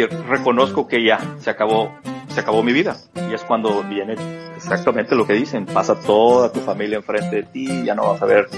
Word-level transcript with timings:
decir, 0.00 0.18
reconozco 0.28 0.86
que 0.86 1.04
ya 1.04 1.18
se 1.40 1.50
acabó, 1.50 1.92
se 2.28 2.40
acabó 2.40 2.62
mi 2.62 2.72
vida. 2.72 2.96
Y 3.30 3.34
es 3.34 3.42
cuando 3.42 3.82
viene 3.82 4.14
exactamente 4.56 5.14
lo 5.14 5.26
que 5.26 5.34
dicen, 5.34 5.66
pasa 5.66 5.94
toda 6.00 6.52
tu 6.52 6.60
familia 6.60 6.96
enfrente 6.96 7.36
de 7.36 7.42
ti, 7.44 7.84
ya 7.84 7.94
no 7.94 8.08
vas 8.08 8.22
a 8.22 8.26
ver, 8.26 8.48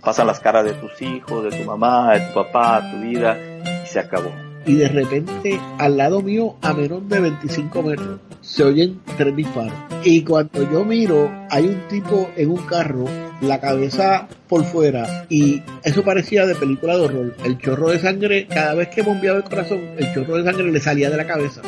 pasan 0.00 0.26
las 0.26 0.40
caras 0.40 0.64
de 0.64 0.74
tus 0.74 1.00
hijos, 1.02 1.44
de 1.44 1.50
tu 1.50 1.64
mamá, 1.64 2.12
de 2.12 2.20
tu 2.20 2.34
papá, 2.34 2.82
tu 2.90 3.00
vida, 3.00 3.36
y 3.84 3.86
se 3.86 4.00
acabó. 4.00 4.49
Y 4.66 4.74
de 4.74 4.88
repente, 4.88 5.58
al 5.78 5.96
lado 5.96 6.20
mío, 6.20 6.56
a 6.60 6.74
menos 6.74 7.08
de 7.08 7.18
25 7.18 7.82
metros, 7.82 8.20
se 8.42 8.62
oyen 8.62 9.00
tres 9.16 9.34
disparos. 9.34 9.72
Y 10.04 10.22
cuando 10.22 10.70
yo 10.70 10.84
miro, 10.84 11.32
hay 11.50 11.66
un 11.66 11.88
tipo 11.88 12.30
en 12.36 12.50
un 12.50 12.66
carro, 12.66 13.06
la 13.40 13.58
cabeza 13.58 14.28
por 14.48 14.64
fuera, 14.64 15.24
y 15.30 15.62
eso 15.82 16.04
parecía 16.04 16.44
de 16.44 16.54
película 16.54 16.94
de 16.96 17.04
horror. 17.04 17.34
El 17.42 17.56
chorro 17.58 17.88
de 17.88 18.00
sangre, 18.00 18.46
cada 18.48 18.74
vez 18.74 18.88
que 18.88 19.00
bombeaba 19.02 19.38
el 19.38 19.44
corazón, 19.44 19.94
el 19.96 20.12
chorro 20.12 20.36
de 20.36 20.44
sangre 20.44 20.70
le 20.70 20.80
salía 20.80 21.08
de 21.08 21.16
la 21.16 21.26
cabeza. 21.26 21.62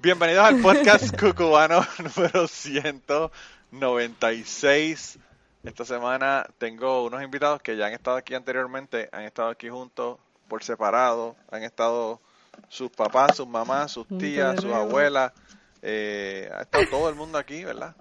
Bienvenidos 0.00 0.44
al 0.44 0.60
podcast 0.60 1.20
cucubano 1.20 1.84
número 2.16 2.46
196. 2.46 5.18
Esta 5.64 5.84
semana 5.84 6.46
tengo 6.58 7.04
unos 7.04 7.22
invitados 7.22 7.60
que 7.60 7.76
ya 7.76 7.86
han 7.86 7.92
estado 7.92 8.16
aquí 8.16 8.34
anteriormente, 8.34 9.08
han 9.12 9.22
estado 9.22 9.48
aquí 9.48 9.68
juntos 9.68 10.18
por 10.52 10.62
separado, 10.62 11.34
han 11.50 11.62
estado 11.62 12.20
sus 12.68 12.90
papás, 12.90 13.38
sus 13.38 13.48
mamás, 13.48 13.90
sus 13.90 14.06
tías, 14.06 14.60
sus 14.60 14.70
abuelas, 14.70 15.32
eh, 15.80 16.50
ha 16.54 16.60
estado 16.60 16.84
todo 16.90 17.08
el 17.08 17.14
mundo 17.14 17.38
aquí, 17.38 17.64
¿verdad? 17.64 17.96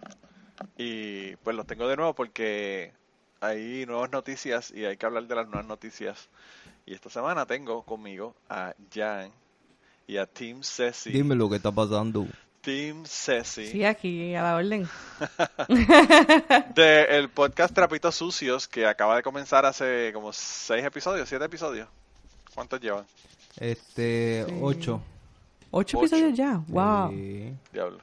Y 0.78 1.38
pues 1.38 1.56
los 1.56 1.66
tengo 1.66 1.88
de 1.88 1.96
nuevo 1.96 2.14
porque 2.14 2.92
hay 3.40 3.86
nuevas 3.86 4.12
noticias 4.12 4.70
y 4.76 4.84
hay 4.84 4.98
que 4.98 5.06
hablar 5.06 5.28
de 5.28 5.36
las 5.36 5.48
nuevas 5.48 5.66
noticias. 5.66 6.28
Y 6.86 6.94
esta 6.94 7.10
semana 7.10 7.46
tengo 7.46 7.84
conmigo 7.84 8.36
a 8.50 8.74
Jan 8.94 9.32
y 10.06 10.18
a 10.18 10.26
Team 10.26 10.62
Ceci. 10.62 11.12
Dime 11.12 11.36
lo 11.36 11.50
que 11.50 11.56
está 11.56 11.72
pasando. 11.72 12.28
Team 12.60 13.06
Ceci. 13.06 13.68
Sí, 13.68 13.86
aquí 13.86 14.36
a 14.36 14.44
la 14.44 14.56
orden. 14.58 14.90
de 16.76 17.04
el 17.12 17.30
podcast 17.30 17.74
Trapitos 17.74 18.16
Sucios 18.16 18.68
que 18.68 18.86
acaba 18.86 19.16
de 19.16 19.24
comenzar 19.24 19.66
hace 19.66 20.12
como 20.14 20.34
seis 20.34 20.84
episodios, 20.84 21.30
siete 21.30 21.46
episodios. 21.46 21.88
¿Cuántos 22.56 22.80
llevan? 22.82 23.06
Este, 23.58 24.46
Sí. 24.48 24.60
ocho. 24.62 25.02
¿Ocho, 25.72 25.98
Ocho. 25.98 26.00
episodios 26.00 26.38
ya? 26.38 26.62
¡Wow! 26.68 27.12
Sí. 27.12 27.56
Diablo. 27.72 28.00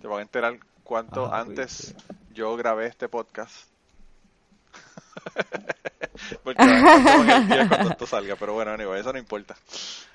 Te 0.00 0.06
van 0.06 0.18
a 0.20 0.22
enterar 0.22 0.58
cuánto 0.84 1.26
Ah, 1.26 1.40
antes 1.40 1.94
pues, 2.06 2.14
yo 2.34 2.56
grabé 2.56 2.86
este 2.86 3.08
podcast. 3.08 3.66
Porque 6.44 6.62
en 6.62 7.30
el 7.30 7.48
día 7.48 7.68
cuando 7.68 7.90
esto 7.90 8.06
salga, 8.06 8.36
pero 8.36 8.52
bueno, 8.54 8.70
anyway, 8.72 9.00
eso 9.00 9.12
no 9.12 9.18
importa. 9.18 9.56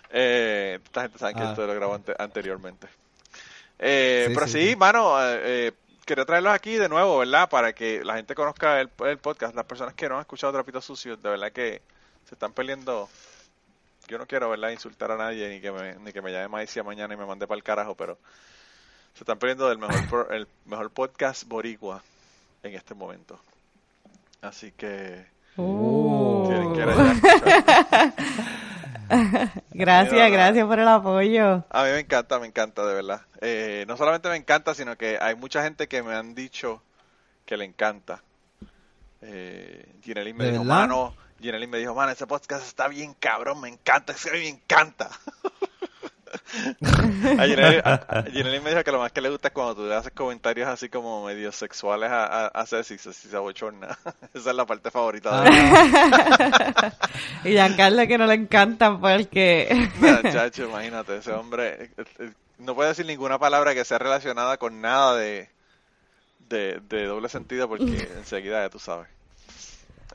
Eh, 0.09 0.79
esta 0.83 1.01
gente 1.03 1.19
sabe 1.19 1.33
que 1.33 1.41
Ah. 1.41 1.49
esto 1.49 1.65
lo 1.67 1.73
grabó 1.75 1.95
ante- 1.95 2.15
anteriormente. 2.17 2.87
Eh, 3.79 4.25
Sí, 4.29 4.33
pero 4.33 4.47
sí, 4.47 4.53
sí, 4.61 4.69
sí. 4.69 4.75
mano, 4.77 5.21
eh, 5.21 5.41
eh, 5.67 5.71
quería 6.05 6.23
traerlos 6.25 6.53
aquí 6.53 6.75
de 6.75 6.87
nuevo, 6.87 7.17
¿verdad? 7.19 7.49
Para 7.49 7.73
que 7.73 8.03
la 8.05 8.15
gente 8.15 8.33
conozca 8.35 8.79
el, 8.79 8.89
el 9.05 9.17
podcast. 9.17 9.53
Las 9.55 9.65
personas 9.65 9.93
que 9.95 10.07
no 10.07 10.15
han 10.15 10.21
escuchado 10.21 10.53
Trapitos 10.53 10.85
Sucios, 10.85 11.21
de 11.21 11.29
verdad 11.29 11.51
que 11.51 11.81
se 12.27 12.35
están 12.35 12.53
peleando. 12.53 13.09
Yo 14.07 14.17
no 14.17 14.25
quiero, 14.27 14.49
¿verdad? 14.49 14.69
Insultar 14.69 15.11
a 15.11 15.17
nadie 15.17 15.49
ni 15.49 15.59
que 15.61 15.71
me, 15.71 15.95
ni 15.95 16.11
que 16.13 16.21
me 16.21 16.31
llame 16.31 16.47
Maicia 16.47 16.83
mañana 16.83 17.13
y 17.13 17.17
me 17.17 17.25
mande 17.25 17.47
para 17.47 17.57
el 17.57 17.63
carajo, 17.63 17.95
pero 17.95 18.17
se 19.13 19.23
están 19.23 19.39
perdiendo 19.39 19.67
del 19.69 19.77
mejor, 19.77 20.07
pro- 20.09 20.31
el 20.31 20.47
mejor 20.65 20.91
podcast 20.91 21.45
boricua 21.47 22.01
en 22.63 22.73
este 22.75 22.93
momento. 22.93 23.39
Así 24.41 24.71
que... 24.71 25.25
Oh. 25.57 26.73
Gracias, 29.71 30.31
gracias 30.31 30.65
por 30.65 30.79
el 30.79 30.87
apoyo. 30.87 31.63
A 31.69 31.83
mí 31.83 31.89
me 31.91 31.99
encanta, 31.99 32.39
me 32.39 32.47
encanta, 32.47 32.85
de 32.85 32.93
verdad. 32.93 33.21
Eh, 33.41 33.85
no 33.87 33.97
solamente 33.97 34.29
me 34.29 34.35
encanta, 34.35 34.73
sino 34.73 34.95
que 34.97 35.17
hay 35.21 35.35
mucha 35.35 35.63
gente 35.63 35.87
que 35.87 36.01
me 36.01 36.15
han 36.15 36.33
dicho 36.33 36.81
que 37.45 37.55
le 37.57 37.65
encanta. 37.65 38.21
Eh, 39.21 39.93
Ginelin 40.01 40.35
me 40.35 40.45
¿De 40.45 40.51
dijo, 40.53 40.63
verdad? 40.63 40.75
mano, 40.79 41.15
Ginelin 41.41 41.69
me 41.69 41.77
dijo, 41.77 41.93
mano, 41.93 42.11
ese 42.11 42.25
podcast 42.27 42.65
está 42.65 42.87
bien 42.87 43.13
cabrón, 43.13 43.61
me 43.61 43.69
encanta, 43.69 44.13
es 44.13 44.23
que 44.23 44.29
a 44.29 44.33
me 44.33 44.47
encanta. 44.47 45.09
a 47.39 47.89
a- 47.89 48.19
a 48.19 48.23
Ginelin 48.23 48.63
me 48.63 48.69
dijo 48.71 48.83
que 48.83 48.91
lo 48.91 48.99
más 48.99 49.11
que 49.11 49.21
le 49.21 49.29
gusta 49.29 49.49
es 49.49 49.53
cuando 49.53 49.75
tú 49.75 49.85
le 49.85 49.95
haces 49.95 50.11
comentarios 50.11 50.67
así 50.67 50.89
como 50.89 51.25
medio 51.25 51.51
sexuales 51.51 52.09
a, 52.11 52.25
a, 52.25 52.47
a 52.47 52.65
Ceci, 52.65 52.97
Ceci 52.97 53.27
se 53.29 53.35
abochorna. 53.35 53.97
Esa 54.33 54.49
es 54.49 54.55
la 54.55 54.65
parte 54.65 54.91
favorita 54.91 55.41
de 55.41 55.49
Ah, 55.49 56.91
Y 57.43 57.51
Giancarlo 57.51 58.07
que 58.07 58.17
no 58.17 58.25
le 58.27 58.33
encantan 58.35 58.99
porque... 58.99 59.89
Nah, 59.99 60.21
chacho, 60.31 60.65
imagínate, 60.65 61.17
ese 61.17 61.31
hombre 61.31 61.91
eh, 61.97 62.05
eh, 62.19 62.31
no 62.59 62.75
puede 62.75 62.89
decir 62.89 63.05
ninguna 63.05 63.37
palabra 63.39 63.73
que 63.73 63.85
sea 63.85 63.97
relacionada 63.99 64.57
con 64.57 64.81
nada 64.81 65.15
de, 65.15 65.49
de, 66.49 66.79
de 66.89 67.05
doble 67.05 67.29
sentido 67.29 67.67
porque 67.67 68.09
enseguida 68.17 68.63
ya 68.63 68.69
tú 68.69 68.79
sabes. 68.79 69.07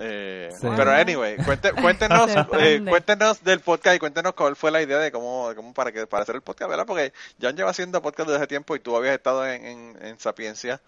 Eh, 0.02 0.48
Sí. 0.58 0.66
Pero 0.76 0.90
anyway, 0.92 1.36
cuente- 1.36 1.72
cuéntenos, 1.80 2.30
eh, 2.58 2.82
cuéntenos 2.88 3.44
del 3.44 3.60
podcast 3.60 3.96
y 3.96 3.98
cuéntenos 3.98 4.32
cuál 4.34 4.56
fue 4.56 4.70
la 4.70 4.80
idea 4.82 4.98
de 4.98 5.12
cómo, 5.12 5.50
de 5.50 5.54
cómo 5.54 5.72
para 5.74 5.92
que 5.92 6.06
para 6.06 6.22
hacer 6.22 6.34
el 6.34 6.40
podcast, 6.42 6.70
¿verdad? 6.70 6.86
Porque 6.86 7.12
Jan 7.40 7.54
lleva 7.56 7.70
haciendo 7.70 8.00
podcast 8.02 8.28
desde 8.28 8.38
hace 8.38 8.46
tiempo 8.48 8.74
y 8.74 8.80
tú 8.80 8.96
habías 8.96 9.14
estado 9.14 9.46
en, 9.46 9.64
en, 9.64 9.98
en 10.02 10.18
Sapiencia 10.18 10.80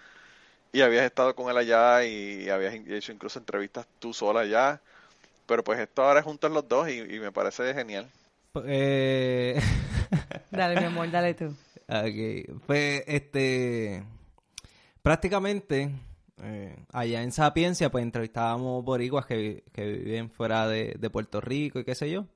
y 0.73 0.81
habías 0.81 1.05
estado 1.05 1.35
con 1.37 1.51
él 1.51 1.57
allá 1.59 2.05
y 2.05 2.49
habías 2.49 2.75
hecho 2.75 3.13
incluso 3.13 3.39
entrevistas 3.39 3.87
tú 3.99 4.15
sola 4.15 4.41
allá. 4.41 4.81
Pero 5.47 5.63
pues 5.63 5.79
esto 5.79 6.03
ahora 6.03 6.21
es 6.21 6.25
juntos 6.25 6.51
los 6.51 6.67
dos 6.67 6.89
y, 6.89 6.99
y 7.01 7.21
me 7.21 7.31
parece 7.33 7.75
genial. 7.75 8.09
eh, 8.65 9.61
Dale, 10.51 10.81
mi 10.81 10.87
amor, 10.87 11.11
dale 11.11 11.35
tú. 11.35 11.55
ok, 11.89 12.61
pues, 12.67 13.03
este, 13.07 14.03
prácticamente, 15.03 15.91
eh, 16.43 16.77
allá 16.93 17.23
en 17.23 17.33
Sapiencia, 17.33 17.91
pues 17.91 18.03
entrevistábamos 18.03 18.85
boricuas 18.85 19.27
que, 19.27 19.65
que 19.73 19.85
viven 19.87 20.31
fuera 20.31 20.67
de, 20.69 20.97
de 20.99 21.11
Puerto 21.11 21.41
Rico 21.41 21.79
y 21.79 21.85
qué 21.85 21.95
sé 21.95 22.11
yo. 22.11 22.27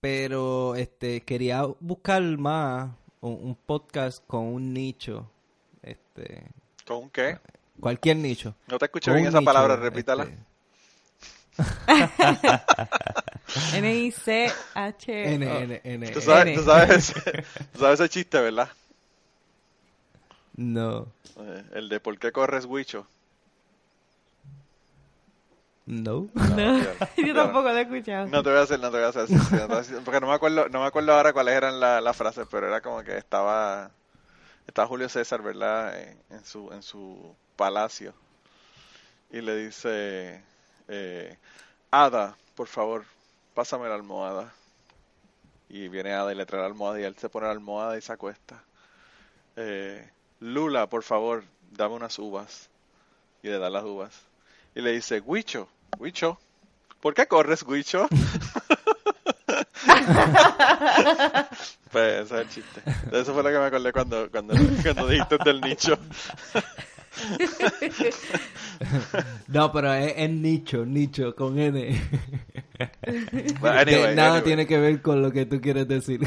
Pero, 0.00 0.74
este, 0.76 1.22
quería 1.22 1.62
buscar 1.80 2.22
más 2.38 2.90
un, 3.20 3.32
un 3.42 3.54
podcast 3.56 4.22
con 4.26 4.44
un 4.44 4.72
nicho, 4.72 5.30
este, 5.82 6.42
¿Con 6.86 6.98
un 7.04 7.10
qué? 7.10 7.38
cualquier 7.80 8.16
nicho. 8.18 8.54
No 8.68 8.78
te 8.78 8.84
escuché 8.84 9.10
Con 9.10 9.16
bien 9.16 9.28
esa 9.28 9.38
nicho, 9.40 9.46
palabra, 9.46 9.76
repítala. 9.76 10.24
este, 10.24 10.46
N-I-C-H... 13.72 15.34
N, 15.34 15.42
N, 15.62 15.80
N, 15.84 16.06
Tú 16.10 16.18
N. 16.18 16.20
sabes, 16.20 16.46
N. 16.46 16.56
tú 16.56 16.62
sabes, 16.64 16.90
ese, 17.10 17.42
tú 17.72 17.78
sabes 17.80 18.00
ese 18.00 18.08
chiste, 18.08 18.40
¿verdad? 18.40 18.68
No, 20.56 21.12
Eh, 21.38 21.64
El 21.74 21.88
de 21.88 22.00
¿por 22.00 22.18
qué 22.18 22.32
corres, 22.32 22.64
Huicho? 22.64 23.06
no. 25.86 26.30
Yo 27.16 27.34
tampoco 27.34 27.68
lo 27.70 27.76
he 27.78 27.82
escuchado. 27.82 28.30
No 28.30 28.42
te 28.42 28.50
voy 28.50 28.58
a 28.58 28.62
hacer, 28.62 28.78
no 28.80 28.90
te 28.90 28.96
voy 28.98 29.06
a 29.06 29.08
hacer. 29.08 29.28
sí, 29.28 29.40
sí, 29.42 29.54
no 29.54 29.62
te 29.62 29.66
voy 29.68 29.76
a 29.78 29.80
hacer, 29.80 30.02
porque 30.04 30.20
no 30.20 30.26
me 30.28 30.34
acuerdo, 30.34 30.68
no 30.68 30.80
me 30.80 30.86
acuerdo 30.86 31.12
ahora 31.14 31.32
cuáles 31.32 31.54
eran 31.54 31.80
la- 31.80 32.00
las 32.00 32.16
frases, 32.16 32.46
pero 32.50 32.66
era 32.68 32.80
como 32.80 33.02
que 33.04 33.16
estaba, 33.16 33.90
estaba 34.66 34.88
Julio 34.88 35.08
César, 35.08 35.42
¿verdad? 35.42 36.00
En, 36.02 36.22
en 36.30 36.44
su, 36.44 36.72
en 36.72 36.82
su 36.82 37.36
palacio. 37.56 38.14
Y 39.30 39.40
le 39.40 39.56
dice, 39.56 40.42
eh, 40.88 41.38
Ada, 41.90 42.36
por 42.56 42.68
favor, 42.68 43.04
pásame 43.54 43.88
la 43.88 43.94
almohada. 43.96 44.54
Y 45.68 45.88
viene 45.88 46.12
Ada 46.12 46.32
y 46.32 46.36
le 46.36 46.46
trae 46.46 46.60
la 46.60 46.66
almohada 46.66 47.00
y 47.00 47.04
él 47.04 47.16
se 47.18 47.28
pone 47.28 47.46
la 47.46 47.52
almohada 47.52 47.96
y 47.98 48.00
se 48.02 48.12
acuesta. 48.12 48.62
Eh, 49.56 50.10
Lula, 50.40 50.88
por 50.88 51.02
favor, 51.02 51.44
dame 51.72 51.94
unas 51.94 52.18
uvas. 52.18 52.68
Y 53.42 53.48
le 53.48 53.58
da 53.58 53.70
las 53.70 53.84
uvas. 53.84 54.12
Y 54.74 54.80
le 54.80 54.92
dice, 54.92 55.20
Huicho, 55.20 55.68
Huicho, 55.98 56.38
¿por 57.00 57.14
qué 57.14 57.26
corres, 57.26 57.62
Huicho? 57.62 58.08
pues 61.90 62.24
ese 62.24 62.34
es 62.34 62.40
el 62.40 62.48
chiste. 62.48 62.82
Eso 63.12 63.32
fue 63.32 63.42
lo 63.42 63.50
que 63.50 63.58
me 63.58 63.64
acordé 63.66 63.92
cuando, 63.92 64.30
cuando, 64.30 64.54
cuando 64.82 65.08
dijiste 65.08 65.38
del 65.44 65.60
nicho. 65.60 65.98
No, 69.48 69.72
pero 69.72 69.94
es, 69.94 70.12
es 70.16 70.30
nicho, 70.30 70.84
nicho, 70.84 71.34
con 71.34 71.58
N. 71.58 71.98
Anyway, 73.62 74.14
nada 74.14 74.34
anyway. 74.34 74.42
tiene 74.42 74.66
que 74.66 74.78
ver 74.78 75.00
con 75.00 75.22
lo 75.22 75.32
que 75.32 75.46
tú 75.46 75.60
quieres 75.60 75.88
decir. 75.88 76.20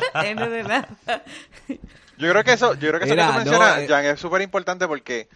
N 0.14 0.48
de 0.48 0.62
nada. 0.62 0.88
Yo 2.18 2.30
creo 2.30 2.44
que 2.44 2.52
eso, 2.52 2.74
yo 2.74 2.88
creo 2.88 2.98
que 3.00 3.04
eso 3.06 3.14
Mira, 3.14 3.26
que 3.26 3.32
tú 3.32 3.38
no, 3.38 3.44
mencionas, 3.44 3.78
eh. 3.80 3.86
Jan, 3.88 4.04
es 4.06 4.20
súper 4.20 4.42
importante 4.42 4.86
porque 4.86 5.28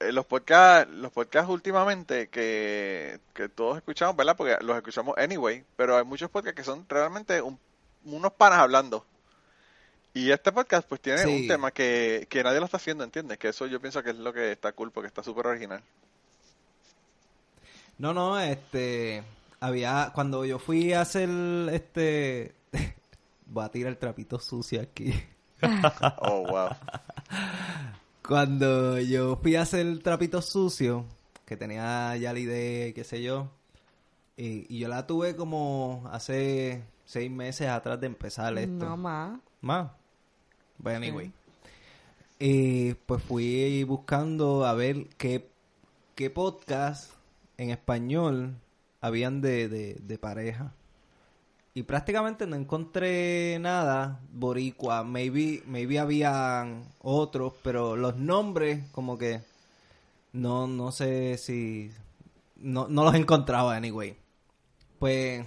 eh, 0.00 0.12
los 0.12 0.24
podcasts, 0.26 0.92
los 0.94 1.10
podcasts 1.12 1.50
últimamente 1.50 2.28
que, 2.28 3.18
que 3.34 3.48
todos 3.48 3.76
escuchamos, 3.78 4.16
¿verdad? 4.16 4.36
Porque 4.36 4.56
los 4.60 4.76
escuchamos 4.76 5.16
anyway, 5.18 5.64
pero 5.76 5.96
hay 5.96 6.04
muchos 6.04 6.30
podcasts 6.30 6.56
que 6.56 6.64
son 6.64 6.86
realmente 6.88 7.40
un- 7.42 7.58
unos 8.04 8.32
panas 8.32 8.60
hablando. 8.60 9.04
Y 10.12 10.30
este 10.32 10.50
podcast 10.52 10.88
pues 10.88 11.00
tiene 11.00 11.18
Sí. 11.18 11.42
un 11.42 11.48
tema 11.48 11.70
que, 11.70 12.26
que 12.28 12.42
nadie 12.42 12.58
lo 12.58 12.64
está 12.64 12.78
haciendo, 12.78 13.04
¿entiendes? 13.04 13.38
Que 13.38 13.48
eso 13.48 13.66
yo 13.66 13.80
pienso 13.80 14.02
que 14.02 14.10
es 14.10 14.16
lo 14.16 14.32
que 14.32 14.52
está 14.52 14.72
cool 14.72 14.90
porque 14.90 15.06
está 15.06 15.22
súper 15.22 15.46
original. 15.46 15.82
No, 17.98 18.12
no, 18.14 18.38
este. 18.40 19.22
Había. 19.60 20.10
Cuando 20.14 20.44
yo 20.44 20.58
fui 20.58 20.92
a 20.94 21.02
hacer 21.02 21.28
este. 21.72 22.54
Voy 23.50 23.64
a 23.64 23.68
tirar 23.68 23.92
el 23.92 23.98
trapito 23.98 24.38
sucio 24.38 24.80
aquí. 24.80 25.12
Oh, 26.22 26.46
wow. 26.46 26.70
Cuando 28.26 28.98
yo 28.98 29.36
fui 29.36 29.56
a 29.56 29.62
hacer 29.62 29.80
el 29.80 30.02
trapito 30.02 30.40
sucio, 30.40 31.04
que 31.44 31.54
tenía 31.54 32.16
ya 32.16 32.32
la 32.32 32.38
idea 32.38 32.86
y 32.86 32.92
qué 32.94 33.04
sé 33.04 33.22
yo, 33.22 33.50
y, 34.38 34.64
y 34.74 34.78
yo 34.78 34.88
la 34.88 35.06
tuve 35.06 35.36
como 35.36 36.08
hace 36.10 36.82
seis 37.04 37.30
meses 37.30 37.68
atrás 37.68 38.00
de 38.00 38.06
empezar 38.06 38.56
esto. 38.56 38.86
No 38.86 38.96
más. 38.96 39.38
Más. 39.60 39.90
But 40.78 40.94
anyway. 40.94 41.30
Y 42.38 42.94
pues 42.94 43.22
fui 43.22 43.84
buscando 43.84 44.64
a 44.64 44.72
ver 44.72 45.08
qué, 45.18 45.50
qué 46.14 46.30
podcast 46.30 47.12
en 47.58 47.68
español 47.68 48.54
habían 49.02 49.42
de, 49.42 49.68
de, 49.68 49.94
de 50.00 50.18
pareja. 50.18 50.72
Y 51.72 51.84
prácticamente 51.84 52.46
no 52.46 52.56
encontré 52.56 53.58
nada 53.60 54.20
boricua. 54.32 55.04
Maybe, 55.04 55.62
maybe 55.66 55.98
habían 55.98 56.84
otros, 57.00 57.52
pero 57.62 57.96
los 57.96 58.16
nombres 58.16 58.88
como 58.90 59.16
que 59.16 59.42
no, 60.32 60.66
no 60.66 60.92
sé 60.92 61.38
si... 61.38 61.90
No, 62.56 62.88
no 62.88 63.04
los 63.04 63.14
encontraba, 63.14 63.76
anyway. 63.76 64.16
Pues 64.98 65.46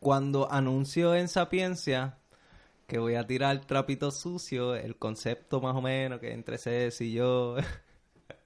cuando 0.00 0.50
anunció 0.50 1.14
en 1.14 1.28
Sapiencia 1.28 2.18
que 2.86 2.98
voy 2.98 3.14
a 3.14 3.26
tirar 3.26 3.60
trapito 3.66 4.10
sucio, 4.10 4.74
el 4.74 4.96
concepto 4.96 5.60
más 5.60 5.76
o 5.76 5.80
menos 5.80 6.18
que 6.18 6.32
entre 6.32 6.58
Ceci 6.58 7.04
y 7.04 7.12
yo, 7.12 7.56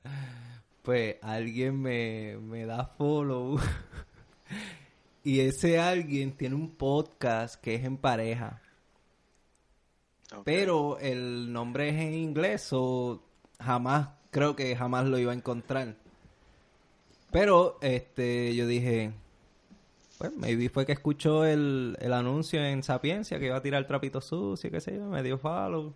pues 0.83 1.17
alguien 1.23 1.81
me, 1.81 2.37
me 2.37 2.67
da 2.67 2.85
follow. 2.85 3.59
y 5.25 5.41
ese 5.41 5.81
alguien 5.81 6.37
tiene 6.37 6.55
un 6.55 6.77
podcast 6.77 7.61
que 7.61 7.75
es 7.75 7.85
en 7.85 7.97
pareja. 7.97 8.61
Pero 10.45 10.99
el 10.99 11.53
nombre 11.53 11.89
es 11.89 11.95
en 11.97 12.15
inglés 12.15 12.69
o 12.73 13.23
jamás, 13.59 14.11
creo 14.31 14.55
que 14.55 14.77
jamás 14.77 15.07
lo 15.07 15.19
iba 15.19 15.33
a 15.33 15.35
encontrar. 15.35 15.97
Pero 17.31 17.79
este 17.81 18.55
yo 18.55 18.67
dije, 18.67 19.13
pues 20.19 20.37
maybe 20.37 20.69
fue 20.69 20.87
que 20.87 20.93
escuchó 20.93 21.45
el, 21.45 21.97
el 22.01 22.13
anuncio 22.13 22.65
en 22.65 22.83
Sapiencia 22.83 23.39
que 23.39 23.47
iba 23.47 23.57
a 23.57 23.63
tirar 23.63 23.87
trapito 23.87 24.21
sucio, 24.21 24.71
qué 24.71 24.81
sé 24.81 24.97
yo, 24.97 25.07
me 25.07 25.23
dio 25.23 25.39
follow. 25.39 25.95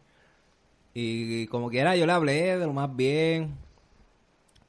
Y, 0.95 1.47
como 1.47 1.71
quiera 1.71 1.95
yo 1.95 2.07
le 2.07 2.13
hablé 2.13 2.59
de 2.59 2.67
lo 2.67 2.73
más 2.73 2.95
bien. 2.95 3.57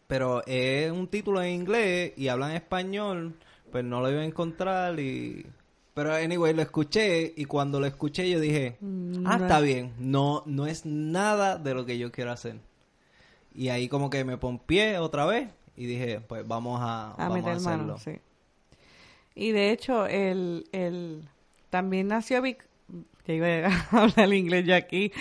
Pero 0.07 0.43
es 0.45 0.91
un 0.91 1.07
título 1.07 1.41
en 1.41 1.53
inglés 1.53 2.13
y 2.17 2.27
habla 2.27 2.49
en 2.49 2.57
español, 2.57 3.35
pues 3.71 3.83
no 3.85 4.01
lo 4.01 4.11
iba 4.11 4.21
a 4.21 4.25
encontrar 4.25 4.99
y... 4.99 5.45
Pero 5.93 6.13
anyway, 6.13 6.53
lo 6.53 6.61
escuché 6.61 7.33
y 7.35 7.45
cuando 7.45 7.79
lo 7.79 7.85
escuché 7.85 8.29
yo 8.29 8.39
dije, 8.39 8.77
Mm, 8.79 9.25
ah, 9.27 9.37
está 9.41 9.57
es- 9.59 9.65
bien, 9.65 9.93
no, 9.99 10.43
no 10.45 10.65
es 10.65 10.85
nada 10.85 11.57
de 11.57 11.73
lo 11.73 11.85
que 11.85 11.97
yo 11.97 12.11
quiero 12.11 12.31
hacer. 12.31 12.55
Y 13.53 13.69
ahí 13.69 13.89
como 13.89 14.09
que 14.09 14.23
me 14.23 14.37
pompié 14.37 14.97
otra 14.99 15.25
vez 15.25 15.49
y 15.75 15.85
dije, 15.87 16.21
pues 16.21 16.47
vamos 16.47 16.79
a, 16.81 17.11
A 17.11 17.15
vamos 17.17 17.31
a 17.31 17.33
meter 17.39 17.53
hacerlo. 17.53 17.83
mano, 17.85 17.97
sí. 17.97 18.11
Y 19.35 19.51
de 19.51 19.71
hecho, 19.71 20.05
el, 20.05 20.67
el 20.71 21.23
también 21.69 22.07
nació 22.07 22.41
Vic, 22.41 22.65
que 23.25 23.35
iba 23.35 23.47
a 23.67 23.89
hablar 23.91 24.33
inglés 24.33 24.65
yo 24.65 24.75
aquí, 24.75 25.11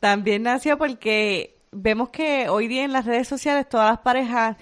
también 0.00 0.42
nació 0.42 0.76
porque 0.76 1.54
vemos 1.72 2.10
que 2.10 2.48
hoy 2.48 2.68
día 2.68 2.84
en 2.84 2.92
las 2.92 3.06
redes 3.06 3.28
sociales 3.28 3.68
todas 3.68 3.90
las 3.90 4.00
parejas 4.00 4.56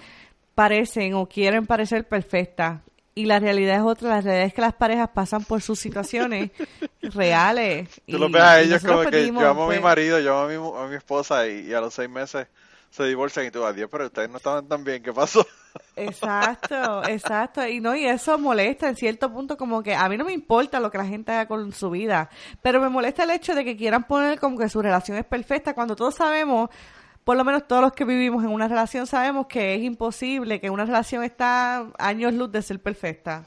parecen 0.53 1.13
o 1.15 1.27
quieren 1.27 1.65
parecer 1.65 2.07
perfectas. 2.07 2.81
Y 3.17 3.25
la 3.25 3.39
realidad 3.39 3.77
es 3.77 3.81
otra, 3.81 4.09
la 4.09 4.21
realidad 4.21 4.45
es 4.47 4.53
que 4.53 4.59
las 4.61 4.73
parejas 4.73 5.09
pasan 5.13 5.43
por 5.45 5.61
sus 5.61 5.79
situaciones 5.79 6.51
reales. 7.01 7.89
Tú 8.07 8.17
y- 8.17 8.19
los 8.19 8.29
ves 8.31 8.41
a 8.43 8.59
ellos 8.59 8.83
como 8.83 9.01
que 9.03 9.09
pedimos, 9.09 9.41
yo 9.41 9.49
amo 9.49 9.63
a 9.63 9.67
mi 9.67 9.75
pues, 9.75 9.83
marido, 9.83 10.19
yo 10.19 10.37
amo 10.37 10.75
a 10.75 10.81
mi, 10.81 10.85
a 10.85 10.89
mi 10.89 10.95
esposa 10.97 11.47
y, 11.47 11.61
y 11.67 11.73
a 11.73 11.79
los 11.79 11.93
seis 11.93 12.09
meses 12.09 12.47
se 12.89 13.03
divorcian 13.05 13.45
y 13.45 13.51
tú, 13.51 13.63
adiós, 13.65 13.89
pero 13.91 14.05
ustedes 14.05 14.29
no 14.29 14.37
estaban 14.37 14.67
tan 14.67 14.83
bien, 14.83 15.01
¿qué 15.01 15.11
pasó? 15.13 15.45
Exacto, 15.97 17.03
exacto. 17.05 17.67
Y 17.67 17.81
no, 17.81 17.95
y 17.95 18.05
eso 18.05 18.37
molesta 18.37 18.87
en 18.87 18.95
cierto 18.95 19.29
punto 19.31 19.57
como 19.57 19.83
que 19.83 19.93
a 19.93 20.07
mí 20.07 20.15
no 20.17 20.23
me 20.23 20.31
importa 20.31 20.79
lo 20.79 20.89
que 20.89 20.97
la 20.97 21.05
gente 21.05 21.31
haga 21.33 21.47
con 21.47 21.73
su 21.73 21.89
vida, 21.89 22.29
pero 22.61 22.79
me 22.79 22.87
molesta 22.89 23.23
el 23.23 23.31
hecho 23.31 23.53
de 23.55 23.65
que 23.65 23.75
quieran 23.75 24.05
poner 24.05 24.39
como 24.39 24.57
que 24.57 24.69
su 24.69 24.81
relación 24.81 25.17
es 25.17 25.25
perfecta 25.25 25.73
cuando 25.73 25.95
todos 25.95 26.15
sabemos, 26.15 26.69
por 27.25 27.35
lo 27.35 27.43
menos 27.43 27.67
todos 27.67 27.81
los 27.81 27.91
que 27.91 28.05
vivimos 28.05 28.43
en 28.45 28.51
una 28.51 28.67
relación 28.69 29.05
sabemos 29.07 29.47
que 29.47 29.75
es 29.75 29.81
imposible, 29.81 30.61
que 30.61 30.69
una 30.69 30.85
relación 30.85 31.23
está 31.23 31.87
años 31.99 32.33
luz 32.33 32.49
de 32.51 32.61
ser 32.61 32.79
perfecta. 32.81 33.43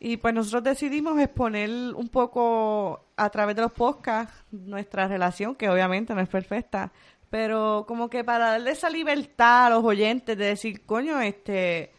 Y 0.00 0.16
pues 0.16 0.34
nosotros 0.34 0.64
decidimos 0.64 1.18
exponer 1.20 1.70
un 1.94 2.08
poco 2.08 3.04
a 3.16 3.30
través 3.30 3.54
de 3.54 3.62
los 3.62 3.72
podcasts 3.72 4.34
nuestra 4.50 5.06
relación, 5.06 5.54
que 5.54 5.70
obviamente 5.70 6.12
no 6.14 6.20
es 6.20 6.28
perfecta, 6.28 6.90
pero 7.30 7.84
como 7.86 8.10
que 8.10 8.24
para 8.24 8.50
darle 8.50 8.72
esa 8.72 8.90
libertad 8.90 9.66
a 9.66 9.70
los 9.70 9.84
oyentes 9.84 10.36
de 10.36 10.44
decir, 10.46 10.84
coño, 10.84 11.20
este, 11.20 11.92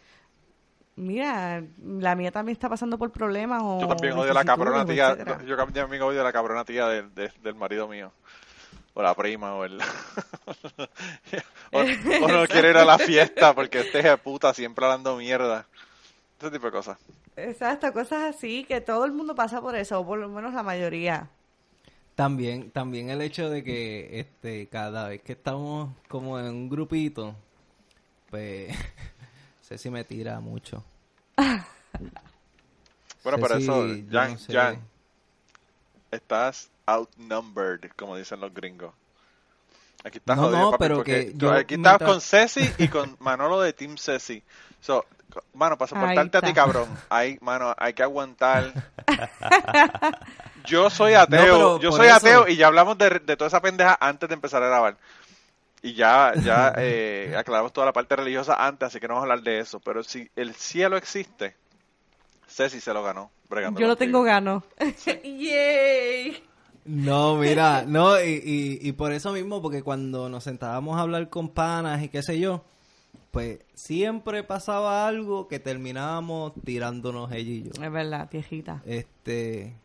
mira, 0.98 1.64
la 1.82 2.16
mía 2.16 2.32
también 2.32 2.54
está 2.54 2.68
pasando 2.70 2.98
por 2.98 3.12
problemas 3.12 3.62
o 3.64 3.80
Yo 3.80 3.88
también 3.88 4.14
odio 4.18 4.34
la 4.34 4.44
cabrona 4.44 4.86
tía, 4.86 5.16
yo 5.46 5.56
también 5.56 6.02
odio 6.02 6.24
la 6.24 6.34
cabrona 6.34 6.66
tía 6.66 6.88
del, 6.88 7.16
de- 7.16 7.32
del 7.42 7.56
marido 7.56 7.88
mío. 7.88 8.12
O 8.94 9.02
la 9.02 9.16
prima, 9.16 9.56
o 9.56 9.66
el... 9.66 9.80
o, 11.72 11.80
o 11.80 12.28
no 12.28 12.48
quiere 12.48 12.70
ir 12.70 12.78
a 12.78 12.86
la 12.86 13.00
fiesta 13.00 13.54
porque 13.54 13.82
este 13.82 14.00
es 14.00 14.06
de 14.06 14.18
puta 14.18 14.54
siempre 14.54 14.86
hablando 14.86 15.18
mierda. 15.18 15.66
Ese 16.40 16.52
tipo 16.52 16.66
de 16.66 16.72
cosas. 16.72 16.98
Exacto, 17.36 17.92
cosas 17.94 18.36
así, 18.36 18.64
que 18.66 18.82
todo 18.82 19.06
el 19.06 19.12
mundo 19.12 19.34
pasa 19.34 19.62
por 19.62 19.76
eso, 19.76 20.00
o 20.00 20.06
por 20.06 20.20
lo 20.20 20.30
menos 20.30 20.54
la 20.54 20.62
mayoría. 20.62 21.30
También, 22.16 22.70
también 22.70 23.10
el 23.10 23.22
hecho 23.22 23.50
de 23.50 23.64
que 23.64 24.20
este 24.20 24.68
cada 24.68 25.08
vez 25.08 25.22
que 25.24 25.32
estamos 25.34 25.90
como 26.08 26.40
en 26.40 26.46
un 26.48 26.70
grupito, 26.70 27.36
pues 28.30 28.76
Ceci 29.64 29.90
me 29.90 30.04
tira 30.04 30.40
mucho. 30.40 30.84
Bueno, 33.24 33.38
pero 33.40 33.56
Ceci, 33.56 33.64
eso, 33.64 33.88
Jan, 34.12 34.34
no 34.34 34.38
sé. 34.38 34.54
Jan, 34.54 34.80
estás 36.12 36.70
outnumbered, 36.86 37.92
como 37.96 38.16
dicen 38.18 38.40
los 38.40 38.54
gringos. 38.54 38.94
Aquí 40.04 40.18
estás 40.18 40.36
No, 40.36 40.44
jodido, 40.44 40.60
no, 40.60 40.72
papi, 40.72 40.82
pero 40.84 40.96
porque 40.98 41.26
que 41.28 41.32
tú- 41.32 41.38
yo 41.38 41.52
aquí 41.54 41.76
estás 41.76 41.98
con 42.00 42.20
Ceci 42.22 42.74
y 42.78 42.88
con 42.90 43.16
Manolo 43.20 43.62
de 43.62 43.72
Team 43.74 43.96
Ceci. 43.98 44.44
So, 44.82 45.06
mano, 45.54 45.78
para 45.78 45.88
soportarte 45.88 46.38
a 46.38 46.42
ti, 46.42 46.54
cabrón, 46.54 46.90
hay, 47.10 47.38
mano, 47.42 47.74
hay 47.78 47.94
que 47.94 48.04
aguantar. 48.04 48.74
Yo 50.66 50.90
soy 50.90 51.14
ateo, 51.14 51.78
yo 51.80 51.92
soy 51.92 52.08
eso- 52.08 52.16
ateo 52.16 52.48
y 52.48 52.56
ya 52.56 52.68
hablamos 52.68 52.98
de, 52.98 53.20
de 53.20 53.36
toda 53.36 53.48
esa 53.50 53.62
pendeja 53.62 53.98
antes 54.00 54.30
de 54.30 54.36
empezar 54.36 54.64
a 54.64 54.68
grabar. 54.68 54.96
Y 55.82 55.94
ya, 55.94 56.32
ya 56.42 56.74
eh, 56.78 57.36
aclaramos 57.38 57.74
toda 57.74 57.86
la 57.88 57.92
parte 57.94 58.16
religiosa 58.16 58.56
antes, 58.66 58.88
así 58.88 59.00
que 59.02 59.08
no 59.10 59.16
vamos 59.16 59.28
a 59.30 59.34
hablar 59.34 59.44
de 59.44 59.60
eso. 59.60 59.82
Pero 59.82 60.04
si 60.04 60.30
el 60.38 60.54
cielo 60.56 60.96
existe, 60.96 61.56
Ceci 62.48 62.80
se 62.80 62.94
lo 62.94 63.04
ganó. 63.04 63.30
Yo 63.76 63.88
lo 63.88 63.96
tengo 63.98 64.24
gano. 64.24 64.64
¡Yay! 65.24 66.44
No, 66.86 67.38
mira, 67.38 67.86
no, 67.88 68.22
y, 68.22 68.32
y, 68.44 68.88
y 68.88 68.92
por 68.92 69.14
eso 69.14 69.32
mismo, 69.32 69.62
porque 69.62 69.84
cuando 69.84 70.28
nos 70.30 70.44
sentábamos 70.44 70.98
a 70.98 71.02
hablar 71.02 71.30
con 71.30 71.50
panas 71.50 72.04
y 72.04 72.10
qué 72.10 72.22
sé 72.22 72.40
yo, 72.40 72.64
pues 73.32 73.60
siempre 73.74 74.44
pasaba 74.44 75.08
algo 75.08 75.48
que 75.48 75.60
terminábamos 75.60 76.54
tirándonos 76.64 77.32
ella 77.32 77.52
y 77.52 77.64
yo. 77.64 77.72
Es 77.72 77.92
verdad, 77.92 78.30
viejita. 78.32 78.82
Este, 78.86 79.76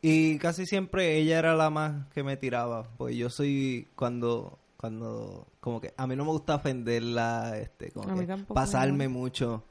y 0.00 0.38
casi 0.38 0.64
siempre 0.64 1.16
ella 1.16 1.38
era 1.38 1.54
la 1.54 1.70
más 1.70 2.06
que 2.14 2.22
me 2.22 2.36
tiraba, 2.36 2.88
pues 2.96 3.16
yo 3.16 3.30
soy 3.30 3.88
cuando, 3.96 4.58
cuando, 4.76 5.46
como 5.60 5.80
que 5.80 5.92
a 5.96 6.06
mí 6.06 6.14
no 6.14 6.24
me 6.24 6.30
gusta 6.30 6.54
ofenderla, 6.54 7.58
este, 7.58 7.90
como 7.90 8.16
que 8.16 8.26
pasarme 8.54 9.04
no. 9.04 9.10
mucho. 9.10 9.64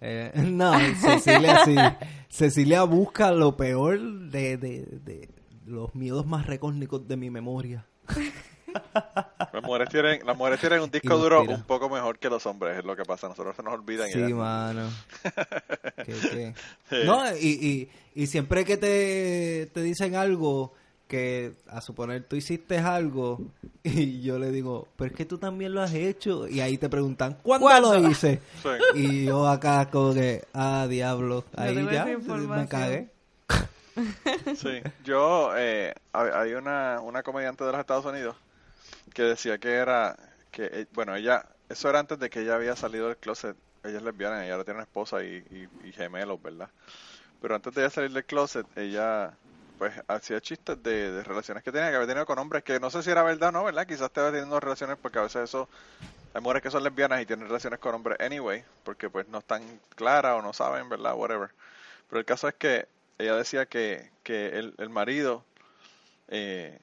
Eh, 0.00 0.32
no, 0.50 0.72
Cecilia 0.96 1.64
sí. 1.64 1.76
Cecilia 2.28 2.82
busca 2.84 3.30
lo 3.30 3.56
peor 3.56 4.00
de, 4.00 4.56
de, 4.56 4.86
de 5.04 5.28
los 5.72 5.94
miedos 5.94 6.26
más 6.26 6.46
recósnicos 6.46 7.06
de 7.08 7.16
mi 7.16 7.30
memoria. 7.30 7.84
Las 9.52 9.62
mujeres 9.62 9.88
tienen, 9.90 10.26
las 10.26 10.36
mujeres 10.36 10.60
tienen 10.60 10.80
un 10.80 10.90
disco 10.90 11.16
duro 11.18 11.42
un 11.42 11.62
poco 11.64 11.88
mejor 11.88 12.18
que 12.18 12.28
los 12.30 12.44
hombres, 12.46 12.78
es 12.78 12.84
lo 12.84 12.96
que 12.96 13.04
pasa. 13.04 13.28
Nosotros 13.28 13.54
se 13.56 13.62
nos 13.62 13.74
olvidan. 13.74 14.08
y 14.08 14.12
Sí, 14.12 14.20
ya- 14.20 14.34
mano. 14.34 14.88
Sí. 16.06 16.52
No, 17.06 17.24
y, 17.36 17.48
y, 18.14 18.22
y 18.22 18.26
siempre 18.26 18.64
que 18.64 18.76
te, 18.76 19.70
te 19.72 19.82
dicen 19.82 20.14
algo, 20.14 20.72
que 21.06 21.52
a 21.68 21.80
suponer 21.80 22.24
tú 22.24 22.36
hiciste 22.36 22.78
algo, 22.78 23.40
y 23.84 24.20
yo 24.22 24.38
le 24.38 24.50
digo, 24.50 24.88
pero 24.96 25.10
es 25.10 25.16
que 25.16 25.26
tú 25.26 25.38
también 25.38 25.74
lo 25.74 25.82
has 25.82 25.92
hecho. 25.94 26.48
Y 26.48 26.60
ahí 26.60 26.78
te 26.78 26.88
preguntan, 26.88 27.38
¿cuándo, 27.42 27.66
¿Cuándo? 27.66 27.98
lo 27.98 28.08
hice? 28.10 28.40
Sí. 28.62 28.68
Y 28.98 29.24
yo 29.26 29.46
acá 29.46 29.88
como 29.90 30.14
que, 30.14 30.44
ah, 30.54 30.86
diablo. 30.88 31.44
Ahí 31.54 31.74
ya, 31.92 32.04
me 32.06 32.66
cagué. 32.66 33.10
Sí, 34.56 34.82
yo, 35.04 35.52
eh, 35.56 35.94
hay 36.12 36.54
una, 36.54 37.00
una 37.00 37.22
comediante 37.22 37.64
de 37.64 37.72
los 37.72 37.80
Estados 37.80 38.04
Unidos 38.04 38.36
que 39.14 39.22
decía 39.22 39.58
que 39.58 39.70
era, 39.74 40.16
que, 40.50 40.66
eh, 40.66 40.88
bueno, 40.92 41.14
ella, 41.16 41.48
eso 41.68 41.88
era 41.90 42.00
antes 42.00 42.18
de 42.18 42.30
que 42.30 42.40
ella 42.42 42.54
había 42.56 42.76
salido 42.76 43.08
del 43.08 43.18
closet, 43.18 43.56
ella 43.82 43.98
es 43.98 44.02
lesbiana, 44.04 44.44
ella 44.44 44.54
ahora 44.54 44.64
tiene 44.64 44.78
una 44.78 44.84
esposa 44.84 45.24
y, 45.24 45.44
y, 45.50 45.88
y 45.88 45.92
gemelos, 45.92 46.40
¿verdad? 46.42 46.70
Pero 47.40 47.54
antes 47.56 47.74
de 47.74 47.82
ella 47.82 47.90
salir 47.90 48.12
del 48.12 48.26
closet, 48.26 48.66
ella 48.76 49.38
pues 49.76 49.94
hacía 50.08 50.40
chistes 50.40 50.82
de, 50.82 51.22
relaciones 51.24 51.64
que 51.64 51.72
tenía 51.72 51.90
que 51.90 51.96
haber 51.96 52.08
tenido 52.08 52.26
con 52.26 52.38
hombres, 52.38 52.62
que 52.64 52.78
no 52.80 52.90
sé 52.90 53.02
si 53.02 53.10
era 53.10 53.22
verdad 53.24 53.50
o 53.50 53.52
no, 53.52 53.64
¿verdad? 53.64 53.86
Quizás 53.86 54.02
estaba 54.08 54.30
teniendo 54.30 54.60
relaciones 54.60 54.96
porque 54.98 55.18
a 55.18 55.22
veces 55.22 55.44
eso, 55.44 55.68
hay 56.34 56.40
mujeres 56.42 56.62
que 56.62 56.70
son 56.70 56.84
lesbianas 56.84 57.22
y 57.22 57.26
tienen 57.26 57.46
relaciones 57.48 57.80
con 57.80 57.94
hombres 57.94 58.18
anyway, 58.20 58.64
porque 58.84 59.10
pues 59.10 59.28
no 59.28 59.38
están 59.38 59.80
claras 59.96 60.38
o 60.38 60.42
no 60.42 60.52
saben, 60.52 60.88
¿verdad? 60.88 61.14
Whatever. 61.16 61.50
Pero 62.08 62.20
el 62.20 62.26
caso 62.26 62.48
es 62.48 62.54
que 62.54 62.88
ella 63.22 63.36
decía 63.36 63.66
que, 63.66 64.10
que 64.22 64.48
el, 64.58 64.74
el 64.78 64.88
marido 64.90 65.44
eh, 66.28 66.78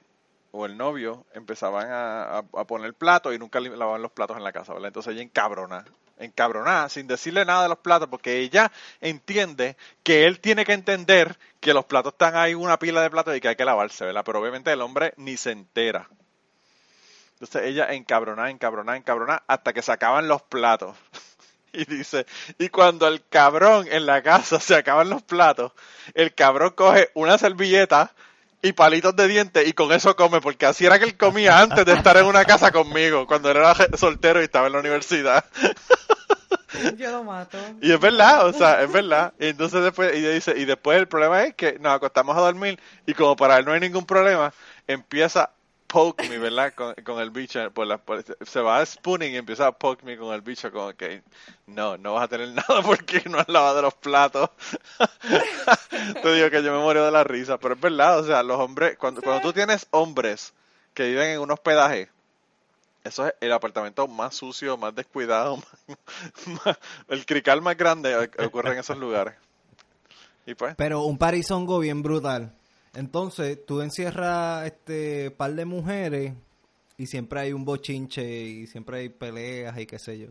o 0.52 0.66
el 0.66 0.76
novio 0.76 1.26
empezaban 1.34 1.88
a, 1.90 2.38
a- 2.38 2.44
a 2.56 2.64
poner 2.66 2.94
platos 2.94 3.34
y 3.34 3.38
nunca 3.38 3.60
lavaban 3.60 4.02
los 4.02 4.12
platos 4.12 4.36
en 4.36 4.44
la 4.44 4.52
casa, 4.52 4.72
¿verdad? 4.74 4.88
Entonces 4.88 5.12
ella 5.14 5.22
encabrona, 5.22 5.84
encabronada, 6.18 6.88
sin 6.88 7.06
decirle 7.06 7.44
nada 7.44 7.64
de 7.64 7.68
los 7.70 7.78
platos, 7.78 8.08
porque 8.10 8.38
ella 8.40 8.72
entiende 9.00 9.76
que 10.02 10.26
él 10.26 10.40
tiene 10.40 10.64
que 10.64 10.72
entender 10.74 11.38
que 11.60 11.74
los 11.74 11.84
platos 11.86 12.12
están 12.14 12.36
ahí, 12.36 12.54
una 12.54 12.78
pila 12.78 13.02
de 13.02 13.10
platos 13.10 13.36
y 13.36 13.40
que 13.40 13.48
hay 13.48 13.56
que 13.56 13.64
lavarse, 13.64 14.04
¿verdad? 14.06 14.24
Pero 14.24 14.40
obviamente 14.40 14.72
el 14.72 14.80
hombre 14.82 15.14
ni 15.16 15.36
se 15.36 15.52
entera. 15.52 16.08
Entonces 17.34 17.62
ella 17.62 17.92
encabronada, 17.94 18.50
encabronada, 18.50 18.96
encabronada, 18.98 19.42
hasta 19.46 19.72
que 19.72 19.82
se 19.82 19.92
acaban 19.92 20.28
los 20.28 20.42
platos. 20.42 20.96
Y 21.72 21.84
dice, 21.84 22.26
y 22.58 22.68
cuando 22.68 23.06
el 23.06 23.22
cabrón 23.28 23.86
en 23.90 24.06
la 24.06 24.22
casa 24.22 24.60
se 24.60 24.74
acaban 24.74 25.08
los 25.08 25.22
platos, 25.22 25.72
el 26.14 26.34
cabrón 26.34 26.72
coge 26.74 27.10
una 27.14 27.38
servilleta 27.38 28.12
y 28.62 28.72
palitos 28.72 29.16
de 29.16 29.28
dientes 29.28 29.66
y 29.66 29.72
con 29.72 29.92
eso 29.92 30.16
come, 30.16 30.40
porque 30.40 30.66
así 30.66 30.84
era 30.84 30.98
que 30.98 31.06
él 31.06 31.16
comía 31.16 31.60
antes 31.60 31.84
de 31.84 31.92
estar 31.94 32.16
en 32.16 32.26
una 32.26 32.44
casa 32.44 32.72
conmigo, 32.72 33.26
cuando 33.26 33.50
él 33.50 33.58
era 33.58 33.74
soltero 33.96 34.40
y 34.40 34.44
estaba 34.44 34.66
en 34.66 34.74
la 34.74 34.80
universidad. 34.80 35.44
Yo 36.96 37.10
lo 37.10 37.24
mato. 37.24 37.58
Y 37.80 37.92
es 37.92 38.00
verdad, 38.00 38.46
o 38.46 38.52
sea, 38.52 38.82
es 38.82 38.90
verdad. 38.90 39.32
Y 39.38 39.48
entonces 39.48 39.82
después, 39.82 40.16
y 40.16 40.20
dice, 40.20 40.54
y 40.56 40.64
después 40.64 40.98
el 40.98 41.08
problema 41.08 41.44
es 41.44 41.54
que 41.54 41.78
nos 41.78 41.94
acostamos 41.94 42.36
a 42.36 42.40
dormir 42.40 42.78
y 43.06 43.14
como 43.14 43.36
para 43.36 43.58
él 43.58 43.64
no 43.64 43.72
hay 43.72 43.80
ningún 43.80 44.06
problema, 44.06 44.52
empieza 44.86 45.50
poke 45.92 46.28
me, 46.28 46.38
¿verdad? 46.38 46.72
Con, 46.74 46.94
con 47.04 47.20
el 47.20 47.30
bicho, 47.30 47.70
por 47.72 47.86
la, 47.86 47.98
por- 47.98 48.24
se 48.46 48.60
va 48.60 48.78
a 48.78 48.86
spooning 48.86 49.32
y 49.32 49.36
empieza 49.36 49.66
a 49.66 49.72
poke 49.72 50.04
me 50.04 50.16
con 50.16 50.32
el 50.34 50.40
bicho 50.40 50.70
como 50.70 50.92
que 50.94 51.22
no, 51.66 51.96
no 51.98 52.14
vas 52.14 52.24
a 52.24 52.28
tener 52.28 52.48
nada 52.54 52.82
porque 52.82 53.22
no 53.28 53.38
has 53.38 53.48
lavado 53.48 53.82
los 53.82 53.94
platos. 53.94 54.50
Te 56.22 56.34
digo 56.34 56.50
que 56.50 56.62
yo 56.62 56.72
me 56.72 56.78
muero 56.82 57.04
de 57.04 57.10
la 57.10 57.24
risa, 57.24 57.58
pero 57.58 57.74
es 57.74 57.80
verdad, 57.80 58.18
o 58.20 58.24
sea, 58.26 58.42
los 58.42 58.58
hombres, 58.58 58.96
cuando, 58.98 59.20
cuando 59.22 59.42
tú 59.42 59.52
tienes 59.52 59.86
hombres 59.90 60.52
que 60.94 61.08
viven 61.08 61.30
en 61.30 61.40
un 61.40 61.50
hospedaje, 61.50 62.08
eso 63.04 63.26
es 63.26 63.34
el 63.40 63.52
apartamento 63.52 64.06
más 64.08 64.34
sucio, 64.34 64.76
más 64.76 64.94
descuidado, 64.94 65.56
más- 66.46 66.64
más- 66.64 66.78
el 67.08 67.24
crical 67.26 67.62
más 67.62 67.76
grande 67.76 68.16
ocurre 68.38 68.72
en 68.72 68.78
esos 68.78 68.96
lugares. 68.98 69.34
Y 70.46 70.54
pues, 70.54 70.74
Pero 70.76 71.02
un 71.02 71.18
parizongo 71.18 71.78
bien 71.78 72.02
brutal. 72.02 72.52
Entonces, 72.94 73.64
tú 73.66 73.80
encierras 73.82 74.66
este 74.66 75.30
par 75.30 75.52
de 75.54 75.64
mujeres 75.64 76.34
y 76.96 77.06
siempre 77.06 77.40
hay 77.40 77.52
un 77.52 77.64
bochinche 77.64 78.22
y 78.42 78.66
siempre 78.66 78.98
hay 78.98 79.08
peleas 79.08 79.78
y 79.78 79.86
qué 79.86 79.98
sé 79.98 80.18
yo. 80.18 80.28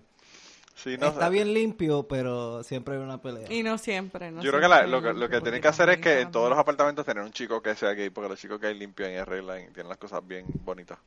sí, 0.76 0.98
no 0.98 1.08
Está 1.08 1.26
sé. 1.26 1.32
bien 1.32 1.54
limpio, 1.54 2.08
pero 2.08 2.64
siempre 2.64 2.96
hay 2.96 3.02
una 3.02 3.22
pelea. 3.22 3.52
Y 3.52 3.64
no 3.64 3.78
siempre, 3.78 4.32
¿no? 4.32 4.42
Yo 4.42 4.52
creo 4.52 4.62
que 4.62 4.68
la- 4.68 4.88
lo, 4.88 5.02
que, 5.02 5.14
lo 5.14 5.30
que 5.30 5.42
tienen 5.42 5.62
que 5.62 5.68
hacer 5.68 5.90
es 5.90 5.98
que 5.98 6.04
también 6.10 6.28
en 6.28 6.32
todos 6.32 6.50
los 6.50 6.60
apartamentos 6.60 7.06
tener 7.06 7.24
un 7.24 7.32
chico 7.32 7.62
que 7.62 7.76
sea 7.76 7.92
gay, 7.94 8.10
porque 8.10 8.30
los 8.30 8.40
chicos 8.40 8.60
gay 8.60 8.74
limpian 8.78 9.12
y 9.12 9.16
arreglan 9.16 9.62
y 9.62 9.68
tienen 9.68 9.90
las 9.90 9.98
cosas 9.98 10.26
bien 10.28 10.46
bonitas. 10.64 10.98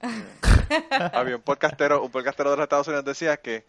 Eh, 0.00 0.24
Había 1.12 1.36
un 1.36 1.42
podcastero, 1.42 2.02
un 2.02 2.10
podcastero 2.10 2.50
de 2.50 2.56
los 2.56 2.64
Estados 2.64 2.88
Unidos 2.88 3.04
decía 3.04 3.36
que, 3.38 3.64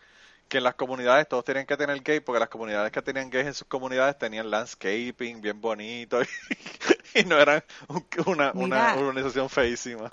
que 0.49 0.57
en 0.59 0.63
las 0.65 0.75
comunidades 0.75 1.27
todos 1.29 1.45
tenían 1.45 1.65
que 1.67 1.77
tener 1.77 2.01
gay, 2.03 2.19
porque 2.21 2.39
las 2.39 2.49
comunidades 2.49 2.91
que 2.91 3.01
tenían 3.01 3.29
gays 3.29 3.47
en 3.47 3.53
sus 3.53 3.67
comunidades 3.67 4.17
tenían 4.17 4.49
landscaping 4.51 5.41
bien 5.41 5.61
bonito 5.61 6.21
y, 6.21 6.25
y 7.21 7.23
no 7.25 7.37
eran 7.39 7.63
un- 7.89 8.05
una, 8.27 8.53
una 8.57 8.91
urbanización 8.93 9.49
feísima. 9.49 10.11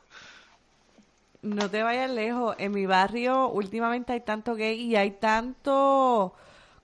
No 1.43 1.71
te 1.71 1.83
vayas 1.83 2.11
lejos. 2.11 2.57
En 2.59 2.73
mi 2.73 2.87
barrio 2.87 3.49
últimamente 3.49 4.13
hay 4.13 4.21
tanto 4.21 4.55
gay 4.55 4.81
y 4.81 4.97
hay 4.97 5.13
tanto, 5.13 6.35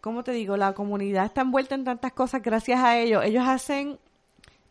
¿cómo 0.00 0.22
te 0.22 0.32
digo? 0.32 0.56
La 0.56 0.72
comunidad 0.74 1.24
está 1.26 1.40
envuelta 1.40 1.74
en 1.74 1.84
tantas 1.84 2.12
cosas 2.12 2.42
gracias 2.42 2.80
a 2.80 2.98
ellos. 2.98 3.24
Ellos 3.24 3.44
hacen 3.46 3.98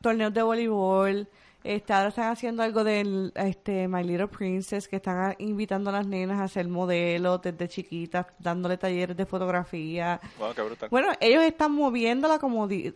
torneos 0.01 0.33
de 0.33 0.43
voleibol. 0.43 1.27
Este, 1.63 1.93
ahora 1.93 2.09
están 2.09 2.31
haciendo 2.31 2.63
algo 2.63 2.83
del 2.83 3.31
este, 3.35 3.87
My 3.87 4.03
Little 4.03 4.27
Princess, 4.27 4.87
que 4.87 4.95
están 4.95 5.17
a- 5.17 5.35
invitando 5.37 5.89
a 5.91 5.93
las 5.93 6.07
nenas 6.07 6.39
a 6.41 6.47
ser 6.47 6.67
modelos 6.67 7.41
desde 7.41 7.67
chiquitas, 7.67 8.25
dándole 8.39 8.77
talleres 8.77 9.15
de 9.15 9.25
fotografía. 9.27 10.19
Wow, 10.39 10.53
qué 10.55 10.61
brutal. 10.63 10.89
Bueno, 10.89 11.09
ellos 11.19 11.43
están 11.43 11.71
moviendo 11.73 12.27
la, 12.27 12.39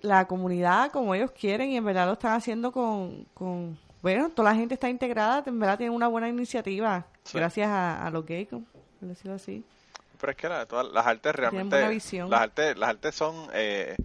la 0.02 0.28
comunidad 0.28 0.92
como 0.92 1.14
ellos 1.14 1.32
quieren 1.32 1.70
y 1.70 1.78
en 1.78 1.86
verdad 1.86 2.08
lo 2.08 2.14
están 2.14 2.34
haciendo 2.34 2.72
con, 2.72 3.26
con... 3.36 3.78
Bueno, 4.02 4.30
toda 4.30 4.52
la 4.52 4.56
gente 4.56 4.74
está 4.76 4.90
integrada, 4.90 5.44
en 5.46 5.60
verdad 5.60 5.78
tienen 5.78 5.96
una 5.96 6.08
buena 6.08 6.28
iniciativa 6.30 7.06
Sí. 7.24 7.38
gracias 7.40 7.68
a, 7.68 8.06
a 8.06 8.10
los 8.12 8.24
gays, 8.26 8.48
por 8.50 8.62
decirlo 9.02 9.34
así. 9.34 9.64
Pero 10.20 10.32
es 10.32 10.38
que 10.38 10.48
la- 10.50 10.66
todas 10.66 10.88
las 10.92 11.06
artes 11.06 11.36
realmente, 11.36 11.88
visión. 11.90 12.30
las 12.30 12.42
artes, 12.42 12.78
las 12.78 12.90
artes 12.90 13.14
son 13.16 13.48
eh, 13.54 13.96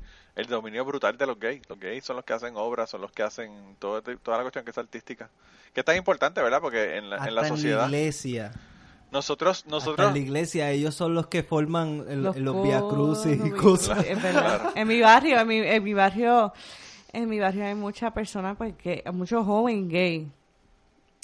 el 0.41 0.47
dominio 0.47 0.85
brutal 0.85 1.17
de 1.17 1.27
los 1.27 1.39
gays. 1.39 1.63
Los 1.69 1.79
gays 1.79 2.05
son 2.05 2.17
los 2.17 2.25
que 2.25 2.33
hacen 2.33 2.57
obras, 2.57 2.91
son 2.91 3.01
los 3.03 3.13
que 3.13 3.23
hacen 3.23 3.77
todo, 3.79 3.99
este- 3.99 4.17
toda 4.17 4.39
la 4.39 4.43
cuestión 4.45 4.65
que 4.65 4.71
es 4.71 4.79
artística. 4.79 5.29
Que 5.75 5.81
es 5.81 5.85
tan 5.85 5.97
importante, 5.97 6.43
¿verdad? 6.43 6.61
Porque 6.61 6.97
en 6.97 7.11
la, 7.11 7.27
en 7.27 7.35
la 7.35 7.45
sociedad, 7.47 7.87
iglesia. 7.87 8.53
nosotros, 9.13 9.59
Hasta 9.59 9.71
nosotros, 9.71 10.09
en 10.09 10.15
la 10.15 10.19
iglesia, 10.19 10.71
ellos 10.71 10.95
son 10.95 11.15
los 11.15 11.27
que 11.29 11.43
forman 11.43 12.05
el- 12.09 12.23
los, 12.23 12.35
coros, 12.37 12.63
Via 12.63 12.81
Crucis 12.81 13.45
y 13.45 13.51
los 13.51 13.61
cosas. 13.61 14.03
Via- 14.03 14.13
Es 14.13 14.23
verdad. 14.23 14.73
En 14.75 14.89
mi 14.89 15.01
barrio, 15.01 15.39
en 15.41 15.47
mi, 15.49 15.57
en 15.59 15.85
mi 15.85 15.95
barrio, 15.95 16.53
en 17.13 17.29
mi 17.29 17.39
barrio 17.39 17.67
hay 17.67 17.75
muchas 17.75 18.13
personas, 18.13 18.57
pues, 18.57 18.75
que, 18.77 19.03
muchos 19.13 19.45
jóvenes 19.45 19.89
gay. 19.89 20.29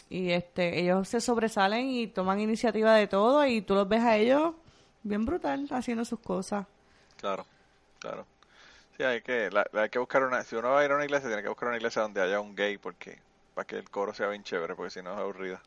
Y 0.09 0.31
este, 0.31 0.81
ellos 0.81 1.09
se 1.09 1.21
sobresalen 1.21 1.89
y 1.89 2.07
toman 2.07 2.39
iniciativa 2.41 2.95
de 2.95 3.09
todo 3.09 3.45
y 3.47 3.61
tú 3.63 3.75
los 3.75 3.89
ves 3.89 4.03
a 4.03 4.17
ellos 4.17 4.55
bien 5.03 5.25
brutal 5.25 5.67
haciendo 5.71 6.05
sus 6.05 6.21
cosas. 6.21 6.67
claro, 7.17 7.45
claro. 7.99 8.25
Sí, 8.97 9.03
hay 9.03 9.21
que, 9.21 9.51
la- 9.51 9.67
hay 9.75 9.89
que 9.91 9.99
buscar 9.99 10.23
una, 10.25 10.43
si 10.45 10.57
uno 10.57 10.71
va 10.71 10.81
a 10.81 10.85
ir 10.85 10.91
a 10.91 10.95
una 10.95 11.05
iglesia, 11.05 11.29
tiene 11.29 11.43
que 11.43 11.49
buscar 11.49 11.69
una 11.69 11.77
iglesia 11.77 12.03
donde 12.03 12.23
haya 12.23 12.41
un 12.41 12.55
gay, 12.55 12.79
porque, 12.79 13.19
para 13.55 13.67
que 13.67 13.77
el 13.77 13.91
coro 13.91 14.15
sea 14.15 14.29
bien 14.29 14.43
chévere, 14.43 14.75
porque 14.75 14.91
si 14.91 15.03
no 15.03 15.13
es 15.13 15.19
aburrida. 15.19 15.61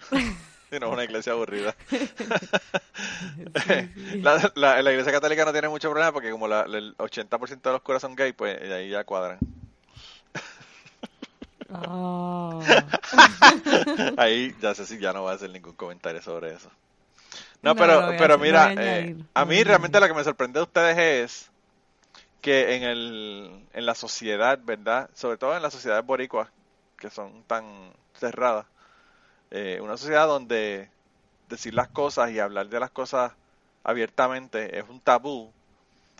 si 0.70 0.78
no 0.80 0.86
es 0.88 0.92
una 0.92 1.04
iglesia 1.04 1.32
aburrida. 1.32 1.74
la, 4.22 4.52
la, 4.54 4.82
la 4.82 4.90
iglesia 4.90 5.12
católica 5.12 5.44
no 5.44 5.52
tiene 5.52 5.68
mucho 5.68 5.90
problema 5.90 6.12
porque 6.12 6.30
como 6.30 6.48
la, 6.48 6.62
el 6.62 6.94
80% 6.98 7.68
de 7.68 7.72
los 7.74 7.82
curas 7.82 8.02
son 8.02 8.16
gay, 8.16 8.32
pues 8.32 8.60
ahí 8.70 8.90
ya 8.90 9.04
cuadran. 9.04 9.38
Ah. 11.72 12.58
Ahí 14.16 14.54
ya 14.60 14.74
sé 14.74 14.86
si 14.86 14.98
ya 14.98 15.12
no 15.12 15.22
voy 15.22 15.32
a 15.32 15.34
hacer 15.34 15.50
ningún 15.50 15.74
comentario 15.74 16.20
sobre 16.20 16.52
eso. 16.52 16.68
No, 17.62 17.74
No, 17.74 17.76
pero, 17.76 18.02
pero 18.18 18.38
mira, 18.38 18.64
a 18.64 18.72
eh, 18.74 19.14
a 19.34 19.44
mí 19.44 19.62
realmente 19.62 20.00
lo 20.00 20.08
que 20.08 20.14
me 20.14 20.24
sorprende 20.24 20.58
de 20.58 20.64
ustedes 20.64 20.98
es 20.98 21.49
que 22.40 22.74
en, 22.76 22.82
el, 22.82 23.66
en 23.72 23.86
la 23.86 23.94
sociedad, 23.94 24.58
¿verdad? 24.62 25.10
Sobre 25.14 25.38
todo 25.38 25.56
en 25.56 25.62
las 25.62 25.72
sociedades 25.72 26.04
boricuas, 26.04 26.48
que 26.98 27.10
son 27.10 27.42
tan 27.44 27.92
cerradas, 28.14 28.66
eh, 29.50 29.80
una 29.82 29.96
sociedad 29.96 30.26
donde 30.26 30.90
decir 31.48 31.74
las 31.74 31.88
cosas 31.88 32.30
y 32.30 32.38
hablar 32.38 32.68
de 32.68 32.80
las 32.80 32.90
cosas 32.90 33.32
abiertamente 33.82 34.78
es 34.78 34.88
un 34.88 35.00
tabú, 35.00 35.52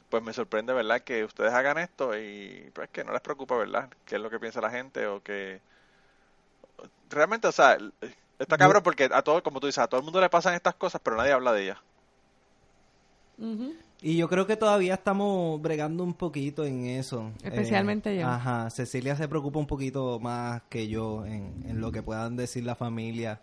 pues 0.09 0.23
me 0.23 0.33
sorprende, 0.33 0.73
¿verdad? 0.73 1.03
Que 1.03 1.25
ustedes 1.25 1.53
hagan 1.53 1.79
esto 1.79 2.19
y 2.19 2.71
pues 2.75 2.89
que 2.91 3.05
no 3.05 3.13
les 3.13 3.21
preocupa, 3.21 3.57
¿verdad? 3.57 3.89
¿Qué 4.05 4.17
es 4.17 4.21
lo 4.21 4.31
que 4.31 4.41
piensa 4.41 4.61
la 4.61 4.71
gente 4.71 5.07
o 5.07 5.23
que... 5.23 5.61
Realmente, 7.11 7.49
o 7.49 7.53
sea, 7.53 7.79
está 8.39 8.57
cabrón 8.59 8.83
porque 8.83 9.09
a 9.13 9.23
todo, 9.23 9.43
como 9.43 9.61
tú 9.61 9.67
dices, 9.67 9.83
a 9.83 9.89
todo 9.89 10.01
el 10.01 10.05
mundo 10.05 10.21
le 10.21 10.31
pasan 10.31 10.55
estas 10.55 10.75
cosas, 10.75 11.01
pero 11.05 11.17
nadie 11.17 11.33
habla 11.33 11.53
de 11.53 11.63
ellas. 11.65 11.79
Y 14.03 14.17
yo 14.17 14.29
creo 14.29 14.47
que 14.47 14.57
todavía 14.57 14.95
estamos 14.95 15.61
bregando 15.61 16.05
un 16.05 16.15
poquito 16.15 16.65
en 16.65 16.87
eso. 16.87 17.33
Especialmente 17.43 18.17
yo. 18.17 18.27
Ajá, 18.27 18.71
Cecilia 18.71 19.17
se 19.17 19.29
preocupa 19.29 19.59
un 19.59 19.67
poquito 19.67 20.19
más 20.19 20.63
que 20.71 20.89
yo 20.89 21.27
en, 21.27 21.65
en 21.67 21.81
lo 21.81 21.93
que 21.93 22.03
puedan 22.03 22.37
decir 22.37 22.65
la 22.65 22.75
familia. 22.75 23.41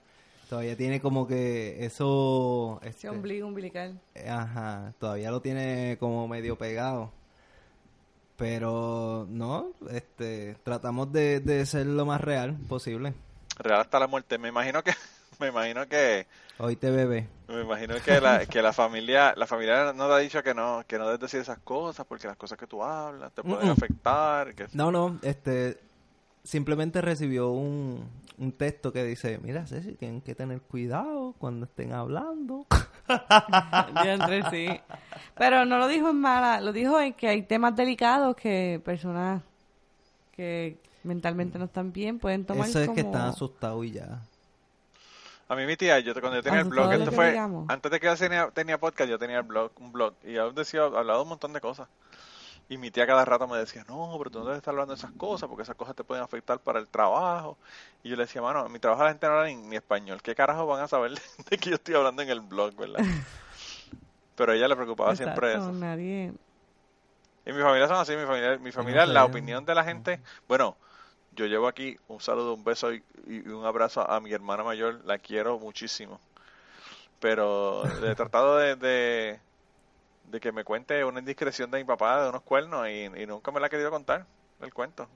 Todavía 0.49 0.77
tiene 0.77 1.01
como 1.01 1.27
que 1.27 1.85
eso... 1.85 2.79
Ese 2.81 2.89
este, 2.89 3.09
ombligo 3.09 3.47
umbilical. 3.47 3.99
Ajá, 4.27 4.93
todavía 4.97 5.29
lo 5.29 5.41
tiene 5.41 5.97
como 5.99 6.27
medio 6.27 6.57
pegado. 6.57 7.11
Pero 8.37 9.27
no, 9.29 9.71
este, 9.91 10.55
tratamos 10.63 11.11
de, 11.11 11.41
de 11.41 11.65
ser 11.65 11.87
lo 11.87 12.05
más 12.05 12.21
real 12.21 12.55
posible. 12.69 13.13
Real 13.57 13.81
hasta 13.81 13.99
la 13.99 14.07
muerte. 14.07 14.37
Me 14.37 14.49
imagino 14.49 14.83
que, 14.83 14.93
me 15.39 15.48
imagino 15.48 15.88
que, 15.88 16.27
Hoy 16.60 16.75
te 16.75 16.89
bebé. 16.89 17.27
me 17.48 17.62
imagino 17.62 17.96
que 18.03 18.20
la, 18.20 18.46
que 18.46 18.62
la 18.62 18.74
familia, 18.74 19.34
la 19.38 19.46
familia 19.46 19.94
no 19.94 20.08
te 20.08 20.13
ha 20.13 20.17
dicho 20.17 20.41
que 20.44 20.53
no, 20.53 20.84
que 20.88 20.98
no 20.98 21.06
debes 21.06 21.20
decir 21.20 21.39
esas 21.39 21.60
cosas 21.60 22.06
porque 22.08 22.27
las 22.27 22.38
cosas 22.38 22.58
que 22.58 22.65
tú 22.67 22.84
hablas 22.84 23.32
te 23.34 23.44
pueden 23.44 23.70
afectar. 23.70 24.53
Que, 24.56 24.67
No, 24.74 24.91
no, 24.91 25.20
este, 25.22 25.77
simplemente 26.44 27.01
recibió 27.01 27.51
un, 27.51 28.10
un 28.39 28.51
texto 28.53 28.91
que 28.91 29.03
dice, 29.03 29.38
mira 29.39 29.67
Ceci, 29.67 29.94
tienen 29.94 30.22
que 30.22 30.34
tener 30.34 30.62
cuidado 30.62 31.36
cuando 31.38 31.65
estén 31.65 31.94
hablando. 31.94 32.65
Ya 33.08 34.13
entre 34.15 34.50
sí. 34.50 34.67
Pero 35.38 35.63
no 35.63 35.77
lo 35.77 35.88
dijo 35.88 36.10
en 36.10 36.20
mala, 36.20 36.60
lo 36.60 36.74
dijo 36.74 37.00
en 37.00 37.13
que 37.13 37.29
hay 37.29 37.44
temas 37.44 37.74
delicados 37.74 38.36
que 38.36 38.82
personas 38.84 39.41
que 40.34 40.77
mentalmente 41.03 41.58
no 41.58 41.65
están 41.65 41.94
bien, 41.94 42.20
pueden 42.20 42.46
tomar 42.46 42.67
Eso 42.67 42.79
es 42.82 42.89
que 42.89 42.96
como- 43.03 43.13
están 43.13 43.29
asustados 43.29 43.86
y 43.86 43.91
ya. 43.94 44.22
A 45.49 45.55
mí 45.55 45.65
mi 45.65 45.77
tía, 45.77 45.99
yo 45.99 46.13
cuando 46.13 46.35
yo 46.35 46.43
tenía 46.43 46.59
el 46.59 46.67
Asustado 46.67 46.89
blog, 46.89 47.01
esto 47.01 47.11
fue, 47.13 47.37
antes 47.69 47.91
de 47.91 47.99
que 47.99 48.07
yo 48.07 48.15
tenía, 48.17 48.51
tenía 48.51 48.77
podcast, 48.77 49.09
yo 49.09 49.17
tenía 49.17 49.37
el 49.37 49.43
blog, 49.43 49.71
un 49.79 49.91
blog, 49.93 50.13
y 50.23 50.33
yo 50.33 50.51
decía, 50.51 50.83
hablaba 50.83 51.21
un 51.21 51.29
montón 51.29 51.53
de 51.53 51.61
cosas. 51.61 51.87
Y 52.69 52.77
mi 52.77 52.91
tía 52.91 53.07
cada 53.07 53.23
rato 53.23 53.47
me 53.47 53.57
decía, 53.57 53.85
no, 53.87 54.13
pero 54.17 54.29
tú 54.29 54.39
no 54.39 54.45
debes 54.45 54.57
estar 54.57 54.73
hablando 54.73 54.93
de 54.93 54.97
esas 54.97 55.11
cosas, 55.11 55.47
porque 55.47 55.63
esas 55.63 55.77
cosas 55.77 55.95
te 55.95 56.03
pueden 56.03 56.21
afectar 56.21 56.59
para 56.59 56.79
el 56.79 56.87
trabajo. 56.89 57.57
Y 58.03 58.09
yo 58.09 58.17
le 58.17 58.23
decía, 58.23 58.41
mano, 58.41 58.65
en 58.65 58.71
mi 58.73 58.79
trabajo 58.79 59.03
la 59.03 59.09
gente 59.09 59.25
no 59.25 59.33
habla 59.33 59.47
ni, 59.47 59.55
ni 59.55 59.77
español, 59.77 60.21
¿qué 60.21 60.35
carajo 60.35 60.67
van 60.67 60.81
a 60.83 60.87
saber 60.89 61.11
de 61.49 61.57
que 61.57 61.69
yo 61.69 61.75
estoy 61.75 61.95
hablando 61.95 62.21
en 62.21 62.29
el 62.29 62.41
blog, 62.41 62.75
verdad? 62.75 62.99
Pero 64.35 64.51
a 64.51 64.55
ella 64.55 64.67
le 64.67 64.75
preocupaba 64.75 65.15
siempre 65.15 65.53
eso. 65.53 65.71
Nadie, 65.71 66.33
Y 67.45 67.53
mi 67.53 67.61
familia 67.61 67.87
son 67.87 67.97
así, 67.97 68.15
mi 68.17 68.25
familia, 68.25 68.57
mi 68.57 68.71
familia 68.73 69.07
sé. 69.07 69.13
la 69.13 69.23
opinión 69.23 69.65
de 69.65 69.73
la 69.73 69.83
gente, 69.85 70.19
bueno, 70.47 70.75
yo 71.38 71.46
llevo 71.46 71.67
aquí 71.67 71.98
un 72.08 72.20
saludo, 72.20 72.56
un 72.56 72.63
beso 72.63 72.91
y, 72.94 73.03
y 73.27 73.48
un 73.48 73.63
abrazo 73.63 74.10
a 74.10 74.20
mi 74.20 74.34
hermana 74.34 74.63
mayor, 74.63 75.01
la 75.06 75.20
quiero 75.20 75.60
muchísimo. 75.60 76.20
Pero 77.20 77.84
he 78.03 78.15
tratado 78.15 78.58
de, 78.58 78.75
de, 78.75 79.39
de 80.25 80.39
que 80.39 80.51
me 80.51 80.63
cuente 80.63 81.06
una 81.06 81.20
indiscreción 81.20 81.70
de 81.72 81.77
mi 81.77 81.84
papá 81.84 82.24
de 82.24 82.29
unos 82.29 82.41
cuernos 82.41 82.88
y, 82.89 83.03
y 83.03 83.25
nunca 83.27 83.51
me 83.51 83.60
la 83.60 83.67
ha 83.67 83.70
querido 83.70 83.91
contar, 83.91 84.25
el 84.62 84.74
cuento. 84.74 85.08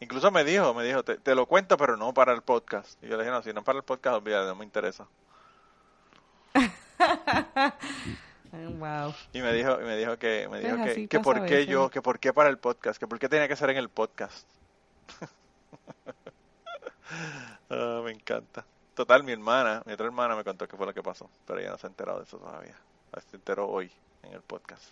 Incluso 0.00 0.30
me 0.30 0.44
dijo, 0.44 0.74
me 0.74 0.84
dijo, 0.84 1.02
te, 1.02 1.16
te 1.16 1.34
lo 1.34 1.46
cuento, 1.46 1.78
pero 1.78 1.96
no 1.96 2.12
para 2.12 2.34
el 2.34 2.42
podcast. 2.42 3.02
Y 3.02 3.08
yo 3.08 3.16
le 3.16 3.22
dije, 3.22 3.32
no, 3.32 3.42
si 3.42 3.52
no 3.54 3.60
es 3.60 3.64
para 3.64 3.78
el 3.78 3.84
podcast, 3.84 4.16
olvídate, 4.16 4.46
no 4.46 4.56
me 4.56 4.66
interesa. 4.66 5.06
wow. 8.52 9.14
Y 9.32 9.40
me 9.40 9.54
dijo, 9.54 9.80
y 9.80 9.84
me 9.84 9.96
dijo 9.96 10.18
que, 10.18 10.48
me 10.50 10.60
dijo 10.60 10.76
Pues 10.76 10.94
que, 10.94 11.08
que 11.08 11.20
por 11.20 11.46
qué 11.46 11.64
yo, 11.64 11.88
que 11.88 12.02
por 12.02 12.18
qué 12.18 12.34
para 12.34 12.50
el 12.50 12.58
podcast, 12.58 13.00
que 13.00 13.06
por 13.06 13.18
qué 13.18 13.30
tenía 13.30 13.48
que 13.48 13.56
ser 13.56 13.70
en 13.70 13.78
el 13.78 13.88
podcast. 13.88 14.46
Ah, 17.70 18.00
me 18.04 18.12
encanta. 18.12 18.64
Total, 18.94 19.22
mi 19.24 19.32
hermana, 19.32 19.82
mi 19.86 19.92
otra 19.92 20.06
hermana 20.06 20.36
me 20.36 20.44
contó 20.44 20.66
qué 20.68 20.76
fue 20.76 20.86
lo 20.86 20.94
que 20.94 21.02
pasó, 21.02 21.28
pero 21.46 21.58
ella 21.60 21.70
no 21.70 21.78
se 21.78 21.86
ha 21.86 21.90
enterado 21.90 22.18
de 22.18 22.24
eso 22.24 22.38
todavía. 22.38 22.76
Se 23.30 23.36
enteró 23.36 23.68
hoy 23.68 23.90
en 24.22 24.32
el 24.32 24.40
podcast. 24.42 24.82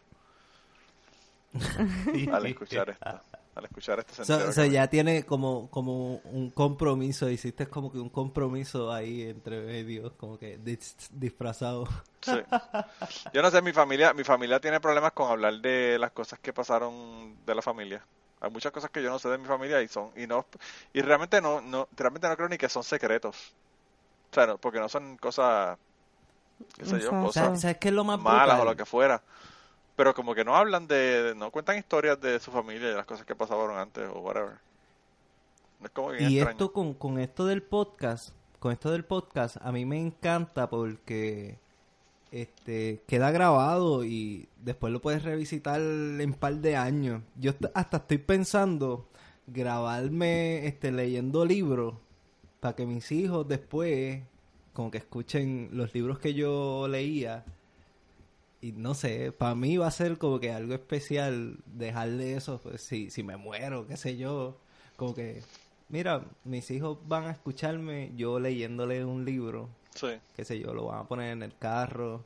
Al 2.32 2.46
escuchar 2.46 2.90
esto. 2.90 3.20
Al 3.54 3.64
escuchar 3.66 3.98
esto 3.98 4.14
se 4.24 4.32
O 4.32 4.52
sea, 4.52 4.64
que- 4.64 4.70
ya 4.70 4.86
tiene 4.88 5.24
como, 5.24 5.68
como 5.70 6.16
un 6.24 6.50
compromiso, 6.50 7.28
hiciste 7.28 7.66
como 7.66 7.92
que 7.92 7.98
un 7.98 8.08
compromiso 8.08 8.90
ahí 8.92 9.22
entre 9.28 9.60
medios, 9.60 10.12
como 10.14 10.38
que 10.38 10.58
dis- 10.58 11.08
disfrazado. 11.10 11.86
Sí. 12.22 12.32
Yo 13.34 13.42
no 13.42 13.50
sé, 13.50 13.60
mi 13.60 13.72
familia, 13.72 14.14
mi 14.14 14.24
familia 14.24 14.58
tiene 14.60 14.80
problemas 14.80 15.12
con 15.12 15.30
hablar 15.30 15.54
de 15.60 15.98
las 15.98 16.12
cosas 16.12 16.38
que 16.38 16.52
pasaron 16.52 17.36
de 17.44 17.54
la 17.54 17.62
familia. 17.62 18.02
Hay 18.42 18.50
muchas 18.50 18.72
cosas 18.72 18.90
que 18.90 19.02
yo 19.02 19.10
no 19.10 19.18
sé 19.20 19.30
de 19.30 19.38
mi 19.38 19.46
familia 19.46 19.82
y 19.82 19.88
son 19.88 20.12
y 20.16 20.26
no 20.26 20.46
y 20.92 21.02
realmente 21.02 21.40
no 21.40 21.60
no 21.62 21.88
realmente 21.96 22.28
no 22.28 22.36
creo 22.36 22.48
ni 22.50 22.58
que 22.58 22.68
son 22.68 22.84
secretos. 22.84 23.54
O 24.32 24.34
sea, 24.34 24.46
no, 24.48 24.58
porque 24.58 24.80
no 24.80 24.88
son 24.90 25.16
cosas 25.18 25.78
qué 26.78 26.86
sé 26.86 27.00
yo, 27.00 27.10
Exacto. 27.10 27.24
O 27.24 27.30
sea, 27.30 27.52
cosas 27.52 27.60
¿sabes 27.60 27.78
qué 27.78 27.88
es 27.88 27.94
lo 27.94 28.04
más 28.04 28.20
malas 28.20 28.58
brutal? 28.58 28.60
o 28.60 28.64
lo 28.64 28.76
que 28.76 28.84
fuera. 28.86 29.22
Pero 29.96 30.14
como 30.14 30.34
que 30.34 30.44
no 30.44 30.56
hablan 30.56 30.88
de 30.88 31.34
no 31.36 31.50
cuentan 31.50 31.78
historias 31.78 32.20
de 32.20 32.40
su 32.40 32.52
familia 32.52 32.88
y 32.88 32.90
de 32.92 32.96
las 32.96 33.06
cosas 33.06 33.26
que 33.26 33.36
pasaron 33.36 33.78
antes 33.78 34.08
o 34.08 34.20
whatever. 34.20 34.60
Es 35.82 35.90
como 35.90 36.10
bien 36.10 36.24
Y 36.24 36.38
extraño. 36.38 36.50
esto 36.52 36.72
con, 36.72 36.94
con 36.94 37.18
esto 37.18 37.46
del 37.46 37.62
podcast, 37.62 38.34
con 38.58 38.72
esto 38.72 38.90
del 38.92 39.04
podcast, 39.04 39.56
a 39.60 39.72
mí 39.72 39.84
me 39.84 39.98
encanta 40.00 40.70
porque 40.70 41.61
este 42.32 43.02
queda 43.06 43.30
grabado 43.30 44.04
y 44.04 44.48
después 44.64 44.92
lo 44.92 45.00
puedes 45.00 45.22
revisitar 45.22 45.80
en 45.80 46.34
par 46.34 46.56
de 46.56 46.76
años. 46.76 47.22
Yo 47.38 47.52
hasta 47.74 47.98
estoy 47.98 48.18
pensando 48.18 49.06
grabarme 49.46 50.66
este 50.66 50.90
leyendo 50.92 51.44
libros 51.44 51.94
para 52.60 52.74
que 52.74 52.86
mis 52.86 53.12
hijos 53.12 53.46
después 53.46 54.22
como 54.72 54.90
que 54.90 54.98
escuchen 54.98 55.68
los 55.72 55.94
libros 55.94 56.18
que 56.18 56.34
yo 56.34 56.88
leía. 56.88 57.44
Y 58.60 58.72
no 58.72 58.94
sé, 58.94 59.32
para 59.32 59.54
mí 59.54 59.76
va 59.76 59.88
a 59.88 59.90
ser 59.90 60.18
como 60.18 60.38
que 60.38 60.52
algo 60.52 60.74
especial 60.74 61.58
dejarle 61.66 62.36
eso, 62.36 62.60
pues, 62.62 62.80
si, 62.82 63.10
si 63.10 63.22
me 63.22 63.36
muero, 63.36 63.86
qué 63.88 63.96
sé 63.96 64.16
yo, 64.16 64.56
como 64.96 65.14
que, 65.14 65.42
mira, 65.88 66.24
mis 66.44 66.70
hijos 66.70 66.98
van 67.08 67.24
a 67.24 67.32
escucharme 67.32 68.12
yo 68.16 68.38
leyéndole 68.38 69.04
un 69.04 69.24
libro, 69.24 69.68
Sí. 69.94 70.08
qué 70.34 70.44
sé 70.44 70.58
yo, 70.58 70.72
lo 70.74 70.86
van 70.86 71.00
a 71.00 71.04
poner 71.08 71.32
en 71.32 71.42
el 71.42 71.56
carro, 71.56 72.24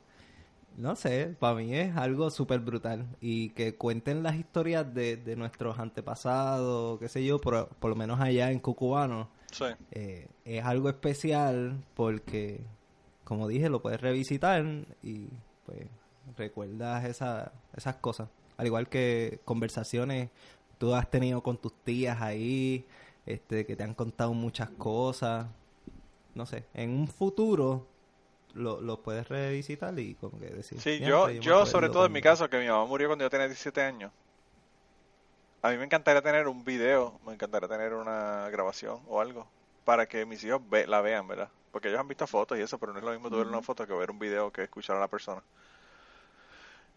no 0.77 0.95
sé, 0.95 1.35
para 1.39 1.55
mí 1.55 1.73
es 1.75 1.95
algo 1.97 2.29
súper 2.29 2.59
brutal 2.59 3.07
y 3.19 3.49
que 3.49 3.75
cuenten 3.75 4.21
las 4.23 4.35
historias 4.35 4.93
de, 4.93 5.17
de 5.17 5.35
nuestros 5.35 5.79
antepasados, 5.79 6.99
qué 6.99 7.09
sé 7.09 7.25
yo, 7.25 7.39
por, 7.39 7.67
por 7.69 7.89
lo 7.89 7.95
menos 7.95 8.19
allá 8.19 8.51
en 8.51 8.59
Cucubano, 8.59 9.29
Sí. 9.51 9.65
eh, 9.91 10.27
es 10.45 10.63
algo 10.65 10.89
especial 10.89 11.83
porque, 11.95 12.61
como 13.23 13.47
dije, 13.47 13.69
lo 13.69 13.81
puedes 13.81 13.99
revisitar 14.01 14.63
y 15.01 15.27
pues 15.65 15.87
recuerdas 16.37 17.05
esa, 17.05 17.51
esas 17.75 17.95
cosas. 17.95 18.29
Al 18.57 18.67
igual 18.67 18.87
que 18.89 19.39
conversaciones 19.45 20.29
tú 20.77 20.93
has 20.93 21.09
tenido 21.09 21.41
con 21.41 21.57
tus 21.57 21.73
tías 21.83 22.21
ahí, 22.21 22.85
este, 23.25 23.65
que 23.65 23.75
te 23.75 23.83
han 23.83 23.93
contado 23.93 24.33
muchas 24.33 24.69
cosas. 24.71 25.47
No 26.37 26.45
sé, 26.45 26.63
en 26.75 26.91
un 26.91 27.07
futuro 27.07 27.87
lo, 28.53 28.79
lo 28.79 29.01
puedes 29.01 29.27
revisitar 29.27 29.97
y 29.97 30.13
como 30.13 30.39
que 30.39 30.45
decir. 30.45 30.79
Sí, 30.79 30.99
"Diantre, 30.99 31.35
yo, 31.37 31.41
yo 31.41 31.65
sobre 31.65 31.89
todo 31.89 32.05
en 32.05 32.11
mi 32.11 32.21
cuando-". 32.21 32.45
caso, 32.45 32.49
que 32.49 32.59
mi 32.59 32.67
mamá 32.67 32.85
murió 32.85 33.07
cuando 33.07 33.25
yo 33.25 33.29
tenía 33.31 33.47
17 33.47 33.81
años. 33.81 34.11
A 35.63 35.71
mí 35.71 35.77
me 35.77 35.85
encantaría 35.85 36.21
tener 36.21 36.47
un 36.47 36.63
video, 36.63 37.19
me 37.25 37.33
encantaría 37.33 37.67
tener 37.67 37.93
una 37.93 38.47
grabación 38.51 39.01
o 39.07 39.19
algo 39.19 39.47
para 39.83 40.05
que 40.05 40.27
mis 40.27 40.43
hijos 40.43 40.61
ve- 40.69 40.85
la 40.85 41.01
vean, 41.01 41.27
¿verdad? 41.27 41.49
Porque 41.71 41.87
ellos 41.87 41.99
han 41.99 42.07
visto 42.07 42.27
fotos 42.27 42.57
y 42.59 42.61
eso, 42.61 42.77
pero 42.77 42.93
no 42.93 42.99
es 42.99 43.05
lo 43.05 43.11
mismo 43.11 43.29
tú 43.31 43.37
ver 43.37 43.47
una 43.47 43.63
foto 43.63 43.87
que 43.87 43.93
ver 43.93 44.11
un 44.11 44.19
video 44.19 44.51
que 44.51 44.61
escuchar 44.63 44.95
a 44.97 44.99
la 44.99 45.07
persona. 45.07 45.41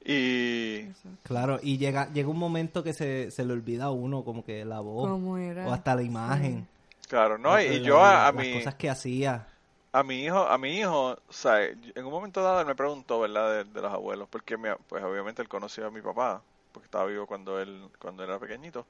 Y 0.04 0.86
Claro, 1.22 1.58
y 1.62 1.78
llega, 1.78 2.12
llega 2.12 2.28
un 2.28 2.38
momento 2.38 2.82
que 2.82 2.92
se, 2.92 3.30
se 3.30 3.44
le 3.44 3.54
olvida 3.54 3.84
a 3.84 3.90
uno 3.90 4.22
como 4.22 4.44
que 4.44 4.64
la 4.66 4.80
voz 4.80 5.08
¿Cómo 5.08 5.38
era? 5.38 5.66
o 5.66 5.72
hasta 5.72 5.94
la 5.94 6.02
imagen. 6.02 6.66
Claro, 7.10 7.38
¿no? 7.38 7.60
Y, 7.60 7.80
yo 7.82 8.00
a, 8.02 8.28
a 8.28 8.32
las 8.32 8.48
mi 8.48 8.48
cosas 8.48 8.74
que 8.74 8.90
hacía. 8.90 9.46
a 9.92 10.02
mi 10.02 10.24
hijo, 10.24 10.38
a 10.46 10.56
mi 10.58 10.78
hijo, 10.78 11.12
o 11.28 11.32
sea, 11.32 11.64
en 11.64 12.04
un 12.04 12.10
momento 12.12 12.42
dado 12.42 12.60
él 12.60 12.66
me 12.66 12.74
preguntó, 12.76 13.20
¿verdad? 13.20 13.50
De, 13.50 13.64
de 13.64 13.82
los 13.82 13.92
abuelos, 13.92 14.28
porque 14.30 14.56
mi- 14.56 14.68
pues 14.88 15.02
obviamente 15.02 15.42
él 15.42 15.48
conocía 15.48 15.86
a 15.86 15.90
mi 15.90 16.00
papá, 16.02 16.42
porque 16.72 16.86
estaba 16.86 17.06
vivo 17.06 17.26
cuando 17.26 17.60
él 17.60 17.88
cuando 17.98 18.22
él 18.22 18.30
era 18.30 18.38
pequeñito. 18.38 18.86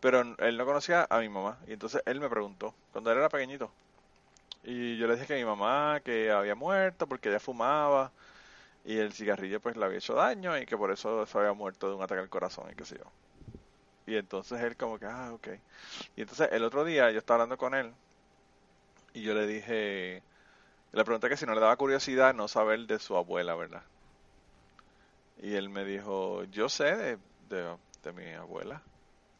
Pero 0.00 0.22
él 0.38 0.58
no 0.58 0.66
conocía 0.66 1.06
a 1.10 1.20
mi 1.20 1.28
mamá. 1.30 1.58
Y 1.68 1.74
entonces 1.74 2.02
él 2.06 2.20
me 2.20 2.30
preguntó, 2.30 2.74
cuando 2.92 3.12
él 3.12 3.18
era 3.18 3.28
pequeñito. 3.30 3.72
Y 4.64 4.98
yo 4.98 5.06
le 5.08 5.14
dije 5.14 5.26
que 5.26 5.36
mi 5.36 5.44
mamá, 5.44 6.00
que 6.04 6.30
había 6.32 6.54
muerto 6.56 7.08
porque 7.08 7.28
ella 7.30 7.40
fumaba. 7.40 8.12
Y 8.84 8.98
el 8.98 9.12
cigarrillo 9.14 9.60
pues 9.60 9.76
le 9.76 9.84
había 9.86 9.98
hecho 9.98 10.14
daño 10.14 10.58
y 10.58 10.66
que 10.66 10.76
por 10.78 10.92
eso 10.92 11.26
se 11.26 11.38
había 11.38 11.52
muerto 11.54 11.88
de 11.90 11.96
un 11.96 12.02
ataque 12.02 12.20
al 12.22 12.30
corazón 12.30 12.70
y 12.72 12.76
qué 12.76 12.84
sé 12.86 12.96
yo. 12.98 13.04
Y 14.06 14.16
entonces 14.16 14.60
él 14.62 14.76
como 14.76 14.98
que, 14.98 15.06
ah, 15.06 15.32
ok. 15.34 15.48
Y 16.16 16.22
entonces 16.22 16.48
el 16.52 16.64
otro 16.64 16.84
día 16.84 17.10
yo 17.10 17.18
estaba 17.18 17.36
hablando 17.42 17.58
con 17.58 17.74
él 17.74 17.92
y 19.14 19.22
yo 19.22 19.34
le 19.34 19.46
dije, 19.46 20.22
le 20.92 21.04
pregunté 21.04 21.28
que 21.28 21.36
si 21.36 21.46
no 21.46 21.54
le 21.54 21.60
daba 21.60 21.76
curiosidad 21.76 22.34
no 22.34 22.48
saber 22.48 22.80
de 22.86 22.98
su 22.98 23.16
abuela, 23.16 23.54
¿verdad? 23.56 23.84
Y 25.38 25.54
él 25.54 25.68
me 25.68 25.84
dijo, 25.84 26.44
yo 26.44 26.68
sé 26.68 26.96
de, 26.96 27.18
de, 27.48 27.76
de 28.02 28.12
mi 28.12 28.30
abuela. 28.32 28.82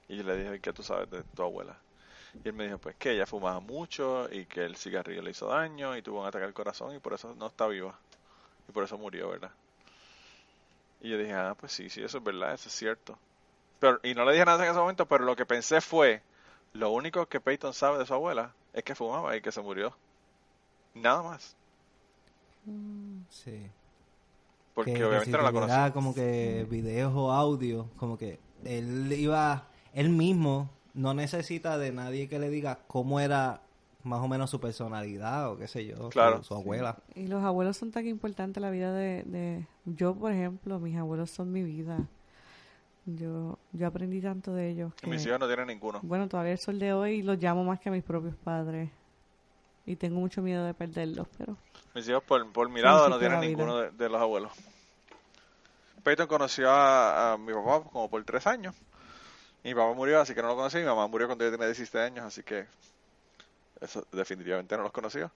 Y 0.09 0.19
yo 0.19 0.25
le 0.25 0.37
dije, 0.37 0.61
¿qué 0.61 0.73
tú 0.73 0.83
sabes 0.83 1.11
de 1.11 1.23
tu 1.25 1.43
abuela? 1.43 1.77
Y 2.45 2.49
él 2.49 2.55
me 2.55 2.67
dijo, 2.67 2.79
pues 2.79 2.97
que 2.97 3.13
ella 3.13 3.27
fumaba 3.27 3.61
mucho 3.61 4.29
y 4.33 4.47
que 4.47 4.65
el 4.65 4.77
cigarrillo 4.77 5.23
le 5.23 5.33
hizo 5.33 5.49
daño 5.49 5.97
y 5.97 6.03
tuvo 6.03 6.23
un 6.23 6.27
ataque 6.29 6.47
al 6.47 6.55
corazón 6.55 6.95
y 6.97 7.01
por 7.01 7.15
eso 7.15 7.35
no 7.37 7.49
está 7.49 7.67
viva. 7.69 7.99
Y 8.69 8.73
por 8.73 8.85
eso 8.85 8.99
murió, 8.99 9.31
¿verdad? 9.31 9.53
Y 11.01 11.09
yo 11.11 11.17
dije, 11.19 11.33
ah, 11.33 11.55
pues 11.59 11.73
sí, 11.73 11.89
sí, 11.89 12.03
eso 12.03 12.19
es 12.19 12.25
verdad, 12.25 12.53
eso 12.55 12.69
es 12.69 12.75
cierto. 12.75 13.19
Pero, 13.79 14.01
y 14.03 14.15
no 14.15 14.25
le 14.25 14.33
dije 14.33 14.45
nada 14.45 14.65
en 14.65 14.71
ese 14.71 14.81
momento, 14.81 15.07
pero 15.07 15.25
lo 15.25 15.37
que 15.37 15.47
pensé 15.47 15.81
fue, 15.81 16.23
lo 16.73 16.91
único 16.91 17.27
que 17.27 17.41
Peyton 17.41 17.75
sabe 17.75 17.99
de 17.99 18.07
su 18.07 18.15
abuela 18.15 18.55
es 18.73 18.83
que 18.85 18.95
fumaba 18.95 19.37
y 19.37 19.41
que 19.41 19.53
se 19.53 19.61
murió. 19.61 19.95
Nada 20.95 21.23
más. 21.23 21.57
Sí. 23.31 23.71
Porque 24.75 24.93
que, 24.93 24.99
que 24.99 25.05
obviamente 25.05 25.31
si 25.31 25.37
no 25.37 25.43
la 25.43 25.53
conocía. 25.53 25.93
como 25.93 26.15
que 26.15 26.67
videos 26.69 27.13
o 27.15 27.33
audio, 27.33 27.89
como 27.97 28.19
que 28.19 28.39
él 28.65 29.13
iba, 29.13 29.69
él 29.95 30.11
mismo 30.11 30.71
no 30.95 31.15
necesita 31.15 31.79
de 31.79 31.93
nadie 31.93 32.29
que 32.29 32.39
le 32.39 32.51
diga 32.51 32.81
cómo 32.87 33.21
era 33.21 33.63
más 34.03 34.21
o 34.21 34.29
menos 34.29 34.51
su 34.51 34.61
personalidad 34.61 35.51
o 35.51 35.59
qué 35.59 35.67
sé 35.67 35.85
yo, 35.85 36.09
Claro. 36.11 36.43
su, 36.43 36.55
abuela. 36.55 36.99
Y 37.15 37.27
los 37.27 37.43
abuelos 37.43 37.77
son 37.77 37.91
tan 37.91 38.07
importantes 38.07 38.59
en 38.59 38.63
la 38.63 38.71
vida 38.71 38.93
de, 38.93 39.23
de... 39.25 39.67
Yo, 39.85 40.15
por 40.15 40.33
ejemplo, 40.33 40.79
mis 40.79 40.97
abuelos 40.97 41.31
son 41.31 41.53
mi 41.53 41.63
vida. 41.63 42.07
Yo 43.07 43.59
yo 43.73 43.87
aprendí 43.87 44.21
tanto 44.21 44.53
de 44.53 44.69
ellos. 44.71 44.93
Y 45.03 45.07
mis 45.09 45.23
que- 45.23 45.29
hijos 45.29 45.41
no 45.41 45.47
tienen 45.47 45.69
ninguno. 45.69 46.01
Bueno, 46.03 46.29
todavía 46.29 46.53
el 46.53 46.59
sol 46.59 46.79
de 46.79 46.93
hoy 46.93 47.23
los 47.23 47.39
llamo 47.39 47.65
más 47.65 47.79
que 47.81 47.89
a 47.89 47.93
mis 47.93 48.03
propios 48.05 48.35
padres. 48.37 48.91
Y 49.87 49.95
tengo 49.97 50.19
mucho 50.19 50.43
miedo 50.43 50.65
de 50.65 50.75
perderlos, 50.75 51.29
pero... 51.39 51.57
Mis 51.95 52.09
hijos 52.09 52.23
por, 52.25 52.51
por 52.53 52.69
mi 52.69 52.81
lado 52.81 53.09
no 53.09 53.19
tienen 53.21 53.41
ninguno 53.41 53.79
de, 53.79 53.91
de 53.93 54.09
los 54.09 54.21
abuelos. 54.21 54.51
Peyton 56.03 56.27
conoció 56.27 56.71
a, 56.71 57.33
a 57.33 57.39
mi 57.39 57.53
papá 57.53 57.83
como 57.91 58.09
por 58.11 58.23
tres 58.25 58.47
años. 58.47 58.75
Mi 59.65 59.75
papá 59.75 59.93
murió, 59.95 60.21
así 60.21 60.35
que 60.35 60.43
no 60.43 60.49
lo 60.49 60.57
conocí. 60.57 60.79
Mi 60.79 60.85
mamá 60.85 61.07
murió 61.07 61.27
cuando 61.27 61.45
yo 61.45 61.51
tenía 61.51 61.67
17 61.67 62.01
años, 62.01 62.25
así 62.25 62.43
que 62.43 62.67
eso 63.81 64.07
definitivamente 64.13 64.77
no 64.77 64.83
los 64.85 64.93
conoció. 64.93 65.31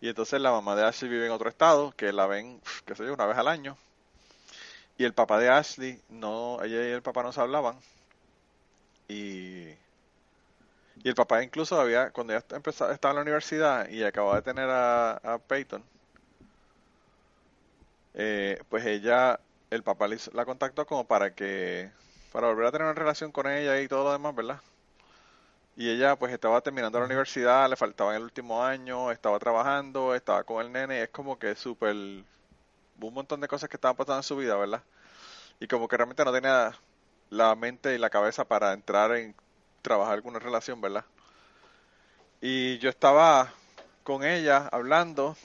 Y 0.00 0.08
entonces 0.08 0.40
la 0.40 0.50
mamá 0.50 0.74
de 0.74 0.84
Ashley 0.84 1.10
vive 1.10 1.26
en 1.26 1.32
otro 1.32 1.48
estado, 1.48 1.92
que 1.96 2.12
la 2.12 2.26
ven, 2.26 2.60
qué 2.84 2.94
sé 2.96 3.04
yo, 3.06 3.14
una 3.14 3.26
vez 3.26 3.36
al 3.36 3.46
año. 3.48 3.76
Y 5.02 5.04
el 5.04 5.14
papá 5.14 5.40
de 5.40 5.48
Ashley, 5.48 6.00
no, 6.10 6.62
ella 6.62 6.88
y 6.88 6.92
el 6.92 7.02
papá 7.02 7.24
no 7.24 7.32
se 7.32 7.40
hablaban. 7.40 7.76
Y, 9.08 9.76
y 11.04 11.08
el 11.08 11.14
papá 11.14 11.42
incluso 11.42 11.78
había, 11.80 12.10
cuando 12.10 12.32
ella 12.32 12.44
empezó, 12.50 12.90
estaba 12.90 13.12
en 13.12 13.16
la 13.16 13.22
universidad 13.22 13.88
y 13.88 14.02
acababa 14.04 14.36
de 14.36 14.42
tener 14.42 14.68
a, 14.70 15.12
a 15.16 15.38
Peyton, 15.38 15.82
eh, 18.14 18.58
pues 18.68 18.84
ella, 18.86 19.40
el 19.70 19.82
papá 19.82 20.06
la 20.32 20.44
contactó 20.44 20.86
como 20.86 21.06
para 21.06 21.34
que, 21.34 21.90
para 22.32 22.48
volver 22.48 22.66
a 22.66 22.72
tener 22.72 22.86
una 22.86 22.94
relación 22.94 23.32
con 23.32 23.46
ella 23.48 23.80
y 23.80 23.88
todo 23.88 24.04
lo 24.04 24.12
demás, 24.12 24.34
¿verdad? 24.34 24.60
Y 25.76 25.90
ella 25.90 26.16
pues 26.16 26.32
estaba 26.32 26.60
terminando 26.62 26.98
la 26.98 27.04
universidad, 27.06 27.68
le 27.68 27.76
faltaba 27.76 28.16
el 28.16 28.22
último 28.22 28.62
año, 28.64 29.10
estaba 29.10 29.38
trabajando, 29.38 30.14
estaba 30.14 30.44
con 30.44 30.64
el 30.64 30.72
nene, 30.72 30.98
y 30.98 31.00
es 31.02 31.08
como 31.10 31.38
que 31.38 31.54
súper, 31.54 31.94
un 33.08 33.14
montón 33.14 33.40
de 33.40 33.48
cosas 33.48 33.68
que 33.68 33.76
estaban 33.76 33.96
pasando 33.96 34.18
en 34.18 34.22
su 34.24 34.36
vida, 34.36 34.56
¿verdad? 34.56 34.84
Y 35.60 35.68
como 35.68 35.88
que 35.88 35.96
realmente 35.96 36.24
no 36.24 36.32
tenía 36.32 36.72
la 37.30 37.56
mente 37.56 37.94
y 37.94 37.98
la 37.98 38.10
cabeza 38.10 38.46
para 38.46 38.72
entrar 38.74 39.12
en 39.16 39.36
trabajar 39.82 40.14
alguna 40.14 40.38
relación, 40.40 40.80
¿verdad? 40.80 41.06
Y 42.40 42.78
yo 42.78 42.90
estaba 42.90 43.52
con 44.02 44.24
ella 44.24 44.68
hablando 44.72 45.36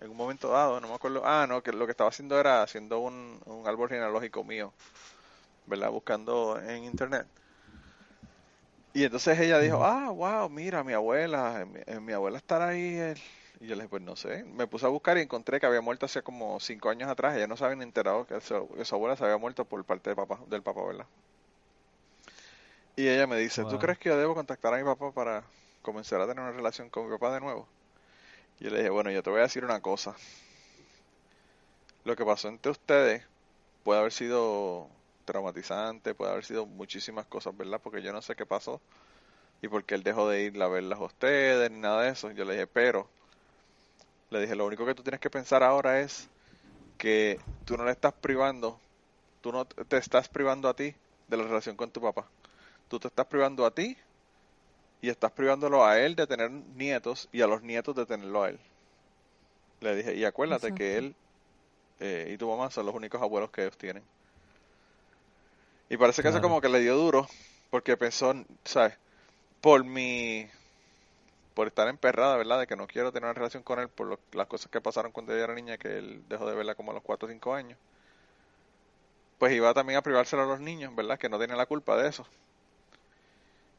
en 0.00 0.10
un 0.10 0.16
momento 0.16 0.48
dado, 0.50 0.80
no 0.80 0.88
me 0.88 0.94
acuerdo, 0.94 1.22
ah, 1.26 1.46
no, 1.48 1.62
que 1.62 1.72
lo 1.72 1.86
que 1.86 1.92
estaba 1.92 2.10
haciendo 2.10 2.38
era 2.40 2.62
haciendo 2.62 3.00
un, 3.00 3.40
un 3.46 3.66
árbol 3.68 3.88
genealógico 3.90 4.44
mío, 4.44 4.74
¿verdad? 5.66 5.90
Buscando 5.90 6.60
en 6.60 6.84
internet. 6.84 7.28
Y 8.92 9.04
entonces 9.04 9.38
ella 9.38 9.60
dijo, 9.60 9.84
ah, 9.84 10.10
wow, 10.10 10.48
mira, 10.50 10.82
mi 10.84 10.92
abuela, 10.92 11.64
mi, 11.66 11.80
eh, 11.86 12.00
mi 12.00 12.12
abuela 12.12 12.38
estará 12.38 12.68
ahí. 12.68 12.96
eh". 12.98 13.14
Y 13.60 13.66
yo 13.66 13.74
le 13.74 13.82
dije, 13.82 13.88
pues 13.88 14.02
no 14.02 14.14
sé. 14.16 14.44
Me 14.44 14.66
puse 14.66 14.86
a 14.86 14.88
buscar 14.88 15.18
y 15.18 15.22
encontré 15.22 15.58
que 15.58 15.66
había 15.66 15.80
muerto 15.80 16.06
hace 16.06 16.22
como 16.22 16.60
cinco 16.60 16.90
años 16.90 17.08
atrás. 17.08 17.36
Ella 17.36 17.46
no 17.46 17.56
se 17.56 17.64
había 17.64 17.76
ni 17.76 17.82
enterado 17.82 18.26
que 18.26 18.40
su, 18.40 18.68
que 18.68 18.84
su 18.84 18.94
abuela 18.94 19.16
se 19.16 19.24
había 19.24 19.36
muerto 19.36 19.64
por 19.64 19.84
parte 19.84 20.10
de 20.10 20.16
papá, 20.16 20.38
del 20.46 20.62
papá, 20.62 20.84
¿verdad? 20.84 21.06
Y 22.96 23.08
ella 23.08 23.26
me 23.26 23.36
dice, 23.36 23.64
¿tú 23.64 23.78
crees 23.78 23.98
que 23.98 24.08
yo 24.08 24.16
debo 24.16 24.34
contactar 24.34 24.74
a 24.74 24.78
mi 24.78 24.84
papá 24.84 25.12
para 25.12 25.44
comenzar 25.82 26.20
a 26.20 26.26
tener 26.26 26.42
una 26.42 26.52
relación 26.52 26.90
con 26.90 27.06
mi 27.06 27.12
papá 27.12 27.32
de 27.32 27.40
nuevo? 27.40 27.68
Y 28.60 28.64
yo 28.64 28.70
le 28.70 28.78
dije, 28.78 28.90
bueno, 28.90 29.10
yo 29.10 29.22
te 29.22 29.30
voy 29.30 29.40
a 29.40 29.44
decir 29.44 29.64
una 29.64 29.80
cosa. 29.80 30.16
Lo 32.04 32.16
que 32.16 32.24
pasó 32.24 32.48
entre 32.48 32.72
ustedes 32.72 33.24
puede 33.84 34.00
haber 34.00 34.12
sido 34.12 34.88
traumatizante, 35.24 36.14
puede 36.14 36.32
haber 36.32 36.44
sido 36.44 36.66
muchísimas 36.66 37.26
cosas, 37.26 37.56
¿verdad? 37.56 37.80
Porque 37.82 38.02
yo 38.02 38.12
no 38.12 38.22
sé 38.22 38.34
qué 38.34 38.46
pasó 38.46 38.80
y 39.62 39.68
porque 39.68 39.94
él 39.94 40.02
dejó 40.02 40.28
de 40.28 40.42
ir 40.42 40.62
a 40.62 40.68
verlas 40.68 40.98
a 40.98 41.04
ustedes 41.04 41.70
ni 41.70 41.78
nada 41.78 42.02
de 42.02 42.10
eso. 42.10 42.30
Yo 42.32 42.44
le 42.44 42.54
dije, 42.54 42.66
pero, 42.66 43.08
le 44.30 44.40
dije, 44.40 44.54
lo 44.54 44.66
único 44.66 44.84
que 44.84 44.94
tú 44.94 45.02
tienes 45.02 45.20
que 45.20 45.30
pensar 45.30 45.62
ahora 45.62 46.00
es 46.00 46.28
que 46.96 47.40
tú 47.64 47.76
no 47.76 47.84
le 47.84 47.92
estás 47.92 48.12
privando, 48.12 48.78
tú 49.40 49.52
no 49.52 49.64
te 49.64 49.96
estás 49.96 50.28
privando 50.28 50.68
a 50.68 50.74
ti 50.74 50.94
de 51.28 51.36
la 51.36 51.44
relación 51.44 51.76
con 51.76 51.90
tu 51.90 52.00
papá. 52.00 52.26
Tú 52.88 52.98
te 52.98 53.08
estás 53.08 53.26
privando 53.26 53.64
a 53.66 53.70
ti 53.70 53.96
y 55.00 55.08
estás 55.08 55.32
privándolo 55.32 55.84
a 55.84 56.00
él 56.00 56.16
de 56.16 56.26
tener 56.26 56.50
nietos 56.50 57.28
y 57.32 57.42
a 57.42 57.46
los 57.46 57.62
nietos 57.62 57.94
de 57.94 58.06
tenerlo 58.06 58.42
a 58.42 58.50
él. 58.50 58.58
Le 59.80 59.94
dije, 59.94 60.14
y 60.14 60.24
acuérdate 60.24 60.74
que 60.74 60.96
él 60.96 61.14
eh, 62.00 62.30
y 62.32 62.38
tu 62.38 62.48
mamá 62.48 62.70
son 62.70 62.86
los 62.86 62.94
únicos 62.94 63.20
abuelos 63.20 63.50
que 63.50 63.62
ellos 63.62 63.76
tienen. 63.76 64.02
Y 65.88 65.96
parece 65.96 66.22
que 66.22 66.28
eso 66.28 66.40
como 66.40 66.60
que 66.60 66.68
le 66.68 66.80
dio 66.80 66.96
duro, 66.96 67.26
porque 67.70 67.96
pensó, 67.96 68.34
¿sabes? 68.64 68.94
Por 69.60 69.84
mi... 69.84 70.48
Por 71.58 71.66
estar 71.66 71.88
emperrada, 71.88 72.36
¿verdad? 72.36 72.60
De 72.60 72.68
que 72.68 72.76
no 72.76 72.86
quiero 72.86 73.10
tener 73.10 73.24
una 73.24 73.34
relación 73.34 73.64
con 73.64 73.80
él 73.80 73.88
por 73.88 74.06
lo- 74.06 74.20
las 74.32 74.46
cosas 74.46 74.70
que 74.70 74.80
pasaron 74.80 75.10
cuando 75.10 75.34
ella 75.34 75.42
era 75.42 75.54
niña, 75.56 75.76
que 75.76 75.98
él 75.98 76.22
dejó 76.28 76.46
de 76.46 76.54
verla 76.54 76.76
como 76.76 76.92
a 76.92 76.94
los 76.94 77.02
4 77.02 77.26
o 77.26 77.32
5 77.32 77.52
años. 77.52 77.76
Pues 79.38 79.52
iba 79.52 79.72
también 79.74 79.98
a 79.98 80.02
privárselo 80.02 80.42
a 80.42 80.46
los 80.46 80.60
niños, 80.60 80.94
¿verdad? 80.94 81.18
Que 81.18 81.28
no 81.28 81.38
tienen 81.38 81.56
la 81.56 81.66
culpa 81.66 81.96
de 81.96 82.08
eso. 82.08 82.26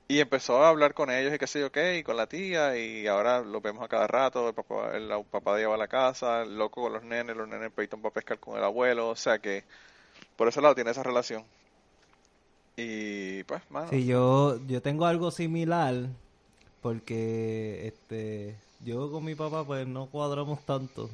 Y 0.09 0.19
empezó 0.19 0.63
a 0.63 0.69
hablar 0.69 0.93
con 0.93 1.11
ellos 1.11 1.33
y 1.33 1.37
qué 1.37 1.45
sé 1.47 1.59
yo 1.59 1.71
qué, 1.71 1.97
y 1.99 2.03
con 2.03 2.17
la 2.17 2.27
tía, 2.27 2.75
y 2.77 3.05
ahora 3.07 3.41
lo 3.41 3.61
vemos 3.61 3.83
a 3.83 3.87
cada 3.87 4.07
rato, 4.07 4.47
el 4.49 4.55
papá, 4.55 4.91
el, 4.97 5.07
papá 5.29 5.53
de 5.53 5.61
ella 5.61 5.69
va 5.69 5.75
a 5.75 5.77
la 5.77 5.87
casa, 5.87 6.41
el 6.41 6.57
loco 6.57 6.81
con 6.81 6.93
los 6.93 7.03
nenes, 7.03 7.37
los 7.37 7.47
nenes 7.47 7.71
Peyton 7.71 8.01
va 8.03 8.09
a 8.09 8.13
pescar 8.13 8.39
con 8.39 8.57
el 8.57 8.63
abuelo, 8.63 9.09
o 9.09 9.15
sea 9.15 9.39
que 9.39 9.63
por 10.37 10.47
ese 10.49 10.61
lado 10.61 10.75
tiene 10.75 10.91
esa 10.91 11.03
relación. 11.03 11.45
Y 12.77 13.43
pues, 13.43 13.61
mano, 13.69 13.89
Sí, 13.89 14.05
yo, 14.05 14.59
yo 14.67 14.81
tengo 14.81 15.05
algo 15.05 15.31
similar 15.31 16.07
porque 16.81 17.87
este 17.87 18.55
yo 18.83 19.11
con 19.11 19.25
mi 19.25 19.35
papá 19.35 19.65
pues 19.65 19.87
no 19.87 20.07
cuadramos 20.07 20.65
tanto. 20.65 21.09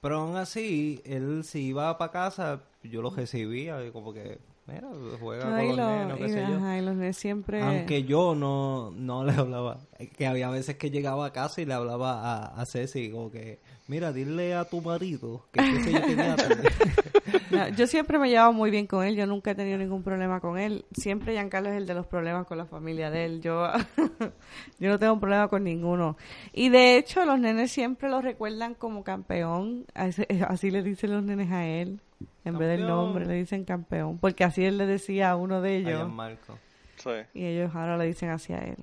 Pero 0.00 0.20
aún 0.20 0.36
así, 0.36 1.02
él 1.04 1.42
si 1.44 1.60
iba 1.66 1.96
para 1.98 2.10
casa, 2.12 2.60
yo 2.82 3.02
lo 3.02 3.10
recibía 3.10 3.84
y 3.84 3.90
como 3.90 4.14
que, 4.14 4.38
mira, 4.66 4.88
juega 5.20 5.50
No, 5.50 5.56
con 5.56 5.66
los 5.66 5.76
los- 5.76 5.86
nenes, 6.08 6.16
qué 6.18 6.24
y- 6.24 6.28
sé 6.30 6.40
yo. 6.40 6.56
ajá, 6.56 6.78
y 6.78 6.80
los 6.80 6.94
nenes 6.96 7.16
siempre... 7.18 7.60
Aunque 7.60 8.04
yo 8.04 8.34
no, 8.34 8.90
no 8.92 9.24
le 9.24 9.32
hablaba, 9.32 9.78
que 10.16 10.26
había 10.26 10.48
veces 10.48 10.76
que 10.76 10.90
llegaba 10.90 11.26
a 11.26 11.32
casa 11.34 11.60
y 11.60 11.66
le 11.66 11.74
hablaba 11.74 12.22
a, 12.46 12.46
a 12.62 12.64
Ceci, 12.64 13.10
como 13.10 13.30
que, 13.30 13.58
mira, 13.88 14.10
dile 14.14 14.54
a 14.54 14.64
tu 14.64 14.80
marido 14.80 15.44
que 15.52 15.60
qué 15.60 15.80
sé 15.84 15.92
yo 15.92 16.00
qué 16.06 16.14
día 16.16 16.36
te- 16.36 17.29
No, 17.50 17.68
yo 17.70 17.86
siempre 17.86 18.18
me 18.18 18.28
he 18.28 18.30
llevado 18.30 18.52
muy 18.52 18.70
bien 18.70 18.86
con 18.86 19.04
él, 19.04 19.16
yo 19.16 19.26
nunca 19.26 19.50
he 19.50 19.54
tenido 19.54 19.78
ningún 19.78 20.02
problema 20.02 20.40
con 20.40 20.58
él. 20.58 20.84
Siempre 20.92 21.32
Giancarlo 21.32 21.70
es 21.70 21.76
el 21.76 21.86
de 21.86 21.94
los 21.94 22.06
problemas 22.06 22.46
con 22.46 22.58
la 22.58 22.66
familia 22.66 23.10
de 23.10 23.24
él. 23.24 23.40
Yo, 23.40 23.66
yo 24.78 24.88
no 24.88 24.98
tengo 24.98 25.18
problema 25.18 25.48
con 25.48 25.64
ninguno. 25.64 26.16
Y 26.52 26.68
de 26.68 26.96
hecho, 26.96 27.24
los 27.24 27.38
nenes 27.38 27.72
siempre 27.72 28.08
lo 28.08 28.20
recuerdan 28.20 28.74
como 28.74 29.02
campeón. 29.04 29.86
Así, 29.94 30.24
así 30.48 30.70
le 30.70 30.82
dicen 30.82 31.12
los 31.12 31.22
nenes 31.22 31.50
a 31.50 31.66
él. 31.66 32.00
En 32.44 32.58
vez 32.58 32.68
del 32.68 32.86
nombre, 32.86 33.26
le 33.26 33.34
dicen 33.34 33.64
campeón. 33.64 34.18
Porque 34.18 34.44
así 34.44 34.64
él 34.64 34.78
le 34.78 34.86
decía 34.86 35.30
a 35.30 35.36
uno 35.36 35.60
de 35.60 35.70
a 35.70 35.72
ellos. 35.72 35.98
Gianmarco. 35.98 36.58
sí, 36.96 37.10
Y 37.34 37.44
ellos 37.44 37.74
ahora 37.74 37.96
le 37.96 38.06
dicen 38.06 38.30
hacia 38.30 38.58
él. 38.58 38.78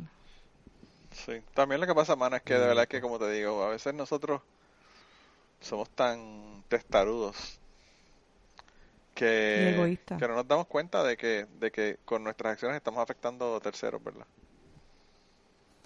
sí. 1.12 1.34
También 1.54 1.82
lo 1.82 1.88
que 1.88 1.96
pasa, 1.96 2.16
mano, 2.16 2.36
es 2.36 2.44
que 2.44 2.54
de 2.54 2.68
verdad 2.68 2.88
que, 2.88 3.02
como 3.02 3.18
te 3.18 3.30
digo, 3.32 3.64
a 3.64 3.70
veces 3.70 3.94
nosotros 3.94 4.42
somos 5.60 5.90
tan 5.90 6.64
testarudos 6.68 7.60
que, 9.18 9.98
que 10.06 10.28
no 10.28 10.36
nos 10.36 10.48
damos 10.48 10.68
cuenta 10.68 11.04
de 11.04 11.18
que, 11.18 11.48
de 11.60 11.72
que 11.72 11.98
con 12.06 12.24
nuestras 12.24 12.54
acciones 12.54 12.78
estamos 12.78 13.02
afectando 13.02 13.56
a 13.56 13.60
terceros, 13.60 14.04
¿verdad? 14.04 14.28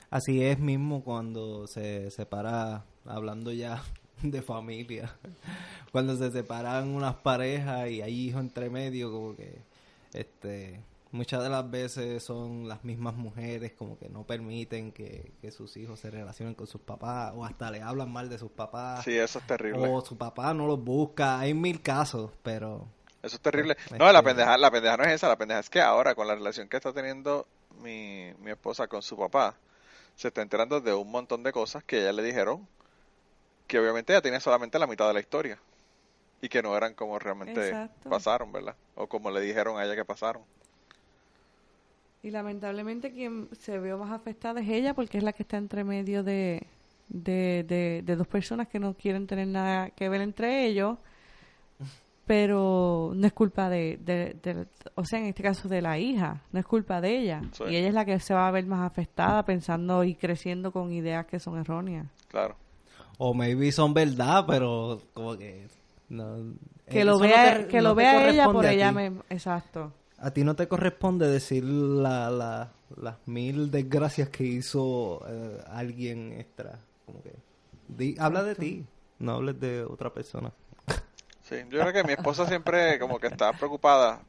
Así 0.10 0.44
es 0.44 0.60
mismo 0.60 1.02
cuando 1.04 1.66
se 1.68 2.12
separa, 2.12 2.84
hablando 3.06 3.54
ya 3.54 3.82
de 4.22 4.42
familia, 4.42 5.16
cuando 5.94 6.18
se 6.18 6.30
separan 6.32 6.90
unas 6.90 7.16
parejas 7.16 7.90
y 7.90 8.02
hay 8.02 8.28
hijos 8.28 8.42
entre 8.42 8.70
medio, 8.70 9.12
como 9.12 9.36
que 9.36 9.62
este 10.14 10.82
muchas 11.14 11.44
de 11.44 11.50
las 11.50 11.70
veces 11.70 12.24
son 12.24 12.70
las 12.70 12.86
mismas 12.86 13.16
mujeres 13.16 13.74
como 13.74 13.98
que 13.98 14.08
no 14.08 14.24
permiten 14.26 14.94
que, 14.94 15.34
que 15.42 15.52
sus 15.52 15.76
hijos 15.76 16.00
se 16.00 16.10
relacionen 16.10 16.56
con 16.56 16.68
sus 16.68 16.80
papás 16.80 17.34
o 17.36 17.44
hasta 17.44 17.70
le 17.70 17.82
hablan 17.82 18.10
mal 18.12 18.30
de 18.30 18.38
sus 18.38 18.50
papás 18.52 19.04
Sí, 19.04 19.18
eso 19.18 19.40
es 19.40 19.48
terrible. 19.48 19.90
o 19.90 20.02
su 20.02 20.18
papá 20.18 20.54
no 20.54 20.68
los 20.68 20.82
busca, 20.82 21.40
hay 21.40 21.54
mil 21.54 21.82
casos, 21.82 22.32
pero 22.44 22.88
Eso 23.24 23.36
es 23.36 23.42
terrible. 23.42 23.78
Este- 23.80 23.98
No, 23.98 24.12
la 24.12 24.24
pendeja, 24.24 24.58
la 24.58 24.72
pendeja 24.72 24.98
no 24.98 25.04
es 25.04 25.12
esa, 25.12 25.28
la 25.28 25.38
pendeja 25.38 25.60
es 25.60 25.70
que 25.70 25.82
ahora 25.82 26.16
con 26.16 26.28
la 26.28 26.36
relación 26.36 26.68
que 26.70 26.78
está 26.78 26.94
teniendo 26.94 27.48
mi, 27.82 28.34
mi 28.40 28.52
esposa 28.52 28.88
con 28.88 29.02
su 29.02 29.18
papá, 29.18 29.56
se 30.16 30.30
está 30.30 30.42
enterando 30.42 30.82
de 30.82 30.94
un 30.94 31.12
montón 31.12 31.44
de 31.44 31.52
cosas 31.54 31.84
que 31.84 32.02
ella 32.02 32.14
le 32.14 32.24
dijeron 32.24 32.68
que 33.68 33.80
obviamente 33.80 34.14
ella 34.14 34.22
tenía 34.22 34.40
solamente 34.40 34.78
la 34.80 34.88
mitad 34.88 35.08
de 35.08 35.14
la 35.14 35.20
historia 35.20 35.60
y 36.42 36.50
que 36.50 36.62
no 36.64 36.76
eran 36.78 36.94
como 36.96 37.20
realmente 37.20 37.70
Exacto. 37.70 38.10
pasaron, 38.10 38.52
¿verdad? 38.52 38.76
O 38.96 39.08
como 39.08 39.32
le 39.32 39.42
dijeron 39.42 39.80
a 39.80 39.86
ella 39.86 39.96
que 39.96 40.06
pasaron. 40.06 40.44
Y 42.24 42.30
lamentablemente 42.32 43.12
quien 43.12 43.50
se 43.60 43.80
vio 43.80 43.98
más 43.98 44.12
afectada 44.12 44.62
es 44.62 44.70
ella 44.70 44.94
porque 44.94 45.18
es 45.18 45.24
la 45.24 45.34
que 45.34 45.44
está 45.44 45.58
entre 45.58 45.84
medio 45.84 46.24
de, 46.24 46.68
de, 47.10 47.66
de, 47.68 48.02
de 48.06 48.16
dos 48.16 48.28
personas 48.28 48.68
que 48.68 48.80
no 48.80 48.94
quieren 48.94 49.26
tener 49.28 49.48
nada 49.48 49.90
que 49.92 50.08
ver 50.08 50.22
entre 50.22 50.66
ellos, 50.68 50.98
pero 52.36 53.12
no 53.14 53.28
es 53.28 53.34
culpa 53.34 53.68
de, 53.70 54.00
de, 54.06 54.38
de- 54.42 54.66
o 54.96 55.04
sea, 55.04 55.20
en 55.20 55.26
este 55.26 55.44
caso 55.44 55.68
de 55.68 55.82
la 55.82 56.00
hija, 56.00 56.42
no 56.54 56.62
es 56.62 56.66
culpa 56.66 57.02
de 57.02 57.18
ella. 57.20 57.42
Sí. 57.52 57.66
Y 57.70 57.76
ella 57.76 57.90
es 57.90 57.94
la 57.94 58.06
que 58.06 58.18
se 58.22 58.34
va 58.34 58.48
a 58.48 58.52
ver 58.52 58.66
más 58.66 58.90
afectada 58.90 59.44
pensando 59.44 60.06
y 60.06 60.16
creciendo 60.16 60.72
con 60.72 60.94
ideas 60.94 61.26
que 61.26 61.42
son 61.42 61.58
erróneas. 61.60 62.08
Claro. 62.30 62.56
o 63.18 63.34
maybe 63.34 63.70
son 63.74 63.94
verdad, 63.94 64.46
pero 64.48 65.00
como 65.14 65.38
que 65.38 65.68
no, 66.08 66.38
Que 66.88 67.02
eso 67.02 67.06
lo 67.06 67.14
no 67.16 67.20
vea, 67.20 67.58
te- 67.58 67.68
que 67.68 67.78
no 67.78 67.90
lo 67.90 67.96
vea 67.96 68.30
ella 68.30 68.46
por 68.50 68.66
ella 68.66 68.92
misma. 68.94 69.24
Exacto. 69.30 69.92
A 70.18 70.32
ti 70.32 70.46
no 70.46 70.56
te 70.56 70.70
corresponde 70.70 71.28
decir 71.28 71.66
la, 71.66 72.30
la- 72.32 72.72
las 72.96 73.16
mil 73.26 73.70
desgracias 73.72 74.30
que 74.30 74.46
hizo 74.46 75.22
eh, 75.28 75.58
alguien 75.68 76.32
extra. 76.40 76.80
Como 77.06 77.22
que 77.22 77.34
di- 77.90 78.16
habla 78.18 78.42
de 78.44 78.56
ti, 78.56 78.86
no 79.20 79.34
hables 79.34 79.60
de 79.60 79.84
otra 79.84 80.14
persona. 80.14 80.54
Sí, 81.52 81.58
yo 81.70 81.82
creo 81.82 81.94
que 81.94 82.04
mi 82.06 82.14
esposa 82.14 82.48
siempre 82.48 83.00
como 83.00 83.20
que 83.20 83.28
está 83.28 83.54
preocupada 83.54 84.26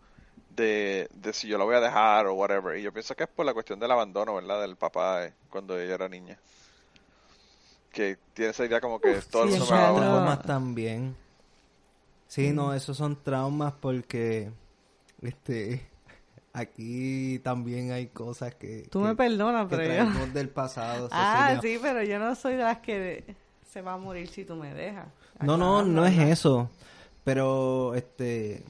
de, 0.50 1.08
de 1.14 1.32
si 1.32 1.48
yo 1.48 1.58
la 1.58 1.64
voy 1.64 1.76
a 1.76 1.80
dejar 1.80 2.26
o 2.26 2.34
whatever. 2.34 2.78
Y 2.78 2.82
yo 2.82 2.92
pienso 2.92 3.14
que 3.16 3.24
es 3.24 3.30
por 3.30 3.46
la 3.46 3.54
cuestión 3.54 3.80
del 3.80 3.92
abandono, 3.92 4.34
¿verdad? 4.36 4.60
Del 4.62 4.76
papá 4.76 5.26
eh, 5.26 5.34
cuando 5.50 5.78
ella 5.78 5.94
era 5.94 6.08
niña. 6.08 6.38
Que 7.92 8.16
tiene 8.34 8.50
esa 8.52 8.64
idea 8.64 8.80
como 8.80 9.00
que 9.00 9.20
todo 9.22 9.44
el 9.44 9.48
sí, 9.48 9.54
mundo 9.54 9.66
eso 9.66 9.74
me 9.74 9.78
va 9.78 9.92
traumas 9.94 10.42
también. 10.42 11.16
Sí, 12.28 12.52
no, 12.52 12.72
esos 12.74 12.96
son 12.96 13.22
traumas 13.22 13.74
porque 13.80 14.50
este 15.22 15.82
aquí 16.52 17.38
también 17.44 17.92
hay 17.92 18.08
cosas 18.08 18.54
que, 18.54 18.84
Tú 18.90 19.00
que- 19.00 19.06
me 19.06 19.14
perdonas, 19.16 19.68
que 19.68 19.76
pero 19.76 20.12
yo... 20.14 20.26
del 20.32 20.48
pasado. 20.50 21.08
Ah, 21.10 21.48
Cecilia. 21.48 21.60
sí, 21.60 21.78
pero 21.82 22.02
yo 22.02 22.18
no 22.18 22.34
soy 22.34 22.54
de 22.54 22.64
las 22.64 22.78
que 22.78 23.36
se 23.70 23.82
va 23.82 23.94
a 23.94 23.98
morir 23.98 24.28
si 24.28 24.44
tú 24.44 24.56
me 24.56 24.72
dejas. 24.74 25.06
No, 25.40 25.56
no, 25.56 25.82
Acá, 25.82 25.84
no 25.84 26.06
es 26.06 26.18
eso. 26.18 26.70
Pero 27.24 27.94
este 27.94 28.62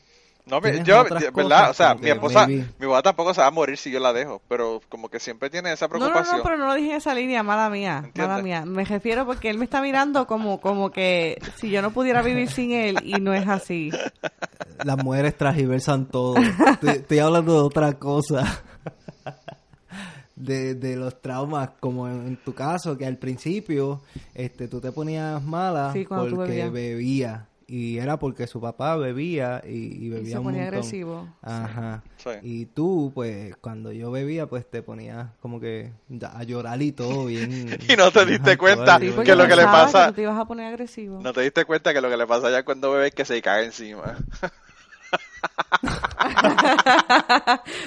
No, 0.44 0.60
mi- 0.60 0.82
yo, 0.84 1.04
¿verdad? 1.34 1.70
O 1.70 1.74
sea, 1.74 1.94
mi 1.94 2.10
esposa, 2.10 2.46
maybe- 2.46 2.66
mi 2.78 2.86
mamá 2.86 3.00
tampoco 3.02 3.32
se 3.32 3.40
va 3.40 3.46
a 3.46 3.50
morir 3.50 3.78
si 3.78 3.90
yo 3.90 4.00
la 4.00 4.12
dejo, 4.12 4.42
pero 4.48 4.80
como 4.88 5.08
que 5.08 5.20
siempre 5.20 5.48
tiene 5.50 5.72
esa 5.72 5.86
No, 5.88 5.94
no, 5.94 5.98
preocupación. 6.00 6.36
no, 6.38 6.42
pero 6.42 6.58
no 6.58 6.66
lo 6.66 6.74
dije 6.74 6.90
en 6.90 6.96
esa 6.96 7.14
línea, 7.14 7.42
mala 7.42 7.70
mía, 7.70 8.10
mala 8.16 8.42
mía. 8.42 8.64
Me 8.66 8.84
refiero 8.84 9.24
porque 9.24 9.48
él 9.50 9.58
me 9.58 9.64
está 9.64 9.80
mirando 9.80 10.26
como, 10.26 10.60
como 10.60 10.90
que 10.90 11.38
si 11.56 11.70
yo 11.70 11.80
no 11.80 11.92
pudiera 11.92 12.22
vivir 12.22 12.50
sin 12.50 12.72
él 12.72 12.98
y 13.04 13.14
no 13.20 13.32
es 13.32 13.46
así. 13.48 13.90
las 14.84 14.96
mujeres 15.02 15.36
transgiversan 15.38 16.06
todo. 16.06 16.34
estoy, 16.72 16.90
estoy 16.90 17.18
hablando 17.20 17.54
de 17.54 17.60
otra 17.60 17.92
cosa. 17.98 18.62
De, 20.34 20.74
de 20.74 20.96
los 20.96 21.20
traumas, 21.20 21.70
como 21.78 22.08
en, 22.08 22.26
en 22.26 22.36
tu 22.36 22.52
caso, 22.54 22.96
que 22.98 23.06
al 23.06 23.16
principio 23.16 24.00
este, 24.34 24.66
tú 24.66 24.80
te 24.80 24.90
ponías 24.90 25.40
mala 25.42 25.92
Sí, 25.92 26.04
porque 26.08 26.34
bebías. 26.34 26.72
bebía. 26.72 27.46
Y 27.66 27.98
era 27.98 28.18
porque 28.18 28.46
su 28.46 28.60
papá 28.60 28.96
bebía 28.96 29.62
y, 29.66 30.06
y 30.06 30.08
bebía 30.08 30.28
Y 30.28 30.32
se 30.32 30.38
un 30.38 30.44
ponía 30.44 30.60
montón. 30.62 30.78
agresivo. 30.78 31.28
Ajá. 31.42 32.02
Sí. 32.16 32.30
Y 32.42 32.66
tú, 32.66 33.12
pues, 33.14 33.56
cuando 33.56 33.92
yo 33.92 34.10
bebía, 34.10 34.46
pues 34.46 34.68
te 34.68 34.82
ponías 34.82 35.28
como 35.40 35.60
que 35.60 35.92
a 36.34 36.42
llorar 36.44 36.80
y 36.82 36.92
todo 36.92 37.24
bien. 37.26 37.78
Y 37.88 37.96
no 37.96 38.10
te 38.10 38.26
diste 38.26 38.56
cuenta 38.58 38.98
Sí, 38.98 39.12
que 39.24 39.36
lo 39.36 39.46
que 39.46 39.56
le 39.56 39.64
pasa- 39.64 40.08
tú 40.08 40.14
te 40.14 40.22
ibas 40.22 40.38
a 40.38 40.44
poner 40.44 40.66
agresivo. 40.68 41.20
No 41.22 41.32
te 41.32 41.40
diste 41.42 41.64
cuenta 41.64 41.92
que 41.92 42.00
lo 42.00 42.10
que 42.10 42.16
le 42.16 42.26
pasa 42.26 42.50
ya 42.50 42.64
cuando 42.64 42.92
bebe 42.92 43.08
es 43.08 43.14
que 43.14 43.24
se 43.24 43.40
cae 43.42 43.64
encima. 43.64 44.16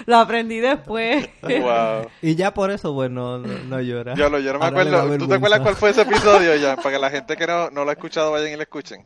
lo 0.05 0.17
aprendí 0.17 0.59
después. 0.59 1.27
wow. 1.41 2.07
Y 2.21 2.35
ya 2.35 2.53
por 2.53 2.71
eso, 2.71 2.93
pues, 2.93 3.09
no, 3.09 3.37
no, 3.39 3.47
no 3.67 3.81
llora. 3.81 4.13
Yo, 4.15 4.29
lo, 4.29 4.39
no 4.39 4.43
me 4.43 4.49
Ahora 4.65 4.67
acuerdo. 4.67 5.17
¿Tú 5.17 5.27
te 5.27 5.35
acuerdas 5.35 5.59
cuál 5.61 5.75
fue 5.75 5.89
ese 5.91 6.01
episodio 6.01 6.55
ya? 6.55 6.75
Para 6.75 6.91
que 6.95 6.99
la 6.99 7.09
gente 7.09 7.35
que 7.37 7.47
no, 7.47 7.69
no 7.71 7.83
lo 7.83 7.89
ha 7.89 7.93
escuchado 7.93 8.31
vayan 8.31 8.51
y 8.51 8.55
lo 8.55 8.61
escuchen. 8.61 9.05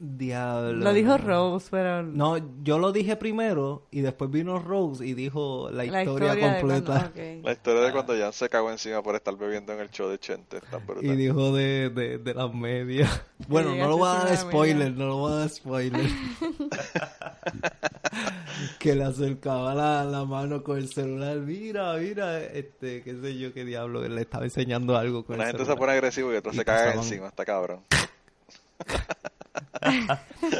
Diablo. 0.00 0.84
Lo 0.84 0.92
dijo 0.92 1.18
Rose, 1.18 1.66
pero... 1.70 2.02
No, 2.04 2.36
yo 2.62 2.78
lo 2.78 2.92
dije 2.92 3.16
primero 3.16 3.86
y 3.90 4.00
después 4.00 4.30
vino 4.30 4.58
Rose 4.60 5.04
y 5.04 5.14
dijo 5.14 5.70
la, 5.72 5.84
la 5.84 6.04
historia, 6.04 6.30
completa. 6.38 7.10
cuando-. 7.14 7.42
La 7.48 7.52
historia 7.52 7.80
de 7.82 7.92
cuando 7.92 8.14
Jan 8.16 8.32
se 8.32 8.48
cagó 8.48 8.70
encima 8.70 9.02
por 9.02 9.16
estar 9.16 9.36
bebiendo 9.36 9.72
en 9.72 9.80
el 9.80 9.90
show 9.90 10.08
de 10.08 10.18
Chente. 10.18 10.60
Y 11.02 11.08
dijo 11.16 11.52
de, 11.52 11.90
de, 11.90 12.18
de 12.18 12.34
las 12.34 12.52
medias. 12.54 13.22
Bueno, 13.48 13.74
no 13.76 13.88
lo 13.88 13.98
voy 13.98 14.08
a 14.08 14.12
dar 14.14 14.24
de 14.24 14.30
la 14.32 14.36
spoiler, 14.36 14.76
media. 14.90 14.98
no 14.98 15.06
lo 15.06 15.16
voy 15.18 15.32
a 15.32 15.36
dar 15.36 15.48
spoiler. 15.48 16.00
que 18.80 18.94
le 18.96 19.04
acercaba 19.04 19.72
la, 19.74 20.04
la 20.04 20.24
mano 20.24 20.62
con 20.64 20.76
el 20.78 20.88
celular. 20.92 21.36
Mira, 21.38 21.94
mira, 21.94 22.40
este, 22.42 23.02
qué 23.02 23.14
sé 23.20 23.38
yo, 23.38 23.52
qué 23.54 23.64
diablo. 23.64 24.06
Le 24.06 24.20
estaba 24.20 24.44
enseñando 24.44 24.96
algo 24.96 25.24
con 25.24 25.36
Una 25.36 25.44
el 25.44 25.50
gente 25.56 25.70
se 25.70 25.76
pone 25.76 25.92
agresivo 25.92 26.32
y 26.32 26.36
otros 26.36 26.54
Y 26.54 26.58
se 26.58 26.64
pasaban- 26.64 26.96
encima. 26.98 27.28
Está 27.28 27.44
cabrón. 27.44 27.80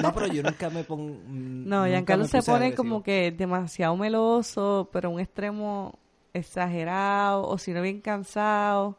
No, 0.02 0.12
pero 0.14 0.26
yo 0.28 0.42
nunca 0.42 0.70
me 0.70 0.84
pongo. 0.84 1.14
mm, 1.26 1.68
No, 1.68 1.86
Giancarlo 1.86 2.24
se 2.26 2.42
pone 2.42 2.66
agresivo. 2.66 2.76
como 2.76 3.02
que 3.02 3.32
demasiado 3.36 3.96
meloso, 3.96 4.88
pero 4.92 5.10
un 5.10 5.20
extremo 5.20 5.98
exagerado, 6.34 7.46
o 7.46 7.58
si 7.58 7.72
no 7.72 7.82
bien 7.82 8.00
cansado. 8.00 8.96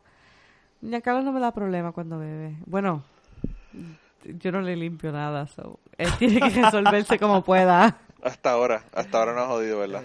Giancarlo 0.82 1.22
no 1.22 1.32
me 1.32 1.40
da 1.40 1.52
problema 1.54 1.92
cuando 1.92 2.20
bebe. 2.20 2.56
Bueno, 2.66 3.04
yo 4.24 4.52
no 4.52 4.62
le 4.62 4.76
limpio 4.76 5.12
nada, 5.12 5.48
so, 5.48 5.80
él 5.98 6.10
tiene 6.18 6.40
que 6.40 6.62
resolverse 6.62 7.18
como 7.20 7.44
pueda. 7.44 7.98
Hasta 8.24 8.52
ahora. 8.52 8.84
Hasta 8.94 9.18
ahora 9.20 9.34
no 9.34 9.42
ha 9.42 9.48
jodido, 9.48 9.80
¿verdad? 9.80 10.04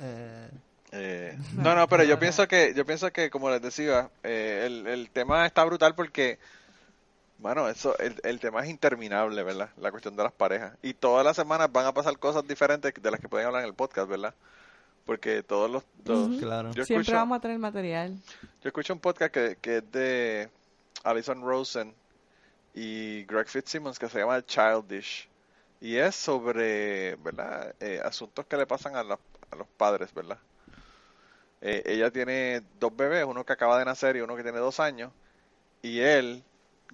Eh, 0.00 0.48
Eh, 0.94 1.38
no, 1.54 1.74
no, 1.74 1.88
pero 1.88 2.04
yo 2.04 2.18
pienso 2.18 2.46
que, 2.46 2.74
yo 2.76 2.84
pienso 2.84 3.10
que, 3.12 3.30
como 3.30 3.48
les 3.48 3.62
decía, 3.62 4.10
eh, 4.22 4.64
el, 4.66 4.86
el 4.86 5.08
tema 5.10 5.46
está 5.46 5.64
brutal 5.64 5.94
porque, 5.94 6.38
bueno, 7.42 7.68
eso, 7.68 7.98
el, 7.98 8.18
el 8.22 8.40
tema 8.40 8.62
es 8.64 8.70
interminable, 8.70 9.42
¿verdad? 9.42 9.70
La 9.76 9.90
cuestión 9.90 10.16
de 10.16 10.22
las 10.22 10.32
parejas. 10.32 10.72
Y 10.82 10.94
todas 10.94 11.24
las 11.24 11.36
semanas 11.36 11.70
van 11.72 11.84
a 11.86 11.92
pasar 11.92 12.16
cosas 12.18 12.46
diferentes 12.46 12.94
de 12.94 13.10
las 13.10 13.20
que 13.20 13.28
pueden 13.28 13.46
hablar 13.46 13.62
en 13.62 13.68
el 13.68 13.74
podcast, 13.74 14.08
¿verdad? 14.08 14.34
Porque 15.04 15.42
todos 15.42 15.70
los... 15.70 15.82
los- 16.04 16.38
Claro. 16.40 16.70
yo, 16.72 16.84
Siempre 16.84 17.02
escucho, 17.02 17.16
vamos 17.16 17.38
a 17.38 17.40
tener 17.40 17.58
material. 17.58 18.16
yo 18.62 18.68
escucho 18.68 18.92
un 18.92 19.00
podcast 19.00 19.34
que, 19.34 19.56
que 19.60 19.78
es 19.78 19.92
de 19.92 20.48
Alison 21.04 21.42
Rosen 21.42 21.92
y 22.74 23.24
Greg 23.24 23.48
Fitzsimmons 23.48 23.98
que 23.98 24.08
se 24.08 24.20
llama 24.20 24.40
Childish. 24.46 25.28
Y 25.80 25.96
es 25.96 26.14
sobre, 26.14 27.16
¿verdad? 27.16 27.74
Eh, 27.80 28.00
asuntos 28.04 28.46
que 28.46 28.56
le 28.56 28.66
pasan 28.66 28.94
a 28.94 29.02
los, 29.02 29.18
a 29.50 29.56
los 29.56 29.66
padres, 29.76 30.14
¿verdad? 30.14 30.38
Eh, 31.60 31.82
ella 31.86 32.10
tiene 32.10 32.62
dos 32.78 32.94
bebés, 32.96 33.24
uno 33.24 33.44
que 33.44 33.52
acaba 33.52 33.78
de 33.78 33.84
nacer 33.84 34.16
y 34.16 34.20
uno 34.20 34.36
que 34.36 34.42
tiene 34.44 34.58
dos 34.58 34.78
años. 34.80 35.10
Y 35.82 35.98
él, 36.00 36.44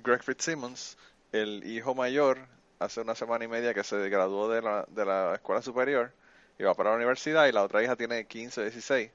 Greg 0.03 0.23
Fitzsimmons, 0.23 0.97
el 1.33 1.65
hijo 1.67 1.95
mayor, 1.95 2.39
hace 2.79 3.01
una 3.01 3.15
semana 3.15 3.45
y 3.45 3.49
media 3.49 3.75
que 3.75 3.85
se 3.85 4.09
graduó 4.09 4.49
de 4.49 4.63
la, 4.63 4.87
de 4.89 5.05
la 5.05 5.35
escuela 5.35 5.63
superior 5.63 6.13
y 6.59 6.65
va 6.65 6.75
para 6.75 6.91
la 6.91 6.97
universidad 6.97 7.47
y 7.47 7.53
la 7.53 7.63
otra 7.63 7.83
hija 7.83 7.97
tiene 7.97 8.27
15 8.27 8.61
o 8.61 8.65
16. 8.65 9.11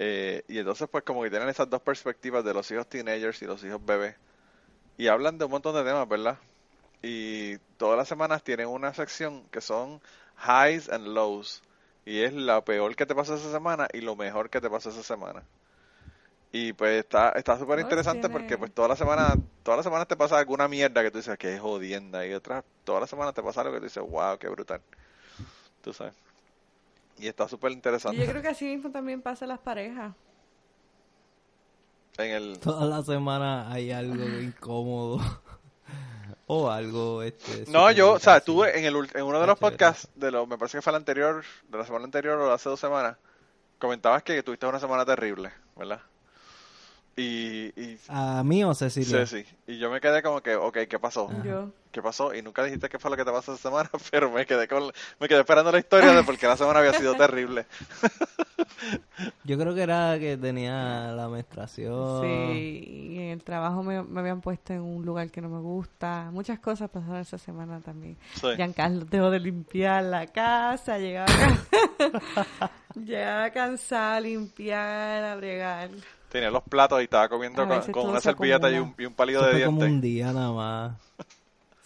Eh, 0.00 0.44
y 0.46 0.58
entonces 0.58 0.88
pues 0.88 1.02
como 1.02 1.22
que 1.22 1.30
tienen 1.30 1.48
esas 1.48 1.68
dos 1.68 1.82
perspectivas 1.82 2.44
de 2.44 2.54
los 2.54 2.70
hijos 2.70 2.88
teenagers 2.88 3.42
y 3.42 3.46
los 3.46 3.62
hijos 3.64 3.84
bebés. 3.84 4.16
Y 4.96 5.08
hablan 5.08 5.38
de 5.38 5.44
un 5.44 5.50
montón 5.50 5.74
de 5.74 5.84
temas, 5.84 6.08
¿verdad? 6.08 6.38
Y 7.02 7.58
todas 7.76 7.96
las 7.96 8.08
semanas 8.08 8.42
tienen 8.42 8.68
una 8.68 8.94
sección 8.94 9.44
que 9.50 9.60
son 9.60 10.00
highs 10.36 10.88
and 10.88 11.06
lows. 11.08 11.62
Y 12.04 12.22
es 12.22 12.32
la 12.32 12.64
peor 12.64 12.96
que 12.96 13.06
te 13.06 13.14
pasó 13.14 13.34
esa 13.34 13.50
semana 13.50 13.88
y 13.92 14.00
lo 14.00 14.16
mejor 14.16 14.50
que 14.50 14.60
te 14.60 14.70
pasó 14.70 14.90
esa 14.90 15.02
semana. 15.02 15.42
Y 16.50 16.72
pues 16.72 17.00
está 17.00 17.30
está 17.30 17.58
súper 17.58 17.78
Oh, 17.78 17.82
interesante 17.82 18.22
tiene- 18.22 18.32
porque 18.32 18.56
pues 18.58 18.72
todas 18.72 18.88
las 18.88 18.98
semanas 18.98 19.36
todas 19.62 19.78
las 19.78 19.84
semanas 19.84 20.08
te 20.08 20.16
pasa 20.16 20.38
alguna 20.38 20.66
mierda 20.66 21.02
que 21.02 21.10
tú 21.10 21.18
dices 21.18 21.36
que 21.38 21.54
es 21.54 21.60
jodienda 21.60 22.26
y 22.26 22.32
otras 22.32 22.64
todas 22.84 23.02
las 23.02 23.10
semanas 23.10 23.34
te 23.34 23.42
pasa 23.42 23.60
algo 23.60 23.74
que 23.74 23.80
tú 23.80 23.84
dices 23.84 24.02
wow 24.08 24.38
qué 24.38 24.48
brutal 24.48 24.80
tú 25.82 25.92
sabes 25.92 26.14
y 27.18 27.26
está 27.28 27.46
súper 27.48 27.72
Y 27.72 27.74
interesante 27.74 28.24
yo 28.24 28.30
creo 28.30 28.40
que 28.42 28.48
así 28.48 28.64
mismo 28.64 28.90
también 28.90 29.20
pasa 29.20 29.44
en 29.44 29.50
las 29.50 29.58
parejas. 29.58 30.14
en 32.16 32.30
el 32.30 32.58
Toda 32.60 32.86
la 32.86 33.02
semana 33.02 33.70
hay 33.70 33.92
algo 33.92 34.24
incómodo. 34.40 35.20
o 36.46 36.70
algo, 36.70 37.22
este... 37.22 37.70
No, 37.70 37.90
yo, 37.90 38.12
o 38.12 38.18
sea, 38.18 38.40
tuve 38.40 38.78
en, 38.78 38.84
el, 38.86 38.94
en 39.14 39.22
uno 39.24 39.40
de 39.40 39.46
los 39.46 39.58
Chévere. 39.58 39.76
podcasts, 39.76 40.08
de 40.14 40.30
lo, 40.30 40.46
me 40.46 40.56
parece 40.56 40.78
que 40.78 40.82
fue 40.82 40.92
el 40.92 40.96
anterior, 40.96 41.44
de 41.68 41.78
la 41.78 41.84
semana 41.84 42.04
anterior 42.06 42.38
o 42.40 42.52
hace 42.52 42.68
dos 42.70 42.80
semanas, 42.80 43.16
comentabas 43.78 44.22
que 44.22 44.42
tuviste 44.42 44.66
una 44.66 44.80
semana 44.80 45.04
terrible, 45.04 45.52
¿verdad? 45.76 46.00
Y, 47.18 47.72
y 47.76 47.98
¿A 48.06 48.44
mí 48.44 48.62
o 48.62 48.72
Cecilia? 48.74 49.26
sí, 49.26 49.42
sí, 49.42 49.56
y 49.66 49.78
yo 49.78 49.90
me 49.90 50.00
quedé 50.00 50.22
como 50.22 50.40
que, 50.40 50.54
ok, 50.54 50.78
¿qué 50.88 51.00
pasó? 51.00 51.28
Yo. 51.42 51.72
¿Qué 51.90 52.00
pasó? 52.00 52.32
Y 52.32 52.42
nunca 52.42 52.62
dijiste 52.62 52.88
qué 52.88 53.00
fue 53.00 53.10
lo 53.10 53.16
que 53.16 53.24
te 53.24 53.32
pasó 53.32 53.54
esa 53.54 53.70
semana, 53.70 53.90
pero 54.12 54.30
me 54.30 54.46
quedé 54.46 54.68
con, 54.68 54.92
me 55.18 55.26
quedé 55.26 55.40
esperando 55.40 55.72
la 55.72 55.80
historia 55.80 56.12
de 56.12 56.22
por 56.22 56.38
qué 56.38 56.46
la 56.46 56.56
semana 56.56 56.78
había 56.78 56.92
sido 56.92 57.16
terrible. 57.16 57.66
Yo 59.44 59.58
creo 59.58 59.74
que 59.74 59.82
era 59.82 60.16
que 60.20 60.36
tenía 60.36 61.10
la 61.10 61.28
menstruación. 61.28 62.22
Sí, 62.22 62.84
y 62.86 63.18
en 63.18 63.30
el 63.30 63.42
trabajo 63.42 63.82
me, 63.82 64.00
me 64.04 64.20
habían 64.20 64.40
puesto 64.40 64.72
en 64.72 64.82
un 64.82 65.04
lugar 65.04 65.28
que 65.32 65.40
no 65.40 65.48
me 65.48 65.58
gusta. 65.58 66.30
Muchas 66.32 66.60
cosas 66.60 66.88
pasaron 66.88 67.16
esa 67.16 67.38
semana 67.38 67.80
también. 67.80 68.16
Sí. 68.34 68.46
Giancarlo 68.54 69.04
dejó 69.06 69.28
de 69.30 69.40
limpiar 69.40 70.04
la 70.04 70.28
casa, 70.28 70.98
llegaba, 70.98 71.26
llegaba 72.94 73.50
cansada 73.50 74.16
a 74.16 74.20
limpiar, 74.20 75.24
a 75.24 75.34
bregar. 75.34 75.90
Tenía 76.30 76.50
los 76.50 76.62
platos 76.62 77.00
y 77.00 77.04
estaba 77.04 77.28
comiendo 77.28 77.62
A 77.62 77.66
con, 77.90 78.10
una 78.10 78.20
se 78.20 78.30
servilleta 78.30 78.70
y 78.70 78.78
un, 78.78 78.94
y 78.98 79.04
un 79.06 79.14
palillo 79.14 79.40
Eso 79.40 79.46
de 79.46 79.52
fue 79.52 79.64
como 79.64 79.80
un 79.80 79.86
dientes. 79.86 80.02
día 80.02 80.32
nada 80.32 80.52
más. 80.52 80.92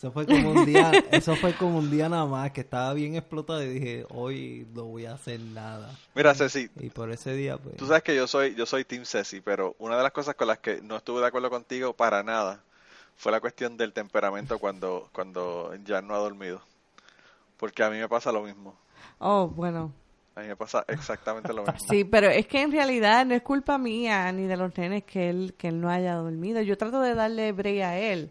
Eso 0.02 0.10
fue 0.10 0.26
como 0.26 0.50
un 0.50 0.66
día, 0.66 0.90
eso 1.12 1.36
fue 1.36 1.52
como 1.52 1.78
un 1.78 1.88
día 1.88 2.08
nada 2.08 2.26
más 2.26 2.50
que 2.50 2.62
estaba 2.62 2.92
bien 2.92 3.14
explotado 3.14 3.62
y 3.62 3.68
dije, 3.68 4.04
hoy 4.10 4.66
no 4.74 4.82
voy 4.82 5.06
a 5.06 5.12
hacer 5.14 5.38
nada. 5.38 5.94
Mira, 6.16 6.34
Ceci, 6.34 6.68
Y 6.80 6.90
por 6.90 7.12
ese 7.12 7.34
día, 7.34 7.56
pues... 7.56 7.76
Tú 7.76 7.86
sabes 7.86 8.02
que 8.02 8.16
yo 8.16 8.26
soy, 8.26 8.56
yo 8.56 8.66
soy 8.66 8.84
Team 8.84 9.04
Ceci, 9.04 9.40
pero 9.40 9.76
una 9.78 9.96
de 9.96 10.02
las 10.02 10.10
cosas 10.10 10.34
con 10.34 10.48
las 10.48 10.58
que 10.58 10.82
no 10.82 10.96
estuve 10.96 11.20
de 11.20 11.28
acuerdo 11.28 11.50
contigo 11.50 11.92
para 11.92 12.24
nada 12.24 12.64
fue 13.16 13.30
la 13.30 13.38
cuestión 13.40 13.76
del 13.76 13.92
temperamento 13.92 14.58
cuando, 14.58 15.08
cuando 15.12 15.72
ya 15.84 16.02
no 16.02 16.16
ha 16.16 16.18
dormido. 16.18 16.60
Porque 17.56 17.84
a 17.84 17.90
mí 17.90 17.96
me 17.96 18.08
pasa 18.08 18.32
lo 18.32 18.42
mismo. 18.42 18.74
Oh, 19.20 19.46
bueno. 19.46 19.92
A 20.34 20.40
mí 20.40 20.48
me 20.48 20.56
pasa 20.56 20.84
exactamente 20.88 21.52
lo 21.52 21.62
mismo. 21.62 21.78
Sí, 21.88 22.04
pero 22.04 22.28
es 22.28 22.46
que 22.46 22.62
en 22.62 22.72
realidad 22.72 23.26
no 23.26 23.34
es 23.34 23.42
culpa 23.42 23.76
mía 23.76 24.32
ni 24.32 24.46
de 24.46 24.56
los 24.56 24.76
nenes 24.76 25.04
que 25.04 25.28
él, 25.28 25.54
que 25.58 25.70
no 25.70 25.90
haya 25.90 26.14
dormido. 26.14 26.62
Yo 26.62 26.78
trato 26.78 27.00
de 27.00 27.14
darle 27.14 27.52
break 27.52 27.82
a 27.82 27.98
él. 27.98 28.30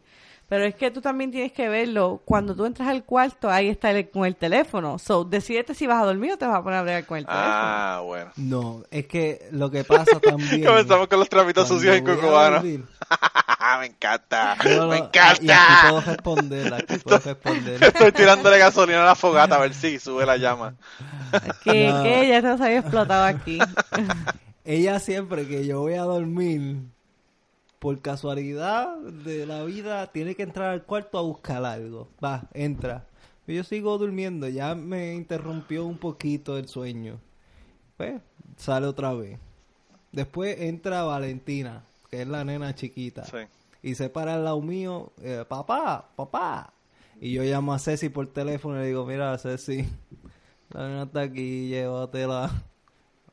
Pero 0.52 0.66
es 0.66 0.76
que 0.76 0.92
tú 0.92 1.00
también 1.00 1.32
tienes 1.32 1.54
que 1.54 1.70
verlo. 1.70 2.22
Cuando 2.26 2.54
tú 2.54 2.66
entras 2.66 2.90
al 2.90 3.06
cuarto, 3.06 3.50
ahí 3.50 3.70
está 3.70 3.90
el, 3.92 4.10
con 4.10 4.26
el 4.26 4.36
teléfono. 4.36 5.00
So, 5.00 5.24
decidete 5.24 5.74
si 5.74 5.88
vas 5.88 6.04
a 6.04 6.06
dormir 6.06 6.34
o 6.34 6.38
te 6.38 6.46
vas 6.46 6.58
a 6.58 6.62
poner 6.62 6.80
a 6.80 6.82
bregar 6.84 7.06
con 7.06 7.20
el 7.20 7.26
teléfono. 7.26 7.48
Ah, 7.50 8.02
bueno. 8.04 8.32
No, 8.36 8.84
es 8.92 9.06
que 9.08 9.48
lo 9.52 9.72
que 9.72 9.86
pasa 9.86 10.20
también... 10.20 10.62
Comenzamos 10.66 11.08
con 11.08 11.20
los 11.20 11.30
cuando 11.30 11.66
sucios 11.70 11.96
en 11.96 12.04
dormir, 12.04 12.84
me 13.80 13.86
encanta, 13.86 14.58
yo 14.66 14.88
me 14.90 14.98
lo- 14.98 15.06
encanta. 15.06 15.42
Y 15.42 15.50
aquí 15.50 15.74
puedo 15.88 16.02
responder, 16.02 16.74
aquí 16.74 16.98
puedo 16.98 17.18
responder. 17.20 17.84
Estoy 17.86 18.12
tirándole 18.12 18.58
gasolina 18.58 19.04
a 19.04 19.06
la 19.06 19.16
fogata 19.16 19.56
a 19.56 19.60
ver 19.60 19.74
si 19.74 20.00
sube 20.00 20.26
la 20.26 20.36
llama. 20.36 20.76
Que, 21.64 21.88
No. 21.88 22.04
que 22.04 22.28
ya 22.28 22.42
se 22.42 22.48
nos 22.48 22.60
había 22.60 22.80
explotado 22.80 23.24
aquí. 23.24 23.58
Ella 24.66 25.00
siempre 25.00 25.48
que 25.48 25.66
yo 25.66 25.80
voy 25.80 25.94
a 25.94 26.02
dormir, 26.02 26.82
por 27.82 28.00
casualidad 28.00 28.96
de 29.00 29.48
la 29.48 29.64
vida, 29.64 30.12
tiene 30.12 30.36
que 30.36 30.44
entrar 30.44 30.70
al 30.70 30.84
cuarto 30.84 31.18
a 31.18 31.24
buscar 31.24 31.66
algo. 31.66 32.10
Va, 32.24 32.48
entra. 32.54 33.08
Yo 33.48 33.64
sigo 33.64 33.98
durmiendo, 33.98 34.48
ya 34.48 34.76
me 34.76 35.16
interrumpió 35.16 35.88
un 35.88 35.98
poquito 35.98 36.60
el 36.60 36.68
sueño. 36.68 37.20
Pues, 37.98 38.22
sale 38.56 38.86
otra 38.86 39.16
vez. 39.16 39.40
Después 40.12 40.62
entra 40.62 41.02
Valentina, 41.06 41.84
que 42.12 42.22
es 42.22 42.28
la 42.28 42.44
nena 42.44 42.76
chiquita. 42.76 43.26
Sí. 43.26 43.38
Y 43.82 43.96
se 43.96 44.10
para 44.10 44.36
al 44.36 44.44
lado 44.44 44.62
mío, 44.62 45.12
eh, 45.20 45.44
papá, 45.50 46.08
papá. 46.16 46.74
Y 47.20 47.34
yo 47.34 47.42
llamo 47.42 47.74
a 47.74 47.80
Ceci 47.80 48.10
por 48.10 48.28
teléfono 48.28 48.76
y 48.78 48.82
le 48.82 48.88
digo, 48.90 49.08
mira, 49.08 49.36
Ceci, 49.40 49.90
la 50.70 50.88
nena 50.88 51.04
está 51.04 51.22
aquí, 51.22 51.68
llévatela. 51.70 52.64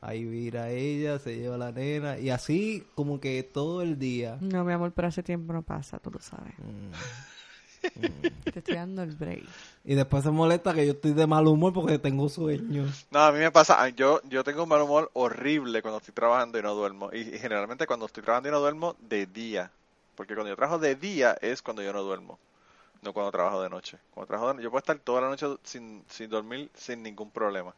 Ahí 0.01 0.23
mira 0.23 0.69
ella, 0.69 1.19
se 1.19 1.35
lleva 1.35 1.57
la 1.57 1.71
nena. 1.71 2.17
Y 2.19 2.29
así 2.29 2.85
como 2.95 3.19
que 3.19 3.43
todo 3.43 3.81
el 3.81 3.99
día. 3.99 4.37
No, 4.39 4.63
mi 4.63 4.73
amor, 4.73 4.93
pero 4.93 5.09
hace 5.09 5.23
tiempo 5.23 5.51
no 5.51 5.61
pasa, 5.61 5.99
tú 5.99 6.09
lo 6.11 6.19
sabes. 6.19 6.53
Mm. 6.59 6.91
Te 8.51 8.59
estoy 8.59 8.75
dando 8.75 9.03
el 9.03 9.15
break. 9.15 9.43
Y 9.83 9.95
después 9.95 10.23
se 10.23 10.31
molesta 10.31 10.73
que 10.73 10.85
yo 10.85 10.93
estoy 10.93 11.13
de 11.13 11.27
mal 11.27 11.47
humor 11.47 11.73
porque 11.73 11.97
tengo 11.99 12.29
sueño. 12.29 12.85
No, 13.11 13.19
a 13.19 13.31
mí 13.31 13.39
me 13.39 13.51
pasa, 13.51 13.87
yo, 13.89 14.21
yo 14.25 14.43
tengo 14.43 14.63
un 14.63 14.69
mal 14.69 14.81
humor 14.81 15.09
horrible 15.13 15.81
cuando 15.81 15.99
estoy 15.99 16.13
trabajando 16.13 16.59
y 16.59 16.61
no 16.61 16.73
duermo. 16.75 17.09
Y, 17.13 17.19
y 17.19 17.39
generalmente 17.39 17.87
cuando 17.87 18.05
estoy 18.05 18.23
trabajando 18.23 18.49
y 18.49 18.51
no 18.51 18.59
duermo, 18.59 18.95
de 18.99 19.25
día. 19.25 19.71
Porque 20.15 20.33
cuando 20.33 20.49
yo 20.49 20.55
trabajo 20.55 20.79
de 20.79 20.95
día 20.95 21.37
es 21.41 21.61
cuando 21.61 21.81
yo 21.81 21.93
no 21.93 22.03
duermo. 22.03 22.39
No 23.01 23.13
cuando 23.13 23.31
trabajo 23.31 23.61
de 23.61 23.69
noche. 23.69 23.97
Cuando 24.13 24.27
trabajo 24.27 24.53
de, 24.53 24.63
yo 24.63 24.69
puedo 24.69 24.79
estar 24.79 24.99
toda 24.99 25.21
la 25.21 25.29
noche 25.29 25.45
sin, 25.63 26.03
sin 26.09 26.29
dormir 26.29 26.69
sin 26.73 27.01
ningún 27.01 27.31
problema. 27.31 27.73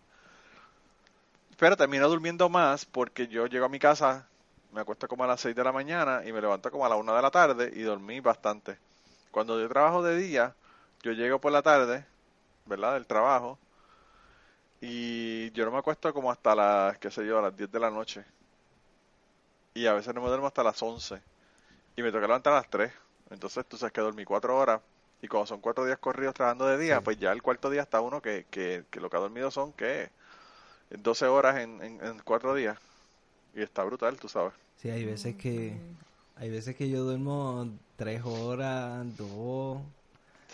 Pero 1.61 1.77
termino 1.77 2.09
durmiendo 2.09 2.49
más 2.49 2.85
porque 2.85 3.27
yo 3.27 3.45
llego 3.45 3.65
a 3.65 3.69
mi 3.69 3.77
casa, 3.77 4.25
me 4.71 4.81
acuesto 4.81 5.07
como 5.07 5.25
a 5.25 5.27
las 5.27 5.41
6 5.41 5.55
de 5.55 5.63
la 5.63 5.71
mañana 5.71 6.23
y 6.25 6.33
me 6.33 6.41
levanto 6.41 6.71
como 6.71 6.87
a 6.87 6.89
la 6.89 6.95
1 6.95 7.15
de 7.15 7.21
la 7.21 7.29
tarde 7.29 7.71
y 7.75 7.83
dormí 7.83 8.19
bastante. 8.19 8.79
Cuando 9.29 9.61
yo 9.61 9.69
trabajo 9.69 10.01
de 10.01 10.17
día, 10.17 10.55
yo 11.03 11.11
llego 11.11 11.37
por 11.37 11.51
la 11.51 11.61
tarde, 11.61 12.03
¿verdad? 12.65 12.95
Del 12.95 13.05
trabajo. 13.05 13.59
Y 14.81 15.51
yo 15.51 15.63
no 15.65 15.69
me 15.71 15.77
acuesto 15.77 16.11
como 16.15 16.31
hasta 16.31 16.55
las, 16.55 16.97
qué 16.97 17.11
sé 17.11 17.27
yo, 17.27 17.37
a 17.37 17.43
las 17.43 17.55
10 17.55 17.71
de 17.71 17.79
la 17.79 17.91
noche. 17.91 18.25
Y 19.75 19.85
a 19.85 19.93
veces 19.93 20.15
no 20.15 20.21
me 20.21 20.29
duermo 20.29 20.47
hasta 20.47 20.63
las 20.63 20.81
11. 20.81 21.21
Y 21.95 22.01
me 22.01 22.11
toca 22.11 22.25
levantar 22.25 22.53
a 22.53 22.55
las 22.57 22.69
3. 22.71 22.91
Entonces 23.29 23.67
tú 23.67 23.77
sabes 23.77 23.93
que 23.93 24.01
dormí 24.01 24.25
4 24.25 24.57
horas. 24.57 24.81
Y 25.21 25.27
como 25.27 25.45
son 25.45 25.61
4 25.61 25.85
días 25.85 25.99
corridos 25.99 26.33
trabajando 26.33 26.65
de 26.65 26.79
día, 26.79 26.97
Sí. 26.97 27.01
pues 27.05 27.19
ya 27.19 27.31
el 27.31 27.43
cuarto 27.43 27.69
día 27.69 27.83
está 27.83 28.01
uno 28.01 28.19
que, 28.19 28.47
que, 28.49 28.83
que 28.89 28.99
lo 28.99 29.11
que 29.11 29.17
ha 29.17 29.19
dormido 29.19 29.51
son, 29.51 29.71
¿qué? 29.73 30.09
12 30.97 31.25
horas 31.27 31.59
en, 31.59 31.81
en, 31.81 32.03
en 32.03 32.19
4 32.23 32.55
días. 32.55 32.77
Y 33.55 33.61
está 33.61 33.83
brutal, 33.83 34.17
tú 34.17 34.27
sabes. 34.29 34.53
Sí, 34.77 34.89
hay 34.89 35.05
veces 35.05 35.35
que... 35.35 35.75
Hay 36.37 36.49
veces 36.49 36.75
que 36.75 36.89
yo 36.89 37.03
duermo 37.03 37.69
tres 37.97 38.21
horas, 38.25 39.05
dos, 39.15 39.77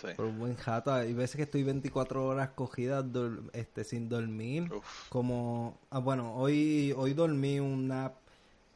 Sí. 0.02 0.08
por 0.18 0.26
un 0.26 0.38
buen 0.38 0.56
jato. 0.56 0.92
Hay 0.94 1.14
veces 1.14 1.38
que 1.38 1.44
estoy 1.44 1.64
24 1.64 2.26
horas 2.26 2.50
cogidas 2.50 3.06
dor- 3.06 3.50
este, 3.54 3.84
sin 3.86 4.10
dormir. 4.10 4.72
Uf. 4.74 5.08
Como, 5.10 5.78
ah, 5.90 6.00
bueno, 6.00 6.36
hoy, 6.36 6.94
hoy 6.98 7.14
dormí 7.14 7.60
un 7.60 7.88
nap, 7.88 8.16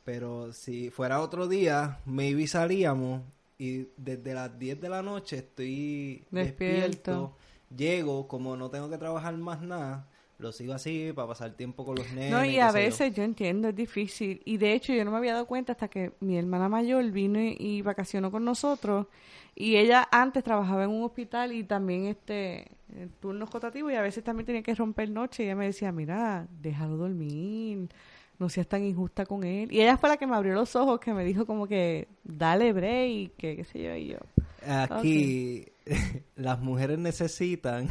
pero 0.05 0.53
si 0.53 0.89
fuera 0.89 1.19
otro 1.21 1.47
día, 1.47 1.99
maybe 2.05 2.47
salíamos 2.47 3.21
y 3.59 3.87
desde 3.97 4.33
las 4.33 4.57
10 4.57 4.79
de 4.81 4.89
la 4.89 5.01
noche 5.03 5.37
estoy 5.39 6.23
Despierto. 6.31 6.41
despierto. 6.87 7.35
Llego, 7.75 8.27
como 8.27 8.55
no 8.57 8.69
tengo 8.69 8.89
que 8.89 8.97
trabajar 8.97 9.35
más 9.37 9.61
nada, 9.61 10.07
lo 10.41 10.51
sigo 10.51 10.73
así 10.73 11.11
para 11.15 11.27
pasar 11.27 11.51
tiempo 11.51 11.85
con 11.85 11.95
los 11.95 12.11
nenes. 12.11 12.31
No, 12.31 12.43
y 12.43 12.59
a 12.59 12.67
yo. 12.67 12.73
veces 12.73 13.13
yo 13.13 13.23
entiendo, 13.23 13.69
es 13.69 13.75
difícil. 13.75 14.41
Y 14.45 14.57
de 14.57 14.73
hecho 14.73 14.93
yo 14.93 15.05
no 15.05 15.11
me 15.11 15.17
había 15.17 15.33
dado 15.33 15.45
cuenta 15.45 15.73
hasta 15.73 15.87
que 15.87 16.13
mi 16.19 16.37
hermana 16.37 16.67
mayor 16.67 17.09
vino 17.11 17.39
y, 17.39 17.55
y 17.59 17.81
vacacionó 17.81 18.31
con 18.31 18.43
nosotros. 18.43 19.07
Y 19.55 19.75
ella 19.77 20.07
antes 20.11 20.43
trabajaba 20.43 20.83
en 20.85 20.89
un 20.89 21.03
hospital 21.03 21.51
y 21.51 21.63
también 21.63 22.05
este 22.05 22.67
en 22.95 23.09
turnos 23.21 23.49
rotativos 23.51 23.91
y 23.91 23.95
a 23.95 24.01
veces 24.01 24.23
también 24.23 24.45
tenía 24.45 24.63
que 24.63 24.75
romper 24.75 25.09
noche. 25.09 25.43
Y 25.43 25.45
ella 25.45 25.55
me 25.55 25.65
decía, 25.65 25.91
mira, 25.91 26.47
déjalo 26.61 26.97
dormir, 26.97 27.89
no 28.39 28.49
seas 28.49 28.67
tan 28.67 28.83
injusta 28.83 29.25
con 29.25 29.43
él. 29.43 29.71
Y 29.71 29.81
ella 29.81 29.97
fue 29.97 30.09
la 30.09 30.17
que 30.17 30.25
me 30.27 30.35
abrió 30.35 30.53
los 30.53 30.75
ojos, 30.75 30.99
que 30.99 31.13
me 31.13 31.23
dijo 31.23 31.45
como 31.45 31.67
que, 31.67 32.07
dale 32.23 32.73
break, 32.73 33.35
que 33.37 33.55
qué 33.57 33.63
sé 33.63 33.83
yo. 33.83 33.95
Y 33.95 34.07
yo, 34.07 34.17
Aquí 34.67 35.65
las 36.35 36.59
mujeres 36.59 36.99
necesitan 36.99 37.89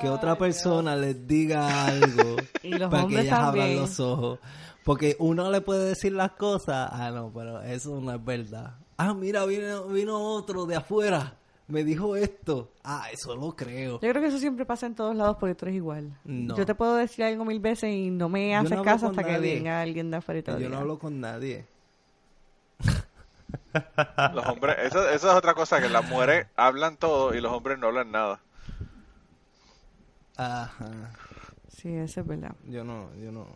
que 0.00 0.08
otra 0.08 0.36
persona 0.38 0.96
les 0.96 1.26
diga 1.26 1.86
algo 1.86 2.36
Y 2.62 2.70
los 2.70 2.90
para 2.90 3.06
que 3.06 3.20
ellas 3.20 3.38
abran 3.38 3.76
los 3.76 4.00
ojos. 4.00 4.38
Porque 4.84 5.16
uno 5.18 5.50
le 5.50 5.60
puede 5.60 5.86
decir 5.86 6.12
las 6.12 6.32
cosas, 6.32 6.88
ah 6.90 7.10
no, 7.10 7.30
pero 7.32 7.60
eso 7.62 8.00
no 8.00 8.14
es 8.14 8.24
verdad. 8.24 8.76
Ah, 8.96 9.12
mira, 9.12 9.44
vino, 9.44 9.84
vino 9.84 10.18
otro 10.18 10.64
de 10.64 10.76
afuera, 10.76 11.36
me 11.66 11.84
dijo 11.84 12.16
esto. 12.16 12.72
Ah, 12.82 13.06
eso 13.12 13.36
lo 13.36 13.54
creo. 13.54 14.00
Yo 14.00 14.08
creo 14.08 14.22
que 14.22 14.28
eso 14.28 14.38
siempre 14.38 14.64
pasa 14.64 14.86
en 14.86 14.94
todos 14.94 15.14
lados 15.14 15.36
porque 15.38 15.54
tú 15.54 15.66
eres 15.66 15.76
igual. 15.76 16.18
No. 16.24 16.56
Yo 16.56 16.64
te 16.64 16.74
puedo 16.74 16.96
decir 16.96 17.24
algo 17.24 17.44
mil 17.44 17.60
veces 17.60 17.92
y 17.92 18.10
no 18.10 18.30
me 18.30 18.56
haces 18.56 18.78
no 18.78 18.82
caso 18.82 19.08
hasta 19.08 19.22
que 19.22 19.38
venga 19.38 19.82
alguien 19.82 20.10
de 20.10 20.16
afuera 20.16 20.38
y 20.40 20.42
te 20.42 20.58
Yo 20.58 20.70
no 20.70 20.78
hablo 20.78 20.98
con 20.98 21.20
nadie. 21.20 21.66
Los 24.34 24.46
hombres, 24.46 24.76
eso, 24.80 25.08
eso 25.08 25.30
es 25.30 25.34
otra 25.34 25.54
cosa, 25.54 25.80
que 25.80 25.88
las 25.88 26.08
mujeres 26.08 26.46
hablan 26.56 26.96
todo 26.96 27.34
y 27.34 27.40
los 27.40 27.52
hombres 27.52 27.78
no 27.78 27.88
hablan 27.88 28.10
nada. 28.10 28.40
Ajá. 30.36 31.10
Sí, 31.68 31.94
eso 31.94 32.20
es 32.20 32.26
verdad. 32.26 32.54
Yo 32.64 32.84
no, 32.84 33.08
yo 33.16 33.30
no, 33.32 33.46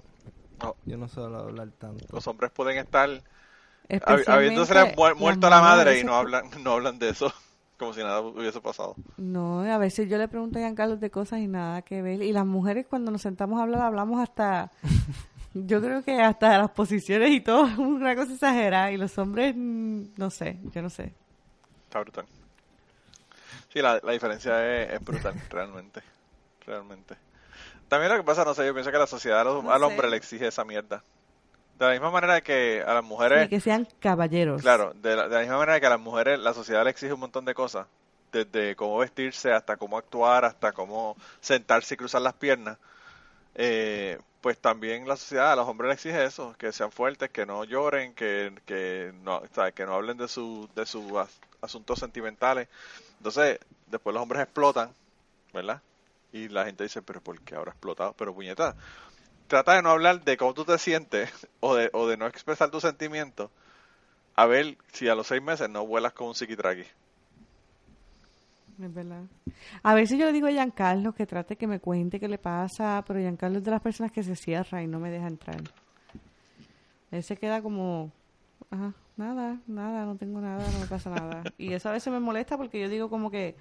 No, 0.62 0.76
yo 0.84 0.96
no 0.96 1.08
suelo 1.08 1.38
hablar 1.38 1.68
tanto. 1.78 2.04
los 2.12 2.26
hombres 2.26 2.50
pueden 2.52 2.78
estar 2.78 3.08
habiéndose 4.26 4.74
las 4.74 4.96
muerto 5.16 5.46
a 5.46 5.50
la 5.50 5.60
madre 5.60 5.98
y 5.98 6.04
no 6.04 6.14
hablan, 6.14 6.44
no 6.62 6.72
hablan 6.72 6.98
de 6.98 7.10
eso, 7.10 7.32
como 7.78 7.92
si 7.94 8.00
nada 8.00 8.20
hubiese 8.20 8.60
pasado. 8.60 8.96
No, 9.16 9.60
a 9.62 9.78
veces 9.78 10.08
yo 10.08 10.18
le 10.18 10.28
pregunto 10.28 10.58
a 10.58 10.62
Giancarlo 10.62 10.96
de 10.96 11.10
cosas 11.10 11.40
y 11.40 11.48
nada 11.48 11.82
que 11.82 12.02
ver. 12.02 12.22
Y 12.22 12.32
las 12.32 12.46
mujeres 12.46 12.86
cuando 12.88 13.10
nos 13.10 13.22
sentamos 13.22 13.58
a 13.58 13.62
hablar, 13.62 13.82
hablamos 13.82 14.20
hasta... 14.20 14.70
yo 15.54 15.80
creo 15.80 16.02
que 16.02 16.20
hasta 16.20 16.58
las 16.58 16.70
posiciones 16.70 17.30
y 17.30 17.40
todo, 17.40 17.62
una 17.80 18.14
cosa 18.16 18.32
exagerada. 18.32 18.90
Y 18.92 18.96
los 18.96 19.16
hombres, 19.18 19.54
mm, 19.56 20.02
no 20.16 20.30
sé, 20.30 20.58
yo 20.74 20.82
no 20.82 20.90
sé. 20.90 21.12
Está 21.84 22.00
brutal. 22.00 22.24
Sí, 23.72 23.80
la, 23.80 24.00
la 24.02 24.12
diferencia 24.12 24.82
es, 24.82 24.92
es 24.94 25.04
brutal, 25.04 25.34
realmente. 25.50 26.02
Realmente. 26.66 27.16
También 27.88 28.10
lo 28.12 28.18
que 28.18 28.24
pasa, 28.24 28.44
no 28.44 28.54
sé, 28.54 28.64
yo 28.66 28.72
pienso 28.74 28.90
que 28.92 28.98
la 28.98 29.06
sociedad 29.06 29.40
a 29.40 29.44
los- 29.44 29.64
No 29.64 29.72
al 29.72 29.80
sé. 29.80 29.86
hombre 29.86 30.10
le 30.10 30.16
exige 30.16 30.46
esa 30.46 30.64
mierda. 30.64 31.02
De 31.78 31.86
la 31.86 31.92
misma 31.92 32.10
manera 32.10 32.40
que 32.40 32.82
a 32.86 32.94
las 32.94 33.02
mujeres... 33.04 33.46
Y 33.46 33.48
que 33.48 33.60
sean 33.60 33.88
caballeros. 33.98 34.62
Claro, 34.62 34.92
de 34.94 35.16
la, 35.16 35.24
de 35.28 35.34
la 35.34 35.40
misma 35.40 35.58
manera 35.58 35.80
que 35.80 35.86
a 35.86 35.90
las 35.90 36.00
mujeres 36.00 36.38
la 36.38 36.54
sociedad 36.54 36.84
le 36.84 36.90
exige 36.90 37.12
un 37.12 37.20
montón 37.20 37.44
de 37.44 37.54
cosas, 37.54 37.86
desde 38.30 38.76
cómo 38.76 38.98
vestirse 38.98 39.52
hasta 39.52 39.76
cómo 39.76 39.98
actuar, 39.98 40.44
hasta 40.44 40.72
cómo 40.72 41.16
sentarse 41.40 41.94
y 41.94 41.96
cruzar 41.96 42.22
las 42.22 42.34
piernas, 42.34 42.78
eh, 43.54 44.18
pues 44.40 44.58
también 44.58 45.06
la 45.08 45.16
sociedad 45.16 45.52
a 45.52 45.56
los 45.56 45.68
hombres 45.68 45.88
le 45.88 45.94
exige 45.94 46.24
eso, 46.24 46.54
que 46.58 46.72
sean 46.72 46.92
fuertes, 46.92 47.30
que 47.30 47.46
no 47.46 47.64
lloren, 47.64 48.14
que, 48.14 48.52
que 48.66 49.12
no, 49.22 49.42
que 49.74 49.86
no 49.86 49.94
hablen 49.94 50.16
de 50.18 50.28
su, 50.28 50.68
de 50.74 50.86
sus 50.86 51.12
as- 51.16 51.40
asuntos 51.60 51.98
sentimentales. 51.98 52.68
Entonces, 53.18 53.58
después 53.86 54.14
los 54.14 54.22
hombres 54.22 54.42
explotan, 54.42 54.94
¿verdad? 55.54 55.82
Y 56.32 56.48
la 56.48 56.66
gente 56.66 56.84
dice, 56.84 57.02
pero 57.02 57.20
¿por 57.22 57.40
qué 57.42 57.56
ahora 57.56 57.72
explotado? 57.72 58.14
Pero 58.18 58.34
puñeta, 58.34 58.76
trata 59.48 59.74
de 59.74 59.82
no 59.82 59.90
hablar 59.90 60.24
de 60.24 60.36
cómo 60.38 60.54
tú 60.54 60.64
te 60.64 60.78
sientes 60.78 61.30
o 61.60 61.74
de, 61.76 61.90
o 61.94 62.08
de 62.08 62.16
no 62.18 62.26
expresar 62.28 62.70
tus 62.70 62.82
sentimientos 62.82 63.50
a 64.36 64.46
ver 64.46 64.76
si 64.92 65.08
a 65.08 65.14
los 65.14 65.26
seis 65.28 65.42
meses 65.42 65.70
no 65.70 65.86
vuelas 65.86 66.12
con 66.12 66.28
un 66.28 66.34
psiquitraqui. 66.34 66.84
Es 68.80 68.94
verdad. 68.94 69.22
A 69.82 69.94
veces 69.94 70.18
yo 70.18 70.24
le 70.24 70.32
digo 70.32 70.46
a 70.46 70.50
Giancarlo 70.50 71.14
que 71.14 71.26
trate 71.26 71.56
que 71.56 71.66
me 71.66 71.80
cuente 71.80 72.18
qué 72.18 72.28
le 72.28 72.38
pasa, 72.38 73.04
pero 73.06 73.20
Giancarlo 73.20 73.58
es 73.58 73.64
de 73.64 73.70
las 73.70 73.80
personas 73.80 74.12
que 74.12 74.22
se 74.22 74.34
cierra 74.36 74.82
y 74.82 74.86
no 74.86 74.98
me 74.98 75.10
deja 75.10 75.26
entrar. 75.26 75.60
Él 77.10 77.22
se 77.22 77.36
queda 77.36 77.60
como, 77.62 78.10
ajá, 78.70 78.94
nada, 79.16 79.60
nada, 79.66 80.06
no 80.06 80.16
tengo 80.16 80.40
nada, 80.40 80.66
no 80.72 80.78
me 80.78 80.86
pasa 80.86 81.10
nada. 81.10 81.42
Y 81.58 81.72
eso 81.74 81.88
a 81.88 81.92
veces 81.92 82.12
me 82.12 82.20
molesta 82.20 82.56
porque 82.56 82.80
yo 82.80 82.88
digo 82.88 83.10
como 83.10 83.30
que, 83.30 83.54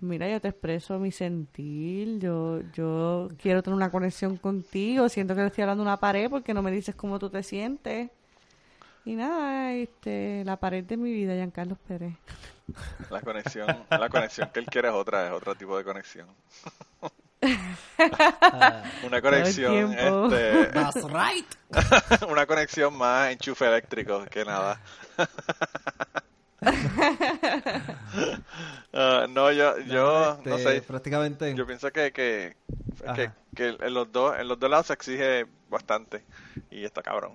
mira, 0.00 0.30
yo 0.30 0.40
te 0.40 0.48
expreso 0.48 0.98
mi 0.98 1.10
sentir, 1.10 2.20
yo, 2.20 2.60
yo 2.72 3.28
quiero 3.38 3.62
tener 3.62 3.76
una 3.76 3.90
conexión 3.90 4.36
contigo, 4.36 5.08
siento 5.08 5.34
que 5.34 5.40
le 5.40 5.46
estoy 5.48 5.62
hablando 5.62 5.82
a 5.82 5.86
una 5.86 6.00
pared 6.00 6.30
porque 6.30 6.54
no 6.54 6.62
me 6.62 6.70
dices 6.70 6.94
cómo 6.94 7.18
tú 7.18 7.28
te 7.30 7.42
sientes. 7.42 8.10
Y 9.04 9.14
nada, 9.16 9.72
este, 9.72 10.44
la 10.44 10.58
pared 10.58 10.84
de 10.84 10.96
mi 10.96 11.12
vida, 11.12 11.34
Giancarlo 11.34 11.76
Pérez. 11.76 12.14
La 13.10 13.20
conexión, 13.20 13.84
la 13.90 14.08
conexión 14.08 14.48
que 14.52 14.60
él 14.60 14.66
quiere 14.66 14.88
es 14.88 14.94
otra, 14.94 15.26
es 15.26 15.32
otro 15.32 15.54
tipo 15.54 15.76
de 15.76 15.84
conexión. 15.84 16.28
una 19.02 19.20
conexión, 19.20 19.92
este, 19.92 20.66
That's 20.72 21.02
right. 21.04 21.46
una 22.30 22.46
conexión 22.46 22.96
más 22.96 23.32
enchufe 23.32 23.66
eléctrico 23.66 24.24
que 24.26 24.44
nada. 24.44 24.80
Ah, 28.92 29.26
no, 29.28 29.50
yo, 29.52 29.78
yo, 29.80 30.38
no 30.44 30.56
Este, 30.56 30.80
sé, 30.80 30.82
Prácticamente. 30.82 31.54
yo 31.54 31.66
pienso 31.66 31.90
que, 31.90 32.12
que, 32.12 32.56
que, 33.14 33.30
que 33.54 33.68
en 33.80 33.92
los 33.92 34.10
dos, 34.12 34.38
en 34.38 34.46
los 34.48 34.58
dos 34.58 34.70
lados 34.70 34.86
se 34.86 34.92
exige 34.92 35.46
bastante 35.68 36.24
y 36.70 36.84
está 36.84 37.02
cabrón. 37.02 37.34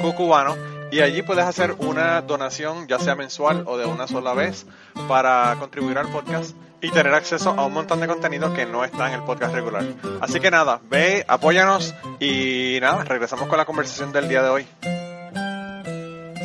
cucubano 0.00 0.56
y 0.90 1.00
allí 1.00 1.22
puedes 1.22 1.44
hacer 1.44 1.74
una 1.78 2.22
donación 2.22 2.86
ya 2.86 2.98
sea 2.98 3.14
mensual 3.14 3.64
o 3.66 3.76
de 3.76 3.86
una 3.86 4.06
sola 4.06 4.34
vez 4.34 4.66
para 5.08 5.56
contribuir 5.58 5.98
al 5.98 6.08
podcast 6.08 6.54
y 6.80 6.90
tener 6.90 7.14
acceso 7.14 7.50
a 7.50 7.64
un 7.64 7.72
montón 7.72 8.00
de 8.00 8.06
contenido 8.06 8.52
que 8.52 8.66
no 8.66 8.84
está 8.84 9.08
en 9.08 9.14
el 9.14 9.24
podcast 9.24 9.54
regular. 9.54 9.84
Así 10.20 10.38
que 10.38 10.50
nada, 10.50 10.80
ve, 10.90 11.24
apóyanos 11.26 11.94
y 12.20 12.78
nada, 12.80 13.04
regresamos 13.04 13.48
con 13.48 13.56
la 13.56 13.64
conversación 13.64 14.12
del 14.12 14.28
día 14.28 14.42
de 14.42 14.48
hoy. 14.50 14.66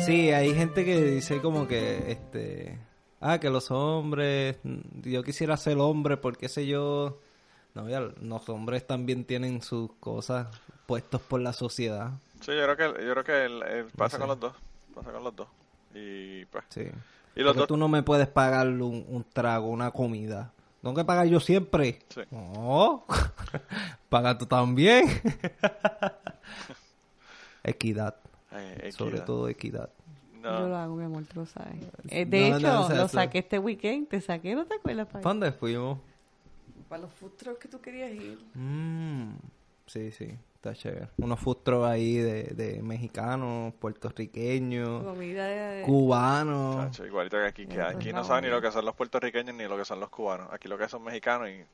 Sí, 0.06 0.30
hay 0.32 0.54
gente 0.54 0.84
que 0.84 1.00
dice 1.00 1.42
como 1.42 1.68
que, 1.68 2.10
este, 2.10 2.78
ah, 3.20 3.38
que 3.38 3.50
los 3.50 3.70
hombres, 3.70 4.56
yo 5.04 5.22
quisiera 5.22 5.58
ser 5.58 5.76
hombre 5.76 6.16
porque 6.16 6.48
sé 6.48 6.66
yo, 6.66 7.18
no, 7.74 7.88
ya, 7.88 8.00
los 8.00 8.48
hombres 8.48 8.86
también 8.86 9.24
tienen 9.24 9.60
sus 9.60 9.92
cosas 10.00 10.48
puestos 10.86 11.20
por 11.20 11.42
la 11.42 11.52
sociedad, 11.52 12.12
Sí, 12.40 12.52
yo 12.56 12.64
creo 12.64 12.76
que, 12.76 13.04
yo 13.06 13.12
creo 13.12 13.24
que 13.24 13.44
el- 13.44 13.62
el 13.62 13.84
pasa 13.86 14.16
sé. 14.16 14.20
con 14.20 14.28
los 14.28 14.40
dos, 14.40 14.54
pasa 14.94 15.12
con 15.12 15.24
los 15.24 15.36
dos. 15.36 15.48
Y 15.94 16.44
pues, 16.46 16.64
sí. 16.70 16.80
y 16.82 17.40
los 17.40 17.48
Porque 17.50 17.58
dos, 17.58 17.68
tú 17.68 17.76
no 17.76 17.88
me 17.88 18.02
puedes 18.02 18.28
pagar 18.28 18.66
un, 18.68 19.04
un 19.08 19.24
trago, 19.32 19.68
una 19.68 19.90
comida. 19.90 20.52
Tengo 20.82 20.94
que 20.94 21.04
pagar 21.04 21.26
yo 21.26 21.40
siempre. 21.40 21.98
Sí. 22.08 22.22
No, 22.30 23.04
paga 24.08 24.38
tú 24.38 24.46
también. 24.46 25.04
equidad, 27.62 28.16
eh, 28.52 28.90
sobre 28.92 29.10
equidad. 29.12 29.24
todo 29.26 29.48
equidad. 29.48 29.90
No. 30.40 30.60
Yo 30.60 30.68
lo 30.68 30.76
hago, 30.76 30.96
mi 30.96 31.04
amor, 31.04 31.24
tú 31.26 31.40
lo 31.40 31.46
sabes. 31.46 31.74
Eh, 32.08 32.24
de 32.24 32.50
No, 32.50 32.56
hecho, 32.56 32.66
no, 32.66 32.88
lo 32.88 32.94
eso- 32.94 33.08
saqué 33.08 33.38
este 33.40 33.58
weekend. 33.58 34.08
Te 34.08 34.20
saqué, 34.22 34.54
¿no 34.54 34.64
te 34.64 34.74
acuerdas? 34.76 35.06
¿Para 35.08 35.22
Pa? 35.22 35.28
dónde 35.28 35.52
fuimos? 35.52 35.98
Para 36.88 37.02
los 37.02 37.12
food 37.12 37.32
trucks 37.36 37.58
que 37.60 37.68
tú 37.68 37.78
querías 37.80 38.10
ir. 38.12 38.38
Mm, 38.54 39.34
sí, 39.86 40.10
sí, 40.12 40.28
está 40.60 40.74
chévere. 40.74 41.08
Unos 41.16 41.40
food 41.40 41.58
trucks 41.64 41.86
ahí 41.86 42.16
de, 42.16 42.42
de 42.44 42.82
mexicanos, 42.82 43.72
puertorriqueños, 43.74 45.02
Comida 45.02 45.46
de... 45.46 45.82
cubanos. 45.82 46.76
Chacho, 46.76 47.06
igualito 47.06 47.38
que 47.38 47.46
aquí, 47.46 47.66
que 47.66 47.80
aquí 47.80 48.12
no, 48.12 48.24
saben 48.24 48.44
ni 48.44 48.50
lo 48.50 48.60
que 48.60 48.70
son 48.70 48.84
los 48.84 48.94
puertorriqueños 48.94 49.54
ni 49.54 49.64
lo 49.64 49.78
que 49.78 49.86
son 49.86 50.00
los 50.00 50.10
cubanos. 50.10 50.48
Aquí 50.52 50.68
lo 50.68 50.76
que 50.76 50.86
son 50.88 51.02
mexicanos 51.02 51.48
y 51.48 51.64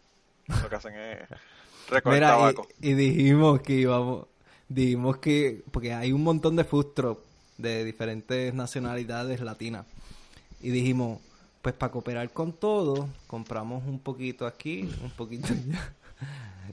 lo 0.62 0.68
que 0.68 0.74
hacen 0.76 0.95
es 0.95 1.18
recoger 1.91 2.18
Mira, 2.18 2.28
tabaco. 2.28 2.68
y 2.80 2.95
dijimos 2.95 3.61
que 3.61 3.72
íbamos, 3.72 4.26
dijimos 4.68 5.18
que, 5.18 5.64
porque 5.72 5.93
hay 5.93 6.12
un 6.12 6.22
montón 6.22 6.55
de 6.55 6.62
food 6.62 6.93
trucks 6.95 7.22
de 7.59 7.82
diferentes 7.84 8.55
nacionalidades 8.55 9.41
latinas. 9.41 9.84
Y 10.61 10.70
dijimos, 10.70 11.18
pues 11.61 11.74
para 11.74 11.91
cooperar 11.91 12.30
con 12.30 12.53
todo, 12.53 13.09
compramos 13.26 13.84
un 13.84 13.99
poquito 13.99 14.47
aquí, 14.47 14.89
un 15.03 15.11
poquito 15.11 15.49
allá. 15.53 15.93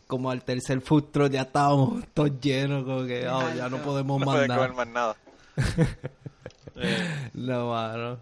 Como 0.07 0.29
al 0.29 0.43
tercer 0.43 0.81
food 0.81 1.05
truck 1.11 1.31
ya 1.31 1.41
estábamos 1.41 2.03
todos 2.13 2.39
llenos, 2.39 2.83
como 2.83 3.05
que 3.05 3.27
oh, 3.27 3.53
ya 3.55 3.69
no 3.69 3.77
podemos 3.77 4.19
no 4.19 4.25
mandar. 4.25 4.57
comer 4.57 4.73
más 4.73 4.87
nada. 4.87 5.15
No, 7.33 7.69
mano. 7.69 8.17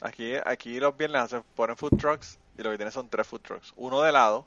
aquí, 0.00 0.34
aquí 0.44 0.78
los 0.78 0.96
viernes 0.96 1.22
hacen, 1.22 1.42
ponen 1.56 1.76
food 1.76 1.96
trucks 1.98 2.38
y 2.56 2.62
lo 2.62 2.70
que 2.70 2.76
tienen 2.76 2.92
son 2.92 3.08
tres 3.08 3.26
food 3.26 3.40
trucks. 3.40 3.72
Uno 3.76 4.00
de 4.02 4.10
helado, 4.10 4.46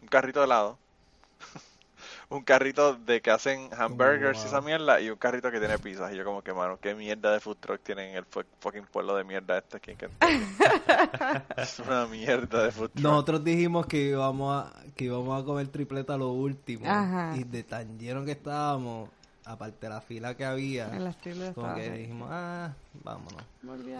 un 0.00 0.08
carrito 0.08 0.40
de 0.40 0.46
helado, 0.46 0.78
un 2.32 2.42
carrito 2.42 2.94
de 2.94 3.20
que 3.20 3.30
hacen 3.30 3.68
hamburgers 3.76 4.38
y 4.38 4.42
Wow. 4.42 4.48
esa 4.48 4.60
mierda 4.60 5.00
y 5.00 5.10
un 5.10 5.16
carrito 5.16 5.50
que 5.50 5.58
tiene 5.58 5.78
pizzas. 5.78 6.12
Y 6.12 6.16
yo 6.16 6.24
como 6.24 6.42
que, 6.42 6.52
mano, 6.52 6.78
qué 6.80 6.94
mierda 6.94 7.32
de 7.32 7.40
food 7.40 7.56
truck 7.60 7.80
tienen 7.82 8.10
en 8.10 8.16
el 8.16 8.24
fu- 8.24 8.42
fucking 8.60 8.86
pueblo 8.86 9.14
de 9.16 9.24
mierda 9.24 9.58
este 9.58 9.76
aquí 9.76 9.90
en 9.92 9.96
Kentucky. 9.98 10.26
es 11.56 11.78
una 11.80 12.06
mierda 12.06 12.64
de 12.64 12.70
food 12.72 12.90
truck. 12.90 13.02
Nosotros 13.04 13.44
dijimos 13.44 13.86
que 13.86 13.98
íbamos 14.08 14.64
a, 14.64 14.72
que 14.96 15.04
íbamos 15.04 15.42
a 15.42 15.44
comer 15.44 15.68
tripleta 15.68 16.16
lo 16.16 16.30
último. 16.30 16.84
Ajá. 16.88 17.34
Y 17.36 17.44
de 17.44 17.62
tan 17.64 17.98
lleno 17.98 18.24
que 18.24 18.32
estábamos, 18.32 19.08
aparte 19.44 19.86
de 19.86 19.90
la 19.90 20.00
fila 20.00 20.36
que 20.36 20.44
había, 20.44 20.94
En 20.94 21.04
las 21.04 21.16
triples 21.20 21.52
como 21.54 21.74
que 21.74 21.90
dijimos, 21.90 22.28
ah, 22.30 22.72
vámonos. 23.02 23.42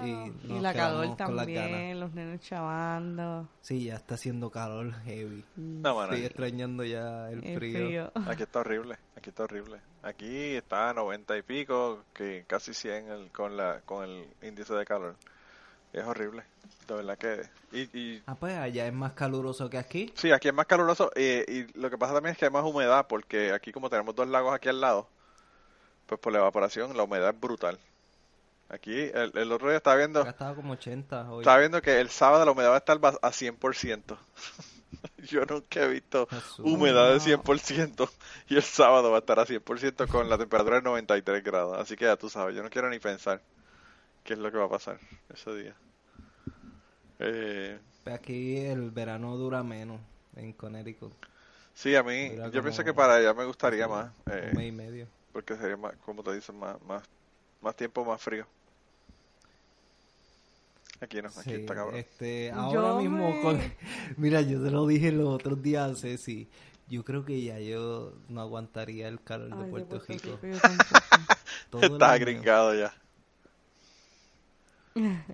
Y 0.04 0.52
Y, 0.52 0.60
la 0.60 0.72
calor 0.72 1.16
también, 1.16 1.98
los 2.00 2.12
nenes 2.12 2.40
chavando. 2.42 3.48
Sí, 3.60 3.84
ya 3.84 3.96
está 3.96 4.14
haciendo 4.14 4.50
calor 4.50 4.92
heavy. 5.04 5.44
No, 5.56 5.94
mano, 5.96 6.12
Estoy 6.12 6.26
extrañando 6.26 6.84
ya 6.84 7.30
el, 7.30 7.44
El 7.44 7.56
frío. 7.58 7.86
frío. 7.86 8.12
Aquí 8.26 8.42
está 8.42 8.60
horrible, 8.60 8.96
aquí 9.16 9.30
está 9.30 9.44
horrible. 9.44 9.78
Aquí 10.02 10.54
está 10.56 10.90
a 10.90 10.94
90 10.94 11.36
y 11.38 11.42
pico, 11.42 12.04
que 12.12 12.44
casi 12.46 12.74
100 12.74 13.08
el, 13.10 13.30
con 13.32 13.56
la 13.56 13.80
con 13.84 14.04
el 14.08 14.26
índice 14.42 14.74
de 14.74 14.84
calor. 14.84 15.16
Es 15.92 16.04
horrible, 16.04 16.42
de 16.88 16.94
verdad 16.94 17.18
que... 17.18 17.42
Y, 17.70 17.80
y 17.98 18.22
Ah, 18.26 18.34
pues 18.34 18.56
allá 18.56 18.86
es 18.86 18.92
más 18.94 19.12
caluroso 19.12 19.68
que 19.68 19.76
aquí. 19.76 20.10
sí, 20.16 20.30
aquí 20.32 20.48
es 20.48 20.54
más 20.54 20.64
caluroso 20.66 21.10
eh, 21.14 21.44
y 21.46 21.78
lo 21.78 21.90
que 21.90 21.98
pasa 21.98 22.14
también 22.14 22.32
es 22.32 22.38
que 22.38 22.46
hay 22.46 22.50
más 22.50 22.64
humedad 22.64 23.06
porque 23.06 23.52
aquí 23.52 23.72
como 23.72 23.90
tenemos 23.90 24.14
dos 24.14 24.26
lagos 24.26 24.54
aquí 24.54 24.70
al 24.70 24.80
lado, 24.80 25.06
pues 26.12 26.20
por 26.20 26.32
la 26.34 26.40
evaporación 26.40 26.94
la 26.94 27.04
humedad 27.04 27.30
es 27.30 27.40
brutal. 27.40 27.78
Aquí 28.68 28.92
el, 28.94 29.32
el 29.34 29.50
otro 29.50 29.68
día 29.68 29.78
estaba 29.78 29.96
viendo, 29.96 30.20
Acá 30.20 30.30
estaba 30.30 30.54
como 30.54 30.74
80 30.74 31.30
hoy. 31.30 31.40
estaba 31.40 31.58
viendo 31.58 31.80
que 31.80 32.00
el 32.00 32.10
sábado 32.10 32.44
la 32.44 32.52
humedad 32.52 32.70
va 32.70 32.74
a 32.74 32.78
estar 32.78 32.98
a 32.98 33.30
100%. 33.30 34.16
Yo 35.30 35.46
nunca 35.46 35.82
he 35.84 35.88
visto 35.88 36.26
Jesús. 36.26 36.58
humedad 36.66 37.10
de 37.12 37.18
100% 37.18 38.10
y 38.48 38.56
el 38.56 38.62
sábado 38.62 39.10
va 39.10 39.16
a 39.16 39.20
estar 39.20 39.38
a 39.40 39.46
100% 39.46 40.06
con 40.06 40.28
la 40.28 40.36
temperatura 40.36 40.76
de 40.76 40.82
93 40.82 41.42
grados. 41.42 41.78
Así 41.78 41.96
que 41.96 42.04
ya 42.04 42.16
tú 42.16 42.28
sabes, 42.28 42.54
yo 42.54 42.62
no 42.62 42.68
quiero 42.68 42.90
ni 42.90 42.98
pensar 42.98 43.40
qué 44.22 44.34
es 44.34 44.38
lo 44.38 44.52
que 44.52 44.58
va 44.58 44.66
a 44.66 44.70
pasar 44.70 44.98
ese 45.32 45.54
día. 45.54 45.74
Eh, 47.20 47.78
Pues 48.04 48.14
aquí 48.16 48.58
el 48.58 48.90
verano 48.90 49.36
dura 49.38 49.62
menos 49.62 50.00
en 50.36 50.52
Connecticut. 50.52 51.12
sí, 51.74 51.94
a 51.96 52.02
mí, 52.02 52.30
Dura 52.30 52.48
yo 52.50 52.62
pienso 52.62 52.82
como 52.82 52.86
que 52.86 52.94
para 52.94 53.14
allá 53.16 53.32
me 53.34 53.44
gustaría 53.44 53.86
más, 53.88 54.12
eh, 54.26 54.48
Un 54.52 54.56
mes 54.58 54.68
y 54.68 54.72
medio. 54.72 55.06
Porque 55.32 55.56
sería 55.56 55.76
más, 55.76 55.94
como 56.04 56.22
te 56.22 56.34
dicen, 56.34 56.58
más, 56.58 56.80
más, 56.82 57.02
más 57.60 57.74
tiempo, 57.76 58.04
más 58.04 58.20
frío. 58.20 58.46
Aquí 61.00 61.20
no, 61.20 61.28
aquí 61.28 61.40
Sí, 61.42 61.54
está 61.54 61.74
cabrón. 61.74 61.96
Este, 61.96 62.50
ahora 62.52 62.72
Yo 62.72 62.96
mismo 63.00 63.28
me- 63.34 63.42
con... 63.42 63.60
Mira, 64.16 64.40
yo 64.42 64.62
te 64.62 64.70
lo 64.70 64.86
dije 64.86 65.10
los 65.10 65.28
otros 65.28 65.60
días 65.62 65.90
a 65.90 65.94
Ceci. 65.96 66.48
Yo 66.88 67.04
creo 67.04 67.24
que 67.24 67.42
ya 67.42 67.58
yo 67.58 68.12
no 68.28 68.40
aguantaría 68.40 69.08
el 69.08 69.20
calor 69.22 69.48
de 69.56 69.64
Ay, 69.64 69.70
Puerto 69.70 69.98
Rico. 70.06 70.38
yo 70.42 70.58
tampoco. 70.60 71.00
Todo 71.70 71.86
el 71.86 71.92
Está 71.94 72.12
año. 72.12 72.20
gringado 72.20 72.74
ya. 72.74 72.92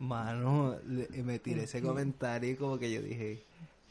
Mano, 0.00 0.76
le- 0.86 1.22
me 1.22 1.38
tiré 1.38 1.64
ese 1.64 1.82
comentario 1.82 2.50
y 2.52 2.56
como 2.56 2.78
que 2.78 2.90
yo 2.92 3.02
dije, 3.02 3.44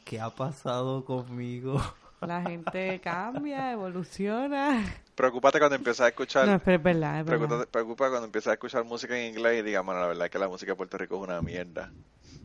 ¿qué 0.04 0.20
ha 0.20 0.30
pasado 0.30 1.04
conmigo? 1.04 1.80
La 2.22 2.42
gente 2.42 3.00
cambia, 3.04 3.72
evoluciona. 3.72 4.82
Preocúpate 5.18 5.58
cuando 5.58 5.74
empiezas 5.74 6.06
a 6.06 6.08
escuchar 6.08 6.46
No, 6.46 6.58
pero 6.60 6.76
es 6.76 6.82
verdad, 6.84 7.20
es 7.20 7.26
verdad. 7.26 7.68
Preocupa, 7.70 8.08
cuando 8.08 8.26
empiezas 8.26 8.52
a 8.52 8.54
escuchar 8.54 8.84
música 8.84 9.18
en 9.18 9.34
inglés 9.34 9.58
y 9.58 9.62
digas, 9.62 9.84
mano, 9.84 10.00
la 10.00 10.06
verdad 10.06 10.26
es 10.26 10.30
que 10.30 10.38
la 10.38 10.46
música 10.48 10.72
de 10.72 10.76
Puerto 10.76 10.96
Rico 10.96 11.16
es 11.16 11.22
una 11.22 11.42
mierda. 11.42 11.90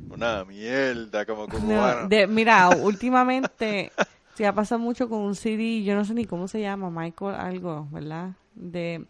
Una 0.09 0.43
mierda, 0.43 1.24
como 1.28 1.45
No, 1.45 1.59
cubano. 1.59 2.07
de- 2.07 2.26
mira, 2.26 2.69
últimamente 2.82 3.91
se 4.34 4.47
ha 4.47 4.53
pasado 4.53 4.80
mucho 4.80 5.07
con 5.07 5.19
un 5.19 5.36
CD, 5.36 5.84
yo 5.84 5.93
no 5.93 6.03
sé 6.03 6.15
ni 6.15 6.26
cómo 6.26 6.47
se 6.47 6.61
llama, 6.61 6.89
Michael 6.89 7.36
algo, 7.36 7.88
¿verdad? 7.91 8.32
De 8.55 9.05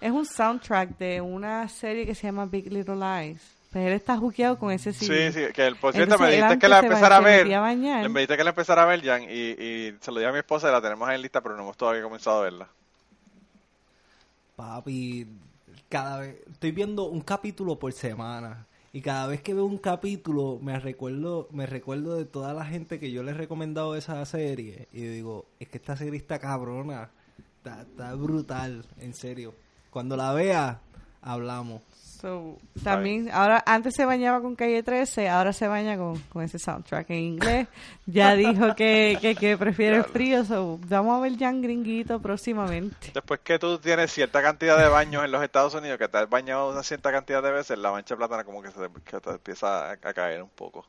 es 0.00 0.10
un 0.10 0.24
soundtrack 0.24 0.96
de 0.96 1.20
una 1.20 1.68
serie 1.68 2.06
que 2.06 2.14
se 2.14 2.26
llama 2.26 2.46
Big 2.46 2.72
Little 2.72 2.96
Lies. 2.96 3.42
Pues 3.70 3.86
él 3.86 3.92
está 3.92 4.16
juqueado 4.16 4.58
con 4.58 4.70
ese 4.70 4.92
CD. 4.94 5.32
Sí, 5.32 5.38
sí, 5.46 5.52
que 5.52 5.66
el, 5.66 5.76
por 5.76 5.92
cierto, 5.92 6.14
Entonces, 6.14 6.20
me 6.20 6.32
dijiste 6.34 6.58
que 6.58 6.68
la 6.68 6.78
empezara 6.80 7.16
a 7.16 7.20
ver. 7.20 7.46
Me 7.46 8.20
dijiste 8.20 8.36
que 8.38 8.44
la 8.44 8.50
empezara 8.50 8.82
a 8.82 8.86
ver, 8.86 9.02
Jan, 9.02 9.22
y, 9.24 9.50
y 9.50 9.96
se 10.00 10.10
lo 10.10 10.18
dije 10.18 10.28
a 10.28 10.32
mi 10.32 10.38
esposa 10.38 10.68
y 10.68 10.72
la 10.72 10.80
tenemos 10.80 11.06
ahí 11.08 11.16
en 11.16 11.22
lista, 11.22 11.40
pero 11.42 11.56
no 11.56 11.62
hemos 11.62 11.76
todavía 11.76 12.02
comenzado 12.02 12.40
a 12.40 12.42
verla. 12.44 12.68
Papi, 14.62 15.26
cada 15.88 16.20
vez 16.20 16.36
estoy 16.48 16.70
viendo 16.70 17.08
un 17.08 17.20
capítulo 17.20 17.80
por 17.80 17.92
semana 17.92 18.68
Y 18.92 19.00
cada 19.00 19.26
vez 19.26 19.42
que 19.42 19.54
veo 19.54 19.64
un 19.64 19.78
capítulo 19.78 20.60
me 20.62 20.78
recuerdo, 20.78 21.48
me 21.50 21.66
recuerdo 21.66 22.14
de 22.14 22.26
toda 22.26 22.54
la 22.54 22.64
gente 22.64 23.00
que 23.00 23.10
yo 23.10 23.24
les 23.24 23.34
he 23.34 23.38
recomendado 23.38 23.96
esa 23.96 24.24
serie. 24.24 24.86
Y 24.92 25.00
digo, 25.00 25.46
es 25.58 25.66
que 25.68 25.78
esta 25.78 25.96
serie 25.96 26.16
está 26.16 26.38
cabrona. 26.38 27.10
Está, 27.56 27.82
está 27.82 28.14
brutal, 28.14 28.84
en 28.98 29.14
serio. 29.14 29.52
Cuando 29.90 30.16
la 30.16 30.32
vea, 30.32 30.80
hablamos. 31.22 31.82
So, 32.22 32.56
también, 32.84 33.30
ahora, 33.32 33.64
antes 33.66 33.94
se 33.96 34.04
bañaba 34.04 34.40
con 34.40 34.54
Calle 34.54 34.84
13, 34.84 35.28
ahora 35.28 35.52
se 35.52 35.66
baña 35.66 35.96
con, 35.96 36.18
con 36.28 36.44
ese 36.44 36.56
soundtrack 36.60 37.10
en 37.10 37.18
inglés. 37.18 37.66
Ya 38.06 38.34
dijo 38.36 38.76
que, 38.76 39.18
que, 39.20 39.34
que 39.34 39.58
prefiere 39.58 39.96
el 39.96 40.02
Claro. 40.04 40.12
frío, 40.12 40.44
so, 40.44 40.78
vamos 40.86 41.18
a 41.18 41.20
ver 41.22 41.36
Jan 41.36 41.60
Gringuito 41.60 42.20
próximamente. 42.22 43.10
Después 43.12 43.40
que 43.40 43.58
tú 43.58 43.76
tienes 43.78 44.12
cierta 44.12 44.40
cantidad 44.40 44.78
de 44.78 44.88
baños 44.88 45.24
en 45.24 45.32
los 45.32 45.42
Estados 45.42 45.74
Unidos, 45.74 45.98
que 45.98 46.06
te 46.06 46.16
has 46.18 46.30
bañado 46.30 46.70
una 46.70 46.84
cierta 46.84 47.10
cantidad 47.10 47.42
de 47.42 47.50
veces, 47.50 47.76
la 47.76 47.90
mancha 47.90 48.14
de 48.14 48.18
plátano 48.18 48.44
como 48.44 48.62
que 48.62 48.70
se 48.70 48.78
te, 48.88 49.00
que 49.04 49.20
te 49.20 49.30
empieza 49.30 49.90
a, 49.90 49.92
a 49.94 49.96
caer 50.14 50.42
un 50.44 50.50
poco. 50.50 50.86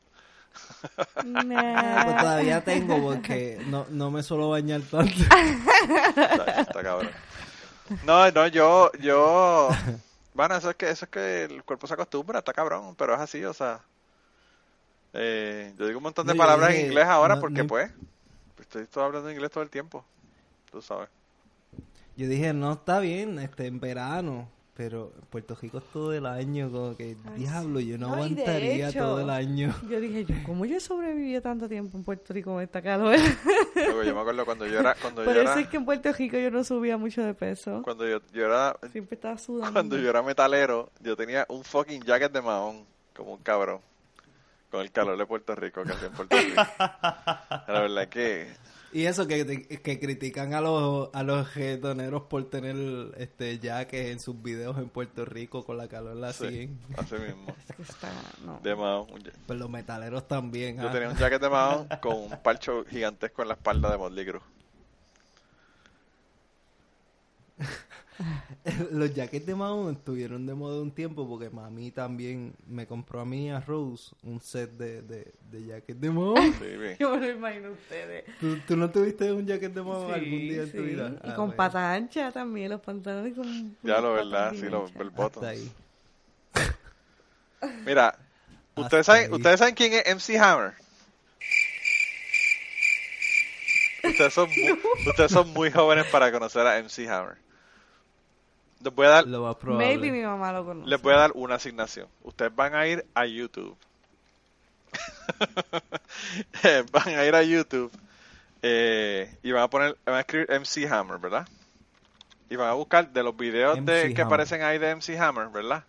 Nah. 1.24 2.04
Pues 2.04 2.16
todavía 2.16 2.62
tengo 2.64 3.02
porque 3.02 3.60
no, 3.66 3.86
no 3.90 4.12
me 4.12 4.22
suelo 4.22 4.50
bañar 4.50 4.82
tanto. 4.82 5.12
Está, 6.16 6.60
está 6.60 6.82
cabrón. 6.82 7.10
No, 8.04 8.30
no, 8.30 8.46
yo, 8.46 8.92
yo, 9.00 9.68
bueno, 10.34 10.56
eso 10.56 10.70
es 10.70 10.76
que, 10.76 10.90
eso 10.90 11.04
es 11.06 11.10
que 11.10 11.44
el 11.44 11.64
cuerpo 11.64 11.86
se 11.86 11.94
acostumbra, 11.94 12.40
está 12.40 12.52
cabrón, 12.52 12.94
pero 12.96 13.14
es 13.14 13.20
así, 13.20 13.44
o 13.44 13.54
sea, 13.54 13.84
eh, 15.12 15.72
yo 15.78 15.86
digo 15.86 15.98
un 15.98 16.02
montón 16.04 16.26
de 16.26 16.34
No, 16.34 16.38
palabras 16.38 16.74
en 16.74 16.80
inglés 16.80 17.06
ahora 17.06 17.36
no- 17.36 17.40
porque 17.40 17.64
no- 17.64 17.68
pues, 17.68 17.90
estoy 18.60 18.86
todo 18.86 19.04
hablando 19.04 19.30
inglés 19.30 19.50
todo 19.50 19.64
el 19.64 19.70
tiempo, 19.70 20.04
tú 20.70 20.82
sabes. 20.82 21.08
Yo 22.16 22.28
dije, 22.28 22.52
no 22.52 22.72
está 22.72 23.00
bien, 23.00 23.38
este, 23.38 23.66
en 23.66 23.80
verano. 23.80 24.48
Pero 24.76 25.12
en 25.16 25.26
Puerto 25.26 25.56
Rico 25.60 25.78
es 25.78 25.84
todo 25.92 26.12
el 26.12 26.26
año, 26.26 26.68
como 26.68 26.96
que, 26.96 27.16
diablo, 27.36 27.78
yo 27.78 27.96
no, 27.96 28.12
aguantaría 28.12 28.88
hecho- 28.88 28.98
todo 28.98 29.20
el 29.20 29.30
año. 29.30 29.72
Yo 29.88 30.00
dije, 30.00 30.24
yo, 30.24 30.34
¿cómo 30.44 30.64
yo 30.64 30.76
he 30.76 30.80
sobrevivido 30.80 31.40
tanto 31.42 31.68
tiempo 31.68 31.96
en 31.96 32.02
Puerto 32.02 32.32
Rico 32.34 32.52
con 32.54 32.60
esta 32.62 32.82
calor? 32.82 33.16
Luego 33.76 34.02
yo 34.02 34.12
me 34.14 34.20
acuerdo 34.20 34.44
cuando 34.44 34.66
yo 34.66 34.80
era, 34.80 34.96
cuando 35.00 35.22
Por 35.24 35.32
yo 35.34 35.42
eso 35.42 35.52
era, 35.52 35.60
es 35.60 35.68
que 35.68 35.76
en 35.76 35.84
Puerto 35.84 36.12
Rico 36.12 36.36
yo 36.38 36.50
no 36.50 36.64
subía 36.64 36.96
mucho 36.96 37.22
de 37.22 37.34
peso. 37.34 37.82
cuando 37.84 38.04
yo, 38.08 38.20
yo 38.32 38.46
era, 38.46 38.76
Siempre 38.90 39.14
estaba 39.14 39.38
sudando. 39.38 39.72
cuando 39.72 39.96
yo 39.96 40.10
era 40.10 40.22
metalero, 40.24 40.90
yo 41.00 41.14
tenía 41.16 41.46
un 41.50 41.62
fucking 41.62 42.02
jacket 42.02 42.32
de 42.32 42.42
mahón, 42.42 42.84
como 43.14 43.34
un 43.34 43.42
cabrón, 43.44 43.78
con 44.72 44.80
el 44.80 44.90
calor 44.90 45.16
de 45.16 45.24
Puerto 45.24 45.54
Rico 45.54 45.84
que 45.84 45.92
hacía 45.92 46.08
en 46.08 46.14
Puerto 46.14 46.36
Rico. 46.36 46.62
La 46.78 47.80
verdad 47.80 48.08
que 48.08 48.48
Y 48.94 49.06
eso 49.06 49.26
que, 49.26 49.44
que 49.82 49.98
critican 49.98 50.54
a 50.54 50.60
los, 50.60 51.10
a 51.12 51.24
los 51.24 51.52
reggaetoneros 51.52 52.22
por 52.22 52.48
tener 52.48 52.76
este 53.18 53.58
jaques 53.58 54.12
en 54.12 54.20
sus 54.20 54.40
videos 54.40 54.78
en 54.78 54.88
Puerto 54.88 55.24
Rico 55.24 55.64
con 55.64 55.76
la 55.78 55.88
calor 55.88 56.14
la 56.14 56.32
sí, 56.32 56.70
así 56.96 57.14
mismo, 57.16 57.56
Es 57.68 57.74
que 57.74 57.82
está, 57.82 58.12
no. 58.46 58.60
de 58.62 58.72
un 58.72 58.80
ja- 58.80 59.32
Pues 59.48 59.58
los 59.58 59.68
metaleros 59.68 60.28
también. 60.28 60.76
Yo 60.80 60.88
ah. 60.88 60.92
tenía 60.92 61.08
un 61.08 61.16
jacket 61.16 61.42
de 61.42 61.50
mahón 61.50 61.88
con 62.00 62.14
un 62.14 62.38
parcho 62.40 62.84
gigantesco 62.84 63.42
en 63.42 63.48
la 63.48 63.54
espalda 63.54 63.90
de 63.90 63.98
Motley 63.98 64.26
Crue. 64.26 64.40
Los 68.92 69.12
jackets 69.12 69.44
de 69.46 69.54
Mahon 69.54 69.92
estuvieron 69.94 70.46
de 70.46 70.54
moda 70.54 70.80
un 70.80 70.92
tiempo 70.92 71.28
porque 71.28 71.50
mami 71.50 71.90
también 71.90 72.54
me 72.66 72.86
compró 72.86 73.20
a 73.20 73.24
mí 73.24 73.46
y 73.46 73.50
a 73.50 73.60
Rose 73.60 74.14
un 74.22 74.40
set 74.40 74.70
de, 74.72 75.02
de, 75.02 75.32
de 75.50 75.66
jackets 75.66 76.00
de 76.00 76.10
Mahon. 76.10 76.36
Yo 76.98 77.10
me 77.16 77.26
lo 77.26 77.30
imagino 77.32 77.72
ustedes. 77.72 78.24
¿Tú, 78.38 78.58
tú 78.66 78.76
no 78.76 78.90
tuviste 78.90 79.32
un 79.32 79.46
jacket 79.46 79.72
de 79.74 79.82
Mahon 79.82 80.06
Sí, 80.06 80.12
algún 80.12 80.38
día 80.48 80.62
en 80.62 80.72
tu 80.74 80.82
sí. 80.82 80.82
vida? 80.84 81.10
Y 81.24 81.30
Ah, 81.30 81.34
con 81.34 81.46
bueno, 81.46 81.56
pata 81.56 81.92
ancha 81.92 82.30
también, 82.32 82.70
los 82.70 82.80
pantalones 82.80 83.34
con... 83.34 83.76
Ya 83.82 84.00
lo 84.00 84.08
con 84.08 84.14
verdad, 84.14 84.54
sí, 84.54 84.66
bottoms. 85.14 85.36
hasta 85.36 85.48
ahí. 85.48 85.72
Mira, 87.84 88.16
¿ustedes 88.76 89.06
saben, 89.06 89.24
ahí. 89.24 89.30
¿ustedes 89.32 89.58
saben 89.58 89.74
quién 89.74 89.92
es 89.94 90.14
MC 90.14 90.38
Hammer? 90.38 90.74
Ustedes 94.04 94.34
son, 94.34 94.48
muy, 94.50 94.78
ustedes 95.08 95.32
son 95.32 95.48
muy 95.54 95.70
jóvenes 95.70 96.06
para 96.06 96.30
conocer 96.30 96.66
a 96.66 96.78
MC 96.82 97.08
Hammer. 97.08 97.43
Les 98.84 98.94
voy 98.94 99.06
a 99.06 99.10
dar, 99.10 99.26
Lo 99.26 99.42
más 99.42 99.56
probable. 99.56 99.86
Maybe 99.86 100.12
mi 100.12 100.22
mamá 100.22 100.52
lo 100.52 100.64
conoce. 100.64 100.88
les 100.90 101.00
voy 101.02 101.14
a 101.14 101.16
dar 101.16 101.32
una 101.34 101.54
asignación. 101.56 102.06
Ustedes 102.22 102.54
van 102.54 102.74
a 102.74 102.86
ir 102.86 103.04
a 103.14 103.26
YouTube. 103.26 103.76
van 106.92 107.08
a 107.08 107.24
ir 107.24 107.34
a 107.34 107.42
YouTube 107.42 107.90
eh, 108.62 109.36
y 109.42 109.52
van 109.52 109.62
a 109.62 109.68
poner, 109.70 109.96
van 110.04 110.16
a 110.16 110.20
escribir 110.20 110.48
MC 110.50 110.90
Hammer, 110.90 111.18
¿verdad? 111.18 111.46
Y 112.50 112.56
van 112.56 112.68
a 112.68 112.74
buscar 112.74 113.10
de 113.10 113.22
los 113.22 113.36
videos 113.36 113.76
de, 113.84 114.14
que 114.14 114.22
Hammer. 114.22 114.26
aparecen 114.26 114.62
ahí 114.62 114.78
de 114.78 114.94
MC 114.94 115.18
Hammer, 115.18 115.48
¿verdad? 115.48 115.84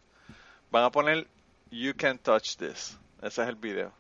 Van 0.71 0.83
a 0.83 0.91
poner 0.91 1.27
You 1.71 1.93
Can 1.95 2.17
Touch 2.17 2.55
This. 2.57 2.97
Ese 3.21 3.43
es 3.43 3.47
el 3.49 3.55
video. 3.55 3.91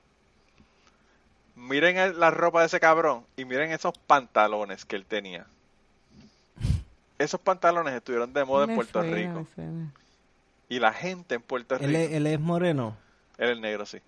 Miren 1.55 1.97
el- 1.97 2.19
la 2.19 2.31
ropa 2.31 2.61
de 2.61 2.67
ese 2.67 2.79
cabrón 2.79 3.25
y 3.37 3.45
miren 3.45 3.71
esos 3.71 3.97
pantalones 4.07 4.85
que 4.85 4.95
él 4.95 5.05
tenía. 5.05 5.45
Esos 7.17 7.39
pantalones 7.39 7.93
estuvieron 7.93 8.33
de 8.33 8.43
moda 8.43 8.65
en 8.65 8.75
Puerto 8.75 9.01
suena, 9.01 9.15
Rico. 9.15 9.47
Y 10.67 10.79
la 10.79 10.93
gente 10.93 11.35
en 11.35 11.41
Puerto 11.41 11.77
Rico. 11.77 11.89
Él 11.89 11.95
es, 11.95 12.11
él 12.11 12.27
es 12.27 12.39
moreno. 12.39 12.97
Era 13.37 13.51
el 13.51 13.61
negro, 13.61 13.85
sí. 13.85 13.99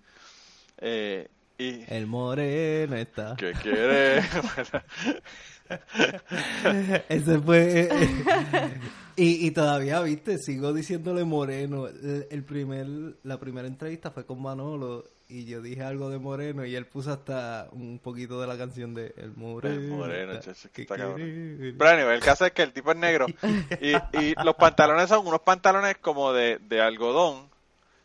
Eh, 0.78 1.28
y. 1.56 1.84
El 1.92 2.06
moreno 2.06 2.96
está. 2.96 3.36
¿Qué 3.36 3.52
quiere? 3.52 4.22
Ese 7.08 7.38
fue. 7.40 7.80
eh, 7.80 7.88
eh, 7.90 8.80
y, 9.16 9.46
y 9.46 9.50
todavía, 9.50 10.00
viste, 10.00 10.38
sigo 10.38 10.72
diciéndole 10.72 11.24
moreno. 11.24 11.86
El, 11.86 12.26
el 12.30 12.44
primer, 12.44 12.86
la 13.22 13.38
primera 13.38 13.66
entrevista 13.68 14.10
fue 14.10 14.24
con 14.26 14.40
Manolo 14.42 15.04
y 15.28 15.44
yo 15.44 15.60
dije 15.60 15.82
algo 15.82 16.08
de 16.08 16.18
moreno 16.18 16.64
y 16.64 16.74
él 16.74 16.86
puso 16.86 17.12
hasta 17.12 17.68
un 17.72 17.98
poquito 17.98 18.40
de 18.40 18.46
la 18.46 18.56
canción 18.56 18.94
de 18.94 19.12
El 19.18 19.32
moreno. 19.36 19.74
El 19.74 19.88
moreno, 19.90 20.32
está, 20.32 20.52
chacho, 20.54 20.68
que 20.68 20.74
que 20.74 20.82
está 20.82 20.96
cabrón. 20.96 21.16
quiere- 21.16 21.72
Pero 21.74 21.90
anyway, 21.90 22.14
el 22.16 22.22
caso 22.22 22.46
es 22.46 22.52
que 22.52 22.62
el 22.62 22.72
tipo 22.72 22.92
es 22.92 22.96
negro. 22.96 23.26
Y, 23.80 23.94
y 24.18 24.34
los 24.44 24.54
pantalones 24.56 25.08
son 25.08 25.26
unos 25.26 25.40
pantalones 25.40 25.98
como 25.98 26.32
de, 26.32 26.58
de 26.68 26.80
algodón, 26.80 27.48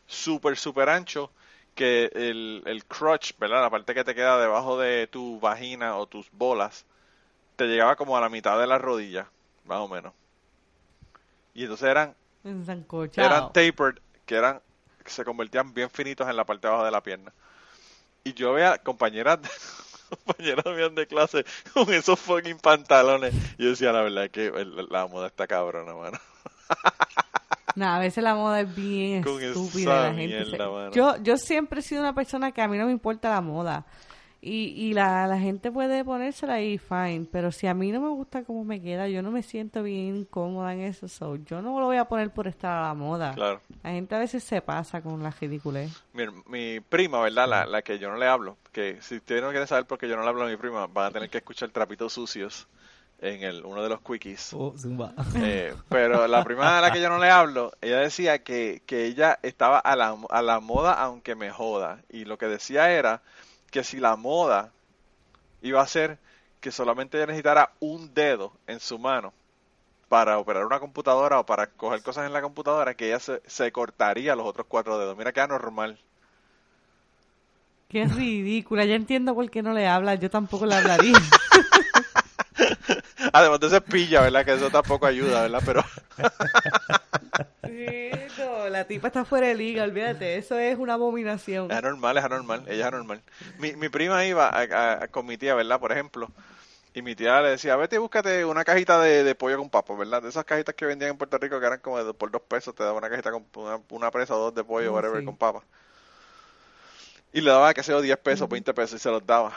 súper, 0.07 0.57
súper 0.57 0.89
ancho. 0.89 1.32
Que 1.76 2.11
el, 2.14 2.61
el 2.68 2.86
crotch, 2.86 3.32
¿verdad? 3.39 3.61
La 3.64 3.70
parte 3.72 3.95
que 3.95 4.03
te 4.03 4.14
queda 4.14 4.39
debajo 4.39 4.78
de 4.80 5.07
tu 5.07 5.39
vagina 5.39 5.95
o 5.97 6.05
tus 6.05 6.30
bolas, 6.32 6.86
te 7.56 7.66
llegaba 7.66 7.95
como 7.95 8.18
a 8.18 8.22
la 8.22 8.30
mitad 8.30 8.60
de 8.60 8.68
la 8.68 8.78
rodilla, 8.78 9.28
más 9.66 9.80
o 9.80 9.88
menos. 9.88 10.14
Y 11.54 11.64
entonces 11.64 11.88
eran 11.89 12.16
eran 12.43 13.54
tapered, 13.54 13.99
que 14.26 14.36
eran 14.36 14.62
que 15.04 15.12
se 15.12 15.26
convertían 15.26 15.74
bien 15.74 15.89
finitos 15.89 16.28
en 16.30 16.36
la 16.36 16.45
parte 16.45 16.68
de 16.68 16.70
abajo 16.70 16.86
de 16.86 16.91
la 16.91 17.04
pierna. 17.04 17.32
Y 18.24 18.34
yo 18.34 18.54
veía 18.54 18.78
compañeras 18.78 19.39
compañeras 20.10 20.66
mías 20.66 20.95
de 20.95 21.08
clase 21.08 21.45
con 21.74 21.91
esos 21.93 22.20
fucking 22.20 22.58
pantalones. 22.58 23.34
Y 23.58 23.64
yo 23.64 23.70
decía, 23.72 23.91
la 23.91 24.01
verdad 24.01 24.26
es 24.26 24.32
que 24.32 24.51
la 24.89 25.08
moda 25.08 25.28
está 25.28 25.47
cabrona, 25.47 25.93
mano. 25.93 26.18
Nah, 27.76 27.95
a 27.95 27.99
veces 27.99 28.24
la 28.24 28.36
moda 28.36 28.62
es 28.62 28.76
bien 28.76 29.24
Con 29.24 29.41
estúpida. 29.41 30.10
la 30.10 30.14
gente 30.14 30.45
mierda, 30.45 30.91
yo, 30.91 31.18
yo 31.24 31.38
siempre 31.38 31.80
he 31.80 31.84
sido 31.84 32.01
una 32.01 32.14
persona 32.14 32.51
que 32.51 32.62
a 32.62 32.68
mí 32.68 32.78
no 32.78 32.86
me 32.86 32.91
importa 32.91 33.32
la 33.32 33.41
moda. 33.41 33.84
Y, 34.46 34.74
y 34.76 34.94
la, 34.94 35.26
la 35.26 35.39
gente 35.39 35.72
puede 35.72 36.04
ponérsela 36.04 36.60
y 36.60 36.78
fine. 36.78 37.26
Pero 37.32 37.50
si 37.54 37.66
a 37.66 37.74
mí 37.74 37.94
no 37.94 38.02
me 38.02 38.10
gusta 38.10 38.44
cómo 38.44 38.66
me 38.66 38.82
queda, 38.82 39.08
yo 39.08 39.22
no 39.22 39.32
me 39.32 39.41
siento 39.41 39.84
bien 39.84 40.26
cómoda 40.26 40.74
en 40.74 40.82
eso. 40.82 41.08
so, 41.08 41.38
yo 41.38 41.62
no 41.62 41.80
lo 41.80 41.86
voy 41.86 41.96
a 41.96 42.04
poner 42.06 42.30
por 42.30 42.48
estar 42.48 42.78
a 42.78 42.88
la 42.89 42.94
moda. 42.94 43.34
Claro. 43.36 43.62
La 43.84 43.91
gente 43.91 44.16
a 44.16 44.20
veces 44.20 44.44
se 44.44 44.62
pasa 44.62 45.02
con 45.02 45.24
la 45.24 45.32
ridiculez. 45.32 45.91
Mi, 46.12 46.26
mi 46.48 46.82
prima, 46.82 47.22
¿verdad? 47.22 47.48
La, 47.48 47.66
la 47.66 47.82
que 47.84 47.98
yo 47.98 48.10
no 48.10 48.18
le 48.18 48.28
hablo. 48.28 48.58
Que 48.74 48.98
si 49.00 49.16
ustedes 49.16 49.41
no 49.41 49.50
quieren 49.52 49.66
saber 49.66 49.86
por 49.86 49.98
qué 49.98 50.10
yo 50.10 50.18
no 50.18 50.24
le 50.24 50.28
hablo 50.28 50.44
a 50.44 50.48
mi 50.48 50.58
prima, 50.58 50.88
van 50.88 51.06
a 51.06 51.12
tener 51.12 51.30
que 51.30 51.38
escuchar 51.38 51.70
Trapitos 51.70 52.12
Sucios 52.12 52.68
en 53.22 53.44
el 53.44 53.64
uno 53.64 53.82
de 53.82 53.88
los 53.88 54.02
quickies. 54.02 54.54
Oh, 54.54 54.74
zumba. 54.78 55.14
Eh, 55.38 55.74
pero 55.88 56.28
la 56.28 56.44
prima 56.44 56.78
a 56.78 56.82
la 56.82 56.91
que 56.91 57.00
yo 57.00 57.08
no 57.08 57.18
le 57.18 57.30
hablo, 57.30 57.72
ella 57.80 58.00
decía 58.00 58.44
que, 58.44 58.82
que 58.86 59.06
ella 59.06 59.39
estaba 59.41 59.80
a 59.80 59.96
la, 59.96 60.18
a 60.30 60.41
la 60.41 60.60
moda 60.60 60.94
aunque 60.96 61.34
me 61.34 61.50
joda. 61.50 62.02
Y 62.10 62.26
lo 62.26 62.38
que 62.38 62.48
decía 62.48 62.91
era 62.91 63.22
que 63.74 63.84
si 63.84 63.99
la 63.99 64.15
moda 64.15 64.71
iba 65.63 65.82
a 65.82 65.88
ser 65.88 66.19
que 66.61 66.71
solamente 66.71 67.17
ella 67.17 67.26
necesitara 67.26 67.71
un 67.80 68.13
dedo 68.13 68.53
en 68.67 68.80
su 68.80 68.99
mano 68.99 69.34
para 70.07 70.38
operar 70.38 70.63
una 70.67 70.80
computadora 70.80 71.39
o 71.39 71.45
para 71.45 71.65
coger 71.65 72.03
cosas 72.03 72.28
en 72.28 72.34
la 72.34 72.43
computadora, 72.43 72.93
que 72.93 73.07
ella 73.07 73.19
se, 73.19 73.41
se 73.47 73.71
cortaría 73.71 74.36
los 74.36 74.45
otros 74.45 74.67
cuatro 74.69 74.99
dedos. 74.99 75.17
Mira 75.17 75.32
que 75.32 75.41
anormal. 75.41 75.97
Qué 77.89 78.05
ridícula. 78.05 78.86
Ya 78.86 78.93
entiendo 78.93 79.34
por 79.34 79.49
qué 79.49 79.63
no 79.63 79.74
le 79.74 79.88
hablas. 79.88 80.19
Yo 80.19 80.30
tampoco 80.30 80.67
le 80.67 80.76
hablaría. 80.76 81.17
Además 83.34 83.60
de 83.60 83.82
pilla, 83.82 84.22
¿verdad? 84.22 84.46
Que 84.46 84.54
eso 84.54 84.70
tampoco 84.70 85.06
ayuda, 85.06 85.42
¿verdad? 85.42 85.62
Pero 85.66 85.84
Sí, 87.66 87.88
no, 88.38 88.70
la 88.70 88.86
tipa 88.86 89.08
está 89.08 89.26
fuera 89.26 89.48
de 89.48 89.56
liga, 89.56 89.84
olvídate. 89.84 90.38
Eso 90.38 90.58
es 90.60 90.78
una 90.78 90.94
abominación. 90.94 91.72
Es 91.72 91.78
anormal, 91.78 92.18
es 92.18 92.24
anormal, 92.24 92.64
ella 92.68 92.82
es 92.82 92.86
anormal. 92.88 93.22
Mi, 93.58 93.74
mi 93.76 93.90
prima 93.90 94.24
iba 94.26 94.48
a- 94.50 94.62
a- 94.64 95.04
a- 95.04 95.08
con 95.08 95.26
mi 95.26 95.38
tía, 95.38 95.56
¿verdad? 95.56 95.80
Por 95.80 95.92
ejemplo, 95.92 96.30
y 96.94 97.02
mi 97.02 97.16
tía 97.16 97.42
le 97.42 97.50
decía, 97.52 97.76
vete 97.78 97.96
y 97.96 98.00
búscate 98.00 98.46
una 98.46 98.64
cajita 98.66 99.00
de, 99.02 99.24
de 99.24 99.36
pollo 99.36 99.58
con 99.58 99.70
papas, 99.70 99.98
¿verdad? 99.98 100.22
De 100.22 100.30
esas 100.30 100.46
cajitas 100.46 100.76
que 100.76 100.86
vendían 100.86 101.12
en 101.12 101.18
Puerto 101.18 101.38
Rico 101.40 101.60
que 101.60 101.66
eran 101.66 101.80
como 101.80 102.04
de, 102.04 102.14
por 102.14 102.32
dos 102.32 102.42
pesos, 102.44 102.76
te 102.76 102.84
daban 102.84 103.00
una 103.00 103.10
cajita 103.10 103.32
con 103.32 103.46
una, 103.56 103.80
una 103.90 104.12
presa 104.12 104.36
o 104.36 104.40
dos 104.40 104.56
de 104.56 104.64
pollo, 104.64 104.92
Mm, 104.92 104.96
whatever, 104.96 105.20
sí. 105.20 105.26
con 105.26 105.38
papas. 105.38 105.64
y 107.32 107.42
le 107.42 107.50
daba, 107.52 107.74
qué 107.74 107.84
sé 107.84 107.92
yo, 107.92 108.02
10 108.02 108.18
pesos, 108.18 108.48
20 108.48 108.74
pesos 108.74 109.00
y 109.00 109.04
se 109.04 109.10
los 109.10 109.26
daba. 109.26 109.54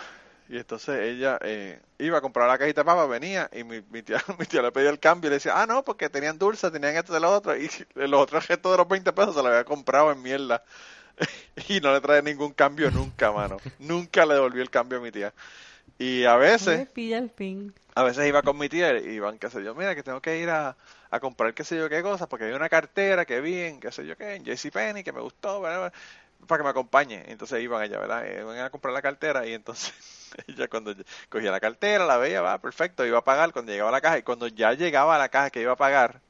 Y 0.48 0.58
entonces 0.58 1.00
ella 1.00 1.38
eh, 1.42 1.80
iba 1.98 2.18
a 2.18 2.20
comprar 2.20 2.48
la 2.48 2.58
cajita 2.58 2.82
de 2.82 2.84
papa, 2.84 3.06
venía 3.06 3.50
y 3.52 3.64
mi, 3.64 3.82
mi, 3.90 4.02
tía, 4.02 4.22
mi 4.38 4.46
tía 4.46 4.62
le 4.62 4.72
pedía 4.72 4.90
el 4.90 5.00
cambio 5.00 5.28
y 5.28 5.30
le 5.30 5.36
decía, 5.36 5.60
ah, 5.60 5.66
no, 5.66 5.82
porque 5.82 6.08
tenían 6.08 6.38
dulce, 6.38 6.70
tenían 6.70 6.96
esto 6.96 7.16
y 7.16 7.20
lo 7.20 7.32
otro. 7.32 7.56
Y 7.56 7.68
los 7.94 8.20
otros 8.20 8.46
gestos 8.46 8.72
de 8.72 8.78
los 8.78 8.88
20 8.88 9.12
pesos 9.12 9.34
se 9.34 9.42
lo 9.42 9.48
había 9.48 9.64
comprado 9.64 10.12
en 10.12 10.22
mierda. 10.22 10.62
y 11.68 11.80
no 11.80 11.92
le 11.92 12.00
trae 12.00 12.22
ningún 12.22 12.52
cambio 12.52 12.90
nunca, 12.90 13.32
mano. 13.32 13.56
nunca 13.78 14.26
le 14.26 14.34
devolvió 14.34 14.62
el 14.62 14.70
cambio 14.70 14.98
a 14.98 15.02
mi 15.02 15.10
tía. 15.10 15.32
Y 15.98 16.24
a 16.24 16.36
veces, 16.36 16.88
pilla 16.90 17.18
el 17.18 17.30
fin. 17.30 17.72
a 17.94 18.02
veces 18.02 18.26
iba 18.26 18.42
con 18.42 18.58
mi 18.58 18.68
tía 18.68 18.98
y 18.98 19.14
iban, 19.14 19.38
qué 19.38 19.48
sé 19.48 19.64
yo, 19.64 19.74
mira 19.74 19.94
que 19.94 20.02
tengo 20.02 20.20
que 20.20 20.38
ir 20.38 20.50
a, 20.50 20.76
a 21.10 21.20
comprar 21.20 21.54
qué 21.54 21.64
sé 21.64 21.78
yo 21.78 21.88
qué 21.88 22.02
cosas, 22.02 22.28
porque 22.28 22.44
hay 22.44 22.52
una 22.52 22.68
cartera 22.68 23.24
que 23.24 23.40
vi 23.40 23.58
en 23.60 23.80
qué 23.80 23.90
sé 23.90 24.06
yo 24.06 24.16
qué, 24.16 24.34
en 24.34 24.44
JCPenney, 24.44 25.02
que 25.02 25.12
me 25.12 25.20
gustó. 25.20 25.62
Para 26.46 26.58
que 26.60 26.64
me 26.64 26.70
acompañe. 26.70 27.24
Entonces 27.26 27.62
iban 27.62 27.82
allá, 27.82 27.98
¿verdad? 27.98 28.26
Eh, 28.26 28.40
Iban 28.40 28.58
a 28.58 28.70
comprar 28.70 28.94
la 28.94 29.02
cartera 29.02 29.46
y 29.46 29.54
entonces 29.54 29.92
ella 30.46 30.68
cuando 30.68 30.94
cogía 31.28 31.50
la 31.50 31.60
cartera, 31.60 32.06
la 32.06 32.16
veía, 32.16 32.40
va, 32.40 32.58
perfecto, 32.58 33.04
iba 33.04 33.18
a 33.18 33.24
pagar 33.24 33.52
cuando 33.52 33.72
llegaba 33.72 33.90
a 33.90 33.92
la 33.92 34.00
caja 34.00 34.18
y 34.18 34.22
cuando 34.22 34.48
ya 34.48 34.72
llegaba 34.72 35.16
a 35.16 35.18
la 35.18 35.28
caja 35.28 35.50
que 35.50 35.60
iba 35.60 35.72
a 35.72 35.76
pagar, 35.76 36.20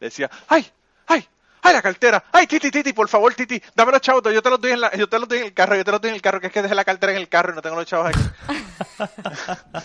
decía, 0.00 0.30
¡ay! 0.48 0.70
¡ay! 1.06 1.28
¡ay 1.62 1.72
la 1.72 1.82
cartera! 1.82 2.24
¡ay, 2.32 2.46
Titi, 2.46 2.70
Titi, 2.70 2.92
por 2.92 3.08
favor, 3.08 3.34
Titi! 3.34 3.62
Dame 3.74 3.92
los 3.92 4.00
chavos, 4.00 4.22
yo 4.32 4.42
te 4.42 4.50
los 4.50 4.60
doy 4.60 4.72
en 4.72 4.80
la, 4.80 4.94
yo 4.96 5.08
te 5.08 5.18
los 5.18 5.28
doy 5.28 5.38
en 5.38 5.44
el 5.44 5.54
carro, 5.54 5.76
yo 5.76 5.84
te 5.84 5.90
los 5.90 6.00
doy 6.00 6.10
en 6.10 6.16
el 6.16 6.22
carro, 6.22 6.40
que 6.40 6.48
es 6.48 6.52
que 6.52 6.62
dejé 6.62 6.74
la 6.74 6.84
cartera 6.84 7.12
en 7.12 7.18
el 7.18 7.28
carro 7.28 7.52
y 7.52 7.56
no 7.56 7.62
tengo 7.62 7.76
los 7.76 7.86
chavos 7.86 8.08
aquí. 8.08 8.20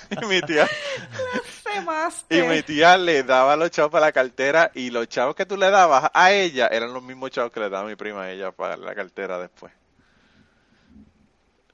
y 0.21 0.25
mi 0.25 0.41
tía, 0.41 0.67
y 2.29 2.41
mi 2.41 2.61
tía 2.63 2.97
le 2.97 3.23
daba 3.23 3.55
los 3.55 3.71
chavos 3.71 3.91
para 3.91 4.07
la 4.07 4.11
cartera 4.11 4.71
y 4.73 4.89
los 4.89 5.07
chavos 5.07 5.35
que 5.35 5.45
tú 5.45 5.57
le 5.57 5.69
dabas 5.69 6.11
a 6.13 6.31
ella 6.31 6.67
eran 6.67 6.93
los 6.93 7.03
mismos 7.03 7.31
chavos 7.31 7.51
que 7.51 7.59
le 7.59 7.69
daba 7.69 7.87
mi 7.87 7.95
prima 7.95 8.23
a 8.23 8.31
ella 8.31 8.51
para 8.51 8.77
la 8.77 8.93
cartera 8.95 9.39
después. 9.39 9.71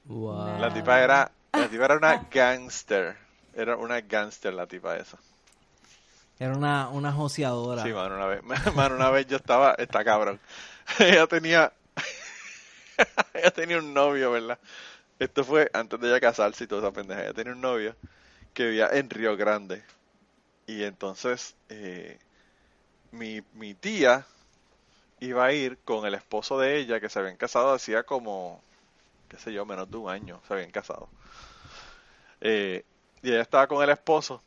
Wow. 0.04 0.58
La 0.60 0.72
tipa 0.72 1.00
era, 1.00 1.30
la 1.52 1.68
tipa 1.68 1.84
era 1.84 1.96
una 1.96 2.26
gangster. 2.30 3.16
Era 3.54 3.76
una 3.76 4.00
gangster 4.00 4.52
la 4.52 4.66
tipa 4.66 4.96
esa. 4.96 5.18
Era 6.38 6.54
una, 6.54 6.88
una 6.90 7.12
joseadora. 7.12 7.82
Sí, 7.82 7.92
mano, 7.92 8.16
una 8.16 8.26
vez, 8.26 8.42
mano, 8.74 8.94
una 8.94 9.10
vez 9.10 9.26
yo 9.26 9.36
estaba, 9.36 9.74
está 9.78 10.04
cabrón. 10.04 10.38
ella 10.98 11.26
tenía, 11.26 11.72
ella 13.34 13.50
tenía 13.50 13.78
un 13.78 13.94
novio, 13.94 14.30
¿verdad? 14.30 14.58
Esto 15.18 15.44
fue 15.44 15.70
antes 15.72 15.98
de 15.98 16.08
ella 16.08 16.20
casarse 16.20 16.64
y 16.64 16.66
toda 16.66 16.82
esa 16.82 16.92
pendeja. 16.92 17.22
Ella 17.22 17.32
tenía 17.32 17.54
un 17.54 17.60
novio 17.60 17.96
que 18.52 18.66
vivía 18.66 18.88
en 18.92 19.08
Río 19.08 19.36
Grande. 19.36 19.82
Y 20.66 20.82
entonces, 20.84 21.54
eh, 21.68 22.18
mi, 23.12 23.42
mi 23.54 23.74
tía 23.74 24.26
iba 25.20 25.44
a 25.44 25.52
ir 25.52 25.78
con 25.84 26.06
el 26.06 26.14
esposo 26.14 26.58
de 26.58 26.78
ella, 26.78 27.00
que 27.00 27.08
se 27.08 27.18
habían 27.18 27.36
casado 27.36 27.72
hacía 27.72 28.02
como, 28.02 28.60
qué 29.28 29.38
sé 29.38 29.52
yo, 29.52 29.64
menos 29.64 29.90
de 29.90 29.96
un 29.96 30.10
año, 30.10 30.40
se 30.46 30.54
habían 30.54 30.70
casado. 30.70 31.08
Eh, 32.40 32.84
y 33.22 33.30
ella 33.30 33.42
estaba 33.42 33.66
con 33.66 33.82
el 33.82 33.90
esposo. 33.90 34.42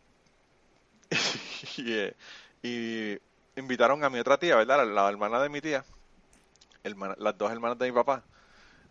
y, 1.77 1.93
eh, 1.93 2.15
y 2.61 3.17
invitaron 3.59 4.03
a 4.03 4.09
mi 4.09 4.19
otra 4.19 4.37
tía, 4.37 4.55
¿verdad? 4.55 4.85
La, 4.87 5.09
hermana 5.09 5.41
de 5.41 5.49
mi 5.49 5.61
tía, 5.61 5.83
las 7.17 7.37
dos 7.37 7.51
hermanas 7.51 7.77
de 7.77 7.87
mi 7.87 7.91
papá. 7.91 8.23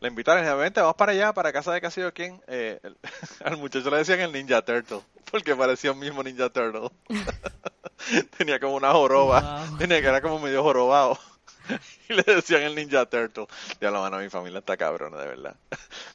La 0.01 0.09
invitaron 0.09 0.40
y 0.40 0.42
dijeron, 0.44 0.61
vente, 0.61 0.80
vamos 0.80 0.96
para 0.96 1.12
allá, 1.12 1.32
para 1.32 1.53
casa 1.53 1.72
de 1.72 1.80
casi 1.80 2.01
yo 2.01 2.12
quién. 2.14 2.40
Eh, 2.46 2.78
el- 2.82 2.96
al 3.44 3.57
muchacho 3.57 3.90
le 3.90 3.99
decían 3.99 4.20
el 4.20 4.32
Ninja 4.32 4.62
Turtle, 4.62 5.01
porque 5.30 5.57
parecía 5.57 5.92
un 5.92 5.99
mismo 5.99 6.22
Ninja 6.22 6.49
Turtle. 6.51 6.90
Tenía 8.38 8.61
como 8.61 8.74
una 8.76 8.92
joroba, 8.92 9.64
Wow. 9.66 9.78
tenía 9.78 10.01
que 10.01 10.07
era 10.07 10.20
como 10.20 10.38
medio 10.38 10.62
jorobado. 10.62 11.18
y 12.09 12.14
le 12.14 12.22
decían 12.22 12.62
el 12.62 12.74
Ninja 12.76 13.07
Turtle. 13.07 13.46
Ya 13.80 13.90
la 13.90 13.99
mano, 14.01 14.18
mi 14.18 14.28
familia 14.30 14.61
está 14.61 14.76
cabrona, 14.76 15.18
de 15.18 15.26
verdad. 15.28 15.57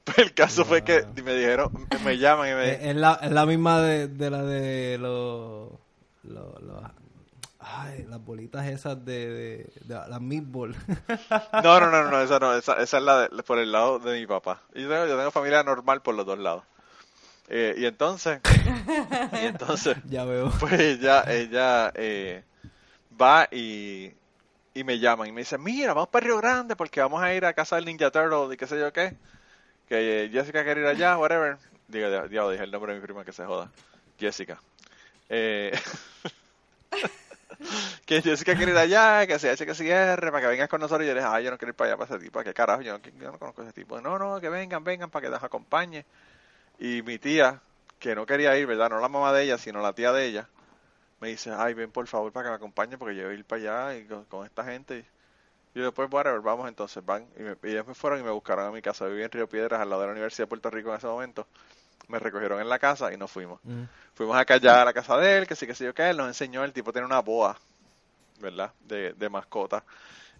Pues 0.05 0.17
el 0.19 0.33
caso 0.33 0.63
fue 0.65 0.83
que 0.83 1.05
me 1.23 1.33
dijeron, 1.35 1.71
me 2.03 2.17
llaman 2.17 2.49
y 2.49 2.53
me 2.53 2.71
Es, 2.73 2.81
es 2.83 2.95
la, 2.95 3.19
es 3.21 3.31
la 3.31 3.45
misma 3.45 3.81
de, 3.81 4.07
de 4.07 4.29
la 4.29 4.43
de 4.43 4.97
los- 4.97 5.69
ay, 7.63 8.05
las 8.09 8.23
bolitas 8.23 8.65
esas 8.67 9.03
de, 9.05 9.29
de, 9.29 9.73
de 9.85 9.93
las 9.95 10.21
meatball. 10.21 10.75
No, 11.63 11.79
no, 11.79 11.89
no, 11.91 12.09
no, 12.09 12.21
esa 12.21 12.39
no, 12.39 12.55
esa, 12.55 12.73
esa 12.81 12.97
es 12.97 13.03
la 13.03 13.21
de- 13.27 13.43
por 13.43 13.59
el 13.59 13.71
lado 13.71 13.99
de 13.99 14.19
mi 14.19 14.25
papá. 14.27 14.61
Y 14.73 14.81
Yo 14.83 14.89
tengo, 14.89 15.05
yo 15.07 15.17
tengo 15.17 15.31
familia 15.31 15.63
normal 15.63 16.01
por 16.01 16.15
los 16.15 16.25
dos 16.25 16.39
lados. 16.39 16.63
Eh, 17.49 17.75
y 17.77 17.85
entonces, 17.85 18.39
y 19.33 19.45
entonces, 19.45 19.97
ya 20.05 20.25
veo. 20.25 20.51
pues 20.59 20.73
ella, 20.79 21.23
ella 21.27 21.91
eh, 21.95 22.43
va 23.21 23.47
y, 23.51 24.11
y 24.73 24.83
me 24.83 24.99
llaman 24.99 25.27
y 25.27 25.31
me 25.31 25.41
dice, 25.41 25.57
mira, 25.57 25.93
vamos 25.93 26.09
para 26.09 26.25
Río 26.25 26.37
Grande 26.37 26.75
porque 26.75 27.01
vamos 27.01 27.21
a 27.21 27.33
ir 27.33 27.45
a 27.45 27.53
casa 27.53 27.75
del 27.75 27.85
Ninja 27.85 28.11
Turtle 28.11 28.53
y 28.53 28.57
qué 28.57 28.65
sé 28.67 28.79
yo 28.79 28.91
qué. 28.93 29.13
Que 29.87 30.25
eh, 30.25 30.29
Jessica 30.31 30.63
quiere 30.63 30.81
ir 30.81 30.87
allá, 30.87 31.17
whatever. 31.17 31.57
Digo, 31.87 32.07
ya 32.09 32.49
dije 32.49 32.63
el 32.63 32.71
nombre 32.71 32.93
de 32.93 32.99
mi 32.99 33.05
prima 33.05 33.23
que 33.25 33.33
se 33.33 33.45
joda. 33.45 33.69
Jessica. 34.19 34.59
Eh, 35.29 35.71
que 38.21 38.29
Jessica 38.29 38.55
quiere 38.55 38.71
ir 38.71 38.77
allá, 38.77 39.25
que 39.25 39.39
se 39.39 39.49
hace 39.49 39.65
que 39.65 39.73
cierre, 39.73 40.31
para 40.31 40.41
que 40.41 40.47
vengas 40.47 40.69
con 40.69 40.79
nosotros. 40.79 41.05
Y 41.05 41.07
yo 41.07 41.13
le 41.13 41.21
dije, 41.21 41.31
ah, 41.31 41.39
yo 41.41 41.51
no 41.51 41.57
quiero 41.57 41.71
ir 41.71 41.75
para 41.75 41.91
allá, 41.91 41.97
para 41.97 42.15
ese 42.15 42.23
tipo, 42.23 42.43
¿qué 42.43 42.53
carajo? 42.53 42.81
Yo 42.81 42.97
no, 42.97 43.03
yo 43.03 43.31
no 43.31 43.39
conozco 43.39 43.61
a 43.61 43.65
ese 43.65 43.73
tipo. 43.73 43.99
No, 44.01 44.19
no, 44.19 44.39
que 44.39 44.49
vengan, 44.49 44.83
vengan, 44.83 45.09
para 45.09 45.25
que 45.25 45.31
nos 45.31 45.43
acompañe. 45.43 46.05
Y 46.79 47.01
mi 47.01 47.17
tía, 47.17 47.59
que 47.99 48.15
no 48.15 48.25
quería 48.25 48.55
ir, 48.57 48.67
¿verdad? 48.67 48.89
No 48.89 48.99
la 48.99 49.09
mamá 49.09 49.33
de 49.33 49.43
ella, 49.43 49.57
sino 49.57 49.81
la 49.81 49.93
tía 49.93 50.11
de 50.11 50.25
ella, 50.25 50.47
me 51.19 51.29
dice, 51.29 51.51
ay, 51.55 51.73
ven 51.73 51.91
por 51.91 52.05
favor 52.07 52.31
para 52.31 52.45
que 52.45 52.49
me 52.51 52.55
acompañe, 52.57 52.97
porque 52.97 53.15
yo 53.15 53.23
voy 53.23 53.35
a 53.35 53.37
ir 53.37 53.45
para 53.45 53.61
allá 53.61 53.97
y 53.97 54.05
con, 54.05 54.25
con 54.25 54.45
esta 54.45 54.63
gente. 54.63 55.05
Y 55.73 55.79
yo 55.79 55.85
después, 55.85 56.07
whatever, 56.11 56.41
vamos 56.41 56.67
entonces, 56.67 57.03
van. 57.03 57.25
Y, 57.37 57.41
me, 57.41 57.55
y 57.63 57.71
ellos 57.71 57.87
me 57.87 57.95
fueron 57.95 58.19
y 58.19 58.23
me 58.23 58.31
buscaron 58.31 58.65
a 58.65 58.71
mi 58.71 58.81
casa. 58.81 59.07
Viví 59.07 59.23
en 59.23 59.31
Río 59.31 59.47
Piedras, 59.47 59.81
al 59.81 59.89
lado 59.89 60.01
de 60.01 60.07
la 60.07 60.13
Universidad 60.13 60.45
de 60.45 60.49
Puerto 60.49 60.69
Rico 60.69 60.89
en 60.89 60.97
ese 60.97 61.07
momento. 61.07 61.47
Me 62.09 62.19
recogieron 62.19 62.59
en 62.59 62.69
la 62.69 62.77
casa 62.77 63.11
y 63.13 63.17
nos 63.17 63.31
fuimos. 63.31 63.59
Mm. 63.63 63.83
Fuimos 64.13 64.37
acá 64.37 64.55
allá 64.55 64.81
a 64.81 64.85
la 64.85 64.93
casa 64.93 65.17
de 65.17 65.37
él, 65.37 65.47
que 65.47 65.55
sí, 65.55 65.65
que 65.65 65.73
sé 65.73 65.85
yo 65.85 65.93
qué, 65.93 66.09
él 66.09 66.17
nos 66.17 66.27
enseñó, 66.27 66.63
el 66.63 66.73
tipo 66.73 66.91
tiene 66.91 67.07
una 67.07 67.21
boa, 67.21 67.57
¿verdad? 68.43 68.73
De, 68.81 69.13
de 69.13 69.29
mascota. 69.29 69.85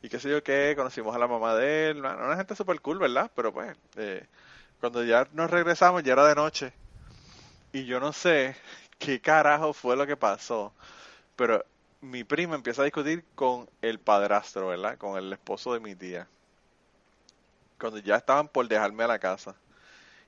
Y 0.04 0.10
qué 0.10 0.20
sé 0.20 0.30
yo 0.30 0.44
qué, 0.44 0.76
conocimos 0.78 1.16
a 1.16 1.20
la 1.20 1.28
mamá 1.28 1.56
de 1.56 1.92
él, 1.92 2.00
una, 2.00 2.16
una 2.18 2.38
gente 2.38 2.56
súper 2.56 2.82
cool, 2.82 3.00
¿verdad? 3.00 3.32
Pero 3.36 3.54
pues, 3.54 3.76
eh, 3.98 4.28
cuando 4.82 5.04
ya 5.04 5.28
nos 5.34 5.52
regresamos, 5.52 6.04
ya 6.04 6.14
era 6.14 6.28
de 6.28 6.36
noche. 6.36 6.74
Y 7.74 7.86
yo 7.86 8.00
no 8.00 8.14
sé 8.14 8.56
qué 9.00 9.20
carajo 9.22 9.74
fue 9.74 9.96
lo 9.98 10.08
que 10.08 10.18
pasó, 10.18 10.74
pero 11.36 11.66
mi 12.02 12.24
prima 12.24 12.56
empieza 12.56 12.84
a 12.84 12.86
discutir 12.86 13.26
con 13.36 13.70
el 13.82 14.00
padrastro, 14.00 14.70
¿verdad? 14.70 14.98
Con 14.98 15.18
el 15.18 15.34
esposo 15.34 15.74
de 15.74 15.82
mi 15.82 15.96
tía. 15.96 16.28
Cuando 17.80 18.00
ya 18.00 18.16
estaban 18.16 18.48
por 18.48 18.68
dejarme 18.68 19.04
a 19.04 19.08
la 19.08 19.20
casa. 19.20 19.56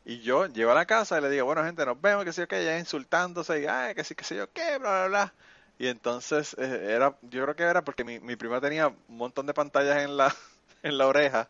Y 0.06 0.22
yo 0.22 0.48
llego 0.48 0.72
a 0.72 0.76
la 0.76 0.86
casa 0.88 1.20
y 1.20 1.22
le 1.22 1.30
digo, 1.30 1.46
bueno, 1.46 1.64
gente, 1.66 1.86
nos 1.86 2.02
vemos, 2.02 2.26
que 2.26 2.34
sé 2.34 2.44
yo 2.44 2.50
qué, 2.50 2.66
ya 2.66 2.80
insultándose, 2.80 3.62
y 3.62 3.68
ay, 3.68 3.96
que 3.96 4.04
sí, 4.04 4.16
que 4.16 4.24
sé 4.26 4.36
yo 4.38 4.52
qué, 4.54 4.78
bla, 4.80 5.08
bla, 5.08 5.08
bla. 5.10 5.34
Y 5.78 5.88
entonces 5.88 6.56
eh, 6.58 6.94
era, 6.94 7.18
yo 7.24 7.44
creo 7.44 7.56
que 7.56 7.64
era 7.64 7.84
porque 7.84 8.04
mi, 8.04 8.20
mi 8.20 8.36
prima 8.36 8.62
tenía 8.62 8.88
un 8.88 9.18
montón 9.18 9.46
de 9.46 9.54
pantallas 9.54 10.04
en 10.04 10.18
la, 10.18 10.34
en 10.84 10.98
la 10.98 11.08
oreja 11.08 11.50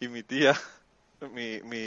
y 0.00 0.08
mi 0.08 0.22
tía, 0.22 0.54
mi, 1.32 1.60
mi, 1.62 1.78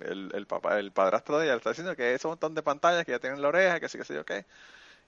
el, 0.00 0.30
el 0.34 0.46
papá, 0.46 0.78
el 0.78 0.92
padrastro 0.92 1.38
de 1.38 1.46
ella 1.46 1.54
le 1.54 1.58
está 1.58 1.70
diciendo 1.70 1.96
que 1.96 2.14
ese 2.14 2.28
montón 2.28 2.54
de 2.54 2.62
pantallas 2.62 3.04
que 3.04 3.12
ya 3.12 3.18
tiene 3.18 3.36
en 3.36 3.42
la 3.42 3.48
oreja, 3.48 3.80
que 3.80 3.88
sí, 3.88 3.98
que 3.98 4.04
sé 4.04 4.14
yo 4.14 4.24
qué, 4.24 4.44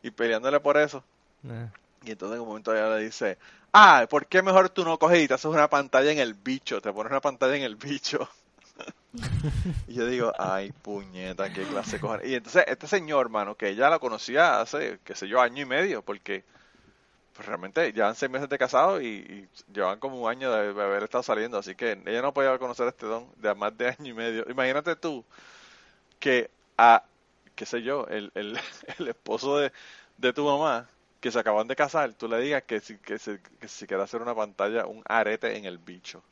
y 0.03 0.11
peleándole 0.11 0.61
por 0.61 0.77
eso. 0.77 1.05
Eh. 1.49 1.69
Y 2.05 2.13
entonces 2.13 2.37
en 2.37 2.43
un 2.43 2.49
momento 2.49 2.75
ella 2.75 2.97
le 2.97 3.05
dice, 3.05 3.39
ah, 3.73 4.07
¿por 4.09 4.27
qué 4.27 4.43
mejor 4.43 4.71
tú 4.71 4.85
no 4.85 4.99
coges 4.99 5.23
y 5.23 5.29
te 5.29 5.35
haces 5.35 5.47
una 5.47 5.69
pantalla 5.69 6.11
en 6.11 6.19
el 6.19 6.35
bicho? 6.35 6.81
Te 6.81 6.93
pones 6.93 7.11
una 7.11 7.21
pantalla 7.21 7.57
en 7.57 7.63
el 7.63 7.77
bicho. 7.77 8.29
y 9.89 9.95
yo 9.95 10.07
digo, 10.07 10.33
ay, 10.39 10.73
puñeta, 10.73 11.53
qué 11.53 11.63
clase 11.65 11.93
de 11.93 12.01
cojones. 12.01 12.29
Y 12.29 12.35
entonces 12.35 12.65
este 12.67 12.87
señor, 12.87 13.29
mano, 13.29 13.57
que 13.57 13.69
ella 13.69 13.91
la 13.91 13.99
conocía 13.99 14.61
hace, 14.61 14.99
qué 15.05 15.15
sé 15.15 15.29
yo, 15.29 15.41
año 15.41 15.63
y 15.63 15.67
medio, 15.67 16.03
porque 16.03 16.45
pues, 17.35 17.49
realmente 17.49 17.93
llevan 17.93 18.15
seis 18.15 18.31
meses 18.31 18.49
de 18.49 18.59
casado 18.59 19.01
y, 19.01 19.07
y 19.07 19.49
llevan 19.73 19.99
como 19.99 20.21
un 20.21 20.31
año 20.31 20.53
de, 20.53 20.69
haber 20.83 21.05
estado 21.05 21.23
saliendo, 21.23 21.59
así 21.59 21.75
que 21.75 21.93
ella 22.07 22.23
no 22.23 22.35
podía 22.35 22.59
conocer 22.59 22.87
a 22.87 22.91
este 22.91 23.07
don 23.07 23.29
de 23.37 23.55
más 23.55 23.77
de 23.79 23.89
año 23.89 24.11
y 24.11 24.13
medio. 24.13 24.45
Imagínate 24.51 24.95
tú 24.97 25.25
que 26.19 26.51
a, 26.77 27.05
qué 27.55 27.67
sé 27.67 27.83
yo, 27.83 28.07
el, 28.09 28.31
el, 28.35 28.59
el 28.99 29.09
esposo 29.09 29.59
de, 29.59 29.73
de 30.19 30.33
tu 30.33 30.45
mamá, 30.45 30.89
que 31.21 31.31
se 31.31 31.39
acaban 31.39 31.69
de 31.69 31.77
casar, 31.77 32.13
tú 32.15 32.29
le 32.29 32.39
digas 32.41 32.63
que 32.65 32.81
si, 32.81 32.99
que 32.99 33.19
si, 33.19 33.39
que 33.59 33.69
si 33.69 33.87
quiere 33.87 34.03
hacer 34.03 34.23
una 34.23 34.35
pantalla, 34.35 34.87
un 34.87 35.03
arete 35.07 35.57
en 35.57 35.65
el 35.65 35.79
bicho. 35.79 36.23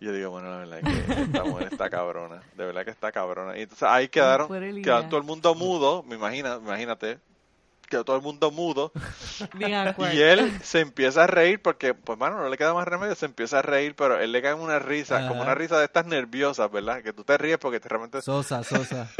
Y 0.00 0.06
yo 0.06 0.12
digo, 0.12 0.30
bueno, 0.30 0.50
la 0.50 0.56
verdad 0.58 0.78
es 0.78 1.06
que 1.14 1.22
esta 1.22 1.44
mujer 1.44 1.68
está 1.70 1.90
cabrona, 1.90 2.42
de 2.56 2.64
verdad 2.64 2.84
que 2.84 2.90
está 2.90 3.12
cabrona. 3.12 3.58
Y 3.58 3.62
entonces 3.62 3.86
ahí 3.86 4.08
quedaron, 4.08 4.48
quedaron 4.82 5.08
todo 5.10 5.20
el 5.20 5.26
mundo 5.26 5.54
mudo, 5.54 6.02
me 6.04 6.14
imagina, 6.16 6.56
imagínate, 6.56 7.18
quedó 7.90 8.04
todo 8.04 8.16
el 8.16 8.22
mundo 8.22 8.50
mudo. 8.50 8.92
Bien. 9.54 9.94
Y 10.12 10.20
él 10.20 10.58
se 10.62 10.80
empieza 10.80 11.24
a 11.24 11.26
reír 11.26 11.60
porque, 11.60 11.92
pues, 11.92 12.18
mano, 12.18 12.38
no 12.38 12.48
le 12.48 12.56
queda 12.56 12.72
más 12.72 12.88
remedio, 12.88 13.14
se 13.14 13.26
empieza 13.26 13.58
a 13.58 13.62
reír, 13.62 13.94
pero 13.94 14.18
él 14.18 14.32
le 14.32 14.40
cae 14.40 14.54
una 14.54 14.78
risa, 14.78 15.18
Ajá. 15.18 15.28
como 15.28 15.42
una 15.42 15.54
risa 15.54 15.78
de 15.78 15.84
estas 15.84 16.06
nerviosas, 16.06 16.70
¿verdad? 16.72 17.02
Que 17.02 17.12
tú 17.12 17.22
te 17.22 17.36
ríes 17.36 17.58
porque 17.58 17.78
te 17.78 17.88
realmente... 17.90 18.22
Sosa, 18.22 18.64
Sosa. 18.64 19.10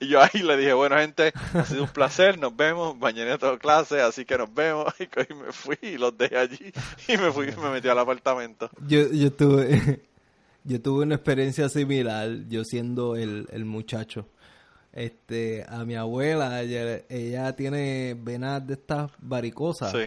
Y 0.00 0.08
yo 0.08 0.20
ahí 0.22 0.42
le 0.42 0.56
dije, 0.56 0.72
bueno, 0.72 0.96
gente, 0.96 1.32
ha 1.54 1.64
sido 1.64 1.84
un 1.84 1.88
placer, 1.88 2.38
nos 2.38 2.54
vemos, 2.56 2.96
mañana 2.98 3.38
tengo 3.38 3.58
clase, 3.58 4.00
así 4.00 4.24
que 4.24 4.38
nos 4.38 4.52
vemos. 4.52 4.92
Y 5.28 5.34
me 5.34 5.52
fui 5.52 5.78
y 5.82 5.98
los 5.98 6.16
dejé 6.16 6.36
allí 6.36 6.72
y 7.08 7.16
me 7.16 7.30
fui 7.32 7.48
y 7.48 7.56
me 7.56 7.70
metí 7.70 7.88
al 7.88 7.98
apartamento. 7.98 8.70
Yo, 8.86 9.10
yo 9.10 9.28
estuve... 9.28 10.02
Yo 10.64 10.80
tuve 10.80 11.02
una 11.02 11.16
experiencia 11.16 11.68
similar, 11.68 12.30
yo 12.48 12.62
siendo 12.62 13.16
el, 13.16 13.48
el 13.50 13.64
muchacho. 13.64 14.28
Este, 14.92 15.64
a 15.66 15.84
mi 15.84 15.96
abuela, 15.96 16.62
ella, 16.62 17.02
ella 17.08 17.52
tiene 17.56 18.14
venas 18.16 18.64
de 18.64 18.74
estas 18.74 19.10
varicosas. 19.18 19.90
Sí. 19.90 20.04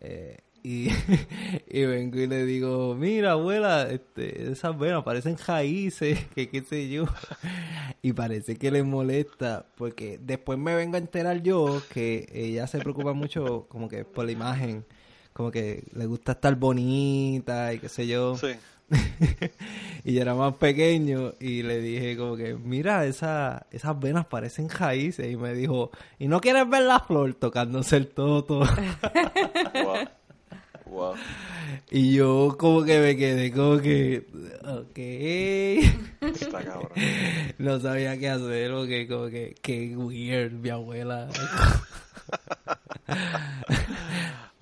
Eh, 0.00 0.38
y, 0.62 0.88
y 1.68 1.84
vengo 1.84 2.18
y 2.18 2.26
le 2.26 2.44
digo, 2.44 2.94
mira 2.94 3.32
abuela, 3.32 3.88
este, 3.90 4.50
esas 4.50 4.78
venas 4.78 5.02
parecen 5.02 5.36
raíces, 5.46 6.18
que 6.34 6.48
qué 6.48 6.62
sé 6.62 6.88
yo. 6.88 7.06
Y 8.02 8.12
parece 8.12 8.56
que 8.56 8.70
le 8.70 8.82
molesta, 8.82 9.66
porque 9.76 10.18
después 10.22 10.58
me 10.58 10.74
vengo 10.74 10.96
a 10.96 10.98
enterar 10.98 11.42
yo 11.42 11.82
que 11.92 12.28
ella 12.32 12.66
se 12.66 12.78
preocupa 12.78 13.12
mucho 13.12 13.66
como 13.68 13.88
que 13.88 14.04
por 14.04 14.24
la 14.24 14.32
imagen, 14.32 14.84
como 15.32 15.50
que 15.50 15.84
le 15.94 16.06
gusta 16.06 16.32
estar 16.32 16.54
bonita 16.56 17.72
y 17.72 17.78
qué 17.78 17.88
sé 17.88 18.06
yo. 18.06 18.36
Sí. 18.36 18.48
y 20.04 20.14
yo 20.14 20.22
era 20.22 20.34
más 20.34 20.54
pequeño 20.56 21.32
y 21.40 21.62
le 21.62 21.80
dije 21.80 22.16
como 22.16 22.36
que, 22.36 22.54
mira, 22.54 23.06
esa, 23.06 23.66
esas 23.70 23.98
venas 23.98 24.26
parecen 24.26 24.68
raíces. 24.68 25.30
Y 25.30 25.36
me 25.36 25.54
dijo, 25.54 25.90
¿y 26.18 26.28
no 26.28 26.40
quieres 26.40 26.68
ver 26.68 26.82
la 26.82 27.00
flor 27.00 27.34
tocándose 27.34 27.96
el 27.96 28.08
toto? 28.08 28.62
Wow. 30.92 31.14
Y 31.90 32.14
yo 32.14 32.54
como 32.58 32.84
que 32.84 32.98
me 33.00 33.16
quedé 33.16 33.50
como 33.50 33.78
que, 33.80 34.26
ok, 34.62 34.98
Está 36.34 36.62
cabrón. 36.62 36.90
no 37.58 37.80
sabía 37.80 38.18
qué 38.18 38.28
hacer, 38.28 38.70
porque 38.72 39.08
como 39.08 39.28
que, 39.28 39.54
qué 39.62 39.96
weird 39.96 40.52
mi 40.52 40.68
abuela. 40.68 41.28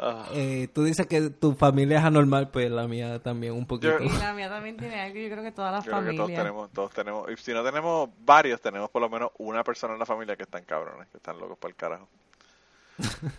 Ah. 0.02 0.26
Eh, 0.32 0.68
tú 0.72 0.84
dices 0.84 1.06
que 1.06 1.28
tu 1.28 1.52
familia 1.52 1.98
es 1.98 2.04
anormal, 2.04 2.48
pues 2.48 2.70
la 2.70 2.88
mía 2.88 3.18
también 3.18 3.52
un 3.52 3.66
poquito. 3.66 4.00
Y 4.00 4.08
la 4.08 4.32
mía 4.32 4.48
también 4.48 4.78
tiene 4.78 4.98
algo, 4.98 5.18
yo 5.18 5.28
creo 5.28 5.42
que 5.42 5.52
todas 5.52 5.72
las 5.72 5.84
Yo 5.84 5.92
creo 5.92 6.10
que 6.10 6.16
todos 6.16 6.30
tenemos, 6.30 6.70
todos 6.72 6.90
tenemos, 6.92 7.30
y 7.30 7.36
si 7.36 7.52
no 7.52 7.62
tenemos 7.62 8.08
varios, 8.24 8.62
tenemos 8.62 8.88
por 8.88 9.02
lo 9.02 9.10
menos 9.10 9.30
una 9.36 9.62
persona 9.62 9.92
en 9.92 9.98
la 9.98 10.06
familia 10.06 10.36
que 10.36 10.44
están 10.44 10.64
cabrones, 10.64 11.06
que 11.08 11.18
están 11.18 11.38
locos 11.38 11.58
por 11.58 11.68
el 11.68 11.76
carajo. 11.76 12.08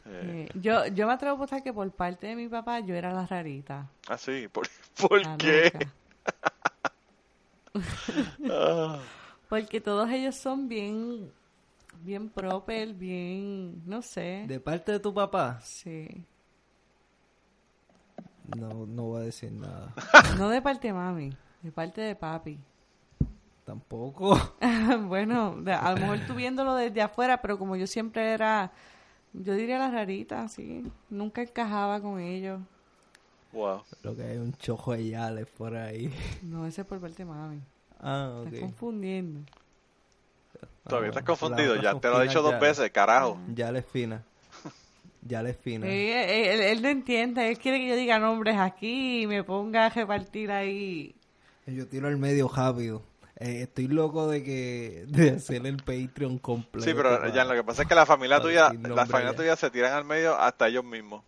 Eh, 0.05 0.47
Eh, 0.47 0.49
yo, 0.55 0.85
yo 0.87 1.07
me 1.07 1.13
atrevo 1.13 1.33
a 1.33 1.35
apostar 1.35 1.63
que 1.63 1.73
por 1.73 1.89
parte 1.91 2.27
de 2.27 2.35
mi 2.35 2.47
papá 2.47 2.79
yo 2.79 2.95
era 2.95 3.11
la 3.13 3.25
rarita. 3.25 3.87
ah, 4.07 4.17
sí, 4.17 4.47
¿por, 4.51 4.67
por 4.99 5.21
la 5.21 5.37
qué? 5.37 5.71
Ah, 8.49 8.99
Porque 9.49 9.79
todos 9.81 10.09
ellos 10.09 10.35
son 10.35 10.67
bien, 10.67 11.31
bien 12.03 12.29
proper, 12.29 12.93
bien, 12.93 13.81
no 13.85 14.01
sé. 14.01 14.45
De 14.47 14.59
parte 14.59 14.91
de 14.93 14.99
tu 14.99 15.13
papá, 15.13 15.59
Sí. 15.63 16.25
no, 18.57 18.85
no 18.85 19.03
voy 19.03 19.21
a 19.21 19.25
decir 19.25 19.51
nada. 19.51 19.93
No 20.37 20.49
de 20.49 20.61
parte 20.61 20.87
de 20.87 20.93
mami, 20.93 21.35
de 21.61 21.71
parte 21.71 22.01
de 22.01 22.15
papi. 22.15 22.59
Tampoco. 23.65 24.55
bueno, 25.07 25.55
a 25.67 25.91
lo 25.93 25.97
mejor 25.97 26.19
tú 26.27 26.33
viéndolo 26.35 26.75
desde 26.75 27.01
afuera, 27.01 27.41
pero 27.41 27.57
como 27.57 27.75
yo 27.75 27.87
siempre 27.87 28.33
era, 28.33 28.71
yo 29.33 29.53
diría 29.55 29.77
la 29.77 29.91
rarita, 29.91 30.47
sí. 30.47 30.83
Nunca 31.09 31.41
encajaba 31.41 32.01
con 32.01 32.19
ellos. 32.19 32.59
wow. 33.53 33.81
Lo 34.03 34.15
que 34.15 34.23
hay 34.23 34.37
un 34.37 34.53
chojo 34.53 34.93
de 34.93 35.07
yales 35.09 35.47
por 35.47 35.75
ahí. 35.75 36.11
No, 36.41 36.65
ese 36.65 36.81
es 36.81 36.87
por 36.87 36.99
parte 36.99 37.17
de 37.17 37.25
mami. 37.25 37.61
Ah, 37.99 38.39
ok. 38.41 38.47
Estás 38.47 38.61
confundiendo. 38.61 39.39
Todavía 40.87 41.07
Ah, 41.07 41.11
estás 41.11 41.23
confundido, 41.23 41.75
ya 41.81 41.99
te 41.99 42.09
lo 42.09 42.21
he 42.21 42.27
dicho 42.27 42.41
dos 42.41 42.59
veces, 42.59 42.89
carajo. 42.91 43.37
Ya 43.53 43.71
le 43.71 43.81
fina. 43.83 44.23
Ya 45.23 45.43
le 45.43 45.53
fina. 45.53 45.85
Sí, 45.85 45.91
él, 46.11 46.61
él 46.61 46.81
no 46.81 46.89
entiende, 46.89 47.47
él 47.49 47.59
quiere 47.59 47.77
que 47.79 47.87
yo 47.89 47.95
diga 47.95 48.17
nombres 48.17 48.57
aquí 48.57 49.21
y 49.21 49.27
me 49.27 49.43
ponga 49.43 49.85
a 49.85 49.89
repartir 49.89 50.51
ahí. 50.51 51.13
Yo 51.67 51.87
tiro 51.87 52.07
al 52.07 52.17
medio 52.17 52.47
rápido. 52.47 53.03
Eh, 53.43 53.63
estoy 53.63 53.87
loco 53.87 54.27
de 54.27 54.43
que 54.43 55.05
de 55.07 55.31
hacer 55.31 55.65
el 55.65 55.77
Patreon 55.77 56.37
completo. 56.37 56.85
Sí, 56.85 56.93
pero 56.95 57.09
para- 57.19 57.33
ya 57.33 57.43
lo 57.43 57.53
que 57.55 57.63
pasa 57.63 57.81
es 57.81 57.87
que 57.87 57.95
la 57.95 58.05
familia 58.05 58.39
tuya, 58.39 58.71
la 58.71 59.05
familia 59.07 59.31
ya. 59.31 59.37
tuya 59.37 59.55
se 59.55 59.69
tiran 59.71 59.93
al 59.93 60.05
medio 60.05 60.35
hasta 60.39 60.67
ellos 60.67 60.83
mismos. 60.85 61.23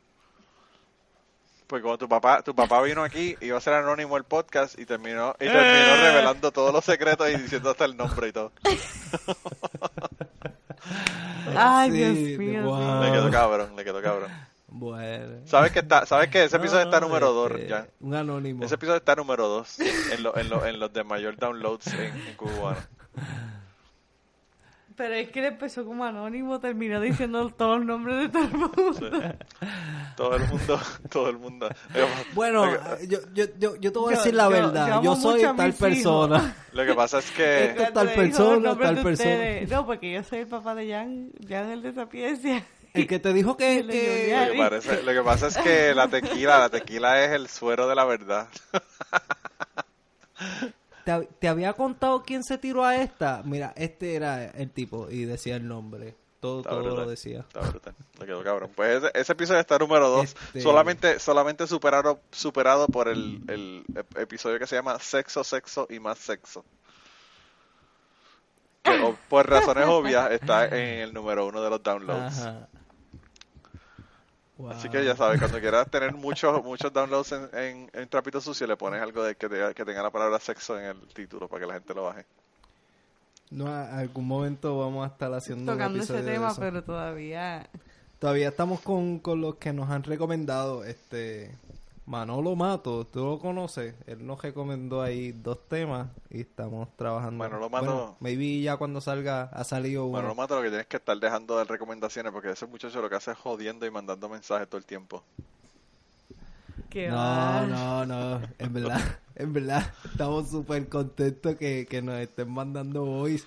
Porque 1.66 1.82
cuando 1.82 1.98
tu 1.98 2.10
papá, 2.10 2.44
tu 2.44 2.54
papá 2.54 2.82
vino 2.84 3.04
aquí, 3.04 3.36
iba 3.42 3.58
a 3.58 3.62
ser 3.62 3.74
anónimo 3.74 4.16
el 4.18 4.26
podcast 4.26 4.78
y 4.78 4.86
terminó, 4.86 5.34
y 5.40 5.46
terminó 5.46 5.96
revelando 6.04 6.52
todos 6.52 6.72
los 6.72 6.86
secretos 6.86 7.28
y 7.32 7.36
diciendo 7.38 7.72
hasta 7.72 7.86
el 7.86 7.98
nombre 7.98 8.28
y 8.28 8.32
todo. 8.32 8.52
Ay, 11.56 11.90
Sí, 11.92 11.98
Dios 11.98 12.40
mío. 12.40 12.64
wow. 12.64 13.04
Le 13.04 13.12
quedó 13.12 13.32
cabrón, 13.32 13.76
le 13.76 13.84
quedó 13.84 14.02
cabrón. 14.04 14.30
Bueno. 14.76 15.46
¿Sabes 15.46 15.72
que 15.72 15.80
está, 15.80 16.04
sabes 16.08 16.30
que 16.30 16.46
ese 16.46 16.58
No, 16.58 16.64
episodio 16.64 16.84
está 16.86 17.00
número 17.00 17.32
2 17.32 17.52
este, 17.52 17.68
ya? 17.68 17.88
Un 18.00 18.16
anónimo. 18.16 18.66
Ese 18.66 18.74
episodio 18.74 18.98
está 18.98 19.16
número 19.16 19.48
2 19.48 19.80
en, 20.14 20.24
lo- 20.24 20.36
en, 20.36 20.50
lo- 20.50 20.66
en 20.66 20.80
los 20.80 20.92
de 20.92 21.04
mayor 21.04 21.38
downloads 21.38 21.94
en, 21.94 22.02
en 22.28 22.34
cubano. 22.36 22.78
Pero 24.96 25.14
es 25.16 25.30
que 25.32 25.40
él 25.40 25.46
empezó 25.46 25.86
como 25.86 26.04
anónimo, 26.06 26.60
terminó 26.60 27.00
diciendo 27.02 27.50
todos 27.50 27.78
los 27.80 27.86
nombres 27.88 28.18
de 28.18 28.30
todo 28.30 28.44
el 28.46 28.52
mundo. 28.54 29.36
Todo 30.16 30.36
el 30.36 30.44
mundo, 30.48 30.80
todo 31.12 31.30
el 31.30 31.38
mundo. 31.40 31.70
Bueno, 32.34 32.72
eh, 32.72 33.08
yo, 33.08 33.18
yo, 33.34 33.46
yo, 33.58 33.76
yo 33.78 33.92
te 33.92 33.98
voy 34.00 34.14
a 34.14 34.18
Yo- 34.18 34.24
decir 34.24 34.36
la 34.36 34.48
verdad. 34.48 35.02
yo 35.02 35.16
soy 35.16 35.42
tal 35.56 35.74
persona. 35.74 36.56
Lo 36.74 36.86
que 36.86 36.94
pasa 36.94 37.20
es 37.20 37.32
que 37.32 37.66
Esto- 37.72 37.94
tal 37.94 38.10
persona, 38.14 38.78
tal 38.78 39.02
persona. 39.04 39.62
No, 39.70 39.86
porque 39.86 40.14
yo 40.14 40.24
soy 40.24 40.40
el 40.40 40.48
papá 40.48 40.76
de 40.76 40.92
Jan, 40.92 41.30
Jan 41.48 41.70
el 41.72 41.82
de 41.82 41.94
Sapiencia. 41.94 42.64
El 42.94 43.08
que 43.08 43.20
te 43.20 43.34
dijo 43.34 43.58
que... 43.58 43.86
Que-. 43.90 44.46
Lo 44.48 44.52
que, 44.54 44.58
parece- 44.58 45.04
lo 45.04 45.12
que 45.14 45.22
pasa 45.24 45.48
es 45.48 45.58
que 45.58 45.94
la 45.96 46.08
tequila, 46.08 46.60
la 46.60 46.70
tequila 46.70 47.24
es 47.24 47.32
el 47.32 47.48
suero 47.48 47.88
de 47.88 47.96
la 47.96 48.06
verdad. 48.06 48.48
te, 51.06 51.28
te 51.40 51.48
había 51.48 51.74
contado 51.74 52.24
quién 52.24 52.44
se 52.44 52.58
tiró 52.58 52.84
a 52.86 52.96
esta. 52.98 53.42
Mira, 53.44 53.74
este 53.76 54.16
era 54.16 54.46
el 54.46 54.70
tipo 54.72 55.10
y 55.10 55.26
decía 55.26 55.56
el 55.56 55.68
nombre. 55.68 56.16
Todo, 56.40 56.58
Está 56.60 56.72
todo 56.72 56.84
brutal, 56.84 57.06
lo 57.06 57.10
decía. 57.10 57.40
Está 57.40 57.62
brutal. 57.62 57.96
Le 58.20 58.26
quedó 58.26 58.44
cabrón. 58.44 58.72
Pues 58.76 58.98
ese, 59.02 59.12
ese 59.14 59.32
episodio 59.32 59.62
está 59.62 59.78
número 59.78 60.10
2. 60.10 60.24
Este- 60.26 60.62
Solamente, 60.62 61.20
solamente 61.20 61.68
superado, 61.68 62.20
superado 62.32 62.88
por 62.88 63.08
el, 63.08 63.42
el 63.48 63.86
ep- 63.94 64.20
episodio 64.22 64.60
que 64.60 64.68
se 64.68 64.76
llama 64.76 65.00
Sexo, 65.00 65.44
Sexo 65.46 65.88
y 65.90 66.00
más 66.02 66.18
Sexo. 66.20 66.66
Que, 68.82 69.00
o- 69.02 69.16
por 69.30 69.50
razones 69.50 69.86
obvias 69.88 70.32
está 70.32 70.66
en 70.66 71.00
el 71.00 71.14
número 71.14 71.48
uno 71.48 71.62
de 71.62 71.70
los 71.70 71.82
downloads. 71.82 72.40
Ajá. 72.40 72.68
Así 74.72 74.90
que 74.90 75.04
ya 75.04 75.16
sabes, 75.16 75.40
cuando 75.40 75.60
quieras 75.60 75.90
tener 75.90 76.14
muchos 76.14 76.64
muchos 76.64 76.92
downloads 76.94 77.32
en, 77.34 77.50
en, 77.54 77.90
en 77.94 78.10
Trapito 78.10 78.40
Sucio, 78.42 78.66
le 78.68 78.78
pones 78.78 79.02
algo 79.02 79.24
de 79.24 79.36
que, 79.36 79.50
te- 79.50 79.74
que 79.74 79.86
tenga 79.86 80.02
la 80.04 80.10
palabra 80.12 80.40
sexo 80.40 80.78
en 80.80 80.86
el 80.86 81.00
título 81.14 81.48
para 81.48 81.62
que 81.62 81.68
la 81.68 81.74
gente 81.74 81.94
lo 81.94 82.04
baje. 82.04 82.26
No, 83.52 83.68
a 83.68 84.00
algún 84.00 84.28
momento 84.28 84.80
vamos 84.80 85.04
a 85.08 85.12
estar 85.14 85.32
haciendo 85.34 85.72
un 85.72 85.78
Tocando 85.78 86.00
ese 86.00 86.14
episodio 86.14 86.24
de 86.26 86.32
tema, 86.34 86.52
eso. 86.52 86.60
pero 86.62 86.84
todavía... 86.84 87.70
Todavía 88.20 88.48
estamos 88.50 88.80
con, 88.80 89.20
con 89.20 89.42
los 89.42 89.56
que 89.56 89.74
nos 89.74 89.90
han 89.90 90.04
recomendado. 90.04 90.86
Este 90.86 91.52
Manolo 92.06 92.56
Mato, 92.56 93.08
tú 93.08 93.24
lo 93.26 93.40
conoces. 93.40 93.96
Él 94.08 94.26
nos 94.26 94.42
recomendó 94.42 95.02
ahí 95.02 95.32
dos 95.32 95.68
temas 95.70 96.10
y 96.30 96.42
estamos 96.42 96.90
trabajando. 96.98 97.38
Manolo 97.38 97.70
Mato- 97.70 97.86
Bueno, 97.86 98.18
maybe 98.20 98.62
ya 98.62 98.76
cuando 98.76 99.00
salga 99.00 99.44
ha 99.44 99.64
salido 99.64 100.04
uno. 100.04 100.12
Bueno, 100.14 100.28
no 100.30 100.36
mata 100.36 100.56
lo 100.56 100.62
que 100.62 100.68
tienes 100.70 100.88
que 100.88 100.98
estar 100.98 101.18
dejando 101.18 101.58
de 101.58 101.64
recomendaciones 101.64 102.34
porque 102.34 102.52
ese 102.52 102.66
muchacho 102.68 103.02
lo 103.02 103.10
que 103.10 103.16
hace 103.16 103.32
es 103.32 103.38
jodiendo 103.38 103.86
y 103.86 103.92
mandando 103.92 104.28
mensajes 104.28 104.68
todo 104.68 104.80
el 104.80 104.86
tiempo. 104.86 105.24
Que 106.90 107.08
No, 107.08 107.16
va. 107.16 107.66
no, 107.68 108.06
no, 108.06 108.42
en 108.60 108.74
verdad, 108.74 109.00
en 109.36 109.54
verdad, 109.54 109.94
estamos 110.04 110.50
súper 110.50 110.90
contentos 110.90 111.56
que, 111.56 111.86
que 111.90 112.02
nos 112.02 112.20
estén 112.20 112.52
mandando 112.52 113.06
voice, 113.06 113.46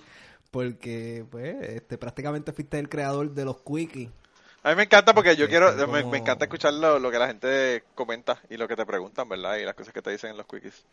porque, 0.51 1.25
pues, 1.29 1.55
este, 1.61 1.97
prácticamente 1.97 2.51
fuiste 2.53 2.79
el 2.79 2.89
creador 2.89 3.31
de 3.33 3.45
los 3.45 3.57
quickies. 3.61 4.09
A 4.63 4.69
mí 4.71 4.75
me 4.75 4.83
encanta 4.83 5.13
porque 5.13 5.35
yo 5.35 5.45
Sí, 5.45 5.51
quiero, 5.51 5.87
me, 5.87 6.17
encanta 6.17 6.45
escuchar 6.45 6.73
lo, 6.73 6.99
lo 6.99 7.09
que 7.11 7.19
la 7.19 7.27
gente 7.27 7.83
comenta 7.95 8.39
y 8.49 8.57
lo 8.57 8.67
que 8.67 8.75
te 8.75 8.85
preguntan, 8.85 9.29
¿verdad? 9.29 9.55
Y 9.57 9.63
las 9.65 9.75
cosas 9.75 9.93
que 9.93 10.01
te 10.01 10.11
dicen 10.11 10.31
en 10.31 10.37
los 10.37 10.45
quickies. 10.45 10.85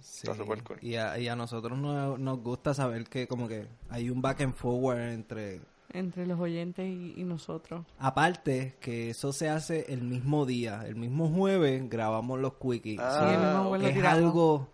Sí, 0.00 0.26
Está 0.28 0.34
súper 0.34 0.62
cool. 0.64 0.78
y, 0.80 0.96
a, 0.96 1.18
y 1.18 1.28
a 1.28 1.36
nosotros 1.36 1.78
nos, 1.78 2.18
nos 2.18 2.38
gusta 2.40 2.74
saber 2.74 3.04
que 3.04 3.26
como 3.28 3.46
que 3.46 3.66
hay 3.90 4.10
un 4.10 4.20
back 4.20 4.40
and 4.40 4.54
forward 4.54 4.98
entre... 5.12 5.60
Entre 5.92 6.26
los 6.26 6.40
oyentes 6.40 6.86
y, 6.86 7.14
y 7.18 7.24
nosotros. 7.24 7.84
Aparte, 7.98 8.76
que 8.80 9.10
eso 9.10 9.32
se 9.32 9.50
hace 9.50 9.92
el 9.92 10.00
mismo 10.02 10.46
día, 10.46 10.84
el 10.86 10.96
mismo 10.96 11.28
jueves 11.28 11.88
grabamos 11.90 12.40
los 12.40 12.54
quickies. 12.54 12.98
Ah, 13.00 13.26
Sí, 13.28 13.34
el 13.34 13.40
mismo 13.40 13.64
jueves 13.68 13.82
lo 13.82 13.88
es 13.88 13.94
tiramos. 13.94 14.18
algo... 14.18 14.68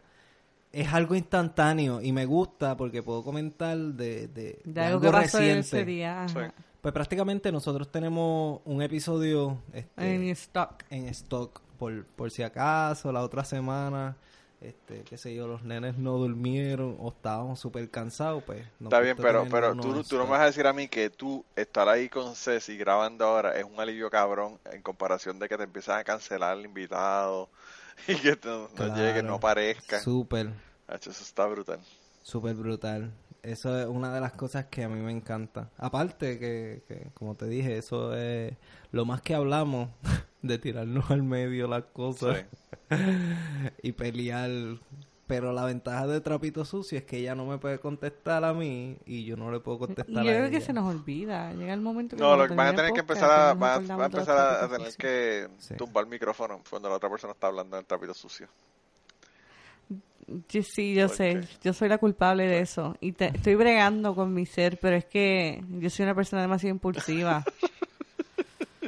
Es 0.71 0.93
algo 0.93 1.15
instantáneo 1.15 2.03
y 2.03 2.13
me 2.13 2.27
gusta 2.27 2.77
porque 2.77 3.03
puedo 3.03 3.25
comentar 3.25 3.77
de, 3.77 4.29
de, 4.29 4.61
De 4.65 4.73
de 4.73 4.81
algo 4.83 4.99
algo 4.99 5.01
que 5.01 5.11
pasó 5.13 5.39
reciente. 5.39 5.61
ese 5.61 5.85
día. 5.87 6.27
Sí. 6.29 6.39
Pues 6.81 6.95
prácticamente 6.95 7.51
nosotros 7.51 7.91
tenemos 7.91 8.61
un 8.65 8.83
episodio 8.83 9.59
este, 9.73 10.15
En 10.15 10.23
stock. 10.31 10.85
en 10.91 11.09
stock 11.09 11.61
por, 11.79 12.05
por 12.07 12.31
si 12.31 12.43
acaso, 12.43 13.11
la 13.13 13.23
otra 13.23 13.45
semana, 13.45 14.17
este, 14.61 15.03
qué 15.03 15.17
sé 15.17 15.35
yo, 15.35 15.47
los 15.47 15.63
nenes 15.63 15.97
no 15.99 16.19
durmieron 16.19 16.97
o 17.01 17.11
estábamos 17.11 17.61
súper 17.61 17.89
cansados, 17.91 18.43
pues. 18.45 18.65
Está 18.81 18.99
bien, 19.01 19.17
pero, 19.17 19.47
pero 19.51 19.75
tú, 19.77 20.03
tú 20.05 20.17
no 20.19 20.25
me 20.25 20.31
vas 20.31 20.41
a 20.41 20.45
decir 20.47 20.67
a 20.67 20.73
mí 20.73 20.89
que 20.89 21.11
tú 21.11 21.45
estar 21.57 21.89
ahí 21.89 22.09
con 22.09 22.35
Ceci 22.35 22.77
grabando 22.77 23.25
ahora 23.25 23.57
es 23.59 23.65
un 23.65 23.79
alivio 23.79 24.09
cabrón 24.11 24.59
en 24.73 24.83
comparación 24.83 25.39
de 25.39 25.49
que 25.49 25.57
te 25.57 25.65
empiezan 25.65 25.99
a 25.99 26.05
cancelar 26.05 26.57
el 26.59 26.65
invitado 26.65 27.49
y 28.09 28.15
que 28.17 28.39
no, 28.45 28.69
no 28.77 28.95
llegue, 28.97 29.13
Claro. 29.15 29.29
no 29.29 29.35
aparezca. 29.35 30.01
Súper, 30.01 30.51
eso 30.89 31.11
está 31.11 31.47
brutal. 31.47 31.81
súper 32.23 32.55
brutal. 32.55 33.13
Eso 33.43 33.79
es 33.79 33.87
una 33.87 34.13
de 34.13 34.21
las 34.21 34.33
cosas 34.33 34.67
que 34.67 34.85
a 34.85 34.89
mí 34.89 35.01
me 35.01 35.13
encanta. 35.13 35.71
Aparte 35.79 36.39
que, 36.39 36.83
que, 36.89 37.11
como 37.15 37.35
te 37.35 37.47
dije, 37.47 37.79
eso 37.79 38.15
es 38.15 38.53
lo 38.91 39.05
más 39.05 39.23
que 39.23 39.35
hablamos 39.35 39.91
de 40.43 40.59
tirarnos 40.59 41.11
al 41.11 41.23
medio 41.23 41.69
las 41.69 41.85
cosas 41.85 42.45
Sí. 42.91 42.97
y 43.83 43.93
pelear. 43.93 44.51
Pero 45.27 45.53
la 45.53 45.67
ventaja 45.67 46.07
de 46.07 46.23
Trapito 46.23 46.65
Sucio 46.65 46.97
es 46.97 47.05
que 47.05 47.19
ella 47.19 47.35
no 47.35 47.45
me 47.45 47.59
puede 47.59 47.79
contestar 47.79 48.45
a 48.45 48.55
mí 48.55 48.97
y 49.05 49.27
yo 49.27 49.37
no 49.37 49.51
le 49.53 49.61
puedo 49.61 49.77
Y 49.77 49.81
contestar 49.81 50.15
yo 50.15 50.21
a 50.31 50.35
creo 50.35 50.49
que 50.51 50.57
ella. 50.57 50.65
se 50.67 50.73
nos 50.73 50.87
olvida. 50.87 51.53
Llega 51.53 51.75
el 51.75 51.83
momento 51.83 52.17
que 52.17 52.23
No, 52.23 52.35
lo, 52.35 52.49
van 52.55 52.69
a 52.69 52.75
tener 52.75 52.93
que 52.95 53.01
empezar 53.01 53.31
a, 53.31 53.51
empezar 54.07 54.65
a, 54.65 54.69
tener 54.71 54.97
que 54.97 55.49
Sí. 55.59 55.75
tumbar 55.75 56.05
el 56.05 56.11
micrófono 56.11 56.63
cuando 56.71 56.89
la 56.89 56.95
otra 56.97 57.11
persona 57.11 57.35
está 57.35 57.49
hablando 57.49 57.77
del 57.77 57.85
trapito 57.85 58.15
sucio. 58.15 58.49
Sí, 60.49 60.63
Sí, 60.63 60.95
yo 60.95 61.07
¿Por 61.09 61.17
sé, 61.17 61.41
qué? 61.41 61.69
yo 61.69 61.73
soy 61.73 61.89
la 61.89 61.99
culpable 61.99 62.47
de 62.47 62.61
eso 62.61 62.97
y 63.01 63.13
te- 63.13 63.27
estoy 63.35 63.55
bregando 63.55 64.15
con 64.15 64.33
mi 64.35 64.45
ser, 64.47 64.79
pero 64.81 64.97
es 64.97 65.05
que 65.07 65.63
yo 65.81 65.89
soy 65.91 66.05
una 66.05 66.15
persona 66.15 66.43
demasiado 66.43 66.75
impulsiva. 66.75 67.45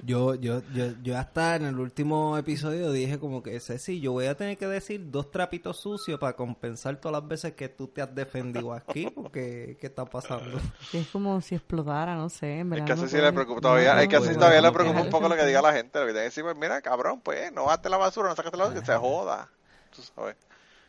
Yo, 0.02 0.34
yo, 0.34 0.62
yo, 0.72 0.86
yo 1.02 1.18
hasta 1.18 1.56
en 1.56 1.64
el 1.66 1.78
último 1.78 2.38
episodio 2.38 2.90
dije 2.90 3.18
como 3.18 3.42
que, 3.42 3.60
Ceci, 3.60 4.00
yo 4.00 4.12
voy 4.12 4.26
a 4.26 4.34
tener 4.34 4.56
que 4.56 4.66
decir 4.66 5.10
dos 5.10 5.30
trapitos 5.30 5.78
sucios 5.78 6.18
para 6.18 6.34
compensar 6.34 6.96
todas 6.96 7.20
las 7.20 7.28
veces 7.28 7.52
que 7.52 7.68
tú 7.68 7.86
te 7.88 8.00
has 8.00 8.14
defendido 8.14 8.72
aquí, 8.72 9.08
porque 9.14 9.76
¿qué 9.78 9.86
está 9.88 10.06
pasando? 10.06 10.58
es 10.94 11.06
como 11.08 11.40
si 11.42 11.54
explotara, 11.56 12.14
no 12.16 12.30
sé, 12.30 12.60
en 12.60 12.66
Es 12.68 12.70
verdad. 12.70 12.86
que 12.86 12.94
no 12.94 13.02
así 13.02 13.12
puedo- 13.16 13.24
le 13.26 13.32
preocupa 13.32 13.60
todavía, 13.60 13.92
no 13.94 14.00
hay 14.00 14.08
que 14.08 14.16
todavía 14.20 14.60
le 14.62 14.72
preocupa 14.72 15.00
un 15.02 15.10
poco 15.10 15.28
lo 15.28 15.36
que 15.36 15.44
diga 15.44 15.60
la 15.60 15.72
gente, 15.74 16.00
lo 16.00 16.06
que 16.06 16.12
decir, 16.14 16.44
pues 16.44 16.56
mira, 16.56 16.80
cabrón, 16.80 17.20
pues 17.20 17.52
no 17.52 17.66
baste 17.66 17.90
la 17.90 17.98
basura, 17.98 18.30
no 18.30 18.36
sacaste 18.36 18.56
la 18.56 18.64
basura, 18.64 18.80
que 18.80 18.86
se 18.86 18.96
joda. 18.96 19.50
Tú 19.94 20.00
sabes. 20.02 20.36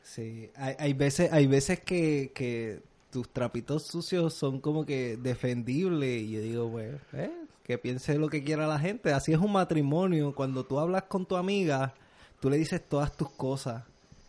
Sí, 0.04 0.50
hay, 0.56 0.76
hay 0.80 0.94
veces, 0.94 1.32
hay 1.32 1.48
veces 1.48 1.80
que, 1.80 2.32
que 2.34 2.82
tus 3.12 3.30
trapitos 3.30 3.84
sucios 3.88 4.34
son 4.34 4.60
como 4.60 4.86
que 4.86 5.18
defendibles 5.18 6.22
y 6.24 6.32
yo 6.32 6.42
digo, 6.42 6.72
pues, 6.72 6.96
eh, 7.14 7.32
que 7.64 7.78
piense 7.78 8.18
lo 8.18 8.30
que 8.30 8.44
quiera 8.44 8.68
la 8.68 8.80
gente. 8.80 9.14
Así 9.14 9.32
es 9.32 9.38
un 9.40 9.52
matrimonio. 9.52 10.34
Cuando 10.34 10.66
tú 10.66 10.80
hablas 10.80 11.04
con 11.04 11.26
tu 11.26 11.36
amiga, 11.38 11.94
tú 12.40 12.50
le 12.50 12.58
dices 12.58 12.82
todas 12.88 13.16
tus 13.16 13.30
cosas. 13.30 13.84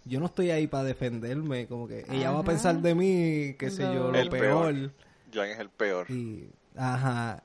Yo 0.05 0.19
no 0.21 0.27
estoy 0.27 0.51
ahí 0.51 0.67
para 0.67 0.85
defenderme, 0.85 1.67
como 1.67 1.87
que 1.87 2.05
ella 2.11 2.33
va 2.33 2.41
a 2.41 2.45
pensar 2.45 2.81
de 2.83 2.95
mí, 2.95 3.55
qué 3.57 3.71
sé 3.71 3.83
yo, 3.83 4.11
lo 4.11 4.15
El 4.19 4.29
peor. 4.29 4.75
peor. 4.75 4.93
Jan 5.33 5.49
es 5.49 5.59
el 5.61 5.71
peor. 5.71 6.11
Y, 6.11 6.51
ajá, 6.77 7.45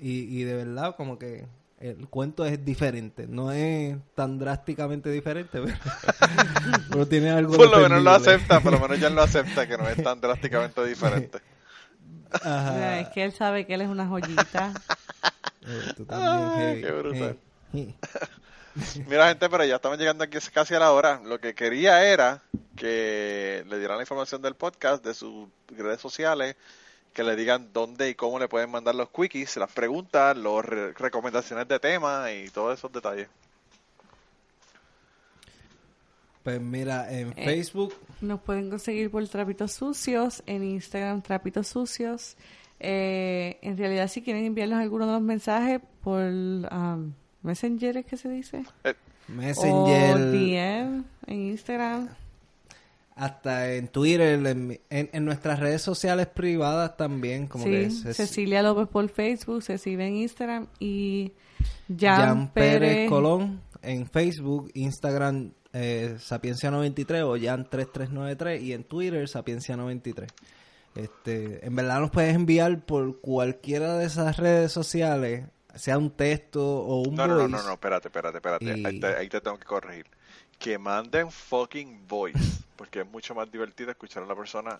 y, 0.00 0.20
y 0.40 0.44
de 0.44 0.54
verdad 0.54 0.94
como 0.96 1.18
que 1.18 1.46
el 1.80 2.08
cuento 2.08 2.44
es 2.44 2.64
diferente, 2.64 3.26
no 3.28 3.52
es 3.52 3.96
tan 4.14 4.38
drásticamente 4.38 5.10
diferente, 5.10 5.60
pero, 5.62 5.76
pero 6.90 7.06
tiene 7.06 7.30
algo 7.30 7.56
Por 7.56 7.70
lo 7.70 7.78
menos 7.78 8.02
lo 8.02 8.10
acepta, 8.10 8.60
por 8.60 8.72
lo 8.72 8.80
menos 8.80 8.98
Jan 8.98 9.14
lo 9.14 9.22
acepta, 9.22 9.66
que 9.66 9.78
no 9.78 9.88
es 9.88 10.02
tan 10.02 10.20
drásticamente 10.20 10.84
diferente. 10.84 11.38
Ajá. 12.30 12.72
Mira, 12.72 13.00
Es 13.00 13.08
que 13.08 13.24
él 13.24 13.32
sabe 13.32 13.66
que 13.66 13.74
él 13.74 13.82
es 13.82 13.88
una 13.88 14.06
joyita. 14.06 14.74
Eh, 15.66 15.92
tú 15.96 16.04
también, 16.04 16.82
qué 16.82 16.92
brutal. 16.92 17.36
Eh. 17.74 17.94
Mira, 19.06 19.28
gente, 19.28 19.48
pero 19.48 19.64
ya 19.64 19.76
estamos 19.76 19.98
llegando 19.98 20.24
aquí 20.24 20.38
casi 20.52 20.74
a 20.74 20.78
la 20.78 20.92
hora. 20.92 21.20
Lo 21.24 21.40
que 21.40 21.54
quería 21.54 22.04
era 22.04 22.42
que 22.76 23.64
le 23.68 23.78
dieran 23.78 23.96
la 23.96 24.02
información 24.02 24.42
del 24.42 24.54
podcast, 24.54 25.04
de 25.04 25.14
sus 25.14 25.48
redes 25.68 26.00
sociales, 26.00 26.56
que 27.18 27.24
le 27.24 27.34
digan 27.34 27.70
dónde 27.72 28.10
y 28.10 28.14
cómo 28.14 28.38
le 28.38 28.46
pueden 28.46 28.70
mandar 28.70 28.94
los 28.94 29.08
quickies, 29.10 29.56
las 29.56 29.72
preguntas, 29.72 30.36
las 30.36 30.64
recomendaciones 30.96 31.66
de 31.66 31.80
temas 31.80 32.30
y 32.30 32.48
todos 32.50 32.78
esos 32.78 32.92
detalles. 32.92 33.26
Pues 36.44 36.60
mira, 36.60 37.10
en 37.12 37.32
Eh. 37.36 37.44
Facebook, 37.44 37.92
Nos 38.20 38.40
pueden 38.42 38.70
conseguir 38.70 39.10
por 39.10 39.26
Trapitos 39.26 39.72
Sucios, 39.72 40.44
en 40.46 40.62
Instagram 40.62 41.20
Trapitos 41.22 41.66
Sucios. 41.66 42.36
Eh, 42.78 43.58
en 43.62 43.76
realidad, 43.76 44.06
si 44.06 44.22
quieren 44.22 44.44
enviarnos 44.44 44.78
alguno 44.78 45.06
de 45.06 45.12
los 45.14 45.22
mensajes 45.22 45.80
por 46.04 46.20
um, 46.22 47.12
Messenger, 47.42 47.96
¿es 47.96 48.06
que 48.06 48.16
se 48.16 48.28
dice? 48.28 48.62
Eh, 48.84 48.94
Messenger, 49.26 50.14
O 50.14 50.18
DM 50.18 51.04
en 51.26 51.36
Instagram. 51.48 52.08
Hasta 53.18 53.74
en 53.74 53.88
Twitter, 53.88 54.46
en, 54.46 54.80
en- 54.90 55.10
en 55.12 55.24
nuestras 55.24 55.58
redes 55.60 55.82
sociales 55.82 56.26
privadas 56.28 56.96
también, 56.96 57.46
como 57.46 57.64
sí, 57.64 57.70
que 57.70 57.84
es, 57.84 58.04
es 58.04 58.16
Cecilia 58.16 58.62
López 58.62 58.88
por 58.88 59.08
Facebook, 59.08 59.62
Cecilia 59.62 60.06
en 60.06 60.16
Instagram 60.16 60.66
y 60.78 61.32
Jan, 61.88 62.16
Jan 62.16 62.52
Pérez 62.52 62.78
Pérez 62.80 63.08
Colón 63.10 63.60
en 63.82 64.06
Facebook, 64.06 64.70
Instagram 64.74 65.52
eh, 65.72 66.16
Sapiencia93 66.18 67.22
o 67.22 67.36
Jan3393 67.36 68.62
y 68.62 68.72
en 68.72 68.84
Twitter 68.84 69.26
Sapiencia93. 69.28 70.26
Este, 70.94 71.64
en 71.64 71.76
verdad 71.76 72.00
nos 72.00 72.10
puedes 72.10 72.34
enviar 72.34 72.84
por 72.84 73.20
cualquiera 73.20 73.96
de 73.98 74.06
esas 74.06 74.36
redes 74.36 74.72
sociales, 74.72 75.44
sea 75.74 75.96
un 75.98 76.10
texto 76.10 76.64
o 76.64 77.02
un 77.02 77.14
No, 77.14 77.26
no, 77.28 77.36
no, 77.36 77.48
no, 77.48 77.62
no, 77.62 77.72
espérate, 77.74 78.08
espérate, 78.08 78.38
espérate. 78.38 78.64
Y- 78.78 78.84
Ahí, 78.84 78.98
te, 79.00 79.06
ahí 79.06 79.28
te 79.28 79.40
tengo 79.40 79.58
que 79.58 79.64
corregir. 79.66 80.06
Que 80.58 80.76
manden 80.78 81.30
fucking 81.30 82.06
voice, 82.08 82.64
porque 82.78 83.00
es 83.00 83.06
mucho 83.06 83.34
más 83.34 83.50
divertido 83.52 83.90
escuchar 83.90 84.22
a 84.22 84.26
la 84.26 84.36
persona 84.36 84.78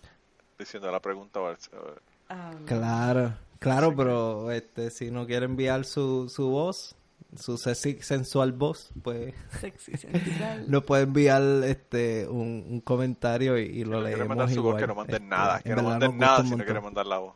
diciendo 0.57 0.89
la 0.91 1.01
pregunta. 1.01 1.39
o 1.41 1.49
el- 1.51 1.55
o- 1.77 1.95
Ah, 2.29 2.51
Claro, 2.65 3.33
claro, 3.59 3.95
pero 3.95 4.51
este, 4.51 4.89
si 4.91 5.11
no 5.11 5.25
quiere 5.27 5.45
enviar 5.45 5.83
su, 5.83 6.29
su 6.29 6.47
voz, 6.49 6.95
su 7.35 7.57
sexy, 7.57 8.01
sensual 8.01 8.51
voz, 8.53 8.89
pues 9.03 9.33
sexy, 9.59 9.97
sensual. 9.97 10.65
nos 10.71 10.83
puede 10.83 11.03
enviar 11.03 11.41
este 11.65 12.27
un, 12.27 12.65
un 12.69 12.81
comentario 12.81 13.57
y, 13.59 13.63
y 13.63 13.83
lo 13.83 13.85
Si 13.85 13.89
no 13.97 13.99
quiere 14.01 14.11
leemos 14.17 14.27
mandar 14.29 14.47
su 14.49 14.55
igual. 14.55 14.73
voz, 14.73 14.81
que 14.81 14.87
no 14.87 14.95
manden 14.95 15.15
Este, 15.15 15.27
nada, 15.27 15.59
que 15.61 15.75
no 15.75 15.83
manden 15.83 16.17
nada 16.17 16.43
si 16.43 16.55
no 16.55 16.63
quieren 16.63 16.83
mandar 16.83 17.05
la 17.07 17.17
voz. 17.17 17.35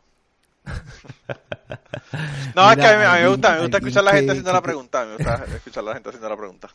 no, 2.54 2.70
es 2.70 2.76
que 2.76 2.86
a 2.86 2.98
mí, 2.98 3.04
a 3.04 3.14
mí 3.16 3.20
me 3.22 3.28
gusta, 3.28 3.54
me 3.54 3.60
gusta 3.62 3.76
escuchar 3.78 4.00
a 4.00 4.04
la 4.04 4.10
gente 4.12 4.26
que- 4.26 4.30
haciendo 4.32 4.52
la 4.52 4.62
pregunta, 4.62 5.04
me 5.04 5.16
gusta 5.16 5.44
escuchar 5.56 5.82
a 5.82 5.86
la 5.88 5.94
gente 5.94 6.08
haciendo 6.08 6.28
la 6.28 6.36
pregunta. 6.36 6.68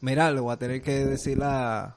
Mira, 0.00 0.30
le 0.30 0.40
voy 0.40 0.52
a 0.52 0.56
tener 0.56 0.80
que 0.82 1.04
decir 1.04 1.40
a, 1.42 1.96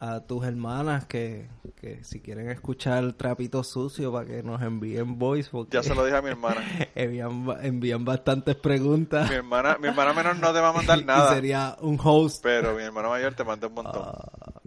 a 0.00 0.20
tus 0.20 0.44
hermanas 0.46 1.04
que, 1.06 1.48
que 1.80 2.02
si 2.04 2.20
quieren 2.20 2.48
escuchar 2.50 3.12
Trapito 3.14 3.62
Sucio 3.64 4.10
para 4.12 4.26
que 4.26 4.42
nos 4.42 4.62
envíen 4.62 5.18
voice 5.18 5.50
porque 5.50 5.76
Ya 5.76 5.82
se 5.82 5.94
lo 5.94 6.04
dije 6.04 6.16
a 6.16 6.22
mi 6.22 6.30
hermana. 6.30 6.62
envían, 6.94 7.46
envían 7.62 8.04
bastantes 8.04 8.56
preguntas 8.56 9.28
Mi 9.28 9.36
hermana, 9.36 9.76
mi 9.78 9.88
hermana 9.88 10.12
menor 10.14 10.36
no 10.38 10.52
te 10.52 10.60
va 10.60 10.68
a 10.70 10.72
mandar 10.72 10.98
y 11.00 11.04
nada, 11.04 11.34
sería 11.34 11.76
un 11.80 11.98
host 12.02 12.42
pero 12.42 12.74
mi 12.74 12.82
hermana 12.82 13.08
mayor 13.08 13.34
te 13.34 13.44
manda 13.44 13.66
un 13.66 13.74
montón. 13.74 14.02
Ah. 14.06 14.60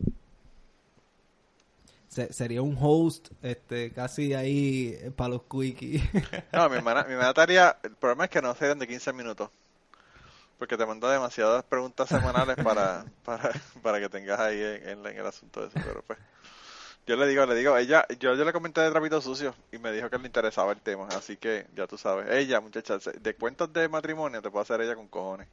Se- 2.09 2.33
sería 2.33 2.61
un 2.61 2.77
host 2.79 3.29
este 3.41 3.91
casi 3.93 4.33
ahí 4.33 4.97
para 5.15 5.29
los 5.29 5.43
quickies 5.43 6.03
No, 6.51 6.69
mi 6.69 6.75
hermana, 6.75 7.03
mi 7.05 7.13
hermana 7.13 7.29
estaría, 7.29 7.77
el 7.83 7.95
problema 7.95 8.25
es 8.25 8.29
que 8.29 8.41
no 8.41 8.53
serían 8.53 8.79
de 8.79 8.87
15 8.87 9.13
minutos. 9.13 9.49
Porque 10.61 10.77
te 10.77 10.85
manda 10.85 11.11
demasiadas 11.11 11.65
preguntas 11.65 12.09
semanales 12.09 12.57
para, 12.59 13.09
para, 13.23 13.51
para 13.83 13.99
que 13.99 14.09
tengas 14.09 14.39
ahí 14.39 14.61
en, 14.61 14.89
en- 14.89 15.07
en 15.07 15.17
el 15.17 15.25
asunto 15.27 15.61
de 15.61 15.67
eso, 15.69 15.81
pero 15.83 16.03
pues. 16.03 16.19
Yo 17.07 17.15
le 17.17 17.27
digo, 17.27 17.45
le 17.45 17.55
digo, 17.55 17.77
ella, 17.77 18.05
yo, 18.19 18.35
yo 18.35 18.45
le 18.45 18.53
comenté 18.53 18.81
de 18.81 18.91
trapito 18.91 19.21
sucio 19.21 19.55
y 19.71 19.79
me 19.79 19.91
dijo 19.91 20.09
que 20.09 20.17
le 20.19 20.27
interesaba 20.27 20.71
el 20.73 20.81
tema, 20.81 21.15
así 21.17 21.37
que 21.37 21.67
ya 21.75 21.87
tú 21.87 21.97
sabes. 21.97 22.29
Ella, 22.31 22.61
muchacha, 22.61 22.97
de 22.99 23.35
cuentos 23.37 23.73
de 23.73 23.89
matrimonio 23.89 24.41
te 24.41 24.51
puede 24.51 24.63
hacer 24.63 24.81
ella 24.81 24.95
con 24.95 25.07
cojones. 25.09 25.49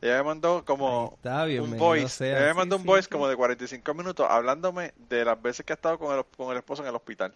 Ella 0.00 0.18
me 0.18 0.24
mandó 0.24 0.64
como 0.64 1.18
está, 1.20 1.46
un 1.56 1.76
voice, 1.76 2.08
sea. 2.08 2.28
ella 2.30 2.48
me 2.48 2.54
Sí, 2.54 2.54
mandó 2.54 2.76
un 2.76 2.84
sí, 2.84 2.86
voice 2.86 3.08
sí. 3.08 3.08
como 3.08 3.28
de 3.28 3.36
45 3.36 3.94
minutos 3.94 4.26
hablándome 4.28 4.92
de 4.96 5.24
las 5.24 5.40
veces 5.40 5.64
que 5.64 5.72
ha 5.72 5.76
estado 5.76 5.98
con 5.98 6.16
el, 6.16 6.24
con 6.36 6.50
el 6.50 6.58
esposo 6.58 6.82
en 6.82 6.88
el 6.88 6.96
hospital. 6.96 7.34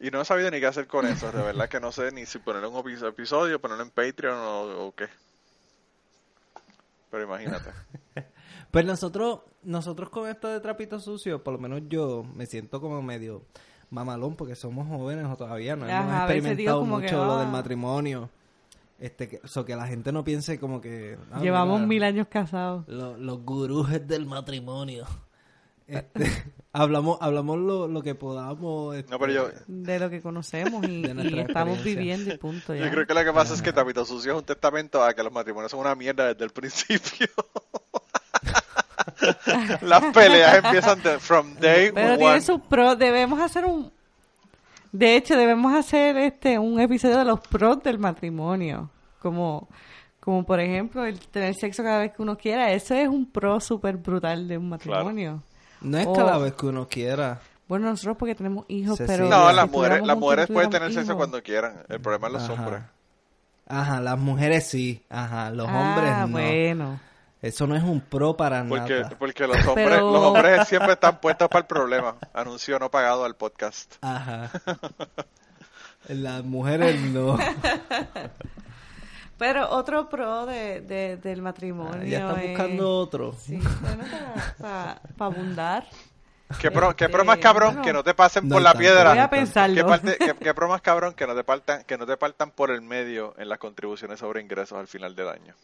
Y 0.00 0.10
no 0.10 0.20
he 0.20 0.24
sabido 0.24 0.50
ni 0.50 0.60
qué 0.60 0.66
hacer 0.66 0.86
con 0.86 1.06
eso, 1.06 1.32
de 1.32 1.42
verdad 1.42 1.68
que 1.68 1.80
no 1.80 1.90
sé 1.90 2.12
ni 2.12 2.24
si 2.24 2.38
ponerlo 2.38 2.68
en 2.68 2.74
un 2.74 2.82
epi- 2.82 3.08
episodio, 3.08 3.60
ponerlo 3.60 3.82
en 3.82 3.90
Patreon 3.90 4.36
o, 4.38 4.86
o 4.86 4.94
qué. 4.94 5.06
Pero 7.10 7.24
imagínate. 7.24 7.70
Pues 8.70 8.84
nosotros, 8.84 9.40
nosotros 9.62 10.10
con 10.10 10.28
esto 10.28 10.46
de 10.48 10.60
trapito 10.60 11.00
sucio, 11.00 11.42
por 11.42 11.54
lo 11.54 11.58
menos 11.58 11.80
yo 11.88 12.22
me 12.34 12.44
siento 12.44 12.82
como 12.82 13.00
medio 13.00 13.42
mamalón 13.88 14.36
porque 14.36 14.54
somos 14.54 14.86
jóvenes 14.88 15.24
o 15.24 15.36
todavía 15.38 15.74
no 15.74 15.86
Ajá, 15.86 16.00
hemos 16.02 16.14
experimentado 16.20 16.82
que, 16.82 16.86
mucho 16.86 17.24
lo 17.24 17.32
ah. 17.36 17.40
del 17.40 17.48
matrimonio. 17.48 18.28
Este, 18.98 19.26
que, 19.26 19.40
so 19.44 19.64
que 19.64 19.74
la 19.74 19.86
gente 19.86 20.12
no 20.12 20.22
piense 20.22 20.60
como 20.60 20.82
que 20.82 21.16
ah, 21.32 21.40
Llevamos 21.40 21.76
mira, 21.80 21.86
mil 21.88 22.02
años 22.04 22.26
casados. 22.28 22.86
lo- 22.88 23.16
los 23.16 23.42
gurujes 23.42 24.06
del 24.06 24.26
matrimonio. 24.26 25.06
Este, 25.86 26.26
hablamos, 26.78 27.18
hablamos 27.20 27.58
lo, 27.58 27.88
lo 27.88 28.02
que 28.02 28.14
podamos. 28.14 28.96
este, 28.96 29.10
No, 29.10 29.18
pero 29.18 29.32
yo, 29.32 29.48
De 29.66 29.98
lo 29.98 30.10
que 30.10 30.20
conocemos 30.22 30.86
y, 30.88 31.04
estamos 31.04 31.78
yo 31.78 31.84
viviendo 31.84 32.32
y 32.32 32.38
punto. 32.38 32.74
Ya. 32.74 32.90
creo 32.90 33.06
que 33.06 33.14
lo 33.14 33.24
que 33.24 33.32
pasa 33.32 33.54
es 33.54 33.62
que 33.62 33.72
Tapito 33.72 34.04
Sucio 34.04 34.32
es 34.32 34.38
un 34.38 34.44
testamento 34.44 35.02
a 35.02 35.14
que 35.14 35.22
los 35.22 35.32
matrimonios 35.32 35.70
son 35.70 35.80
una 35.80 35.94
mierda 35.94 36.32
desde 36.32 36.44
el 36.44 36.50
principio. 36.50 37.28
Las 39.82 40.04
peleas 40.12 40.64
empiezan 40.64 41.02
de, 41.02 41.18
from 41.18 41.54
day 41.54 41.90
Pero 41.92 42.08
one. 42.08 42.18
tiene 42.18 42.40
sus 42.40 42.60
pros. 42.62 42.98
Debemos 42.98 43.40
hacer 43.40 43.64
un. 43.64 43.90
De 44.92 45.16
hecho, 45.16 45.36
debemos 45.36 45.74
hacer 45.74 46.16
este 46.16 46.58
un 46.58 46.80
episodio 46.80 47.18
de 47.18 47.24
los 47.24 47.40
pros 47.40 47.82
del 47.82 47.98
matrimonio. 47.98 48.90
Como, 49.20 49.68
Como 50.20 50.44
por 50.44 50.60
ejemplo 50.60 51.04
el 51.04 51.18
tener 51.18 51.54
sexo 51.54 51.82
cada 51.82 52.00
vez 52.00 52.12
que 52.12 52.22
uno 52.22 52.36
quiera. 52.36 52.72
Eso 52.72 52.94
es 52.94 53.08
un 53.08 53.26
pro 53.26 53.60
súper 53.60 53.96
brutal 53.96 54.48
de 54.48 54.58
un 54.58 54.68
matrimonio. 54.68 55.42
No 55.80 55.98
es 55.98 56.06
cada 56.08 56.38
vez 56.38 56.54
que 56.54 56.66
uno 56.66 56.88
quiera. 56.88 57.40
Bueno, 57.68 57.90
nosotros 57.90 58.16
porque 58.18 58.34
tenemos 58.34 58.64
hijos, 58.68 58.96
Sí, 58.96 59.04
pero... 59.06 59.24
sí. 59.24 59.30
No, 59.30 59.52
las 59.52 59.70
mujeres, 59.70 60.02
las 60.06 60.16
mujeres 60.16 60.46
pueden 60.46 60.70
tener 60.70 60.92
sexo 60.92 61.16
cuando 61.16 61.42
quieran. 61.42 61.82
El 61.88 62.00
problema 62.00 62.28
es 62.28 62.32
los 62.32 62.42
Ajá. 62.44 62.52
hombres. 62.54 62.82
Ajá, 63.66 64.00
las 64.00 64.18
mujeres 64.18 64.66
sí. 64.68 65.04
Ajá, 65.10 65.50
los 65.50 65.68
ah, 65.68 65.78
hombres 65.94 66.16
no. 66.20 66.28
bueno. 66.28 67.00
Eso 67.42 67.66
no 67.68 67.76
es 67.76 67.82
un 67.84 68.00
pro 68.00 68.36
para 68.36 68.64
Porque, 68.66 69.00
nada. 69.02 69.16
porque 69.18 69.46
los 69.46 69.58
hombres, 69.66 69.88
Pero- 69.88 70.10
los 70.10 70.22
hombres 70.22 70.66
siempre 70.66 70.94
están 70.94 71.20
puestos 71.20 71.48
para 71.48 71.60
el 71.60 71.66
problema. 71.66 72.16
Anuncio 72.32 72.78
no 72.78 72.90
pagado 72.90 73.24
al 73.24 73.36
podcast. 73.36 73.94
Ajá. 74.00 74.50
Las 76.08 76.42
mujeres 76.44 77.00
no. 77.00 77.38
Pero 79.38 79.70
otro 79.70 80.08
pro 80.08 80.46
de, 80.46 80.80
de- 80.80 81.16
del 81.16 81.40
matrimonio 81.42 82.00
Ah, 82.02 82.04
ya 82.04 82.18
está 82.30 82.42
es- 82.42 82.48
buscando 82.48 82.90
otro. 82.98 83.32
Sí, 83.34 83.56
bueno, 83.80 84.04
para, 84.58 85.00
abundar. 85.18 85.86
¿Qué 86.60 86.70
pro, 86.70 86.96
qué 86.96 87.08
pro 87.08 87.18
Este, 87.18 87.26
más 87.26 87.38
cabrón 87.38 87.68
bueno. 87.74 87.82
que 87.84 87.92
no 87.92 88.02
te 88.02 88.14
pasen 88.14 88.48
No 88.48 88.54
por 88.56 88.62
la 88.62 88.70
tanto. 88.70 88.80
piedra? 88.80 89.10
Voy 89.10 89.18
a 89.18 89.30
pensarlo. 89.30 89.74
¿Qué, 89.76 89.84
parte- 89.84 90.16
qué- 90.18 90.34
qué 90.34 90.54
pro 90.54 90.66
más 90.68 90.80
cabrón 90.80 91.14
que 91.14 91.26
no 91.26 91.34
te 91.34 91.44
partan, 91.44 91.84
que 91.84 91.98
no 91.98 92.06
te 92.06 92.16
partan 92.16 92.50
por 92.50 92.70
el 92.70 92.80
medio 92.82 93.34
en 93.38 93.48
las 93.48 93.58
contribuciones 93.58 94.18
sobre 94.18 94.40
ingresos 94.40 94.78
al 94.78 94.88
final 94.88 95.14
del 95.14 95.28
año? 95.28 95.54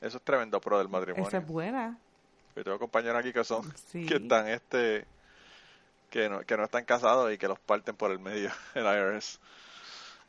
Eso 0.00 0.18
es 0.18 0.22
tremendo 0.22 0.60
pro 0.60 0.78
del 0.78 0.88
matrimonio. 0.88 1.26
Esa 1.28 1.38
es 1.38 1.46
buena. 1.46 1.98
Yo 2.54 2.64
tengo 2.64 2.78
compañeros 2.78 3.18
aquí 3.18 3.32
que 3.32 3.44
son, 3.44 3.70
Sí. 3.90 4.06
que 4.06 4.16
están 4.16 4.48
este, 4.48 5.04
que 6.10 6.28
no, 6.28 6.40
que 6.40 6.56
no 6.56 6.64
están 6.64 6.84
casados 6.84 7.32
y 7.32 7.38
que 7.38 7.48
los 7.48 7.58
parten 7.58 7.96
por 7.96 8.10
el 8.12 8.18
medio 8.18 8.50
el 8.74 8.84
IRS. 8.84 9.40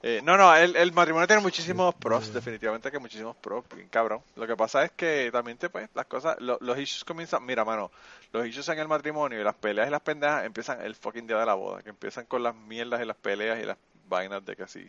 Eh, 0.03 0.21
no, 0.23 0.37
no, 0.37 0.55
el, 0.55 0.75
el 0.75 0.91
matrimonio 0.93 1.25
tiene 1.27 1.41
muchísimos 1.41 1.95
pros, 1.95 2.31
definitivamente 2.31 2.91
que 2.91 2.99
muchísimos 2.99 3.35
pros, 3.37 3.65
bien 3.75 3.89
cabrón. 3.89 4.21
Lo 4.35 4.45
que 4.45 4.55
pasa 4.55 4.83
es 4.83 4.91
que 4.91 5.29
también 5.31 5.57
te, 5.57 5.69
pues, 5.69 5.89
las 5.95 6.05
cosas, 6.05 6.37
lo- 6.39 6.59
los 6.61 6.77
issues 6.77 7.03
comienzan, 7.03 7.43
mira, 7.45 7.65
mano, 7.65 7.91
los 8.31 8.45
issues 8.45 8.69
en 8.69 8.79
el 8.79 8.87
matrimonio 8.87 9.41
y 9.41 9.43
las 9.43 9.55
peleas 9.55 9.87
y 9.87 9.91
las 9.91 10.01
pendejas 10.01 10.45
empiezan 10.45 10.81
el 10.81 10.93
fucking 10.95 11.25
día 11.25 11.37
de 11.39 11.45
la 11.47 11.55
boda, 11.55 11.81
que 11.81 11.89
empiezan 11.89 12.25
con 12.25 12.43
las 12.43 12.53
mierdas 12.55 13.01
y 13.01 13.05
las 13.05 13.17
peleas 13.17 13.59
y 13.59 13.65
las 13.65 13.77
vainas 14.07 14.45
de 14.45 14.55
que 14.55 14.63
así. 14.63 14.87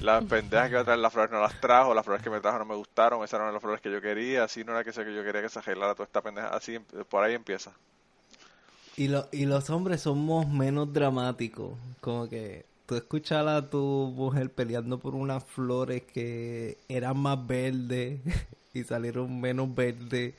Las 0.00 0.24
pendejas 0.24 0.66
que 0.68 0.72
iba 0.72 0.80
a 0.80 0.84
traer 0.84 1.00
las 1.00 1.12
flores 1.12 1.30
no 1.32 1.40
las 1.40 1.60
trajo, 1.60 1.94
las 1.94 2.04
flores 2.04 2.22
que 2.22 2.30
me 2.30 2.40
trajo 2.40 2.58
no 2.58 2.64
me 2.64 2.74
gustaron, 2.76 3.22
esas 3.24 3.38
no 3.38 3.44
eran 3.44 3.54
las 3.54 3.62
flores 3.62 3.80
que 3.80 3.90
yo 3.92 4.00
quería, 4.00 4.44
así 4.44 4.64
no 4.64 4.72
era 4.72 4.84
que, 4.84 4.92
sé 4.92 5.04
que 5.04 5.14
yo 5.14 5.24
quería 5.24 5.42
que 5.42 5.48
se 5.48 5.58
arreglara 5.60 5.94
toda 5.94 6.06
esta 6.06 6.22
pendeja, 6.22 6.48
así 6.48 6.76
em- 6.76 6.84
por 7.08 7.24
ahí 7.24 7.34
empieza. 7.34 7.72
Y, 8.96 9.08
lo, 9.08 9.28
y 9.32 9.46
los 9.46 9.70
hombres 9.70 10.02
somos 10.02 10.48
menos 10.48 10.92
dramáticos. 10.92 11.72
Como 12.00 12.28
que 12.28 12.64
tú 12.88 12.96
escuchar 12.96 13.46
a 13.48 13.68
tu 13.68 14.12
mujer 14.16 14.50
peleando 14.50 14.98
por 14.98 15.14
unas 15.14 15.44
flores 15.44 16.02
que 16.04 16.78
eran 16.88 17.18
más 17.18 17.46
verdes 17.46 18.20
y 18.72 18.82
salieron 18.82 19.38
menos 19.42 19.74
verdes. 19.74 20.34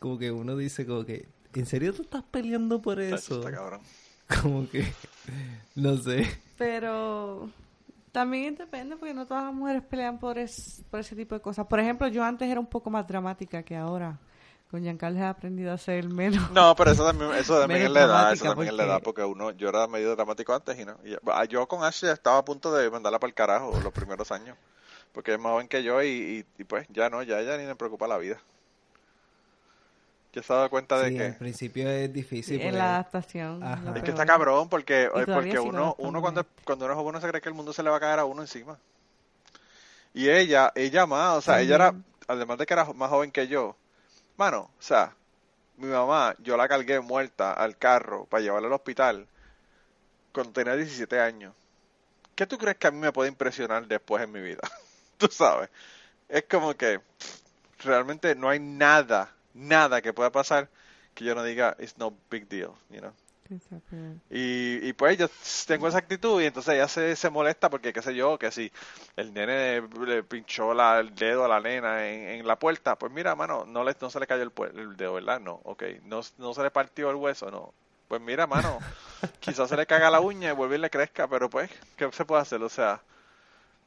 Como 0.00 0.18
que 0.18 0.32
uno 0.32 0.56
dice 0.56 0.84
como 0.84 1.04
que, 1.04 1.28
¿en 1.54 1.64
serio 1.64 1.94
tú 1.94 2.02
estás 2.02 2.24
peleando 2.24 2.82
por 2.82 3.00
eso? 3.00 3.38
Está 3.38 3.52
cabrón. 3.52 3.80
Como 4.42 4.68
que, 4.68 4.84
no 5.76 5.96
sé. 5.98 6.26
Pero 6.58 7.50
también 8.12 8.54
depende 8.56 8.96
porque 8.96 9.12
no 9.14 9.26
todas 9.26 9.44
las 9.44 9.54
mujeres 9.54 9.82
pelean 9.82 10.18
por, 10.18 10.38
es- 10.38 10.82
por 10.90 11.00
ese 11.00 11.14
tipo 11.14 11.34
de 11.36 11.40
cosas. 11.42 11.66
Por 11.66 11.78
ejemplo, 11.78 12.08
yo 12.08 12.24
antes 12.24 12.48
era 12.48 12.58
un 12.58 12.66
poco 12.66 12.88
más 12.90 13.06
dramática 13.06 13.62
que 13.62 13.76
ahora. 13.76 14.18
Con 14.72 14.82
Giancarlo 14.82 15.20
he 15.20 15.24
aprendido 15.24 15.70
a 15.72 15.78
ser 15.78 16.08
menos. 16.08 16.50
No, 16.50 16.74
pero 16.74 16.90
eso 16.90 17.04
también, 17.06 17.30
eso 17.38 17.60
también 17.60 17.82
es 17.82 17.90
la 17.90 18.00
edad, 18.04 18.32
eso 18.32 18.44
también 18.46 18.70
es 18.70 18.74
la 18.74 18.84
edad, 18.84 19.02
porque 19.04 19.22
uno, 19.22 19.52
yo 19.52 19.68
era 19.68 19.86
medio 19.86 20.16
dramático 20.16 20.52
antes 20.54 20.76
y 20.80 20.84
no. 20.84 20.96
y- 21.04 21.14
ah, 21.30 21.44
yo 21.44 21.68
con 21.68 21.84
Ashley 21.84 22.10
estaba 22.10 22.38
a 22.38 22.44
punto 22.44 22.74
de 22.74 22.90
mandarla 22.90 23.20
para 23.20 23.28
el 23.28 23.34
carajo 23.34 23.78
los 23.84 23.92
primeros 23.92 24.32
años, 24.32 24.56
porque 25.12 25.34
es 25.34 25.38
más 25.38 25.52
joven 25.52 25.68
que 25.68 25.82
yo 25.84 26.02
y, 26.02 26.06
y, 26.08 26.46
y 26.62 26.64
pues 26.64 26.86
ya 26.88 27.08
no, 27.10 27.22
ya 27.22 27.38
ella 27.40 27.56
ni 27.58 27.66
me 27.66 27.76
preocupa 27.76 28.08
la 28.08 28.18
vida. 28.18 28.38
Ya 30.32 30.42
se 30.42 30.50
ha 30.50 30.56
dado 30.56 30.70
cuenta 30.70 30.98
de 30.98 31.10
Sí, 31.10 31.16
que 31.18 31.24
al 31.26 31.36
principio 31.36 31.90
es 31.90 32.10
difícil. 32.10 32.54
en 32.58 32.68
porque- 32.68 32.78
la 32.78 32.94
adaptación. 32.94 33.62
Ajá. 33.62 33.92
es 33.96 34.02
que 34.02 34.10
está 34.10 34.24
cabrón, 34.24 34.70
porque, 34.70 35.10
porque 35.12 35.58
uno, 35.60 35.94
uno 35.98 36.20
cuando, 36.22 36.46
cuando 36.64 36.86
uno 36.86 36.94
es 36.94 36.96
joven 36.96 37.08
uno 37.10 37.20
se 37.20 37.28
cree 37.28 37.42
que 37.42 37.50
el 37.50 37.54
mundo 37.54 37.74
se 37.74 37.82
le 37.82 37.90
va 37.90 37.98
a 37.98 38.00
caer 38.00 38.18
a 38.18 38.24
uno 38.24 38.40
encima. 38.40 38.78
Y 40.14 40.30
ella, 40.30 40.72
ella 40.74 41.04
más, 41.04 41.36
o 41.36 41.40
sea, 41.42 41.60
ella 41.60 41.74
era, 41.74 41.94
además 42.26 42.56
de 42.56 42.64
que 42.64 42.72
era 42.72 42.86
más 42.94 43.10
joven 43.10 43.30
que 43.30 43.46
yo, 43.48 43.76
mano, 44.36 44.70
o 44.78 44.82
sea, 44.82 45.14
mi 45.76 45.88
mamá, 45.88 46.34
yo 46.38 46.56
la 46.56 46.68
cargué 46.68 47.00
muerta 47.00 47.52
al 47.52 47.76
carro 47.76 48.26
para 48.26 48.42
llevarla 48.42 48.68
al 48.68 48.74
hospital 48.74 49.26
cuando 50.32 50.52
tenía 50.52 50.76
17 50.76 51.20
años. 51.20 51.54
¿Qué 52.34 52.46
tú 52.46 52.58
crees 52.58 52.76
que 52.76 52.86
a 52.86 52.90
mí 52.90 52.98
me 52.98 53.12
puede 53.12 53.28
impresionar 53.28 53.86
después 53.86 54.22
en 54.22 54.32
mi 54.32 54.40
vida? 54.40 54.60
tú 55.18 55.28
sabes. 55.28 55.70
Es 56.28 56.44
como 56.44 56.74
que 56.74 57.00
realmente 57.78 58.34
no 58.34 58.48
hay 58.48 58.58
nada, 58.58 59.32
nada 59.54 60.00
que 60.00 60.12
pueda 60.12 60.30
pasar 60.30 60.68
que 61.14 61.24
yo 61.24 61.34
no 61.34 61.44
diga, 61.44 61.76
it's 61.78 61.98
no 61.98 62.16
big 62.30 62.48
deal, 62.48 62.74
you 62.90 63.00
know. 63.00 63.12
Y, 64.30 64.88
y 64.88 64.92
pues 64.94 65.18
yo 65.18 65.28
tengo 65.66 65.88
esa 65.88 65.98
actitud 65.98 66.40
y 66.40 66.46
entonces 66.46 66.74
ella 66.74 66.88
se, 66.88 67.16
se 67.16 67.30
molesta 67.30 67.68
porque, 67.68 67.92
qué 67.92 68.00
sé 68.00 68.14
yo, 68.14 68.38
que 68.38 68.50
si 68.50 68.72
el 69.16 69.32
nene 69.34 69.82
le 70.06 70.22
pinchó 70.22 70.72
la, 70.72 71.00
el 71.00 71.14
dedo 71.14 71.44
a 71.44 71.48
la 71.48 71.60
nena 71.60 72.08
en, 72.08 72.40
en 72.40 72.46
la 72.46 72.58
puerta, 72.58 72.96
pues 72.96 73.12
mira, 73.12 73.34
mano, 73.34 73.64
no, 73.66 73.84
le, 73.84 73.94
no 74.00 74.10
se 74.10 74.20
le 74.20 74.26
cayó 74.26 74.42
el, 74.42 74.78
el 74.78 74.96
dedo, 74.96 75.14
¿verdad? 75.14 75.40
No, 75.40 75.60
ok. 75.64 75.82
No, 76.04 76.20
no 76.38 76.54
se 76.54 76.62
le 76.62 76.70
partió 76.70 77.10
el 77.10 77.16
hueso, 77.16 77.50
no. 77.50 77.74
Pues 78.08 78.20
mira, 78.22 78.46
mano, 78.46 78.82
quizás 79.40 79.68
se 79.68 79.76
le 79.76 79.86
caga 79.86 80.10
la 80.10 80.20
uña 80.20 80.50
y 80.50 80.54
vuelve 80.54 80.76
y 80.76 80.80
le 80.80 80.90
crezca, 80.90 81.28
pero 81.28 81.50
pues, 81.50 81.70
¿qué 81.96 82.10
se 82.12 82.24
puede 82.24 82.42
hacer? 82.42 82.62
O 82.62 82.68
sea, 82.70 83.02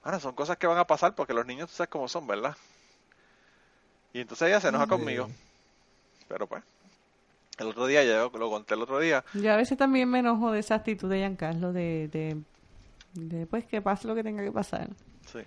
mano, 0.06 0.20
son 0.20 0.36
cosas 0.36 0.58
que 0.58 0.68
van 0.68 0.78
a 0.78 0.88
pasar 0.88 1.16
porque 1.16 1.34
los 1.34 1.46
niños 1.46 1.70
tú 1.70 1.76
sabes 1.78 1.90
cómo 1.90 2.08
son, 2.08 2.28
¿verdad? 2.28 2.56
Y 4.14 4.22
entonces 4.22 4.48
ella 4.48 4.62
se 4.62 4.70
enoja 4.70 4.88
conmigo. 4.88 5.30
Pero 6.28 6.48
pues, 6.48 6.64
el 7.58 7.68
otro 7.68 7.88
día, 7.88 8.04
ya 8.04 8.24
lo 8.24 8.50
conté 8.50 8.74
el 8.76 8.82
otro 8.82 9.00
día, 9.00 9.24
Yo 9.34 9.52
a 9.52 9.58
veces 9.58 9.78
también 9.78 10.10
me 10.10 10.20
enojo 10.20 10.52
de 10.52 10.60
esa 10.60 10.76
actitud 10.76 11.10
de 11.10 11.18
Giancarlo 11.18 11.74
de, 11.74 12.08
de, 12.12 12.38
de 13.14 13.46
pues 13.46 13.66
que 13.66 13.82
pase 13.82 14.08
lo 14.08 14.16
que 14.16 14.24
tenga 14.24 14.44
que 14.44 14.52
pasar. 14.52 14.90
sí. 15.32 15.40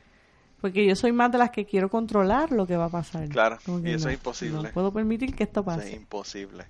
Porque 0.61 0.85
yo 0.87 0.97
soy 0.97 1.13
más 1.13 1.31
de 1.31 1.39
las 1.39 1.51
que 1.51 1.65
quiero 1.65 1.89
controlar 1.89 2.51
lo 2.51 2.67
que 2.67 2.77
va 2.77 2.87
a 2.87 2.91
pasar. 2.91 3.29
Claro, 3.29 3.59
y 3.85 3.91
eso 3.93 4.05
no, 4.05 4.11
es 4.11 4.15
imposible. 4.17 4.59
No 4.59 4.73
puedo 4.73 4.93
permitir 4.93 5.35
que 5.35 5.45
esto 5.45 5.61
Eso 5.63 5.67
pase. 5.67 5.89
es 5.89 5.95
imposible. 5.95 6.67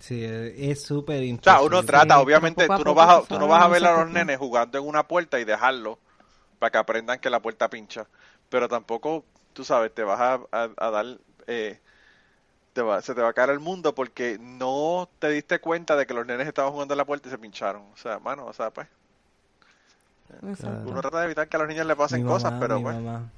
Sí, 0.00 0.22
es 0.24 0.82
súper 0.82 1.22
O 1.22 1.26
imposible. 1.26 1.58
sea, 1.58 1.62
uno 1.62 1.82
trata, 1.84 2.20
obviamente, 2.20 2.68
tú 2.68 2.84
no 2.84 2.94
vas 2.94 3.08
a, 3.08 3.22
tú 3.26 3.38
no 3.38 3.46
vas 3.48 3.62
a 3.62 3.68
ver 3.68 3.84
a 3.86 4.02
los 4.02 4.10
nenes 4.10 4.38
jugando 4.38 4.78
en 4.78 4.86
una 4.86 5.06
puerta 5.08 5.38
y 5.40 5.44
dejarlo 5.44 5.98
para 6.58 6.70
que 6.72 6.78
aprendan 6.78 7.20
que 7.20 7.30
la 7.30 7.42
puerta 7.42 7.70
pincha. 7.70 8.08
Pero 8.50 8.68
tampoco, 8.68 9.26
tú 9.54 9.64
sabes, 9.64 9.94
te 9.94 10.04
vas 10.04 10.20
a, 10.20 10.34
a- 10.52 10.70
a 10.78 10.90
dar, 10.90 11.06
eh, 11.48 11.80
te 12.72 12.82
va- 12.82 13.02
se 13.02 13.14
te 13.14 13.20
va 13.20 13.28
a 13.28 13.32
caer 13.32 13.50
el 13.50 13.60
mundo 13.60 13.94
porque 13.94 14.38
no 14.40 15.08
te 15.18 15.28
diste 15.30 15.60
cuenta 15.60 15.96
de 15.96 16.06
que 16.06 16.14
los 16.14 16.26
nenes 16.26 16.46
estaban 16.48 16.72
jugando 16.72 16.94
en 16.94 16.98
la 16.98 17.04
puerta 17.04 17.28
y 17.28 17.30
se 17.30 17.38
pincharon. 17.38 17.82
O 17.92 17.96
sea, 17.96 18.18
mano, 18.18 18.46
o 18.46 18.52
sea, 18.52 18.70
pues, 18.70 18.88
uno 20.90 21.00
trata 21.00 21.18
de 21.20 21.26
evitar 21.26 21.48
que 21.48 21.56
a 21.56 21.60
los 21.60 21.68
niños 21.68 21.86
le 21.86 21.96
pasen 21.96 22.24
cosas, 22.24 22.52
pero 22.60 22.80
pues, 22.80 22.96
mamá. 22.96 23.30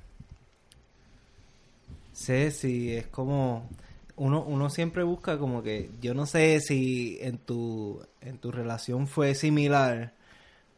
Sí, 2.12 2.51
sí, 2.51 2.95
es 2.97 3.07
como 3.09 3.68
uno 4.16 4.43
uno 4.45 4.70
siempre 4.70 5.03
busca 5.03 5.39
como 5.39 5.62
que 5.62 5.91
yo 6.01 6.14
no 6.14 6.26
sé 6.26 6.61
si 6.61 7.18
en 7.20 7.39
tu 7.39 8.01
en 8.20 8.39
tu 8.39 8.53
relación 8.53 9.09
fue 9.09 9.35
similar, 9.35 10.12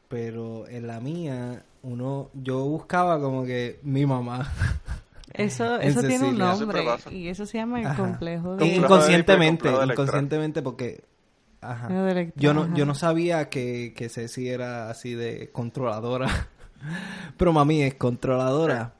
pero 0.09 0.67
en 0.69 0.87
la 0.87 1.01
mía 1.01 1.63
uno 1.83 2.31
yo 2.33 2.65
buscaba 2.65 3.21
como 3.21 3.45
que 3.45 3.79
mi 3.83 4.07
mamá 4.07 4.51
Eso, 5.37 5.79
eso 5.81 6.01
tiene 6.01 6.25
un 6.25 6.37
Cecilia. 6.37 6.55
Nombre 6.55 6.85
y 7.11 7.29
eso 7.29 7.47
se 7.47 7.59
llama 7.59 7.81
el 7.81 7.87
Ajá. 7.87 7.97
complejo 8.03 8.57
de... 8.57 8.67
inconscientemente, 8.67 9.65
complejo 9.69 9.87
de 9.87 9.93
inconscientemente 9.93 10.63
porque 10.63 11.05
ajá. 11.61 12.11
Electra, 12.11 12.41
Yo 12.41 12.55
no, 12.55 12.63
ajá. 12.63 12.75
yo 12.75 12.87
no 12.87 12.95
sabía 12.95 13.49
que, 13.49 13.93
que 13.97 14.09
Ceci 14.09 14.49
era 14.49 14.91
así 14.91 15.15
de 15.15 15.51
controladora. 15.53 16.49
Pero 17.37 17.53
mami 17.53 17.83
es 17.83 17.95
controladora. 17.95 18.95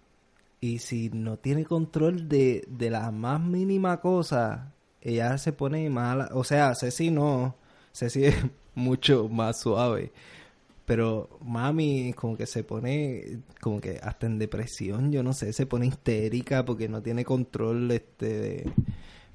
Y 0.61 0.79
si 0.79 1.11
no 1.11 1.37
tiene 1.39 1.65
control 1.65 2.29
de, 2.29 2.65
de 2.69 2.91
la 2.91 3.11
más 3.11 3.41
mínima 3.41 4.01
cosa, 4.01 4.73
ella 5.01 5.39
se 5.39 5.53
pone 5.53 5.89
mala. 5.91 6.29
O 6.33 6.45
sea, 6.45 6.75
Ceci 6.75 7.11
no. 7.11 7.57
Ceci 7.93 8.25
es 8.25 8.37
mucho 8.75 9.29
más 9.29 9.61
suave. 9.61 10.13
Pero 10.87 11.39
mami 11.43 12.13
como 12.15 12.37
que 12.37 12.47
se 12.47 12.63
pone 12.63 13.41
como 13.61 13.81
que 13.81 13.99
hasta 14.03 14.27
en 14.27 14.39
depresión, 14.39 15.13
yo 15.13 15.23
no 15.23 15.33
sé, 15.33 15.53
se 15.53 15.67
pone 15.67 15.87
histérica 15.87 16.65
porque 16.65 16.89
no 16.89 17.03
tiene 17.03 17.25
control 17.25 17.91
este 17.91 18.27
de 18.27 18.73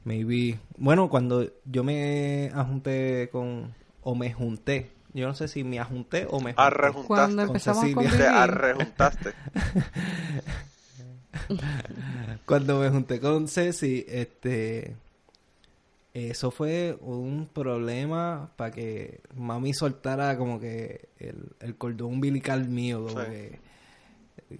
maybe 0.05 0.57
bueno, 0.77 1.09
cuando 1.09 1.45
yo 1.65 1.83
me 1.83 2.49
ajunté 2.53 3.29
con 3.31 3.73
o 4.01 4.15
me 4.15 4.31
junté, 4.31 4.91
yo 5.13 5.27
no 5.27 5.35
sé 5.35 5.47
si 5.47 5.63
me 5.63 5.79
ajunté 5.79 6.25
o 6.29 6.39
me 6.39 6.53
junté. 6.53 6.61
arrejuntaste. 6.61 7.07
Cuando 7.07 7.41
con 7.41 7.49
empezamos 7.49 7.83
a 7.83 7.87
Cecilia. 7.87 8.43
arrejuntaste. 8.43 9.33
Cuando 12.45 12.79
me 12.79 12.89
junté 12.89 13.19
con 13.19 13.47
Ceci, 13.47 14.05
este 14.07 14.95
eso 16.13 16.51
fue 16.51 16.97
un 17.01 17.47
problema 17.53 18.51
para 18.57 18.71
que 18.71 19.21
mami 19.35 19.73
soltara 19.73 20.37
como 20.37 20.59
que 20.59 21.09
el, 21.19 21.49
el 21.59 21.77
cordón 21.77 22.13
umbilical 22.15 22.67
mío, 22.69 23.03
como 23.05 23.15
Sí. 23.15 23.21
que 23.29 23.59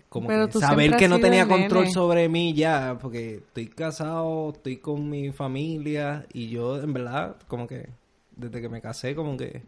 como 0.10 0.30
Pero 0.30 0.50
que 0.50 0.52
saber 0.52 0.96
que 0.96 1.08
no 1.08 1.20
tenía 1.20 1.48
control 1.48 1.88
nene. 1.88 1.90
sobre 1.90 2.30
mí 2.30 2.54
ya, 2.54 2.98
porque 3.02 3.36
estoy 3.36 3.68
casado, 3.68 4.52
estoy 4.52 4.78
con 4.78 5.10
mi 5.10 5.32
familia 5.32 6.26
y 6.34 6.50
yo 6.50 6.82
en 6.82 6.94
verdad 6.94 7.38
como 7.48 7.68
que 7.68 7.90
desde 8.36 8.62
que 8.62 8.70
me 8.70 8.82
casé 8.82 9.16
como 9.16 9.38
que 9.38 9.64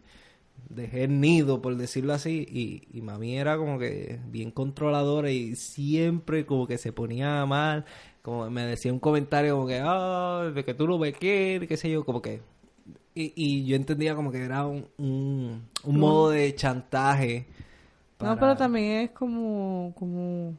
dejé 0.70 1.04
el 1.04 1.20
nido 1.20 1.62
por 1.62 1.76
decirlo 1.76 2.14
así 2.14 2.46
y, 2.50 2.98
y 2.98 3.02
mami 3.02 3.38
era 3.38 3.56
como 3.58 3.78
que 3.78 4.20
bien 4.30 4.50
controladora 4.52 5.30
y 5.30 5.56
siempre 5.56 6.46
como 6.46 6.66
que 6.66 6.78
se 6.78 6.92
ponía 6.92 7.46
mal, 7.46 7.84
como 8.24 8.48
me 8.48 8.64
decía 8.64 8.90
un 8.90 9.00
comentario 9.00 9.54
como 9.54 9.66
que, 9.66 9.82
ah, 9.84 10.50
de 10.54 10.64
que 10.64 10.72
tú 10.72 10.88
no 10.88 10.96
me 10.96 11.12
quieres, 11.12 11.68
qué 11.68 11.76
sé 11.76 11.90
yo, 11.90 12.06
como 12.06 12.22
que 12.22 12.40
y, 13.14 13.34
y 13.36 13.66
yo 13.66 13.76
entendía 13.76 14.14
como 14.14 14.32
que 14.32 14.42
era 14.42 14.66
un, 14.66 14.88
un, 14.96 15.68
un 15.84 16.00
modo 16.00 16.30
de 16.30 16.54
chantaje. 16.54 17.46
No, 18.18 18.38
pero 18.38 18.56
también 18.56 19.02
es 19.02 19.10
como, 19.10 19.92
como... 19.94 20.54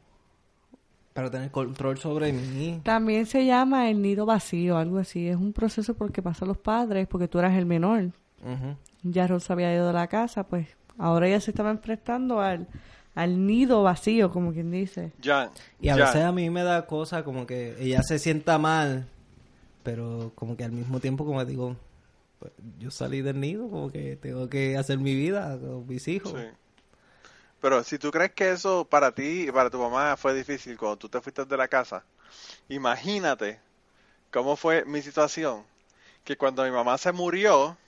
para 1.12 1.30
tener 1.30 1.50
control 1.50 1.98
sobre 1.98 2.32
mí. 2.32 2.80
También 2.84 3.26
se 3.26 3.44
llama 3.44 3.90
el 3.90 4.00
nido 4.00 4.24
vacío, 4.26 4.78
algo 4.78 4.98
así. 4.98 5.28
Es 5.28 5.36
un 5.36 5.52
proceso 5.52 5.94
porque 5.94 6.22
pasan 6.22 6.48
los 6.48 6.58
padres, 6.58 7.08
porque 7.08 7.26
tú 7.26 7.40
eras 7.40 7.56
el 7.56 7.66
menor. 7.66 8.12
Ujú. 8.42 8.76
Ya 9.02 9.26
Rosa 9.26 9.54
había 9.54 9.74
ido 9.74 9.88
de 9.88 9.92
la 9.92 10.06
casa, 10.06 10.46
pues 10.46 10.68
ahora 10.96 11.26
ella 11.26 11.40
se 11.40 11.50
estaba 11.50 11.70
enfrentando 11.70 12.40
al, 12.40 12.68
al 13.16 13.46
nido 13.46 13.82
vacío, 13.82 14.30
como 14.30 14.52
quien 14.52 14.70
dice. 14.70 15.12
Jan, 15.22 15.50
Y 15.80 15.88
a 15.88 15.96
Jan, 15.96 16.00
veces 16.06 16.22
a 16.22 16.32
mí 16.32 16.50
me 16.50 16.62
da 16.62 16.86
cosa 16.86 17.24
como 17.24 17.46
que 17.46 17.74
ella 17.80 18.02
se 18.02 18.18
sienta 18.18 18.58
mal, 18.58 19.08
pero 19.82 20.32
como 20.34 20.56
que 20.56 20.64
al 20.64 20.72
mismo 20.72 21.00
tiempo 21.00 21.24
como 21.24 21.42
digo, 21.44 21.76
pues, 22.38 22.52
yo 22.78 22.90
salí 22.90 23.22
del 23.22 23.40
nido, 23.40 23.70
como 23.70 23.90
que 23.90 24.16
tengo 24.16 24.48
que 24.50 24.76
hacer 24.76 24.98
mi 24.98 25.14
vida 25.14 25.58
con 25.58 25.88
mis 25.88 26.06
hijos. 26.08 26.34
Sí. 26.36 26.46
Pero 27.62 27.82
si 27.82 27.98
tú 27.98 28.10
crees 28.10 28.32
que 28.32 28.52
eso 28.52 28.84
para 28.84 29.12
ti 29.12 29.46
y 29.48 29.50
para 29.50 29.70
tu 29.70 29.78
mamá 29.78 30.16
fue 30.18 30.34
difícil 30.34 30.76
cuando 30.76 30.98
tú 30.98 31.08
te 31.08 31.20
fuiste 31.22 31.46
de 31.46 31.56
la 31.56 31.68
casa, 31.68 32.04
imagínate 32.68 33.58
cómo 34.30 34.56
fue 34.56 34.84
mi 34.84 35.00
situación. 35.00 35.64
Que 36.22 36.36
cuando 36.36 36.64
mi 36.64 36.70
mamá 36.70 36.98
se 36.98 37.12
murió, 37.12 37.78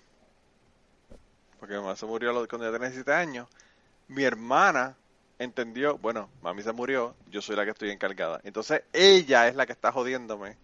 porque 1.61 1.75
mi 1.75 1.81
mamá 1.81 1.97
se 1.97 2.07
murió 2.07 2.33
cuando 2.49 2.67
yo 2.67 2.73
tenía 2.73 2.89
17 2.89 3.13
años, 3.13 3.47
mi 4.07 4.25
hermana 4.25 4.97
entendió, 5.39 5.99
bueno, 5.99 6.29
mami 6.43 6.63
se 6.63 6.73
murió, 6.73 7.15
yo 7.31 7.43
soy 7.43 7.57
la 7.57 7.65
que 7.65 7.71
estoy 7.71 7.91
encargada. 7.91 8.41
Entonces 8.45 8.83
ella 8.93 9.49
es 9.49 9.55
la 9.57 9.67
que 9.67 9.73
está 9.73 9.93
jodiéndome 9.93 10.57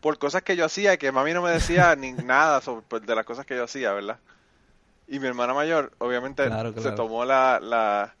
por 0.00 0.18
cosas 0.18 0.42
que 0.42 0.56
yo 0.56 0.64
hacía 0.64 0.94
y 0.94 0.98
que 0.98 1.12
mami 1.12 1.32
no 1.34 1.42
me 1.42 1.50
decía 1.50 1.94
ni 1.96 2.12
nada 2.12 2.60
sobre, 2.60 2.82
pues, 2.88 3.06
de 3.06 3.14
las 3.14 3.24
cosas 3.26 3.46
que 3.46 3.56
yo 3.56 3.64
hacía, 3.64 3.92
¿verdad? 3.92 4.18
Y 5.08 5.20
mi 5.20 5.26
hermana 5.26 5.54
mayor, 5.54 5.92
obviamente, 5.98 6.46
Claro, 6.46 6.72
se 6.80 6.92
tomó 6.92 7.24
la, 7.24 7.60
la 7.60 8.14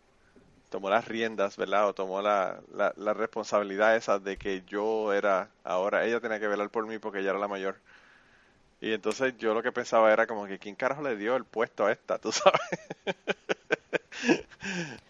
tomó 0.70 0.90
las 0.90 1.06
riendas, 1.06 1.56
¿verdad? 1.56 1.88
O 1.88 1.94
tomó 1.94 2.22
la, 2.22 2.60
la, 2.74 2.92
la 2.96 3.14
responsabilidad 3.14 3.96
esa 3.96 4.18
de 4.18 4.36
que 4.36 4.62
yo 4.66 5.12
era, 5.12 5.50
ahora 5.64 6.04
ella 6.04 6.20
tenía 6.20 6.40
que 6.40 6.48
velar 6.48 6.70
por 6.70 6.86
mí 6.86 6.98
porque 6.98 7.20
ella 7.20 7.30
era 7.30 7.38
la 7.38 7.48
mayor. 7.48 7.76
Y 8.80 8.92
entonces 8.92 9.36
yo 9.38 9.54
lo 9.54 9.62
que 9.62 9.72
pensaba 9.72 10.12
era 10.12 10.26
como 10.26 10.46
que 10.46 10.58
quién 10.58 10.74
carajo 10.76 11.02
le 11.02 11.16
dio 11.16 11.36
el 11.36 11.44
puesto 11.44 11.86
a 11.86 11.92
esta, 11.92 12.18
tú 12.20 12.32
sabes. 12.32 12.60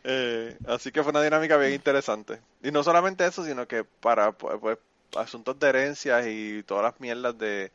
Eh, 0.05 0.59
así 0.67 0.93
que 0.93 1.03
fue 1.03 1.11
una 1.11 1.23
dinámica 1.23 1.57
bien 1.57 1.73
interesante. 1.75 2.41
Y 2.63 2.71
no 2.71 2.83
solamente 2.83 3.27
eso, 3.27 3.45
sino 3.45 3.67
que 3.69 3.85
para 3.85 4.37
pu- 4.37 4.59
pues, 4.61 4.79
asuntos 5.17 5.59
de 5.59 5.69
herencias 5.69 6.27
y 6.29 6.63
todas 6.65 6.85
las 6.85 7.01
mierdas 7.01 7.37
de, 7.39 7.73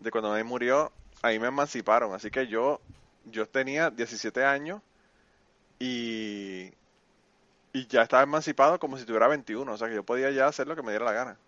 de 0.00 0.10
cuando 0.10 0.32
me 0.32 0.44
murió, 0.44 0.92
ahí 1.22 1.38
me 1.38 1.48
emanciparon. 1.48 2.14
Así 2.14 2.30
que 2.30 2.46
yo, 2.48 2.82
yo 3.24 3.48
tenía 3.48 3.90
17 3.90 4.44
años 4.44 4.82
y, 5.80 6.72
y 7.72 7.86
ya 7.88 8.02
estaba 8.02 8.22
emancipado 8.22 8.78
como 8.78 8.96
si 8.98 9.04
tuviera 9.04 9.28
21. 9.28 9.72
O 9.72 9.76
sea 9.76 9.88
que 9.88 9.94
yo 9.94 10.04
podía 10.04 10.30
ya 10.30 10.46
hacer 10.46 10.66
lo 10.68 10.76
que 10.76 10.82
me 10.82 10.92
diera 10.92 11.04
la 11.04 11.12
gana. 11.12 11.38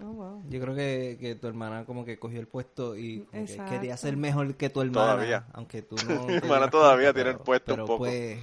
Oh, 0.00 0.12
wow. 0.12 0.42
Yo 0.48 0.60
creo 0.60 0.74
que, 0.76 1.16
que 1.20 1.34
tu 1.34 1.46
hermana 1.48 1.84
como 1.84 2.04
que 2.04 2.18
cogió 2.18 2.38
el 2.40 2.46
puesto 2.46 2.96
y 2.96 3.26
que 3.32 3.56
quería 3.68 3.96
ser 3.96 4.16
mejor 4.16 4.54
que 4.54 4.70
tu 4.70 4.80
hermana. 4.80 5.12
Todavía. 5.14 5.46
Aunque 5.52 5.82
tú 5.82 5.96
no... 6.08 6.24
Mi 6.26 6.34
hermana 6.34 6.70
todavía 6.70 7.12
cuenta, 7.12 7.14
tiene 7.14 7.30
el 7.30 7.36
pero- 7.36 7.44
puesto 7.44 7.72
un 7.72 7.76
pero, 7.76 7.86
poco. 7.86 7.98
pues, 8.04 8.38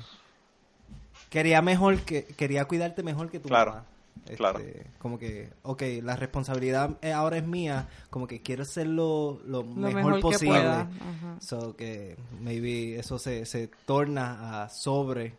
quería 1.30 1.62
mejor 1.62 2.00
que... 2.02 2.26
Quería 2.26 2.66
cuidarte 2.66 3.04
mejor 3.04 3.30
que 3.30 3.40
tu 3.40 3.48
Claro, 3.50 3.72
mamá. 3.72 3.86
Este, 4.26 4.36
claro. 4.38 4.60
Como 4.98 5.20
que, 5.20 5.50
ok, 5.64 5.84
la 6.02 6.16
responsabilidad 6.16 6.98
eh, 7.02 7.12
ahora 7.12 7.38
es 7.38 7.46
mía, 7.46 7.88
como 8.10 8.28
que 8.28 8.42
quiero 8.42 8.66
ser 8.66 8.88
lo, 8.88 9.40
lo 9.46 9.62
Lo 9.62 9.64
mejor, 9.64 9.94
mejor, 9.96 10.16
que 10.16 10.22
posible. 10.22 10.60
pueda. 10.60 10.82
Ajá. 10.82 11.38
So 11.42 11.76
que 11.76 12.18
maybe 12.42 12.98
eso 12.98 13.20
se, 13.20 13.46
se 13.46 13.68
torna 13.86 14.64
a 14.64 14.70
sobre 14.70 15.36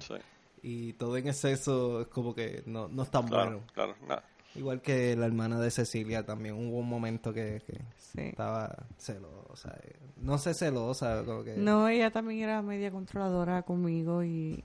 Sí, 0.00 0.14
y 0.62 0.92
todo 0.94 1.16
en 1.16 1.28
exceso 1.28 2.02
es 2.02 2.06
como 2.08 2.34
que 2.34 2.62
no, 2.66 2.88
no 2.88 3.04
es 3.04 3.10
tan 3.10 3.26
claro, 3.26 3.50
bueno. 3.52 3.66
claro, 3.72 3.94
nada. 4.06 4.24
Igual 4.56 4.80
que 4.82 5.14
la 5.16 5.26
hermana 5.26 5.60
de 5.60 5.70
Cecilia 5.70 6.24
también 6.26 6.54
hubo 6.56 6.78
un 6.78 6.88
momento 6.88 7.32
que, 7.32 7.62
que 7.66 7.80
Sí. 7.96 8.20
estaba 8.22 8.74
celosa. 8.98 9.72
eh, 9.84 9.94
No 10.16 10.38
sé 10.38 10.54
celosa, 10.54 11.22
como 11.24 11.44
que... 11.44 11.54
No, 11.56 11.88
ella 11.88 12.10
también 12.10 12.40
era 12.40 12.60
media 12.60 12.90
controladora 12.90 13.62
conmigo 13.62 14.24
y, 14.24 14.62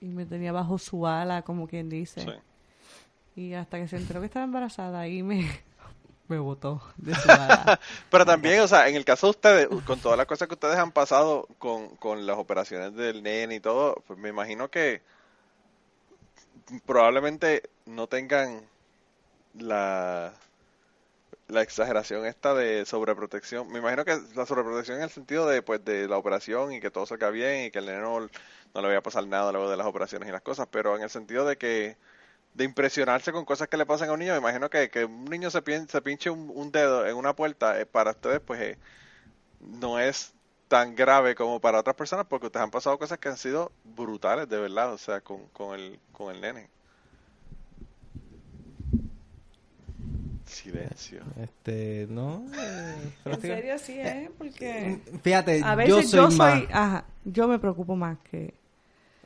y 0.00 0.06
me 0.06 0.24
tenía 0.24 0.52
bajo 0.52 0.78
su 0.78 1.06
ala, 1.06 1.42
como 1.42 1.68
quien 1.68 1.90
dice. 1.90 2.22
Sí. 2.22 2.30
Y 3.42 3.54
hasta 3.54 3.78
que 3.78 3.88
se 3.88 3.96
enteró 3.98 4.20
que 4.20 4.26
estaba 4.26 4.44
embarazada, 4.46 5.00
ahí 5.00 5.22
me, 5.22 5.46
me 6.28 6.38
botó 6.38 6.80
de 6.96 7.14
su 7.14 7.30
ala. 7.30 7.78
Pero 8.10 8.24
también, 8.24 8.60
o 8.60 8.68
sea, 8.68 8.88
en 8.88 8.96
el 8.96 9.04
caso 9.04 9.26
de 9.26 9.30
ustedes, 9.32 9.68
con 9.86 10.00
todas 10.00 10.16
las 10.16 10.26
cosas 10.26 10.48
que 10.48 10.54
ustedes 10.54 10.76
han 10.78 10.92
pasado 10.92 11.46
con, 11.58 11.96
con 11.96 12.24
las 12.26 12.38
operaciones 12.38 12.94
del 12.94 13.22
nene 13.22 13.56
y 13.56 13.60
todo, 13.60 14.02
pues 14.06 14.18
me 14.18 14.30
imagino 14.30 14.70
que 14.70 15.02
probablemente 16.86 17.62
no 17.86 18.06
tengan 18.08 18.62
la, 19.54 20.34
la 21.48 21.62
exageración 21.62 22.24
esta 22.26 22.54
de 22.54 22.84
sobreprotección. 22.86 23.68
Me 23.70 23.78
imagino 23.80 24.04
que 24.04 24.18
la 24.34 24.46
sobreprotección 24.46 24.98
en 24.98 25.04
el 25.04 25.10
sentido 25.10 25.46
de, 25.46 25.62
pues, 25.62 25.84
de 25.84 26.08
la 26.08 26.16
operación 26.16 26.72
y 26.72 26.80
que 26.80 26.90
todo 26.90 27.04
salga 27.06 27.30
bien 27.30 27.66
y 27.66 27.70
que 27.70 27.78
el 27.80 27.86
nene 27.86 28.00
no, 28.00 28.20
le 28.20 28.30
vaya 28.74 28.98
a 28.98 29.02
pasar 29.02 29.26
nada 29.26 29.52
luego 29.52 29.70
de 29.70 29.76
las 29.76 29.86
operaciones 29.86 30.28
y 30.28 30.32
las 30.32 30.42
cosas, 30.42 30.68
pero 30.70 30.96
en 30.96 31.02
el 31.02 31.10
sentido 31.10 31.44
de 31.46 31.56
que 31.58 31.96
de 32.54 32.64
impresionarse 32.64 33.32
con 33.32 33.44
cosas 33.46 33.68
que 33.68 33.76
le 33.78 33.86
pasan 33.86 34.10
a 34.10 34.14
un 34.14 34.20
niño, 34.20 34.32
me 34.34 34.38
imagino 34.40 34.70
que, 34.70 34.90
que 34.90 35.04
un 35.06 35.26
niño 35.26 35.50
se, 35.50 35.62
pin- 35.64 35.88
se 35.88 36.02
pinche 36.02 36.30
un, 36.30 36.50
un 36.54 36.72
dedo 36.72 37.06
en 37.06 37.16
una 37.16 37.34
puerta, 37.36 37.80
eh, 37.80 37.86
para 37.86 38.12
ustedes 38.12 38.40
pues 38.42 38.60
eh, 38.62 38.78
no 39.60 39.98
es 40.00 40.34
tan 40.72 40.94
grave 40.94 41.34
como 41.34 41.60
para 41.60 41.80
otras 41.80 41.94
personas 41.94 42.24
porque 42.26 42.46
ustedes 42.46 42.64
han 42.64 42.70
pasado 42.70 42.98
cosas 42.98 43.18
que 43.18 43.28
han 43.28 43.36
sido 43.36 43.72
brutales 43.94 44.48
de 44.48 44.58
verdad, 44.58 44.94
o 44.94 44.96
sea, 44.96 45.20
con, 45.20 45.46
con, 45.48 45.78
el, 45.78 46.00
con 46.12 46.34
el 46.34 46.40
nene. 46.40 46.70
Silencio. 50.46 51.20
Este, 51.38 52.06
no. 52.08 52.46
eh, 52.58 53.12
en 53.26 53.40
serio, 53.42 53.78
sí, 53.78 53.98
¿eh? 53.98 54.30
Porque 54.38 54.98
Fíjate, 55.22 55.62
a 55.62 55.72
yo 55.84 55.96
veces 55.96 56.10
soy 56.10 56.20
yo 56.20 56.30
soy, 56.30 56.38
más... 56.38 56.62
ajá, 56.72 57.04
yo 57.26 57.46
me 57.48 57.58
preocupo 57.58 57.94
más 57.94 58.16
que... 58.30 58.54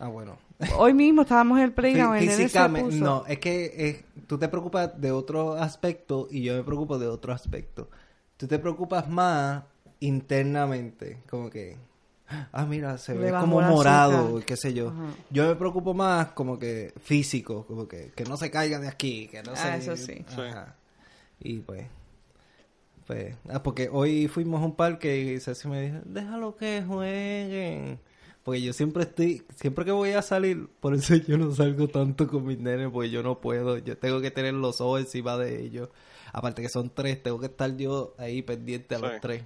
Ah, 0.00 0.08
bueno. 0.08 0.36
Hoy 0.76 0.94
mismo 0.94 1.22
estábamos 1.22 1.58
en 1.58 1.64
el 1.66 1.72
playground, 1.72 2.18
Físicamente, 2.18 2.96
no, 2.96 3.24
es 3.24 3.38
que 3.38 3.66
eh, 3.66 4.04
tú 4.26 4.36
te 4.36 4.48
preocupas 4.48 5.00
de 5.00 5.12
otro 5.12 5.52
aspecto 5.54 6.26
y 6.28 6.42
yo 6.42 6.56
me 6.56 6.64
preocupo 6.64 6.98
de 6.98 7.06
otro 7.06 7.32
aspecto. 7.32 7.88
Tú 8.36 8.48
te 8.48 8.58
preocupas 8.58 9.08
más 9.08 9.62
internamente, 10.00 11.18
como 11.28 11.50
que, 11.50 11.76
ah, 12.52 12.66
mira, 12.66 12.98
se 12.98 13.14
Le 13.14 13.20
ve 13.20 13.30
como 13.30 13.60
morado, 13.60 14.40
qué 14.46 14.56
sé 14.56 14.74
yo. 14.74 14.88
Ajá. 14.88 15.06
Yo 15.30 15.46
me 15.48 15.54
preocupo 15.56 15.94
más 15.94 16.28
como 16.32 16.58
que 16.58 16.92
físico, 17.02 17.66
como 17.66 17.86
que, 17.88 18.12
que 18.14 18.24
no 18.24 18.36
se 18.36 18.50
caiga 18.50 18.78
de 18.78 18.88
aquí, 18.88 19.28
que 19.28 19.42
no 19.42 19.52
Ah, 19.52 19.56
se... 19.56 19.76
eso 19.92 19.96
sí. 19.96 20.24
Ajá. 20.28 20.74
Y 21.40 21.58
pues, 21.58 21.86
pues, 23.06 23.34
ah, 23.50 23.62
porque 23.62 23.88
hoy 23.92 24.26
fuimos 24.28 24.62
a 24.62 24.64
un 24.64 24.74
parque 24.74 25.18
y 25.34 25.40
Ceci 25.40 25.68
me 25.68 25.82
dijo, 25.82 25.98
déjalo 26.04 26.56
que 26.56 26.82
jueguen. 26.86 28.00
Porque 28.42 28.62
yo 28.62 28.72
siempre 28.72 29.02
estoy, 29.02 29.42
siempre 29.56 29.84
que 29.84 29.90
voy 29.90 30.12
a 30.12 30.22
salir, 30.22 30.68
por 30.80 30.94
eso 30.94 31.16
yo 31.16 31.36
no 31.36 31.52
salgo 31.52 31.88
tanto 31.88 32.28
con 32.28 32.46
mis 32.46 32.58
nenes, 32.58 32.90
porque 32.92 33.10
yo 33.10 33.22
no 33.22 33.40
puedo, 33.40 33.78
yo 33.78 33.98
tengo 33.98 34.20
que 34.20 34.30
tener 34.30 34.54
los 34.54 34.80
ojos 34.80 35.00
encima 35.00 35.36
de 35.36 35.62
ellos. 35.64 35.88
Aparte 36.32 36.62
que 36.62 36.68
son 36.68 36.90
tres, 36.90 37.22
tengo 37.22 37.40
que 37.40 37.46
estar 37.46 37.76
yo 37.76 38.14
ahí 38.18 38.42
pendiente 38.42 38.94
a 38.94 38.98
Sí. 38.98 39.04
los 39.04 39.20
tres. 39.20 39.44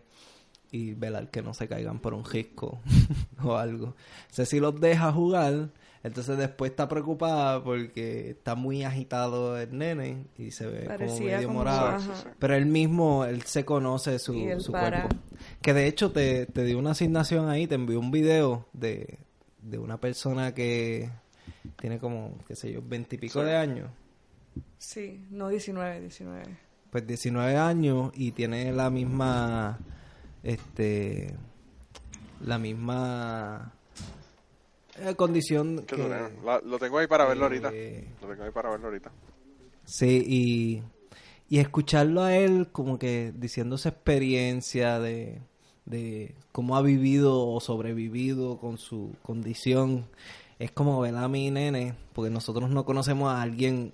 Y 0.73 0.95
velar 0.95 1.31
que 1.31 1.43
no 1.43 1.53
se 1.55 1.67
caigan 1.69 1.99
por 1.99 2.15
un 2.15 2.25
risco 2.25 2.81
o 3.43 3.57
algo. 3.57 3.97
Ceci 4.31 4.61
los 4.61 4.81
deja 4.81 5.11
jugar, 5.13 5.71
entonces 6.05 6.39
después 6.39 6.71
está 6.71 6.89
preocupada 6.89 7.63
porque 7.65 8.31
está 8.31 8.55
muy 8.55 8.85
agitado 8.85 9.59
el 9.59 9.77
nene 9.77 10.27
y 10.39 10.53
se 10.53 10.67
ve 10.67 10.85
como 10.97 11.19
medio 11.19 11.43
como- 11.49 11.59
morado. 11.59 12.01
Pero 12.39 12.55
él 12.55 12.67
mismo, 12.67 13.25
él 13.25 13.43
se 13.43 13.65
conoce 13.65 14.19
su, 14.21 14.35
Y 14.35 14.45
él 14.45 14.61
su 14.61 14.71
para. 14.71 15.09
cuerpo. 15.09 15.17
Que 15.61 15.75
de 15.75 15.87
hecho 15.89 16.13
te, 16.13 16.47
te 16.47 16.65
dio 16.65 16.79
una 16.79 16.93
asignación 16.93 17.49
ahí, 17.49 17.67
te 17.67 17.75
envió 17.75 17.99
un 17.99 18.13
video 18.13 18.69
de, 18.73 19.19
de 19.63 19.79
una 19.79 19.99
persona 20.01 20.55
que 20.55 21.11
tiene 21.81 21.99
como, 21.99 22.39
qué 22.47 22.55
sé 22.55 22.73
yo, 22.73 22.81
veintipico 22.81 23.41
Sí. 23.41 23.47
de 23.47 23.57
años. 23.57 23.91
Sí, 24.79 25.27
no 25.31 25.49
19, 25.49 26.01
19. 26.01 26.45
Pues 26.91 27.07
19 27.07 27.57
años 27.57 28.11
y 28.15 28.33
tiene 28.33 28.73
la 28.73 28.89
misma, 28.91 29.79
este, 30.43 31.35
la 32.45 32.59
misma 32.59 33.73
eh, 34.99 35.15
condición 35.15 35.77
lo 36.65 36.79
tengo 36.79 36.99
ahí 36.99 37.07
para 37.07 37.27
verlo 37.27 37.45
ahorita. 37.45 37.71
eh, 37.73 38.07
Lo 38.23 38.29
tengo 38.29 38.45
ahí 38.45 38.51
para 38.51 38.71
verlo 38.71 38.87
ahorita. 38.89 39.11
Sí, 39.85 40.23
y, 40.27 40.83
y 41.55 41.59
escucharlo 41.59 42.23
a 42.23 42.37
él 42.37 42.69
como 42.71 42.99
que 42.99 43.33
diciendo 43.37 43.77
su 43.79 43.89
experiencia 43.89 44.99
de, 45.01 45.41
de 45.85 46.35
cómo 46.53 46.77
ha 46.77 46.83
vivido 46.83 47.47
o 47.49 47.61
sobrevivido 47.61 48.59
con 48.59 48.79
su 48.79 49.15
condición, 49.23 50.07
es 50.59 50.71
como 50.71 51.01
ver 51.01 51.17
a 51.17 51.29
mi 51.29 51.51
nene, 51.51 51.95
porque 52.13 52.31
nosotros 52.31 52.71
no 52.71 52.85
conocemos 52.85 53.31
a 53.33 53.43
alguien 53.43 53.93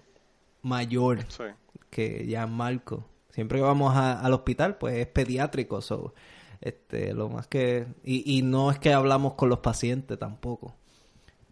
mayor 0.62 1.24
Sí. 1.28 1.44
que 1.90 2.26
ya 2.26 2.46
Marco. 2.46 3.04
Siempre 3.30 3.58
que 3.58 3.62
vamos 3.62 3.94
a- 3.94 4.20
al 4.20 4.32
hospital, 4.32 4.76
pues 4.78 4.96
es 4.96 5.06
pediátrico, 5.06 5.80
so, 5.80 6.12
este, 6.60 7.12
lo 7.14 7.28
más 7.28 7.46
que 7.46 7.86
y, 8.04 8.38
y 8.38 8.42
no 8.42 8.70
es 8.70 8.78
que 8.78 8.92
hablamos 8.92 9.34
con 9.34 9.48
los 9.48 9.60
pacientes 9.60 10.18
tampoco, 10.18 10.74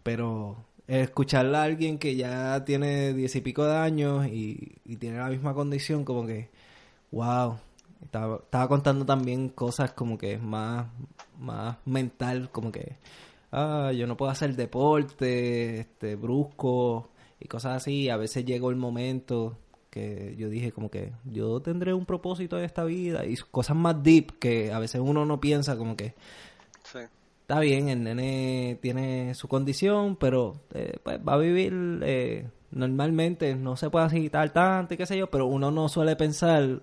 pero 0.03 0.57
escucharle 0.87 1.57
a 1.57 1.63
alguien 1.63 1.97
que 1.97 2.15
ya 2.15 2.63
tiene 2.65 3.13
diez 3.13 3.35
y 3.35 3.41
pico 3.41 3.65
de 3.65 3.75
años 3.75 4.27
y, 4.27 4.77
y 4.85 4.97
tiene 4.97 5.17
la 5.17 5.29
misma 5.29 5.53
condición, 5.53 6.05
como 6.05 6.25
que, 6.25 6.49
wow, 7.11 7.57
estaba, 8.03 8.37
estaba 8.37 8.67
contando 8.67 9.05
también 9.05 9.49
cosas 9.49 9.93
como 9.93 10.17
que 10.17 10.37
más, 10.37 10.87
más 11.39 11.77
mental, 11.85 12.49
como 12.51 12.71
que, 12.71 12.97
ah, 13.51 13.91
yo 13.95 14.07
no 14.07 14.17
puedo 14.17 14.31
hacer 14.31 14.55
deporte, 14.55 15.79
este, 15.79 16.15
brusco 16.15 17.09
y 17.39 17.47
cosas 17.47 17.77
así. 17.77 18.09
A 18.09 18.17
veces 18.17 18.45
llegó 18.45 18.69
el 18.69 18.75
momento 18.75 19.57
que 19.95 20.35
yo 20.37 20.49
dije 20.49 20.73
como 20.73 20.91
que 20.91 21.13
yo 21.23 21.61
tendré 21.61 21.93
un 21.93 22.05
propósito 22.05 22.57
en 22.59 22.65
esta 22.65 22.83
vida 22.83 23.25
y 23.25 23.37
cosas 23.37 23.77
más 23.77 24.03
deep 24.03 24.37
que 24.39 24.73
a 24.73 24.79
veces 24.79 24.99
uno 25.01 25.25
no 25.25 25.39
piensa 25.39 25.77
como 25.77 25.95
que 25.95 26.13
Sí. 26.83 26.99
está 27.41 27.61
bien, 27.61 27.87
el 27.87 28.03
nene 28.03 28.77
tiene 28.81 29.33
su 29.35 29.47
condición, 29.47 30.17
pero 30.17 30.55
eh, 30.73 30.97
pues 31.01 31.17
va 31.25 31.35
a 31.35 31.37
vivir 31.37 31.73
eh, 32.03 32.49
normalmente, 32.71 33.55
no 33.55 33.77
se 33.77 33.89
puede 33.89 34.05
agitar 34.05 34.51
tanto 34.51 34.93
y 34.93 34.97
qué 34.97 35.05
sé 35.05 35.17
yo, 35.17 35.27
pero 35.31 35.45
uno 35.45 35.71
no 35.71 35.87
suele 35.87 36.17
pensar 36.17 36.81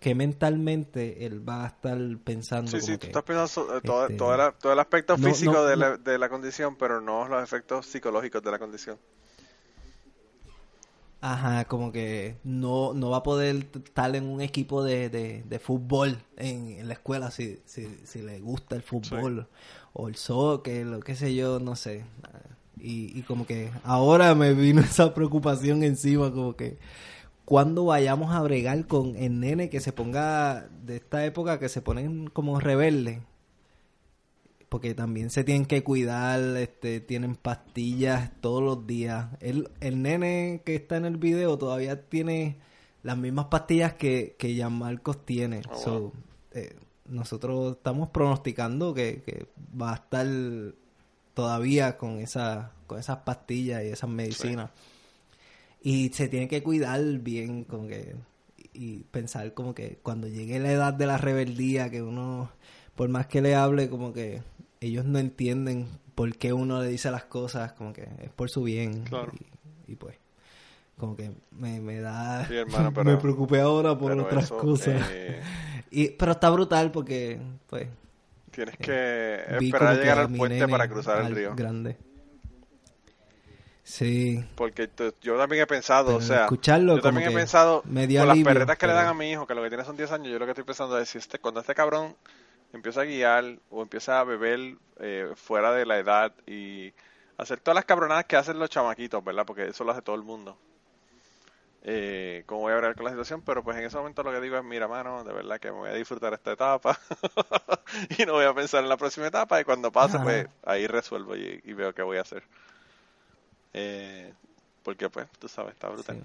que 0.00 0.14
mentalmente 0.14 1.26
él 1.26 1.46
va 1.46 1.64
a 1.64 1.66
estar 1.68 1.98
pensando 2.24 2.70
Sí, 2.70 2.78
como 2.80 2.92
sí, 2.92 2.98
tú 2.98 3.06
estás 3.08 3.22
pensando 3.24 3.76
eh, 3.76 3.80
todo, 3.84 4.04
este, 4.04 4.16
todo 4.16 4.36
la- 4.36 4.52
todo 4.52 4.72
el 4.72 4.78
aspecto 4.78 5.18
no- 5.18 5.28
físico 5.28 5.52
no- 5.52 5.64
de, 5.66 5.76
no- 5.76 5.80
la, 5.82 5.96
de 5.98 6.18
la 6.18 6.28
condición, 6.30 6.76
pero 6.76 7.00
no 7.02 7.28
los 7.28 7.42
efectos 7.42 7.84
psicológicos 7.84 8.42
de 8.42 8.50
la 8.50 8.58
condición. 8.58 8.96
Ajá, 11.20 11.64
como 11.64 11.90
que 11.90 12.36
no, 12.44 12.94
no 12.94 13.10
va 13.10 13.18
a 13.18 13.22
poder 13.24 13.66
estar 13.74 14.14
en 14.14 14.24
un 14.24 14.40
equipo 14.40 14.84
de, 14.84 15.10
de, 15.10 15.42
de 15.42 15.58
fútbol 15.58 16.18
en, 16.36 16.78
en 16.78 16.86
la 16.86 16.94
escuela 16.94 17.32
si, 17.32 17.60
si, 17.64 17.88
si 18.04 18.22
le 18.22 18.38
gusta 18.38 18.76
el 18.76 18.82
fútbol 18.82 19.48
o 19.92 20.08
el 20.08 20.14
soccer 20.14 20.86
o 20.86 21.00
qué 21.00 21.16
sé 21.16 21.34
yo, 21.34 21.58
no 21.58 21.74
sé. 21.74 22.04
Y, 22.80 23.18
y 23.18 23.22
como 23.22 23.46
que 23.46 23.70
ahora 23.82 24.34
me 24.36 24.54
vino 24.54 24.80
esa 24.82 25.12
preocupación 25.12 25.82
encima, 25.82 26.30
como 26.32 26.54
que 26.54 26.78
cuando 27.44 27.86
vayamos 27.86 28.34
a 28.34 28.42
bregar 28.42 28.86
con 28.86 29.16
el 29.16 29.40
nene 29.40 29.70
que 29.70 29.80
se 29.80 29.92
ponga 29.92 30.68
de 30.84 30.96
esta 30.96 31.24
época 31.24 31.58
que 31.58 31.68
se 31.68 31.82
ponen 31.82 32.28
como 32.28 32.60
rebeldes 32.60 33.20
porque 34.68 34.94
también 34.94 35.30
se 35.30 35.44
tienen 35.44 35.66
que 35.66 35.82
cuidar, 35.82 36.40
este, 36.56 37.00
tienen 37.00 37.36
pastillas 37.36 38.30
todos 38.40 38.62
los 38.62 38.86
días. 38.86 39.28
El, 39.40 39.70
el 39.80 40.02
nene 40.02 40.62
que 40.64 40.74
está 40.74 40.96
en 40.96 41.04
el 41.06 41.16
video 41.16 41.56
todavía 41.56 42.08
tiene 42.08 42.58
las 43.02 43.16
mismas 43.16 43.46
pastillas 43.46 43.94
que, 43.94 44.36
que 44.38 44.64
Marcos 44.68 45.24
tiene. 45.24 45.62
Oh, 45.70 45.76
So, 45.76 46.12
eh, 46.52 46.76
nosotros 47.06 47.76
estamos 47.76 48.10
pronosticando 48.10 48.92
que, 48.92 49.22
que 49.24 49.46
va 49.80 49.92
a 49.92 49.96
estar 49.96 50.26
todavía 51.32 51.96
con, 51.96 52.18
esa, 52.18 52.72
con 52.86 52.98
esas 52.98 53.18
pastillas 53.18 53.82
y 53.84 53.88
esas 53.88 54.10
medicinas. 54.10 54.70
Y 55.80 56.10
se 56.10 56.28
tiene 56.28 56.48
que 56.48 56.62
cuidar 56.62 57.00
bien, 57.18 57.64
como 57.64 57.86
que 57.86 58.16
y 58.78 59.04
pensar 59.10 59.54
como 59.54 59.74
que 59.74 59.98
cuando 60.02 60.28
llegue 60.28 60.60
la 60.60 60.70
edad 60.70 60.94
de 60.94 61.06
la 61.06 61.18
rebeldía, 61.18 61.90
que 61.90 62.00
uno, 62.00 62.50
por 62.94 63.08
más 63.08 63.26
que 63.26 63.40
le 63.42 63.56
hable, 63.56 63.88
como 63.90 64.12
que 64.12 64.42
ellos 64.80 65.04
no 65.04 65.18
entienden 65.18 65.88
por 66.14 66.36
qué 66.36 66.52
uno 66.52 66.82
le 66.82 66.88
dice 66.88 67.10
las 67.10 67.24
cosas, 67.24 67.72
como 67.72 67.92
que 67.92 68.08
es 68.22 68.30
por 68.30 68.50
su 68.50 68.62
bien. 68.62 69.04
Claro. 69.04 69.32
Y, 69.86 69.92
y 69.92 69.96
pues, 69.96 70.16
como 70.96 71.16
que 71.16 71.30
me, 71.52 71.80
me 71.80 72.00
da... 72.00 72.46
Sí, 72.46 72.56
hermano, 72.56 72.92
pero- 72.94 73.04
me 73.10 73.16
preocupé 73.16 73.60
ahora 73.60 73.96
por 73.96 74.12
otras 74.18 74.44
eso, 74.44 74.58
cosas. 74.58 75.00
eh, 75.12 75.40
Y, 75.90 76.08
pero 76.10 76.32
está 76.32 76.50
brutal 76.50 76.90
porque, 76.90 77.40
pues, 77.68 77.88
tienes 78.50 78.76
que 78.76 79.44
vi 79.60 79.66
esperar 79.66 79.88
a 79.88 79.94
que 79.94 80.00
llegar 80.00 80.18
al 80.18 80.32
puente 80.32 80.66
para 80.68 80.88
cruzar 80.88 81.24
el 81.24 81.34
río. 81.34 81.54
Grande. 81.54 81.96
Sí. 83.84 84.44
Porque 84.54 84.90
yo 85.22 85.38
también 85.38 85.62
he 85.62 85.66
pensado, 85.66 86.06
Pero 86.08 86.18
o 86.18 86.20
sea, 86.20 86.42
escucharlo 86.42 86.96
yo 86.96 87.02
también 87.02 87.28
he 87.28 87.30
que 87.30 87.36
pensado, 87.36 87.82
con 87.82 87.94
las 87.94 88.38
perretas 88.42 88.76
que 88.76 88.86
le 88.86 88.92
dan 88.92 89.06
a 89.06 89.14
mi 89.14 89.30
hijo, 89.30 89.46
que 89.46 89.54
lo 89.54 89.62
que 89.62 89.68
tiene 89.68 89.84
son 89.84 89.96
10 89.96 90.12
años, 90.12 90.28
yo 90.28 90.38
lo 90.38 90.44
que 90.44 90.50
estoy 90.50 90.64
pensando 90.64 90.98
es 90.98 91.08
si 91.08 91.16
este, 91.16 91.38
cuando 91.38 91.60
este 91.60 91.74
cabrón 91.74 92.14
empieza 92.72 93.02
a 93.02 93.04
guiar 93.04 93.58
o 93.70 93.82
empieza 93.82 94.20
a 94.20 94.24
beber 94.24 94.76
eh, 95.00 95.32
fuera 95.34 95.72
de 95.72 95.86
la 95.86 95.98
edad 95.98 96.32
y 96.46 96.92
hacer 97.36 97.60
todas 97.60 97.76
las 97.76 97.84
cabronadas 97.84 98.24
que 98.26 98.36
hacen 98.36 98.58
los 98.58 98.70
chamaquitos, 98.70 99.24
¿verdad? 99.24 99.46
Porque 99.46 99.66
eso 99.66 99.84
lo 99.84 99.92
hace 99.92 100.02
todo 100.02 100.16
el 100.16 100.22
mundo. 100.22 100.56
Eh, 101.82 102.42
cómo 102.46 102.62
voy 102.62 102.72
a 102.72 102.76
hablar 102.76 102.96
con 102.96 103.04
la 103.04 103.10
situación, 103.10 103.40
pero 103.42 103.62
pues 103.62 103.76
en 103.76 103.84
ese 103.84 103.96
momento 103.96 104.22
lo 104.22 104.32
que 104.32 104.40
digo 104.40 104.56
es, 104.56 104.64
mira, 104.64 104.88
mano, 104.88 105.22
de 105.24 105.32
verdad 105.32 105.60
que 105.60 105.70
me 105.70 105.78
voy 105.78 105.90
a 105.90 105.94
disfrutar 105.94 106.34
esta 106.34 106.52
etapa 106.52 106.98
y 108.18 108.26
no 108.26 108.32
voy 108.32 108.44
a 108.44 108.52
pensar 108.52 108.82
en 108.82 108.88
la 108.88 108.96
próxima 108.96 109.28
etapa 109.28 109.60
y 109.60 109.64
cuando 109.64 109.92
pase, 109.92 110.16
Ajá. 110.16 110.24
pues 110.24 110.48
ahí 110.64 110.86
resuelvo 110.86 111.36
y, 111.36 111.60
y 111.64 111.72
veo 111.72 111.94
qué 111.94 112.02
voy 112.02 112.18
a 112.18 112.22
hacer. 112.22 112.42
Eh, 113.72 114.32
porque 114.82 115.08
pues, 115.08 115.28
tú 115.38 115.48
sabes, 115.48 115.74
está 115.74 115.88
brutal. 115.88 116.20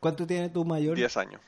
¿Cuánto 0.00 0.26
tiene 0.26 0.48
tu 0.48 0.64
mayor? 0.64 0.96
10 0.96 1.16
años. 1.16 1.40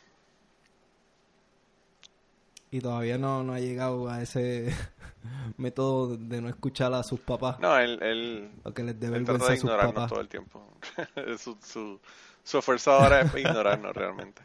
Y 2.70 2.81
todavía 2.81 3.16
no, 3.19 3.43
no 3.43 3.55
ha 3.55 3.61
llegado 3.61 4.09
a 4.11 4.20
ese 4.23 4.74
método 5.57 6.16
de 6.16 6.40
no 6.43 6.49
escuchar 6.49 6.93
a 6.93 7.03
sus 7.03 7.20
papás. 7.20 7.59
No, 7.61 7.77
él, 7.78 7.99
él, 8.03 8.51
O 8.65 8.73
que 8.73 8.82
les 8.82 8.99
dé 9.01 9.07
él 9.09 9.24
trata 9.24 9.49
de 9.49 9.57
ignorarnos 9.57 9.95
papás. 9.95 10.11
todo 10.11 10.20
el 10.20 10.28
tiempo. 10.28 10.62
su, 11.39 11.57
su, 11.62 12.01
su 12.45 12.59
esfuerzo 12.59 12.93
ahora 12.93 13.23
es 13.23 13.35
ignorarnos 13.35 13.95
realmente. 13.97 14.43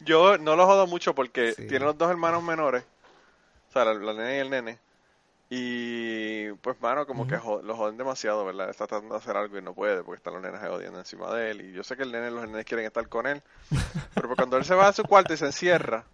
Yo 0.00 0.38
no 0.38 0.56
lo 0.56 0.66
jodo 0.66 0.86
mucho 0.86 1.14
porque 1.14 1.52
Sí. 1.52 1.66
tiene 1.66 1.84
los 1.84 1.98
dos 1.98 2.10
hermanos 2.10 2.42
menores, 2.42 2.84
o 3.68 3.72
sea, 3.72 3.84
la, 3.84 3.94
la 3.94 4.12
nena 4.14 4.34
y 4.34 4.38
el 4.38 4.50
nene. 4.50 4.78
Y 5.52 6.52
pues, 6.62 6.80
mano, 6.80 7.06
como 7.06 7.26
que 7.26 7.36
jo- 7.36 7.60
lo 7.60 7.76
joden 7.76 7.96
demasiado, 7.96 8.44
¿verdad? 8.44 8.70
Está 8.70 8.86
tratando 8.86 9.16
de 9.16 9.20
hacer 9.20 9.36
algo 9.36 9.58
y 9.58 9.62
no 9.62 9.74
puede 9.74 10.02
porque 10.04 10.18
están 10.18 10.34
los 10.34 10.42
nenes 10.42 10.60
jodiendo 10.60 10.98
encima 11.00 11.34
de 11.34 11.50
él. 11.50 11.60
Y 11.62 11.72
yo 11.72 11.82
sé 11.82 11.96
que 11.96 12.04
el 12.04 12.12
nene, 12.12 12.30
los 12.30 12.46
nenes 12.46 12.64
quieren 12.64 12.86
estar 12.86 13.08
con 13.08 13.26
él. 13.26 13.42
Pero 14.14 14.34
cuando 14.36 14.56
él 14.56 14.64
se 14.64 14.76
va 14.76 14.86
a 14.88 14.92
su 14.92 15.02
cuarto 15.02 15.34
y 15.34 15.36
se 15.36 15.46
encierra, 15.46 16.04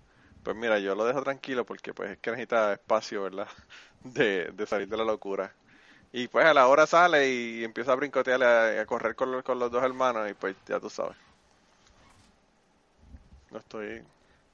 pues 0.46 0.56
mira, 0.56 0.78
yo 0.78 0.94
lo 0.94 1.04
dejo 1.04 1.24
tranquilo 1.24 1.66
porque 1.66 1.92
pues 1.92 2.12
es 2.12 2.18
que 2.18 2.30
necesita 2.30 2.74
espacio, 2.74 3.24
¿verdad? 3.24 3.48
De, 4.04 4.52
de 4.52 4.66
salir 4.66 4.86
de 4.86 4.96
la 4.96 5.02
locura. 5.02 5.52
Y 6.12 6.28
pues 6.28 6.46
a 6.46 6.54
la 6.54 6.68
hora 6.68 6.86
sale 6.86 7.28
y 7.28 7.64
empieza 7.64 7.90
a 7.90 7.96
brincotear, 7.96 8.40
a, 8.44 8.80
a 8.80 8.86
correr 8.86 9.16
con 9.16 9.32
los, 9.32 9.42
con 9.42 9.58
los 9.58 9.72
dos 9.72 9.82
hermanos 9.82 10.30
y 10.30 10.34
pues 10.34 10.54
ya 10.68 10.78
tú 10.78 10.88
sabes. 10.88 11.16
No 13.50 13.58
estoy... 13.58 14.04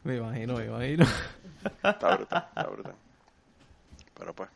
Me 0.03 0.17
imagino, 0.17 0.57
me 0.57 0.65
imagino. 0.65 1.05
Está 1.85 2.17
brutal, 2.17 2.47
está 2.49 2.67
brutal. 2.71 2.95
Pero 4.19 4.33
pues. 4.33 4.49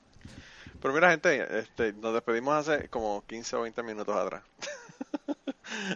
Pero 0.81 0.95
mira, 0.95 1.11
gente, 1.11 1.59
este, 1.59 1.93
nos 1.93 2.15
despedimos 2.15 2.55
hace 2.55 2.89
como 2.89 3.23
15 3.27 3.57
o 3.57 3.63
20 3.63 3.83
minutos 3.83 4.17
atrás. 4.17 4.43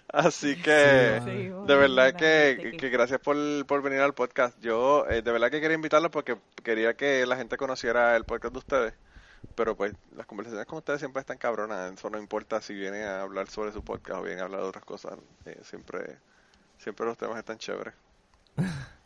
Así 0.09 0.57
que, 0.61 1.21
Sí, 1.25 1.31
Sí, 1.31 1.49
de 1.67 1.75
verdad 1.77 2.15
que, 2.15 2.77
que 2.79 2.89
gracias 2.91 3.21
por, 3.21 3.37
por 3.67 3.83
venir 3.83 4.01
al 4.01 4.15
podcast. 4.15 4.59
Yo, 4.61 5.07
eh, 5.09 5.23
de 5.23 5.33
verdad 5.33 5.51
que 5.51 5.61
quería 5.61 5.75
invitarlos 5.77 6.11
porque 6.11 6.37
quería 6.63 6.95
que 6.95 7.25
la 7.27 7.37
gente 7.37 7.57
conociera 7.57 8.17
el 8.17 8.25
podcast 8.25 8.53
de 8.53 8.59
ustedes. 8.59 8.95
Pero 9.55 9.77
pues, 9.77 9.95
las 10.17 10.27
conversaciones 10.27 10.67
con 10.67 10.79
ustedes 10.79 11.01
siempre 11.01 11.21
están 11.21 11.39
cabronas. 11.39 11.93
Eso 11.93 12.11
no 12.11 12.19
importa 12.19 12.61
si 12.61 12.75
vienen 12.75 13.05
a 13.05 13.23
hablar 13.23 13.49
sobre 13.49 13.73
su 13.73 13.83
podcast 13.83 14.21
o 14.21 14.23
vienen 14.23 14.41
a 14.43 14.45
hablar 14.47 14.61
de 14.63 14.69
otras 14.69 14.85
cosas. 14.85 15.19
eh, 15.47 15.59
siempre, 15.63 16.19
siempre 16.79 17.07
los 17.07 17.17
temas 17.19 17.39
están 17.39 17.59
chéveres. 17.59 17.95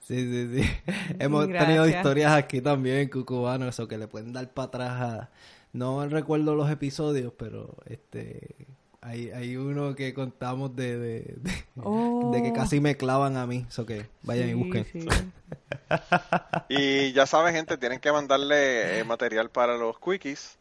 Sí, 0.00 0.16
sí, 0.28 0.62
sí. 0.62 0.70
Hemos 1.18 1.46
Gracias. 1.46 1.66
tenido 1.66 1.86
historias 1.88 2.32
aquí 2.32 2.60
también, 2.60 3.08
cucubanos, 3.10 3.68
eso 3.68 3.86
que 3.88 3.98
le 3.98 4.08
pueden 4.08 4.32
dar 4.32 4.48
para 4.52 4.66
atrás 4.68 4.90
a... 5.02 5.30
No 5.72 6.06
recuerdo 6.08 6.54
los 6.56 6.70
episodios, 6.70 7.32
pero 7.36 7.76
este... 7.86 8.66
Hay, 9.02 9.30
hay 9.30 9.56
uno 9.56 9.94
que 9.94 10.12
contamos 10.12 10.76
de, 10.76 10.98
de, 10.98 11.20
de, 11.38 11.64
Oh. 11.82 12.30
de 12.34 12.42
que 12.42 12.52
casi 12.52 12.80
me 12.80 12.96
clavan 12.96 13.36
a 13.38 13.46
mí. 13.46 13.64
Eso 13.68 13.86
que 13.86 14.06
vayan 14.22 14.50
y 14.50 14.54
busquen. 14.54 14.84
sí. 14.92 15.06
Y 16.68 17.12
ya 17.12 17.26
saben, 17.26 17.54
gente, 17.54 17.76
tienen 17.78 17.98
que 17.98 18.12
mandarle 18.12 18.98
eh, 19.00 19.04
material 19.04 19.50
para 19.50 19.76
los 19.76 19.98
quickies 19.98 20.56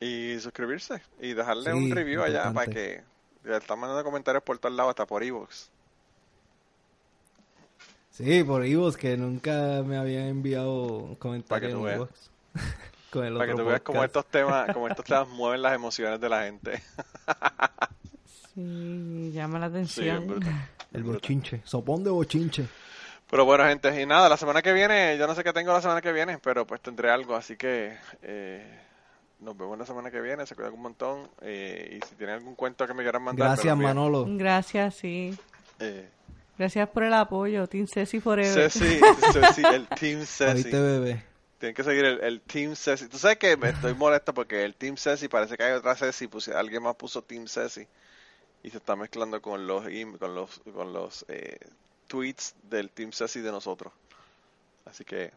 y 0.00 0.38
suscribirse 0.40 1.02
y 1.20 1.34
dejarle 1.34 1.72
Sí, 1.72 1.76
un 1.76 1.90
review 1.90 2.22
allá 2.22 2.46
importante. 2.48 2.54
para 2.54 2.72
que 2.72 3.48
ya 3.50 3.56
están 3.58 3.78
mandando 3.78 4.04
comentarios 4.04 4.42
por 4.44 4.58
todos 4.58 4.74
lados, 4.74 4.90
hasta 4.90 5.06
por 5.06 5.22
ebooks. 5.22 5.70
Sí, 8.12 8.42
por 8.44 8.64
Ivos, 8.64 8.96
que 8.96 9.16
nunca 9.18 9.82
me 9.84 9.98
habían 9.98 10.28
enviado 10.28 11.16
comentarios 11.18 11.72
en 11.72 11.82
veas. 11.84 12.08
Ivox. 13.18 13.22
con 13.22 13.26
el 13.26 13.34
Para 13.34 13.46
que 13.52 13.54
tú 13.58 13.64
veas 13.68 13.80
cómo 13.82 14.04
estos 14.04 14.26
temas, 14.26 14.70
cómo 14.74 14.88
estos 14.88 15.04
temas 15.04 15.28
mueven 15.28 15.62
las 15.62 15.74
emociones 15.74 16.20
de 16.20 16.28
la 16.28 16.42
gente. 16.44 16.82
Sí, 18.54 19.30
llama 19.32 19.58
la 19.58 19.66
Sí, 19.68 19.72
atención. 19.74 20.26
brutal. 20.26 20.68
El 20.92 21.02
bochinche. 21.02 21.60
Sopón 21.64 22.04
de 22.04 22.10
bochinche. 22.10 22.66
Pero 23.28 23.44
bueno, 23.44 23.64
gente, 23.64 24.00
y 24.00 24.06
nada, 24.06 24.28
la 24.28 24.36
semana 24.36 24.62
que 24.62 24.72
viene, 24.72 25.16
yo 25.18 25.26
no 25.26 25.34
sé 25.34 25.42
qué 25.42 25.52
tengo 25.52 25.72
la 25.72 25.82
semana 25.82 26.00
que 26.00 26.12
viene, 26.12 26.38
pero 26.38 26.64
pues 26.66 26.80
tendré 26.80 27.10
algo, 27.10 27.34
así 27.34 27.56
que 27.56 27.96
eh, 28.22 28.80
nos 29.40 29.56
vemos 29.58 29.76
la 29.76 29.84
semana 29.84 30.10
que 30.12 30.20
viene, 30.20 30.46
se 30.46 30.54
cuidan 30.54 30.74
un 30.74 30.80
montón, 30.82 31.28
eh, 31.42 31.98
y 32.00 32.06
si 32.06 32.14
tienen 32.14 32.36
algún 32.36 32.54
cuento 32.54 32.86
que 32.86 32.94
me 32.94 33.02
quieran 33.02 33.22
mandar, 33.22 33.48
Gracias. 33.48 33.76
Manolo. 33.76 34.26
Gracias, 34.28 34.94
sí. 34.94 35.36
Eh, 35.80 36.08
Gracias 36.56 36.88
por 36.88 37.02
el 37.02 37.12
apoyo, 37.14 37.66
Team 37.66 37.86
Ceci 37.88 38.20
Forever. 38.20 38.70
Ceci, 38.70 39.00
Ceci, 39.32 39.62
el 39.74 39.86
Team 39.88 40.20
Ceci. 40.24 40.54
Oíste, 40.54 40.80
bebé. 40.80 41.24
Tienen 41.58 41.74
que 41.74 41.84
seguir 41.84 42.04
el, 42.04 42.20
el 42.22 42.40
Team 42.42 42.76
Ceci. 42.76 43.08
Tú 43.08 43.18
sabes 43.18 43.38
que 43.38 43.56
me 43.56 43.70
estoy 43.70 43.94
molesto 43.94 44.34
porque 44.34 44.64
el 44.64 44.74
Team 44.74 44.96
Ceci 44.96 45.28
parece 45.28 45.56
que 45.56 45.62
hay 45.64 45.72
otra 45.72 45.94
Ceci, 45.96 46.26
puse- 46.28 46.54
alguien 46.54 46.82
más 46.82 46.96
puso 46.96 47.22
Team 47.22 47.46
Ceci 47.48 47.86
y 48.62 48.70
se 48.70 48.76
está 48.78 48.94
mezclando 48.96 49.40
con 49.40 49.66
los 49.66 49.84
con 50.18 50.34
los 50.34 50.60
con 50.74 50.92
los 50.92 51.24
eh, 51.28 51.58
tweets 52.08 52.54
del 52.64 52.90
Team 52.90 53.12
Ceci 53.12 53.40
de 53.40 53.50
nosotros. 53.52 53.92
Así 54.84 55.04
que 55.04 55.32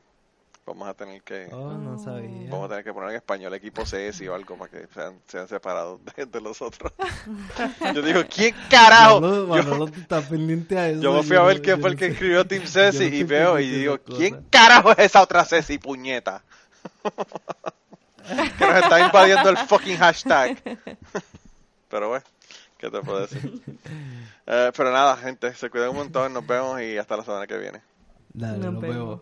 vamos 0.65 0.87
a 0.87 0.93
tener 0.93 1.21
que 1.23 1.47
Oh, 1.51 1.71
no 1.73 1.97
sabía. 1.97 2.49
vamos 2.51 2.65
a 2.65 2.69
tener 2.69 2.83
que 2.83 2.93
poner 2.93 3.09
en 3.11 3.15
español 3.15 3.53
equipo 3.55 3.85
Ceci 3.85 4.27
o 4.27 4.35
algo 4.35 4.55
para 4.57 4.69
que 4.71 4.87
sean, 4.93 5.19
sean 5.27 5.47
separados 5.47 5.99
de, 6.15 6.25
de 6.25 6.41
los 6.41 6.61
otros. 6.61 6.91
Yo 7.95 8.01
digo, 8.01 8.21
¿quién 8.29 8.55
carajo? 8.69 9.19
Manolo, 9.21 9.55
Yo- 9.55 9.63
Manolo, 9.63 9.87
tú 9.87 9.99
estás 9.99 10.25
pendiente 10.25 10.77
a 10.77 10.89
eso. 10.89 11.01
yo 11.01 11.13
me 11.13 11.23
fui 11.23 11.37
a 11.37 11.41
ver 11.41 11.61
quién 11.61 11.77
yo 11.77 11.81
fue 11.81 11.89
el 11.91 11.95
que 11.95 12.05
sé. 12.07 12.11
escribió 12.13 12.45
Team 12.45 12.65
Ceci 12.67 13.09
no 13.09 13.15
y 13.15 13.23
veo 13.23 13.59
y 13.59 13.69
digo, 13.69 13.97
¿quién 13.99 14.45
carajo 14.49 14.91
es 14.91 14.99
esa 14.99 15.21
otra 15.23 15.43
Ceci, 15.45 15.77
puñeta? 15.79 16.43
que 18.57 18.65
nos 18.67 18.75
está 18.75 18.99
invadiendo 18.99 19.49
el 19.49 19.57
fucking 19.57 19.97
hashtag. 19.97 20.61
Pero 21.89 22.09
bueno, 22.09 22.23
¿qué 22.77 22.89
te 22.91 23.01
puedo 23.01 23.21
decir? 23.21 23.61
Eh, 24.51 24.71
pero 24.75 24.91
nada, 24.91 25.15
gente, 25.17 25.53
se 25.53 25.69
cuidan 25.69 25.89
un 25.89 25.97
montón, 25.97 26.33
nos 26.33 26.43
vemos 26.47 26.81
y 26.81 26.97
hasta 26.97 27.15
la 27.15 27.23
semana 27.23 27.45
que 27.45 27.55
viene. 27.55 27.81
Dale, 28.33 28.57
Nos 28.57 28.73
nos 28.73 28.81
vemos. 28.81 28.97
vemos. 28.97 29.21